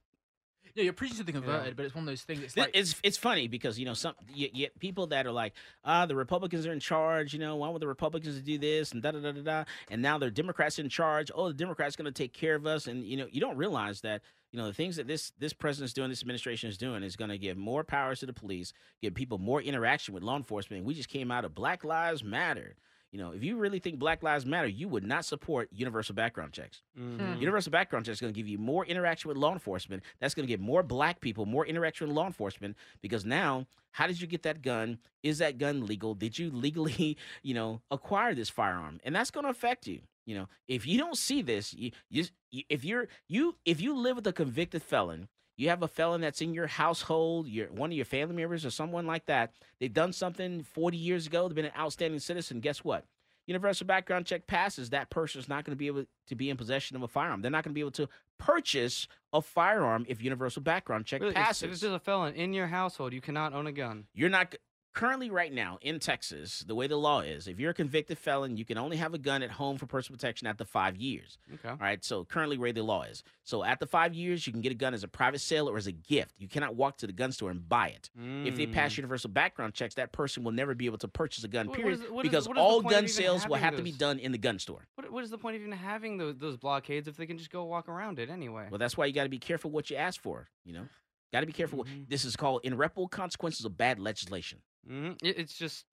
Yeah, 0.75 0.85
you're 0.85 0.93
preaching 0.93 1.19
to 1.19 1.25
the 1.25 1.33
converted, 1.33 1.77
but 1.77 1.87
it's 1.87 1.95
one 1.95 2.03
of 2.03 2.07
those 2.07 2.23
things. 2.23 2.41
It's 2.43 2.57
like 2.57 2.73
it's 2.75 2.97
it's 3.05 3.17
funny 3.17 3.47
because 3.47 3.79
you 3.79 3.87
know 3.87 3.95
some 3.95 4.15
you, 4.29 4.49
you, 4.53 4.69
people 4.81 5.07
that 5.09 5.25
are 5.25 5.33
like 5.33 5.53
ah 5.85 6.05
the 6.05 6.17
Republicans 6.17 6.67
are 6.67 6.73
in 6.73 6.81
charge 6.81 7.33
you 7.33 7.39
know 7.39 7.55
why 7.57 7.69
would 7.69 7.81
the 7.81 7.87
Republicans 7.87 8.41
do 8.41 8.59
this? 8.59 8.91
and 8.93 9.01
da 9.01 9.13
da 9.13 9.21
da 9.21 9.33
da 9.33 9.43
da 9.43 9.65
and 9.89 10.03
now 10.03 10.19
they're 10.19 10.31
Democrats 10.31 10.81
in 10.81 10.89
charge. 10.89 11.31
Oh 11.35 11.49
the 11.49 11.55
Democrats 11.55 11.95
going 11.95 12.07
to 12.07 12.13
take 12.13 12.33
care 12.33 12.57
of 12.57 12.67
us. 12.67 12.89
And 12.89 13.05
you 13.05 13.17
know 13.17 13.27
you 13.31 13.41
don't 13.41 13.57
realize 13.57 14.01
that 14.01 14.23
you 14.51 14.59
know 14.59 14.67
the 14.67 14.73
things 14.73 14.97
that 14.97 15.07
this 15.07 15.33
this 15.39 15.53
president's 15.53 15.93
doing 15.93 16.11
this 16.11 16.23
administration 16.23 16.69
is 16.69 16.77
doing 16.77 17.05
is 17.05 17.15
going 17.15 17.31
to 17.31 17.39
give 17.39 17.57
more 17.57 17.85
powers 17.85 18.21
to 18.21 18.27
the 18.27 18.33
police 18.33 18.73
give 19.01 19.15
people 19.15 19.39
more 19.39 19.63
interaction 19.63 20.13
with 20.13 20.25
law 20.25 20.37
enforcement. 20.37 20.85
We 20.85 20.95
just 20.95 21.09
came 21.09 21.31
out 21.31 21.45
of 21.45 21.55
Black 21.55 21.85
Lives 21.85 22.25
Matter 22.25 22.75
you 23.15 23.21
know 23.21 23.31
if 23.31 23.43
you 23.45 23.57
really 23.57 23.79
think 23.79 23.99
Black 24.01 24.23
Lives 24.25 24.45
Matter 24.45 24.67
you 24.67 24.89
would 24.89 25.05
not 25.05 25.25
support 25.25 25.69
universal 25.71 26.15
background 26.15 26.53
checks 26.53 26.83
Mhm. 26.99 27.39
Universal 27.41 27.71
background 27.71 28.05
checks 28.07 28.17
is 28.17 28.21
going 28.21 28.33
to 28.35 28.39
give 28.41 28.49
you 28.49 28.59
more 28.59 28.85
interaction 28.87 29.29
with 29.29 29.37
law 29.37 29.53
enforcement. 29.53 30.03
That's 30.21 30.35
going 30.35 30.47
to 30.47 30.53
give 30.53 30.61
more 30.61 30.83
black 30.83 31.21
people 31.21 31.47
more 31.47 31.65
interaction 31.67 32.07
with 32.09 32.17
law 32.17 32.27
enforcement 32.27 32.77
because 33.03 33.25
now, 33.25 33.67
how 33.93 34.07
did 34.09 34.21
you 34.21 34.27
get 34.27 34.43
that 34.43 34.63
gun? 34.63 34.99
Is 35.23 35.39
that 35.39 35.59
gun 35.59 35.87
legal? 35.87 36.15
Did 36.15 36.39
you 36.39 36.51
legally, 36.51 37.17
you 37.43 37.55
know, 37.55 37.81
acquire 37.91 38.35
this 38.35 38.51
firearm? 38.51 39.01
And 39.05 39.15
that's 39.15 39.31
going 39.31 39.45
to 39.45 39.51
affect 39.51 39.87
you. 39.87 40.01
You 40.27 40.35
know, 40.37 40.49
if 40.69 40.87
you 40.87 40.97
don't 40.99 41.17
see 41.19 41.43
this, 41.43 41.75
you, 41.75 41.91
you, 42.09 42.25
you 42.51 42.63
if 42.71 42.85
you're 42.85 43.09
you 43.29 43.57
if 43.65 43.81
you 43.81 43.95
live 43.97 44.17
with 44.17 44.27
a 44.27 44.33
convicted 44.33 44.83
felon, 44.83 45.29
you 45.57 45.69
have 45.69 45.83
a 45.83 45.89
felon 45.89 46.21
that's 46.21 46.41
in 46.41 46.55
your 46.55 46.67
household, 46.67 47.49
your 47.49 47.69
one 47.69 47.91
of 47.91 47.97
your 47.97 48.05
family 48.05 48.35
members 48.37 48.65
or 48.65 48.71
someone 48.71 49.07
like 49.07 49.27
that. 49.27 49.53
They've 49.79 49.93
done 49.93 50.13
something 50.13 50.63
40 50.63 50.97
years 50.97 51.27
ago. 51.27 51.49
They've 51.49 51.55
been 51.55 51.65
an 51.67 51.73
outstanding 51.79 52.21
citizen. 52.21 52.61
Guess 52.61 52.85
what? 52.85 53.05
universal 53.47 53.87
background 53.87 54.27
check 54.27 54.47
passes, 54.47 54.91
that 54.91 55.11
person 55.11 55.39
is 55.41 55.49
not 55.49 55.65
going 55.65 55.73
to 55.73 55.79
be 55.79 55.87
able 55.87 56.05
to 56.27 56.35
be 56.35 56.51
in 56.51 56.57
possession 56.57 56.97
of 56.97 57.03
a 57.03 57.09
firearm. 57.09 57.43
They're 57.43 57.51
not 57.51 57.65
going 57.65 57.73
to 57.73 57.75
be 57.75 57.81
able 57.81 57.91
to 57.93 58.09
purchase 58.39 59.07
a 59.33 59.43
firearm 59.43 60.07
if 60.09 60.23
universal 60.23 60.63
background 60.63 61.07
check 61.07 61.21
Really, 61.21 61.35
passes. 61.35 61.63
if 61.63 61.71
it's 61.73 61.81
just 61.81 61.95
a 61.95 61.99
felon 61.99 62.35
in 62.35 62.53
your 62.53 62.67
household, 62.69 63.13
you 63.13 63.21
cannot 63.21 63.53
own 63.53 63.67
a 63.67 63.73
gun. 63.73 64.07
You're 64.15 64.31
not. 64.31 64.55
Currently, 64.95 65.29
right 65.31 65.53
now 65.53 65.79
in 65.83 65.99
Texas, 65.99 66.65
the 66.67 66.75
way 66.75 66.87
the 66.87 66.97
law 66.97 67.21
is, 67.21 67.47
if 67.49 67.59
you're 67.61 67.73
a 67.73 67.75
convicted 67.75 68.17
felon, 68.19 68.57
you 68.57 68.65
can 68.65 68.79
only 68.79 68.97
have 68.97 69.13
a 69.13 69.19
gun 69.19 69.43
at 69.43 69.51
home 69.51 69.77
for 69.77 69.87
personal 69.87 70.17
protection 70.17 70.47
after 70.47 70.65
five 70.65 70.97
years. 70.97 71.37
Okay. 71.55 71.69
All 71.69 71.77
right. 71.79 72.03
So 72.05 72.25
currently, 72.25 72.57
where 72.57 72.73
the 72.73 72.83
law 72.83 73.03
is. 73.03 73.23
So 73.43 73.63
after 73.65 73.85
five 73.87 74.15
years, 74.15 74.47
you 74.47 74.53
can 74.53 74.63
get 74.63 74.73
a 74.73 74.75
gun 74.77 74.95
as 74.95 75.03
a 75.05 75.09
private 75.09 75.41
sale 75.41 75.69
or 75.69 75.77
as 75.77 75.87
a 75.87 75.93
gift. 75.93 76.35
You 76.39 76.49
cannot 76.49 76.77
walk 76.77 76.97
to 76.99 77.07
the 77.07 77.13
gun 77.13 77.33
store 77.33 77.51
and 77.51 77.69
buy 77.69 77.89
it. 77.89 78.11
If 78.47 78.57
they 78.57 78.67
pass 78.67 78.93
Mm. 78.95 78.99
universal 78.99 79.31
background 79.31 79.75
checks, 79.75 79.95
that 79.97 80.13
person 80.13 80.45
will 80.45 80.53
never 80.53 80.75
be 80.75 80.87
able 80.87 80.99
to 80.99 81.09
purchase 81.09 81.45
a 81.45 81.49
gun. 81.49 81.67
What- 81.67 81.77
what 81.79 81.83
Period. 81.83 82.01
is- 82.05 82.11
what 82.11 82.25
is- 82.25 82.31
because 82.31 82.47
is 82.47 82.53
all 82.57 82.81
gun 82.81 83.09
sales 83.09 83.47
will 83.47 83.57
have 83.57 83.77
to 83.77 83.83
be 83.83 83.93
done 83.93 84.19
in 84.19 84.33
the 84.33 84.39
gun 84.39 84.59
store. 84.59 84.87
What, 84.95 85.11
what 85.11 85.25
is 85.25 85.31
the 85.31 85.39
point 85.39 85.57
of 85.57 85.63
even 85.63 85.73
having 85.73 86.17
those, 86.19 86.37
those 86.39 86.57
blockades 86.57 87.09
if 87.09 87.17
they 87.17 87.27
can 87.27 87.37
just 87.39 87.51
go 87.51 87.65
walk 87.65 87.89
around 87.89 88.19
it 88.19 88.31
anyway? 88.31 88.69
Well, 88.71 88.79
that's 88.79 88.97
why 88.97 89.07
you 89.07 89.13
got 89.13 89.25
to 89.25 89.29
be 89.29 89.39
careful 89.39 89.71
what 89.71 89.91
you 89.91 89.97
ask 89.97 90.21
for. 90.21 90.49
You 90.65 90.73
know, 90.75 90.89
got 91.33 91.41
to 91.41 91.47
be 91.47 91.53
careful. 91.53 91.85
Mm-hmm. 91.85 92.05
This 92.09 92.25
is 92.25 92.37
called 92.37 92.61
irreparable 92.65 93.09
consequences 93.09 93.65
of 93.67 93.77
bad 93.77 93.99
legislation. 93.99 94.61
It, 94.89 95.17
it's 95.23 95.57
just 95.57 95.85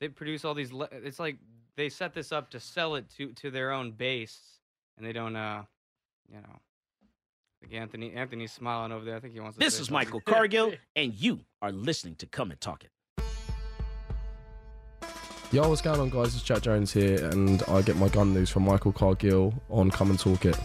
they 0.00 0.08
produce 0.08 0.44
all 0.44 0.54
these. 0.54 0.72
Le- 0.72 0.88
it's 0.92 1.18
like 1.18 1.36
they 1.76 1.88
set 1.88 2.14
this 2.14 2.32
up 2.32 2.50
to 2.50 2.60
sell 2.60 2.94
it 2.96 3.08
to 3.16 3.32
to 3.34 3.50
their 3.50 3.72
own 3.72 3.92
base, 3.92 4.38
and 4.96 5.06
they 5.06 5.12
don't. 5.12 5.36
uh 5.36 5.62
You 6.28 6.36
know, 6.36 6.56
I 7.62 7.66
think 7.66 7.74
Anthony 7.74 8.12
Anthony's 8.14 8.52
smiling 8.52 8.92
over 8.92 9.04
there. 9.04 9.16
I 9.16 9.20
think 9.20 9.34
he 9.34 9.40
wants. 9.40 9.56
to 9.56 9.60
This 9.64 9.74
is 9.74 9.86
something. 9.88 9.94
Michael 9.94 10.20
Cargill, 10.20 10.72
and 10.96 11.14
you 11.14 11.40
are 11.60 11.72
listening 11.72 12.14
to 12.16 12.26
Come 12.26 12.50
and 12.50 12.60
Talk 12.60 12.84
It. 12.84 12.90
Yo, 15.52 15.68
what's 15.68 15.82
going 15.82 15.98
on, 15.98 16.08
guys? 16.10 16.34
It's 16.36 16.44
Jack 16.44 16.62
Jones 16.62 16.92
here, 16.92 17.28
and 17.28 17.62
I 17.64 17.82
get 17.82 17.96
my 17.96 18.08
gun 18.08 18.32
news 18.32 18.50
from 18.50 18.62
Michael 18.64 18.92
Cargill 18.92 19.52
on 19.68 19.90
Come 19.90 20.10
and 20.10 20.18
Talk 20.18 20.44
It. 20.44 20.56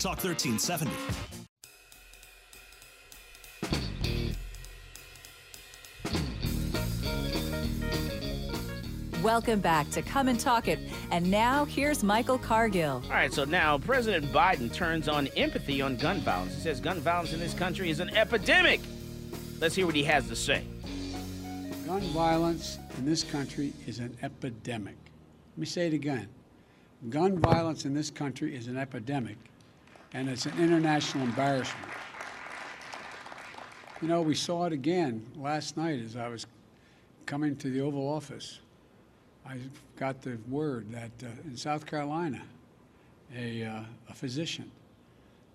Talk 0.00 0.22
1370. 0.22 0.92
Welcome 9.24 9.58
back 9.58 9.90
to 9.90 10.02
Come 10.02 10.28
and 10.28 10.38
Talk 10.38 10.68
It. 10.68 10.78
And 11.10 11.28
now 11.28 11.64
here's 11.64 12.04
Michael 12.04 12.38
Cargill. 12.38 13.02
All 13.04 13.10
right, 13.10 13.32
so 13.32 13.44
now 13.44 13.78
President 13.78 14.32
Biden 14.32 14.72
turns 14.72 15.08
on 15.08 15.26
empathy 15.36 15.82
on 15.82 15.96
gun 15.96 16.20
violence. 16.20 16.54
He 16.54 16.60
says 16.60 16.80
gun 16.80 17.00
violence 17.00 17.32
in 17.32 17.40
this 17.40 17.52
country 17.52 17.90
is 17.90 17.98
an 17.98 18.16
epidemic. 18.16 18.80
Let's 19.60 19.74
hear 19.74 19.86
what 19.86 19.96
he 19.96 20.04
has 20.04 20.28
to 20.28 20.36
say. 20.36 20.62
Gun 21.88 22.02
violence 22.02 22.78
in 22.98 23.04
this 23.04 23.24
country 23.24 23.72
is 23.88 23.98
an 23.98 24.16
epidemic. 24.22 24.96
Let 25.56 25.58
me 25.58 25.66
say 25.66 25.88
it 25.88 25.92
again. 25.94 26.28
Gun 27.10 27.38
violence 27.38 27.84
in 27.84 27.94
this 27.94 28.10
country 28.10 28.54
is 28.54 28.68
an 28.68 28.76
epidemic, 28.76 29.36
and 30.12 30.28
it's 30.28 30.46
an 30.46 30.58
international 30.58 31.24
embarrassment. 31.24 31.92
You 34.00 34.08
know, 34.08 34.22
we 34.22 34.34
saw 34.34 34.64
it 34.64 34.72
again 34.72 35.26
last 35.36 35.76
night 35.76 36.00
as 36.00 36.16
I 36.16 36.28
was 36.28 36.46
coming 37.26 37.56
to 37.56 37.70
the 37.70 37.80
Oval 37.80 38.08
Office. 38.08 38.60
I 39.46 39.58
got 39.96 40.22
the 40.22 40.38
word 40.48 40.90
that 40.92 41.10
uh, 41.22 41.28
in 41.44 41.56
South 41.56 41.84
Carolina, 41.84 42.42
a, 43.36 43.64
uh, 43.64 43.80
a 44.08 44.14
physician 44.14 44.70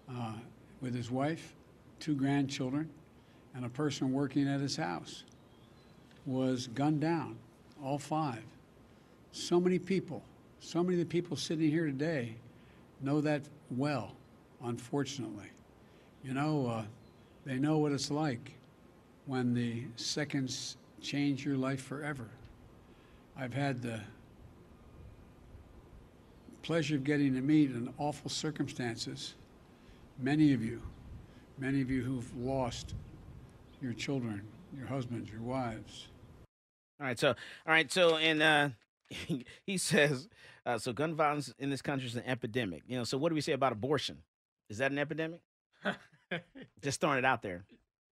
uh, 0.10 0.34
with 0.82 0.94
his 0.94 1.10
wife, 1.10 1.54
two 2.00 2.16
grandchildren, 2.16 2.90
and 3.56 3.66
a 3.66 3.70
person 3.70 4.12
working 4.12 4.48
at 4.48 4.60
his 4.60 4.76
house 4.76 5.24
was 6.26 6.68
gunned 6.68 7.02
down, 7.02 7.38
all 7.84 7.98
five. 7.98 8.44
So 9.32 9.60
many 9.60 9.80
people, 9.80 10.24
so 10.60 10.84
many 10.84 10.96
of 10.96 11.00
the 11.00 11.12
people 11.12 11.38
sitting 11.38 11.70
here 11.70 11.86
today 11.86 12.36
know 13.02 13.22
that 13.22 13.42
well, 13.72 14.14
unfortunately. 14.64 15.50
You 16.24 16.34
know, 16.34 16.68
uh, 16.68 16.84
they 17.46 17.58
know 17.58 17.78
what 17.78 17.92
it's 17.92 18.10
like 18.10 18.54
when 19.26 19.54
the 19.54 19.84
seconds 19.96 20.78
change 21.02 21.46
your 21.46 21.58
life 21.58 21.82
forever. 21.84 22.28
I've 23.38 23.54
had 23.54 23.82
the 23.82 24.00
pleasure 26.62 26.96
of 26.96 27.04
getting 27.04 27.34
to 27.34 27.42
meet 27.42 27.72
in 27.72 27.94
awful 27.98 28.30
circumstances 28.30 29.34
many 30.20 30.54
of 30.54 30.64
you, 30.64 30.82
many 31.58 31.82
of 31.82 31.90
you 31.90 32.02
who've 32.02 32.38
lost 32.38 32.94
your 33.82 33.94
children, 33.94 34.42
your 34.76 34.88
husbands, 34.88 35.30
your 35.30 35.42
wives. 35.42 36.08
All 37.00 37.08
right, 37.08 37.20
so 37.20 37.30
all 37.30 37.36
right, 37.74 37.92
so 37.92 38.18
and 38.18 38.42
uh, 38.42 38.70
he 39.66 39.78
says, 39.78 40.30
uh, 40.66 40.78
so 40.78 40.94
gun 40.94 41.16
violence 41.16 41.54
in 41.60 41.70
this 41.70 41.82
country 41.82 42.08
is 42.08 42.16
an 42.16 42.24
epidemic. 42.26 42.84
You 42.88 42.98
know, 42.98 43.04
so 43.04 43.18
what 43.18 43.30
do 43.30 43.36
we 43.36 43.42
say 43.42 43.54
about 43.54 43.72
abortion? 43.72 44.20
Is 44.70 44.78
that 44.80 44.92
an 44.92 44.98
epidemic? 44.98 45.42
Just 46.82 47.02
throwing 47.02 47.20
it 47.20 47.26
out 47.26 47.42
there. 47.42 47.66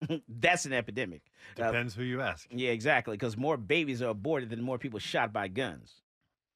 That's 0.29 0.67
an 0.67 0.73
epidemic. 0.73 1.23
Uh, 1.59 1.67
Depends 1.67 1.95
who 1.95 2.03
you 2.03 2.21
ask. 2.21 2.47
yeah, 2.51 2.71
exactly. 2.71 3.17
Because 3.17 3.37
more 3.37 3.57
babies 3.57 4.03
are 4.03 4.11
aborted 4.11 4.51
than 4.51 4.63
more 4.63 4.79
people 4.79 4.99
shot 4.99 5.33
by 5.33 5.49
guns. 5.49 6.01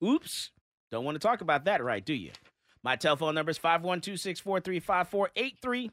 Oops. 0.04 0.50
Don't 0.90 1.04
want 1.04 1.14
to 1.16 1.26
talk 1.26 1.40
about 1.40 1.64
that, 1.64 1.82
right? 1.82 2.04
Do 2.04 2.14
you? 2.14 2.30
My 2.82 2.96
telephone 2.96 3.34
number 3.34 3.50
is 3.50 3.58
512 3.58 4.18
643 4.20 4.80
5483. 4.80 5.90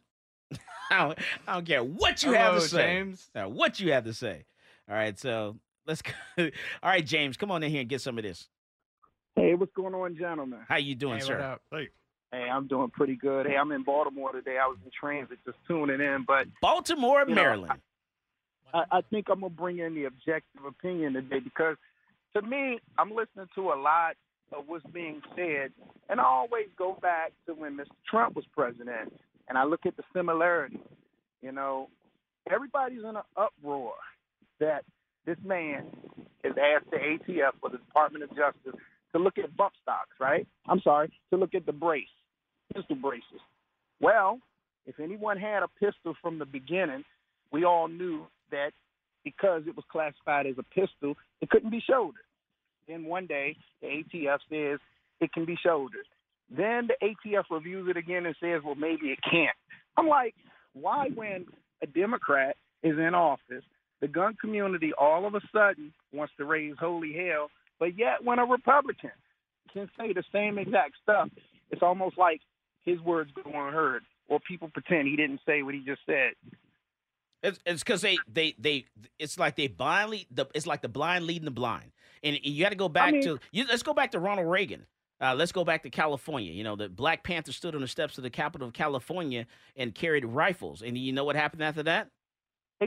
I 0.92 1.16
don't 1.48 1.66
care 1.66 1.84
what 1.84 2.24
you 2.24 2.34
have 2.34 2.56
to 2.56 2.62
say. 2.62 2.78
James. 2.78 3.30
Uh, 3.36 3.50
what 3.50 3.80
you 3.80 3.92
have 3.92 4.06
to 4.06 4.14
say. 4.14 4.46
All 4.88 4.96
right, 4.96 5.18
so 5.18 5.58
let's 5.88 6.02
go. 6.02 6.12
All 6.38 6.50
right, 6.90 7.06
James, 7.06 7.38
come 7.38 7.50
on 7.52 7.64
in 7.64 7.72
here 7.72 7.82
and 7.82 7.90
get 7.90 8.02
some 8.02 8.18
of 8.18 8.24
this. 8.24 8.48
Hey, 9.36 9.56
what's 9.56 9.74
going 9.74 9.96
on, 9.96 10.16
gentlemen? 10.16 10.60
How 10.68 10.78
you 10.78 10.96
doing, 10.96 11.20
sir? 11.22 11.58
Hey. 11.72 11.90
Hey, 12.36 12.50
I'm 12.50 12.68
doing 12.68 12.90
pretty 12.90 13.16
good. 13.16 13.46
Hey, 13.46 13.56
I'm 13.56 13.72
in 13.72 13.84
Baltimore 13.84 14.34
today. 14.34 14.58
I 14.62 14.68
was 14.68 14.78
in 14.84 14.92
transit 15.00 15.38
just 15.46 15.58
tuning 15.68 16.02
in, 16.02 16.26
but 16.28 16.48
Baltimore, 16.62 17.22
you 17.22 17.34
know, 17.34 17.42
Maryland. 17.42 17.80
I, 18.74 18.84
I 18.92 19.02
think 19.10 19.28
I'm 19.30 19.40
gonna 19.40 19.52
bring 19.52 19.80
in 19.80 19.96
the 19.96 20.04
objective 20.04 20.66
opinion 20.68 21.14
today 21.14 21.40
because 21.40 21.78
to 22.36 22.42
me, 22.42 22.80
I'm 22.98 23.12
listening 23.12 23.48
to 23.56 23.72
a 23.72 23.80
lot 23.80 24.18
of 24.52 24.66
what's 24.68 24.86
being 24.88 25.22
said, 25.36 25.72
and 26.10 26.20
I 26.20 26.26
always 26.26 26.68
go 26.78 26.98
back 27.02 27.32
to 27.48 27.54
when 27.54 27.78
Mr. 27.78 27.86
Trump 28.10 28.36
was 28.36 28.44
president, 28.52 29.14
and 29.48 29.58
I 29.58 29.64
look 29.64 29.86
at 29.86 29.96
the 29.96 30.04
similarities. 30.14 30.80
You 31.42 31.54
know, 31.54 31.88
everybody's 32.52 33.00
in 33.00 33.16
an 33.16 33.24
uproar 33.38 33.94
that 34.60 34.84
this 35.26 35.38
man 35.46 35.86
has 36.44 36.54
asked 36.58 36.92
the 36.92 36.98
ATF 36.98 37.52
or 37.62 37.70
the 37.70 37.78
Department 37.78 38.26
of 38.26 38.30
Justice 38.32 38.78
to 39.14 39.20
look 39.20 39.38
at 39.38 39.56
bump 39.56 39.74
stocks, 39.82 40.18
right? 40.20 40.46
I'm 40.68 40.82
sorry, 40.82 41.10
to 41.30 41.38
look 41.38 41.56
at 41.56 41.66
the 41.66 41.72
brace, 41.72 42.08
pistol 42.74 42.96
braces. 42.96 43.42
Well, 44.00 44.40
if 44.86 45.00
anyone 45.00 45.38
had 45.38 45.64
a 45.64 45.68
pistol 45.68 46.16
from 46.22 46.40
the 46.40 46.46
beginning, 46.46 47.04
we 47.52 47.64
all 47.64 47.88
knew 47.88 48.26
that 48.52 48.72
because 49.24 49.64
it 49.68 49.76
was 49.76 49.86
classified 49.92 50.46
as 50.46 50.56
a 50.58 50.64
pistol, 50.64 51.16
it 51.42 51.50
couldn't 51.50 51.72
be 51.72 51.84
shouldered. 51.88 52.22
Then 52.88 53.06
one 53.06 53.26
day, 53.26 53.56
the 53.82 53.88
ATF 53.88 54.38
says 54.50 54.80
it 55.20 55.34
can 55.34 55.46
be 55.46 55.58
shouldered. 55.64 56.06
Then 56.50 56.88
the 56.88 56.96
ATF 57.02 57.46
reviews 57.50 57.90
it 57.90 57.98
again 57.98 58.26
and 58.28 58.36
says, 58.40 58.62
well, 58.64 58.76
maybe 58.76 59.08
it 59.08 59.20
can't. 59.30 59.58
I'm 59.98 60.08
like, 60.08 60.36
why, 60.74 61.10
when 61.16 61.46
a 61.82 61.88
Democrat 61.88 62.56
is 62.84 62.98
in 63.00 63.16
office, 63.16 63.64
the 64.02 64.08
gun 64.08 64.36
community 64.40 64.92
all 65.00 65.26
of 65.26 65.34
a 65.34 65.42
sudden 65.52 65.92
wants 66.14 66.34
to 66.38 66.46
raise 66.46 66.76
holy 66.80 67.14
hell, 67.14 67.50
but 67.80 67.98
yet 67.98 68.24
when 68.24 68.40
a 68.40 68.46
Republican 68.46 69.12
can 69.74 69.90
say 69.98 70.14
the 70.14 70.24
same 70.32 70.60
exact 70.60 70.94
stuff, 71.02 71.30
it's 71.72 71.82
almost 71.82 72.18
like 72.18 72.42
his 72.86 73.00
words 73.02 73.32
go 73.36 73.50
unheard, 73.50 74.04
or 74.28 74.40
people 74.40 74.70
pretend 74.70 75.08
he 75.08 75.16
didn't 75.16 75.42
say 75.46 75.64
what 75.64 75.74
he 75.74 75.82
just 75.82 76.02
said. 76.06 76.34
It's 77.44 77.60
it's 77.66 77.84
because 77.84 78.02
they 78.02 78.18
they 78.32 78.56
they 78.58 78.86
it's 79.20 79.38
like 79.38 79.56
they 79.56 79.68
blindly 79.68 80.28
the 80.32 80.46
it's 80.56 80.66
like 80.66 80.82
the 80.82 80.90
blind 80.90 81.26
leading 81.26 81.46
the 81.46 81.52
blind, 81.52 81.92
and 82.24 82.40
you 82.44 82.64
got 82.64 82.70
to 82.70 82.76
go 82.76 82.90
back 82.90 83.14
mean- 83.14 83.24
to 83.24 83.40
you, 83.52 83.66
let's 83.68 83.84
go 83.84 83.94
back 83.94 84.12
to 84.12 84.20
Ronald 84.20 84.48
Reagan. 84.48 84.86
Uh, 85.22 85.34
let's 85.34 85.54
go 85.54 85.64
back 85.64 85.84
to 85.84 85.90
California. 85.90 86.52
You 86.52 86.66
know, 86.66 86.76
the 86.76 86.90
Black 86.90 87.24
Panther 87.24 87.54
stood 87.54 87.74
on 87.74 87.80
the 87.80 87.88
steps 87.88 88.18
of 88.18 88.24
the 88.24 88.30
Capitol 88.30 88.68
of 88.68 88.74
California 88.74 89.48
and 89.78 89.96
carried 89.96 90.26
rifles, 90.26 90.82
and 90.82 90.98
you 90.98 91.14
know 91.14 91.24
what 91.24 91.38
happened 91.38 91.64
after 91.64 91.84
that? 91.84 92.10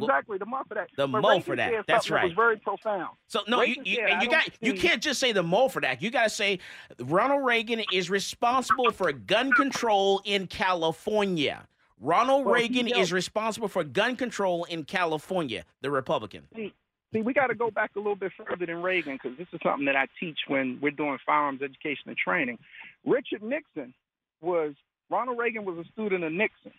Exactly, 0.02 0.38
the 0.38 0.46
Mulford 0.46 0.78
Act. 0.78 0.96
The 0.96 1.06
But 1.06 1.24
Reagan 1.24 1.42
for 1.42 1.56
that. 1.56 1.72
That's 1.86 2.06
something 2.06 2.14
that 2.14 2.16
right. 2.16 2.24
was 2.24 2.32
very 2.34 2.56
profound. 2.56 3.16
So 3.26 3.40
no, 3.48 3.62
you, 3.62 3.76
Reagan 3.76 3.84
you, 3.86 3.94
said, 3.96 4.10
and 4.10 4.22
you 4.22 4.30
got 4.30 4.48
you 4.60 4.74
can't 4.74 5.02
just 5.02 5.20
say 5.20 5.32
the 5.32 5.42
Mulford 5.42 5.84
Act. 5.84 6.02
You 6.02 6.10
got 6.10 6.24
to 6.24 6.30
say 6.30 6.58
Ronald 7.00 7.44
Reagan 7.44 7.82
is 7.92 8.10
responsible 8.10 8.90
for 8.92 9.12
gun 9.12 9.52
control 9.52 10.20
in 10.24 10.46
California. 10.46 11.66
Ronald 12.00 12.44
Well, 12.44 12.54
Reagan 12.54 12.86
is 12.86 13.12
responsible 13.12 13.68
for 13.68 13.82
gun 13.84 14.16
control 14.16 14.64
in 14.64 14.84
California. 14.84 15.64
The 15.80 15.90
Republican. 15.90 16.46
See, 16.54 16.72
see, 17.12 17.22
we 17.22 17.32
got 17.32 17.48
to 17.48 17.54
go 17.54 17.70
back 17.70 17.90
a 17.96 17.98
little 17.98 18.16
bit 18.16 18.32
further 18.36 18.66
than 18.66 18.82
Reagan 18.82 19.18
because 19.22 19.36
this 19.36 19.48
is 19.52 19.60
something 19.62 19.86
that 19.86 19.96
I 19.96 20.06
teach 20.20 20.38
when 20.46 20.78
we're 20.80 20.90
doing 20.92 21.18
firearms 21.26 21.60
education 21.62 22.04
and 22.06 22.16
training. 22.16 22.58
Richard 23.04 23.42
Nixon 23.42 23.94
was 24.40 24.74
Ronald 25.10 25.38
Reagan 25.38 25.64
was 25.64 25.78
a 25.78 25.90
student 25.92 26.22
of 26.24 26.32
Nixon. 26.32 26.72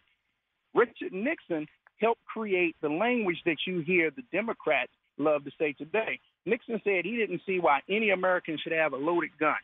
Richard 0.74 1.12
Nixon 1.12 1.68
helped 2.00 2.24
create 2.26 2.76
the 2.82 2.90
language 2.90 3.38
that 3.46 3.58
you 3.68 3.80
hear 3.80 4.12
the 4.12 4.24
Democrats 4.32 4.92
love 5.18 5.44
to 5.44 5.52
say 5.60 5.74
today. 5.74 6.20
Nixon 6.46 6.82
said 6.84 7.04
he 7.06 7.18
didn't 7.18 7.42
see 7.46 7.60
why 7.60 7.82
any 7.90 8.10
American 8.12 8.58
should 8.62 8.72
have 8.72 8.94
a 8.94 8.98
loaded 8.98 9.32
gun, 9.40 9.56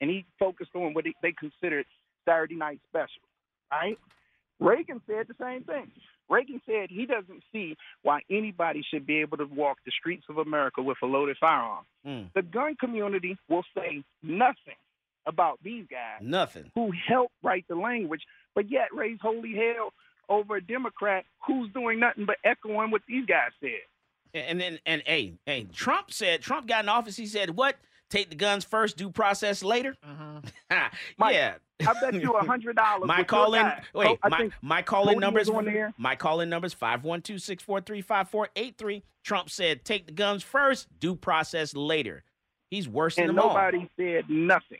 and 0.00 0.10
he 0.10 0.24
focused 0.38 0.70
on 0.74 0.94
what 0.94 1.04
they 1.22 1.32
considered 1.32 1.84
Saturday 2.26 2.54
night 2.56 2.80
special, 2.88 3.22
right? 3.70 3.98
Reagan 4.58 5.00
said 5.06 5.26
the 5.28 5.34
same 5.38 5.62
thing. 5.64 5.90
Reagan 6.28 6.60
said 6.66 6.88
he 6.88 7.06
doesn't 7.06 7.42
see 7.52 7.76
why 8.02 8.20
anybody 8.30 8.82
should 8.90 9.06
be 9.06 9.18
able 9.20 9.36
to 9.36 9.44
walk 9.44 9.76
the 9.84 9.92
streets 10.00 10.24
of 10.28 10.38
America 10.38 10.82
with 10.82 10.96
a 11.02 11.06
loaded 11.06 11.36
firearm. 11.38 11.84
Mm. 12.06 12.32
The 12.34 12.42
gun 12.42 12.74
community 12.80 13.36
will 13.48 13.62
say 13.76 14.02
nothing 14.22 14.74
about 15.26 15.58
these 15.62 15.84
guys 15.90 16.20
Nothing. 16.22 16.70
who 16.74 16.90
helped 17.06 17.34
write 17.42 17.66
the 17.68 17.74
language, 17.76 18.22
but 18.54 18.70
yet 18.70 18.88
raise 18.94 19.18
holy 19.20 19.54
hell 19.54 19.92
over 20.28 20.56
a 20.56 20.60
Democrat 20.62 21.24
who's 21.46 21.70
doing 21.72 22.00
nothing 22.00 22.26
but 22.26 22.36
echoing 22.44 22.90
what 22.90 23.02
these 23.08 23.24
guys 23.26 23.50
said. 23.60 23.80
And 24.34 24.60
then 24.60 24.78
and 24.84 25.02
hey, 25.06 25.34
hey, 25.46 25.66
Trump 25.72 26.12
said 26.12 26.42
Trump 26.42 26.66
got 26.66 26.84
in 26.84 26.88
office. 26.88 27.16
He 27.16 27.26
said 27.26 27.56
what? 27.56 27.76
Take 28.08 28.30
the 28.30 28.36
guns 28.36 28.64
first, 28.64 28.96
due 28.96 29.10
process 29.10 29.64
later. 29.64 29.96
Mm-hmm. 30.08 30.38
yeah. 31.30 31.54
I 31.86 31.92
bet 32.00 32.14
you 32.14 32.32
a 32.32 32.44
hundred 32.44 32.76
dollars. 32.76 33.04
My 33.08 33.18
with 33.18 33.26
call 33.26 33.54
in, 33.54 33.62
guy. 33.62 33.82
wait, 33.94 34.18
Oh, 34.22 34.28
my 34.28 34.38
think 34.38 34.52
my 34.62 34.82
call 34.82 35.08
in 35.08 35.18
numbers 35.18 35.48
was 35.48 35.56
on 35.58 35.64
there. 35.64 35.92
my 35.98 36.14
call 36.16 36.40
in 36.40 36.48
numbers 36.48 36.74
512-643-5483. 36.74 39.02
Trump 39.24 39.50
said 39.50 39.84
take 39.84 40.06
the 40.06 40.12
guns 40.12 40.42
first, 40.42 40.86
due 41.00 41.16
process 41.16 41.74
later. 41.74 42.22
He's 42.70 42.88
worse 42.88 43.16
than 43.16 43.28
and 43.28 43.36
them 43.38 43.44
all. 43.44 43.50
nobody 43.54 43.88
said 43.98 44.30
nothing. 44.30 44.78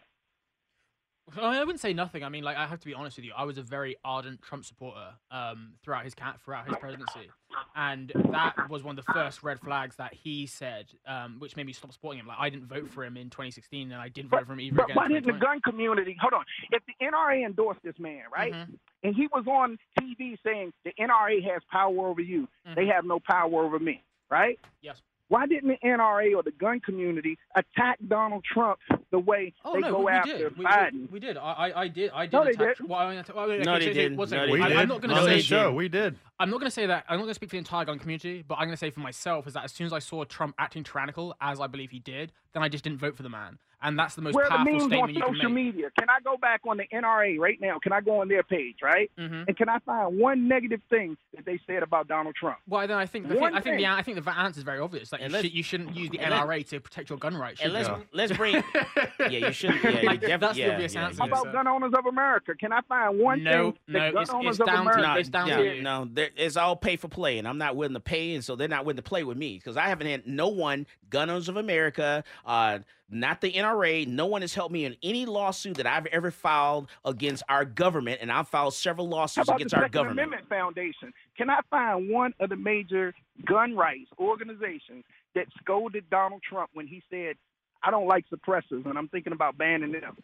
I, 1.32 1.36
mean, 1.40 1.44
I 1.60 1.60
wouldn't 1.64 1.80
say 1.80 1.92
nothing. 1.92 2.22
I 2.22 2.28
mean, 2.28 2.44
like 2.44 2.56
I 2.56 2.66
have 2.66 2.78
to 2.80 2.86
be 2.86 2.94
honest 2.94 3.16
with 3.16 3.24
you. 3.24 3.32
I 3.36 3.44
was 3.44 3.58
a 3.58 3.62
very 3.62 3.96
ardent 4.04 4.42
Trump 4.42 4.64
supporter 4.64 5.08
um, 5.30 5.72
throughout 5.82 6.04
his 6.04 6.14
ca- 6.14 6.36
throughout 6.44 6.66
his 6.68 6.76
presidency, 6.78 7.28
and 7.74 8.12
that 8.30 8.54
was 8.70 8.84
one 8.84 8.96
of 8.98 9.04
the 9.04 9.12
first 9.12 9.42
red 9.42 9.58
flags 9.60 9.96
that 9.96 10.14
he 10.14 10.46
said, 10.46 10.86
um, 11.06 11.36
which 11.40 11.56
made 11.56 11.66
me 11.66 11.72
stop 11.72 11.92
supporting 11.92 12.20
him. 12.20 12.26
Like 12.28 12.36
I 12.38 12.48
didn't 12.48 12.66
vote 12.66 12.88
for 12.90 13.04
him 13.04 13.16
in 13.16 13.28
2016, 13.30 13.90
and 13.90 14.00
I 14.00 14.08
didn't 14.08 14.30
vote 14.30 14.46
for 14.46 14.52
him 14.52 14.60
either 14.60 14.76
But 14.76 14.84
again. 14.84 14.96
why 14.96 15.06
in 15.06 15.12
didn't 15.12 15.26
the 15.26 15.32
gun 15.44 15.60
community 15.62 16.16
hold 16.20 16.32
on? 16.32 16.44
If 16.70 16.82
the 16.86 17.04
NRA 17.04 17.44
endorsed 17.44 17.80
this 17.82 17.98
man, 17.98 18.22
right, 18.32 18.52
Mm-hmm. 18.52 18.72
and 19.02 19.14
he 19.16 19.26
was 19.34 19.44
on 19.48 19.78
TV 20.00 20.36
saying 20.44 20.72
the 20.84 20.92
NRA 21.00 21.42
has 21.52 21.60
power 21.70 22.06
over 22.06 22.20
you, 22.20 22.46
they 22.76 22.86
have 22.86 23.04
no 23.04 23.18
power 23.18 23.64
over 23.64 23.78
me, 23.80 24.02
right? 24.30 24.58
Mm-hmm. 24.62 24.74
Yes. 24.82 25.02
Why 25.28 25.46
didn't 25.46 25.68
the 25.68 25.78
NRA 25.86 26.34
or 26.36 26.42
the 26.42 26.52
gun 26.52 26.80
community 26.80 27.38
attack 27.56 27.98
Donald 28.06 28.44
Trump 28.44 28.78
the 29.10 29.18
way 29.18 29.52
Oh 29.64 29.74
they 29.74 29.80
no, 29.80 29.90
go 29.92 29.98
we, 29.98 30.04
we 30.06 30.10
after 30.12 30.38
did. 30.38 30.56
We, 30.58 30.64
Biden? 30.64 30.92
we, 30.92 31.06
we 31.12 31.20
did. 31.20 31.36
I, 31.36 31.40
I, 31.52 31.80
I 31.82 31.88
did. 31.88 32.10
I 32.12 32.26
did. 32.26 32.32
No, 32.32 32.44
they 32.44 32.50
attack, 32.50 32.76
didn't. 32.76 32.88
Well, 32.88 32.98
I, 33.00 33.04
well, 33.14 33.18
okay, 33.50 33.62
No, 33.64 33.78
they 33.78 33.92
didn't. 33.92 34.16
No, 34.16 34.24
second. 34.24 34.52
they 34.54 34.60
I, 34.60 34.68
didn't. 34.68 34.78
I'm 34.78 34.88
not 34.88 35.00
going 35.00 35.10
to 35.10 35.16
No, 35.16 35.26
say 35.26 35.42
they 35.42 35.68
we 35.70 35.88
did. 35.88 36.16
I'm 36.38 36.50
not 36.50 36.60
going 36.60 36.68
to 36.68 36.74
say 36.74 36.86
that. 36.86 37.04
I'm 37.08 37.16
not 37.16 37.22
going 37.22 37.30
to 37.30 37.34
speak 37.34 37.50
for 37.50 37.54
the 37.54 37.58
entire 37.58 37.84
gun 37.84 37.98
community, 37.98 38.44
but 38.46 38.56
I'm 38.56 38.66
going 38.66 38.72
to 38.72 38.76
say 38.76 38.90
for 38.90 39.00
myself 39.00 39.46
is 39.46 39.54
that 39.54 39.64
as 39.64 39.72
soon 39.72 39.86
as 39.86 39.92
I 39.92 39.98
saw 40.00 40.24
Trump 40.24 40.54
acting 40.58 40.84
tyrannical, 40.84 41.34
as 41.40 41.60
I 41.60 41.66
believe 41.66 41.90
he 41.90 41.98
did, 41.98 42.32
then 42.52 42.62
I 42.62 42.68
just 42.68 42.84
didn't 42.84 42.98
vote 42.98 43.16
for 43.16 43.22
the 43.22 43.28
man, 43.30 43.58
and 43.82 43.98
that's 43.98 44.14
the 44.14 44.22
most 44.22 44.34
Where 44.34 44.44
are 44.46 44.50
the 44.50 44.54
powerful 44.56 44.72
memes 44.72 44.82
on 44.84 44.88
statement 44.90 45.14
you 45.14 45.20
can 45.22 45.34
social 45.34 45.50
make. 45.50 45.64
media? 45.74 45.90
Can 45.98 46.08
I 46.10 46.18
go 46.24 46.36
back 46.36 46.60
on 46.66 46.76
the 46.78 46.84
NRA 46.92 47.38
right 47.38 47.60
now? 47.60 47.78
Can 47.78 47.92
I 47.92 48.00
go 48.00 48.20
on 48.20 48.28
their 48.28 48.42
page, 48.42 48.76
right? 48.82 49.10
Mhm. 49.18 49.46
And 49.48 49.56
can 49.56 49.68
I 49.68 49.78
find 49.80 50.18
one 50.18 50.48
negative 50.48 50.80
thing 50.88 51.16
that 51.34 51.44
they 51.44 51.58
said 51.66 51.82
about 51.82 52.08
Donald 52.08 52.34
Trump? 52.34 52.58
Well, 52.66 52.86
then 52.86 52.96
I 52.96 53.06
think 53.06 53.28
the 53.28 53.36
One 53.36 53.52
thing, 53.52 53.58
I 53.58 53.60
think 53.60 53.76
the. 53.78 53.86
I 53.86 54.02
think 54.02 54.24
the 54.24 54.30
answer 54.38 54.58
is 54.60 54.64
very 54.64 54.78
obvious. 54.80 55.12
Like 55.12 55.20
you, 55.20 55.26
And 55.26 55.34
should, 55.34 55.52
you 55.52 55.62
shouldn't 55.62 55.94
use 55.96 56.10
the 56.10 56.20
and 56.20 56.32
NRA 56.34 56.62
to 56.70 56.80
protect 56.80 57.10
your 57.10 57.18
gun 57.18 57.36
rights. 57.36 57.60
And 57.62 57.72
let's 57.72 57.88
you? 57.88 57.96
let's 58.12 58.32
bring 58.36 58.54
yeah, 59.20 59.28
you 59.28 59.52
shouldn't 59.52 59.82
yeah, 59.84 60.00
you 60.00 60.06
Like, 60.06 60.20
def- 60.20 60.40
that's 60.40 60.54
the 60.54 60.60
yeah, 60.60 60.72
obvious 60.72 60.94
yeah, 60.94 61.06
answer. 61.06 61.20
How 61.22 61.26
about 61.28 61.52
gun 61.52 61.66
owners 61.66 61.92
of 61.96 62.06
America? 62.06 62.54
Can 62.54 62.72
I 62.72 62.80
find 62.88 63.18
one 63.18 63.42
No, 63.42 63.72
thing 63.72 63.78
that 63.88 63.92
no, 63.92 63.98
gun 64.12 64.22
it's- 64.22 64.30
owners 64.34 64.50
it's 64.54 64.60
of 64.60 64.66
down 64.66 64.76
to- 64.76 64.90
America? 64.92 65.02
No, 65.14 65.14
it's 65.20 65.28
down 65.28 65.48
yeah, 65.48 65.56
to 65.58 65.76
you. 65.76 65.82
no, 65.82 66.08
it's 66.16 66.56
all 66.56 66.76
pay 66.76 66.96
for 66.96 67.08
play, 67.08 67.38
and 67.38 67.46
I'm 67.46 67.58
not 67.58 67.76
willing 67.76 67.94
to 67.94 68.00
pay, 68.00 68.34
and 68.34 68.44
so 68.44 68.56
they're 68.56 68.68
not 68.68 68.84
willing 68.84 68.96
to 68.96 69.02
play 69.02 69.24
with 69.24 69.36
me 69.36 69.56
because 69.56 69.76
I 69.76 69.88
haven't 69.88 70.06
had 70.06 70.26
no 70.26 70.48
one, 70.48 70.86
Gun 71.10 71.30
Owners 71.30 71.48
of 71.48 71.56
America, 71.56 72.24
uh, 72.44 72.80
not 73.08 73.40
the 73.40 73.52
NRA, 73.52 74.06
no 74.06 74.26
one 74.26 74.40
has 74.42 74.54
helped 74.54 74.72
me 74.72 74.84
in 74.84 74.96
any 75.02 75.26
lawsuit 75.26 75.76
that 75.76 75.86
I've 75.86 76.06
ever 76.06 76.30
filed 76.30 76.88
against 77.04 77.42
our 77.48 77.64
government, 77.64 78.18
and 78.20 78.32
I've 78.32 78.48
filed 78.48 78.74
several 78.74 79.08
lawsuits 79.08 79.48
against 79.48 79.74
the 79.74 79.82
our 79.82 79.88
government. 79.88 80.18
Amendment 80.18 80.48
Foundation? 80.48 81.12
Can 81.36 81.48
I 81.50 81.60
find 81.70 82.10
one 82.10 82.34
of 82.40 82.48
the 82.48 82.56
major 82.56 83.14
gun 83.46 83.76
rights 83.76 84.10
organizations 84.18 85.04
that 85.34 85.46
scolded 85.60 86.08
Donald 86.10 86.42
Trump 86.42 86.70
when 86.74 86.86
he 86.86 87.02
said, 87.10 87.36
"I 87.82 87.90
don't 87.90 88.06
like 88.08 88.24
suppressors," 88.28 88.84
and 88.86 88.98
I'm 88.98 89.08
thinking 89.08 89.32
about 89.32 89.56
banning 89.56 89.92
them? 89.92 90.16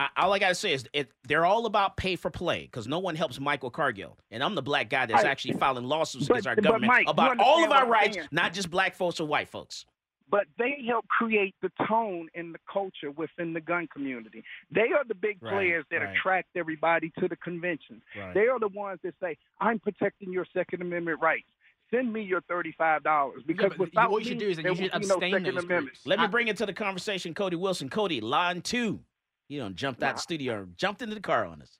I, 0.00 0.08
all 0.16 0.32
I 0.32 0.38
gotta 0.38 0.54
say 0.54 0.72
is 0.74 0.88
it, 0.92 1.10
they're 1.26 1.44
all 1.44 1.66
about 1.66 1.96
pay 1.96 2.14
for 2.14 2.30
play 2.30 2.62
because 2.62 2.86
no 2.86 3.00
one 3.00 3.16
helps 3.16 3.40
Michael 3.40 3.70
Cargill, 3.70 4.16
and 4.30 4.44
I'm 4.44 4.54
the 4.54 4.62
black 4.62 4.90
guy 4.90 5.06
that's 5.06 5.24
Right. 5.24 5.30
actually 5.30 5.54
filing 5.54 5.84
lawsuits 5.86 6.28
But- 6.28 6.34
against 6.34 6.46
our 6.46 6.54
government 6.54 6.86
Mike, 6.86 7.06
about 7.08 7.40
all 7.40 7.64
of 7.64 7.72
our 7.72 7.84
rights, 7.86 8.16
not 8.30 8.52
just 8.52 8.70
black 8.70 8.94
folks 8.94 9.18
or 9.18 9.26
white 9.26 9.48
folks. 9.48 9.86
But 10.30 10.46
they 10.58 10.78
help 10.86 11.06
create 11.08 11.54
the 11.62 11.70
tone 11.88 12.28
and 12.34 12.54
the 12.54 12.58
culture 12.70 13.10
within 13.10 13.54
the 13.54 13.60
gun 13.60 13.88
community. 13.92 14.44
They 14.70 14.92
are 14.92 15.04
the 15.06 15.14
big 15.14 15.38
Right, 15.42 15.52
players 15.52 15.84
that 15.90 15.98
right. 16.02 16.14
attract 16.16 16.48
everybody 16.56 17.10
to 17.18 17.28
the 17.28 17.36
convention. 17.36 18.02
Right. 18.16 18.34
They 18.34 18.46
are 18.48 18.58
the 18.60 18.68
ones 18.68 19.00
that 19.04 19.14
say, 19.22 19.36
"I'm 19.60 19.78
protecting 19.78 20.30
your 20.32 20.46
Second 20.52 20.82
Amendment 20.82 21.20
rights." 21.20 21.48
Send 21.90 22.12
me 22.12 22.20
your 22.22 22.42
thirty-five 22.42 23.02
dollars 23.02 23.42
because 23.46 23.70
but 23.70 23.78
without 23.78 24.10
what 24.10 24.22
you 24.22 24.28
should 24.30 24.38
do 24.38 24.48
is 24.50 24.58
you 24.58 24.62
should 24.74 24.92
will 24.92 25.00
be 25.00 25.06
no 25.06 25.14
abstain 25.14 25.32
Second 25.32 25.44
those 25.44 25.64
Amendment. 25.64 25.84
groups. 25.86 26.06
Let 26.06 26.18
me 26.18 26.26
I- 26.26 26.28
bring 26.28 26.48
into 26.48 26.66
the 26.66 26.74
conversation 26.74 27.32
Cody 27.32 27.56
Wilson. 27.56 27.88
Cody, 27.88 28.20
line 28.20 28.60
two. 28.60 29.00
You 29.48 29.60
don't 29.60 29.74
jump 29.76 30.02
out 30.02 30.16
the 30.16 30.20
studio, 30.20 30.68
jumped 30.76 31.00
into 31.00 31.14
the 31.14 31.22
car 31.22 31.46
on 31.46 31.62
us. 31.62 31.78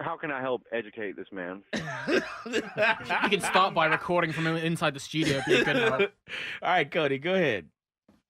How 0.00 0.16
can 0.16 0.30
I 0.30 0.40
help 0.40 0.62
educate 0.72 1.16
this 1.16 1.26
man? 1.32 1.64
You 2.46 3.28
can 3.30 3.40
start 3.40 3.74
by 3.74 3.86
recording 3.86 4.32
from 4.32 4.46
inside 4.46 4.94
the 4.94 5.00
studio. 5.00 5.38
If 5.38 5.46
you're 5.48 5.64
good. 5.64 5.84
All 6.62 6.68
right, 6.70 6.88
Cody, 6.88 7.18
go 7.18 7.34
ahead. 7.34 7.66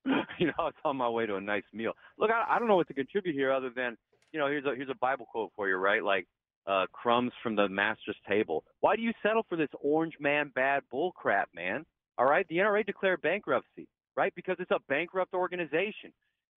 you 0.39 0.47
know, 0.47 0.53
I 0.59 0.65
was 0.65 0.75
on 0.85 0.97
my 0.97 1.09
way 1.09 1.27
to 1.27 1.37
a 1.37 1.41
nice 1.41 1.65
meal. 1.73 1.93
Look, 2.19 2.31
I, 2.31 2.57
I 2.57 2.59
don't 2.59 2.69
know 2.69 2.77
what 2.77 2.89
to 2.89 2.95
contribute 2.95 3.35
here 3.35 3.53
other 3.53 3.71
than, 3.75 3.97
you 4.33 4.39
know, 4.39 4.47
here's 4.47 4.65
a 4.65 4.75
here's 4.75 4.91
a 4.91 4.97
Bible 5.01 5.27
quote 5.31 5.53
for 5.57 5.69
you, 5.69 5.77
right? 5.77 6.03
Like 6.03 6.27
uh, 6.67 6.87
crumbs 6.93 7.33
from 7.43 7.57
the 7.57 7.69
master's 7.69 8.17
table. 8.29 8.65
Why 8.81 8.97
do 8.97 9.03
you 9.03 9.13
settle 9.23 9.45
for 9.49 9.57
this 9.57 9.71
orange 9.83 10.15
man 10.21 10.53
bad 10.55 10.83
bull 10.91 11.13
crap, 11.13 11.49
man? 11.55 11.85
All 12.19 12.27
right, 12.27 12.47
the 12.49 12.57
NRA 12.57 12.85
declared 12.85 13.23
bankruptcy, 13.23 13.87
right? 14.17 14.33
Because 14.35 14.57
it's 14.59 14.71
a 14.71 14.81
bankrupt 14.89 15.35
organization. 15.35 16.13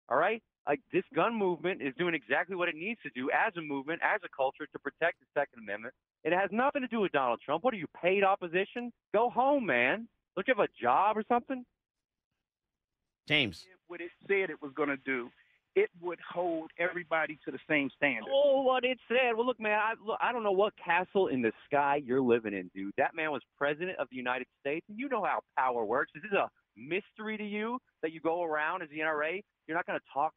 All 0.08 0.18
right, 0.18 0.42
like 0.68 0.80
this 0.92 1.04
gun 1.14 1.34
movement 1.34 1.80
is 1.80 1.94
doing 1.96 2.14
exactly 2.14 2.56
what 2.56 2.68
it 2.68 2.74
needs 2.74 3.00
to 3.02 3.10
do 3.14 3.30
as 3.30 3.52
a 3.56 3.62
movement, 3.62 4.00
as 4.02 4.20
a 4.24 4.28
culture 4.36 4.66
to 4.72 4.78
protect 4.78 5.20
the 5.20 5.26
Second 5.34 5.62
Amendment. 5.62 5.94
It 6.24 6.32
has 6.32 6.50
nothing 6.52 6.82
to 6.82 6.88
do 6.88 7.00
with 7.00 7.12
Donald 7.12 7.40
Trump. 7.44 7.64
What 7.64 7.72
are 7.74 7.78
you 7.78 7.86
paid 8.00 8.22
opposition? 8.22 8.92
Go 9.14 9.30
home, 9.30 9.66
man. 9.66 10.08
Don't 10.34 10.46
you 10.46 10.54
have 10.56 10.64
a 10.68 10.82
job 10.82 11.16
or 11.16 11.24
something? 11.28 11.64
James. 13.26 13.66
What 13.88 14.00
it 14.00 14.10
said 14.26 14.50
it 14.50 14.60
was 14.62 14.72
going 14.74 14.88
to 14.88 14.96
do, 15.04 15.30
it 15.74 15.90
would 16.00 16.18
hold 16.28 16.70
everybody 16.78 17.38
to 17.44 17.50
the 17.50 17.58
same 17.68 17.90
standard. 17.96 18.30
Oh, 18.32 18.62
what 18.62 18.84
it 18.84 18.98
said. 19.08 19.36
Well, 19.36 19.46
look, 19.46 19.60
man, 19.60 19.78
I, 19.78 19.92
look, 20.04 20.18
I 20.20 20.32
don't 20.32 20.42
know 20.42 20.52
what 20.52 20.72
castle 20.82 21.28
in 21.28 21.42
the 21.42 21.52
sky 21.66 22.00
you're 22.04 22.20
living 22.20 22.54
in, 22.54 22.70
dude. 22.74 22.92
That 22.98 23.14
man 23.14 23.30
was 23.30 23.42
president 23.58 23.98
of 23.98 24.08
the 24.10 24.16
United 24.16 24.46
States, 24.60 24.84
and 24.88 24.98
you 24.98 25.08
know 25.08 25.24
how 25.24 25.40
power 25.56 25.84
works. 25.84 26.12
Is 26.14 26.22
this 26.22 26.32
a 26.32 26.48
mystery 26.76 27.36
to 27.36 27.44
you 27.44 27.78
that 28.02 28.12
you 28.12 28.20
go 28.20 28.42
around 28.42 28.82
as 28.82 28.88
the 28.90 28.98
NRA? 28.98 29.42
You're 29.66 29.76
not 29.76 29.86
going 29.86 29.98
to 29.98 30.04
talk 30.12 30.32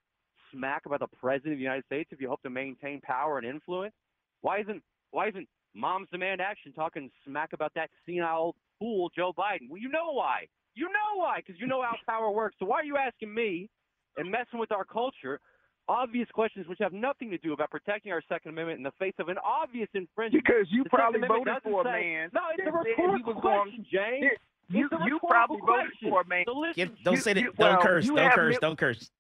smack 0.54 0.86
about 0.86 1.00
the 1.00 1.08
president 1.20 1.54
of 1.54 1.58
the 1.58 1.64
United 1.64 1.86
States 1.86 2.10
if 2.12 2.22
you 2.22 2.30
hope 2.30 2.42
to 2.44 2.50
maintain 2.50 3.02
power 3.02 3.38
and 3.38 3.48
influence. 3.48 3.94
Why 4.42 4.60
isn't 4.60 4.82
Why 5.12 5.30
isn't 5.30 5.48
Moms 5.74 6.08
Demand 6.12 6.40
Action 6.42 6.72
talking 6.74 7.10
smack 7.28 7.54
about 7.54 7.72
that 7.76 7.90
senile 8.06 8.56
fool 8.80 9.10
Joe 9.16 9.34
Biden? 9.38 9.70
Well, 9.70 9.82
you 9.82 9.90
know 9.90 10.14
why. 10.14 10.48
You 10.76 10.86
know 10.88 11.18
why, 11.20 11.38
because 11.38 11.60
you 11.60 11.68
know 11.68 11.82
how 11.82 11.96
power 12.08 12.30
works. 12.32 12.56
So 12.60 12.66
why 12.66 12.82
are 12.82 12.84
you 12.84 12.98
asking 12.98 13.34
me 13.34 13.70
and 14.18 14.30
messing 14.30 14.60
with 14.60 14.72
our 14.72 14.84
culture 14.86 15.40
obvious 15.88 16.28
questions 16.34 16.68
which 16.68 16.80
have 16.80 16.94
nothing 16.94 17.30
to 17.30 17.38
do 17.38 17.54
about 17.54 17.70
protecting 17.70 18.12
our 18.12 18.22
Second 18.28 18.52
Amendment 18.52 18.78
in 18.80 18.84
the 18.84 18.92
face 19.00 19.14
of 19.20 19.30
an 19.30 19.38
obvious 19.44 19.88
infringement? 19.94 20.44
Because 20.44 20.68
you 20.70 20.84
The 20.84 20.90
probably 20.90 21.22
voted 21.28 21.54
for 21.64 21.82
a 21.82 21.84
say- 21.86 21.92
man 21.92 22.30
No, 22.34 22.42
it's 22.58 22.62
a 22.68 22.72
that 22.72 22.84
he 22.86 22.90
rhetorical 22.92 23.34
was 23.34 23.42
going- 23.42 23.62
question, 23.62 23.86
James. 23.92 24.32
You, 24.68 24.86
It's 24.86 24.94
a 24.94 24.96
you 24.98 25.04
rhetorical 25.16 25.30
probably 25.30 25.60
voted 25.62 25.86
question. 25.92 26.10
for 26.10 26.22
a 26.22 26.26
man. 26.28 26.44
So 26.48 26.54
listen, 26.58 26.74
Get- 26.88 27.04
don't 27.04 27.14
You- 27.14 27.20
say 27.22 27.34
that. 27.34 27.40
you- 27.42 27.46
don't 27.52 27.58
well, 27.60 27.82
curse. 27.82 28.06
Don't 28.08 28.32
curse. 28.32 28.52
mil- 28.54 28.60
don't 28.62 28.78
curse. 28.80 29.12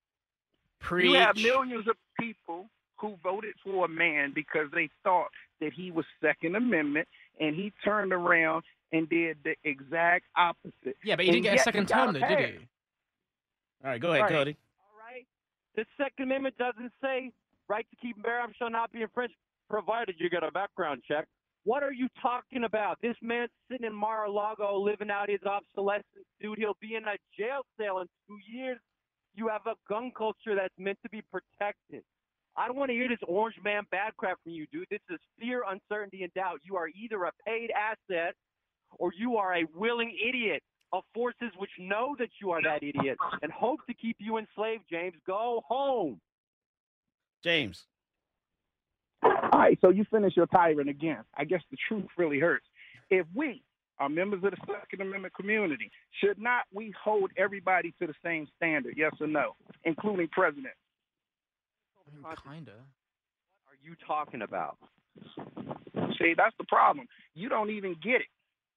You 0.92 1.14
have 1.14 1.36
millions 1.36 1.88
of 1.88 1.98
people 2.20 2.70
who 2.98 3.16
voted 3.24 3.54
for 3.64 3.86
a 3.86 3.88
man 3.88 4.32
because 4.34 4.70
they 4.72 4.88
thought 5.04 5.32
that 5.60 5.72
he 5.74 5.92
was 5.92 6.06
Second 6.20 6.56
Amendment, 6.56 7.08
and 7.40 7.56
he 7.56 7.72
turned 7.84 8.12
around 8.12 8.64
and 8.96 9.10
did 9.10 9.38
the 9.44 9.56
exact 9.64 10.26
opposite. 10.38 10.98
Yeah, 11.04 11.16
but 11.16 11.26
he 11.26 11.32
didn't 11.32 11.44
get 11.44 11.60
a 11.60 11.64
second 11.64 11.88
term, 11.88 12.14
though, 12.14 12.20
did 12.20 12.40
he? 12.40 12.68
All 13.84 13.92
right, 13.92 14.02
go 14.02 14.12
ahead, 14.12 14.24
Right. 14.24 14.32
Cody. 14.32 14.58
All 14.80 15.14
right. 15.14 15.26
The 15.76 15.86
Second 15.98 16.24
Amendment 16.24 16.58
doesn't 16.58 16.92
say 17.02 17.32
right 17.68 17.86
to 17.90 17.96
keep 17.98 18.16
and 18.16 18.24
bear 18.24 18.40
arms 18.40 18.56
shall 18.58 18.70
not 18.70 18.92
be 18.92 19.02
infringed, 19.02 19.36
provided 19.70 20.16
you 20.18 20.30
get 20.30 20.44
a 20.44 20.52
background 20.52 21.04
check. 21.08 21.28
What 21.66 21.84
are 21.84 21.92
you 21.92 22.08
talking 22.22 22.64
about? 22.64 23.00
This 23.02 23.16
man's 23.22 23.50
sitting 23.70 23.88
in 23.88 23.94
Mar-a-Lago 23.94 24.80
living 24.80 25.10
out 25.10 25.30
his 25.30 25.42
obsolescence, 25.44 26.06
dude. 26.40 26.60
He'll 26.60 26.78
be 26.80 26.96
in 26.96 27.04
a 27.04 27.18
jail 27.38 27.62
cell 27.80 28.00
in 28.00 28.08
two 28.28 28.38
years. 28.48 28.78
You 29.34 29.48
have 29.50 29.66
a 29.66 29.74
gun 29.90 30.12
culture 30.16 30.56
that's 30.56 30.74
meant 30.78 31.00
to 31.04 31.10
be 31.10 31.24
protected. 31.32 32.04
I 32.56 32.68
don't 32.68 32.78
want 32.78 32.90
to 32.90 32.96
hear 32.96 33.10
this 33.10 33.20
orange 33.28 33.58
man 33.64 33.84
bad 33.92 34.16
crap 34.16 34.38
from 34.44 34.54
you, 34.54 34.66
dude. 34.72 34.88
This 34.90 35.02
is 35.10 35.20
fear, 35.40 35.64
uncertainty, 35.68 36.24
and 36.24 36.34
doubt. 36.36 36.62
You 36.64 36.78
are 36.78 36.88
either 36.88 37.24
a 37.26 37.32
paid 37.46 37.72
asset 37.72 38.36
or 38.98 39.12
you 39.18 39.38
are 39.38 39.56
a 39.56 39.66
willing 39.76 40.16
idiot 40.28 40.64
of 40.94 41.04
forces 41.14 41.52
which 41.58 41.72
know 41.80 42.16
that 42.20 42.30
you 42.42 42.52
are 42.52 42.62
that 42.62 42.84
idiot 42.84 43.18
and 43.42 43.52
hope 43.52 43.80
to 43.88 43.94
keep 43.94 44.18
you 44.20 44.38
enslaved, 44.38 44.84
James. 44.90 45.16
Go 45.28 45.62
home. 45.68 46.20
James. 47.44 47.86
All 49.24 49.50
right, 49.54 49.78
so 49.82 49.90
you 49.90 50.06
finish 50.12 50.36
your 50.36 50.48
tyrant 50.48 50.90
again. 50.90 51.24
I 51.36 51.46
guess 51.46 51.62
the 51.72 51.78
truth 51.88 52.06
really 52.18 52.40
hurts. 52.40 52.66
If 53.10 53.26
we 53.34 53.64
are 54.00 54.10
members 54.10 54.44
of 54.44 54.52
the 54.52 54.58
Second 54.68 55.02
Amendment 55.02 55.34
community, 55.34 55.92
should 56.22 56.40
not 56.40 56.64
we 56.74 56.94
hold 57.02 57.32
everybody 57.38 57.94
to 58.00 58.08
the 58.08 58.14
same 58.24 58.48
standard? 58.58 58.96
Yes 58.98 59.14
or 59.20 59.28
no, 59.28 59.56
including 59.84 60.28
president? 60.30 60.74
Kinda. 62.06 62.72
What 63.64 63.74
are 63.74 63.82
you 63.82 63.96
talking 64.06 64.42
about? 64.42 64.78
See, 66.18 66.34
that's 66.36 66.56
the 66.58 66.66
problem. 66.68 67.08
You 67.34 67.50
don't 67.50 67.70
even 67.70 67.96
get 68.02 68.22
it. 68.22 68.28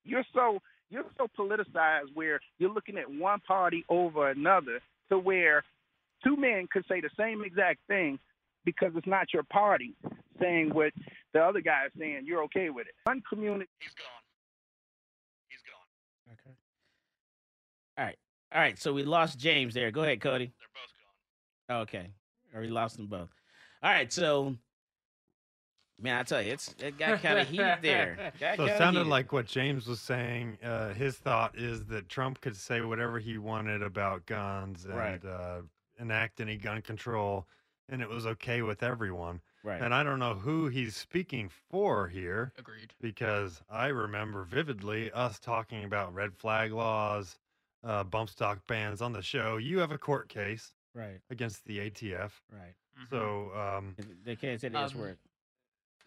You're 0.09 0.25
so 0.35 0.59
you're 0.91 1.05
so 1.19 1.29
politicized 1.39 2.15
where 2.15 2.41
you're 2.59 2.73
looking 2.73 2.97
at 2.97 3.11
one 3.11 3.41
party 3.41 3.85
over 3.89 4.31
another 4.31 4.81
to 5.11 5.19
where 5.19 5.63
two 6.25 6.37
men 6.37 6.67
could 6.73 6.85
say 6.89 7.01
the 7.01 7.11
same 7.19 7.45
exact 7.45 7.81
thing 7.89 8.19
because 8.65 8.93
it's 8.97 9.07
not 9.07 9.33
your 9.33 9.43
party 9.45 9.95
saying 10.41 10.71
what 10.73 10.93
the 11.35 11.41
other 11.41 11.61
guy 11.61 11.87
is 11.87 11.93
saying. 11.99 12.23
You're 12.25 12.43
okay 12.45 12.71
with 12.71 12.87
it. 12.87 12.95
One 13.05 13.23
community. 13.29 13.69
He's 13.81 13.95
gone. 13.95 14.07
He's 15.49 15.61
gone. 15.63 16.35
Okay. 16.35 16.57
All 17.99 18.05
right. 18.05 18.19
All 18.55 18.61
right. 18.61 18.79
So 18.79 18.93
we 18.93 19.03
lost 19.03 19.39
James 19.39 19.75
there. 19.75 19.91
Go 19.91 20.03
ahead, 20.03 20.21
Cody. 20.21 20.53
They're 20.59 21.77
both 21.77 21.77
gone. 21.77 21.81
Okay. 21.83 22.13
Or 22.55 22.63
we 22.63 22.69
lost 22.69 22.97
them 22.97 23.07
both. 23.07 23.29
All 23.83 23.91
right. 23.91 24.11
So, 24.13 24.57
man, 26.01 26.19
I 26.19 26.23
tell 26.23 26.43
you, 26.43 26.53
it's 26.53 26.75
it 26.79 26.99
got 26.99 27.21
kind 27.23 27.39
of 27.39 27.49
heated 27.49 27.79
there. 27.83 28.33
Got 28.41 28.57
So 28.57 28.65
it 28.67 28.79
sounded 28.79 29.01
heated. 29.01 29.11
like 29.11 29.33
what 29.33 29.47
James 29.47 29.87
was 29.87 30.01
saying. 30.01 30.59
Uh, 30.63 30.95
his 30.95 31.17
thought 31.17 31.57
is 31.59 31.85
that 31.87 32.09
Trump 32.09 32.41
could 32.41 32.57
say 32.57 32.81
whatever 32.81 33.19
he 33.19 33.39
wanted 33.39 33.83
about 33.83 34.27
guns 34.27 34.85
and 34.85 34.95
Right. 34.97 35.25
uh, 35.25 35.63
enact 35.99 36.41
any 36.41 36.57
gun 36.57 36.81
control, 36.83 37.47
and 37.89 38.01
it 38.03 38.09
was 38.09 38.27
okay 38.27 38.63
with 38.63 38.83
everyone. 38.83 39.41
Right. 39.65 39.83
And 39.83 39.93
I 39.93 40.05
don't 40.05 40.21
know 40.21 40.35
who 40.35 40.69
he's 40.69 40.95
speaking 40.95 41.51
for 41.71 42.07
here. 42.09 42.53
Agreed. 42.59 42.95
Because 43.01 43.61
I 43.69 43.89
remember 43.89 44.45
vividly 44.45 45.11
us 45.11 45.41
talking 45.41 45.83
about 45.85 46.15
red 46.15 46.33
flag 46.37 46.73
laws, 46.73 47.39
uh, 47.83 48.05
bump 48.05 48.31
stock 48.31 48.61
bans 48.69 49.03
on 49.03 49.13
the 49.13 49.23
show. 49.23 49.57
You 49.57 49.79
have 49.81 49.91
a 49.91 49.99
court 49.99 50.29
case 50.29 50.75
Right. 50.95 51.21
against 51.31 51.65
the 51.65 51.81
ATF. 51.81 52.41
Right. 52.53 52.75
So 53.11 53.51
um, 53.55 53.97
They 54.25 54.37
can't 54.37 54.61
say 54.61 54.69
the 54.69 54.79
S 54.79 54.95
Um, 54.95 55.01
word. 55.01 55.19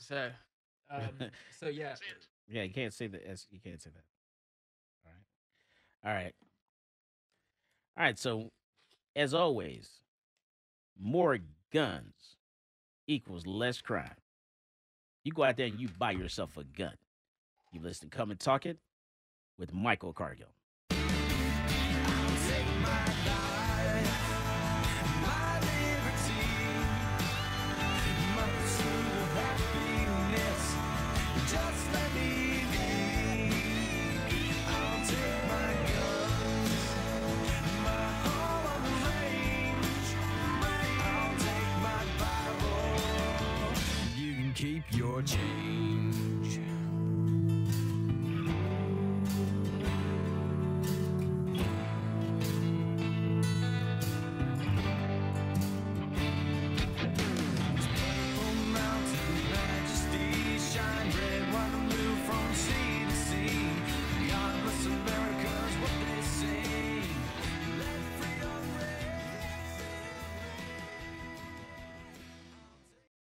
So, 0.01 0.29
um, 0.89 1.29
so 1.59 1.67
yeah. 1.67 1.95
Yeah, 2.49 2.63
you 2.63 2.73
can't 2.73 2.93
say 2.93 3.07
that. 3.07 3.21
S. 3.27 3.47
You 3.49 3.59
can't 3.63 3.81
say 3.81 3.91
that. 3.91 4.03
All 5.05 5.11
right. 5.13 6.09
All 6.09 6.23
right. 6.23 6.33
All 7.97 8.03
right. 8.03 8.19
So, 8.19 8.51
as 9.15 9.33
always, 9.33 10.01
more 10.99 11.37
guns 11.71 12.35
equals 13.07 13.45
less 13.45 13.81
crime. 13.81 14.15
You 15.23 15.31
go 15.31 15.43
out 15.43 15.57
there 15.57 15.67
and 15.67 15.79
you 15.79 15.87
buy 15.87 16.11
yourself 16.11 16.57
a 16.57 16.63
gun. 16.63 16.95
You 17.71 17.79
listen, 17.81 18.09
come 18.09 18.31
and 18.31 18.39
talk 18.39 18.65
it 18.65 18.77
with 19.57 19.73
Michael 19.73 20.13
Cargill. 20.13 20.47
Keep 44.89 44.99
your 44.99 45.21
change. 45.21 45.90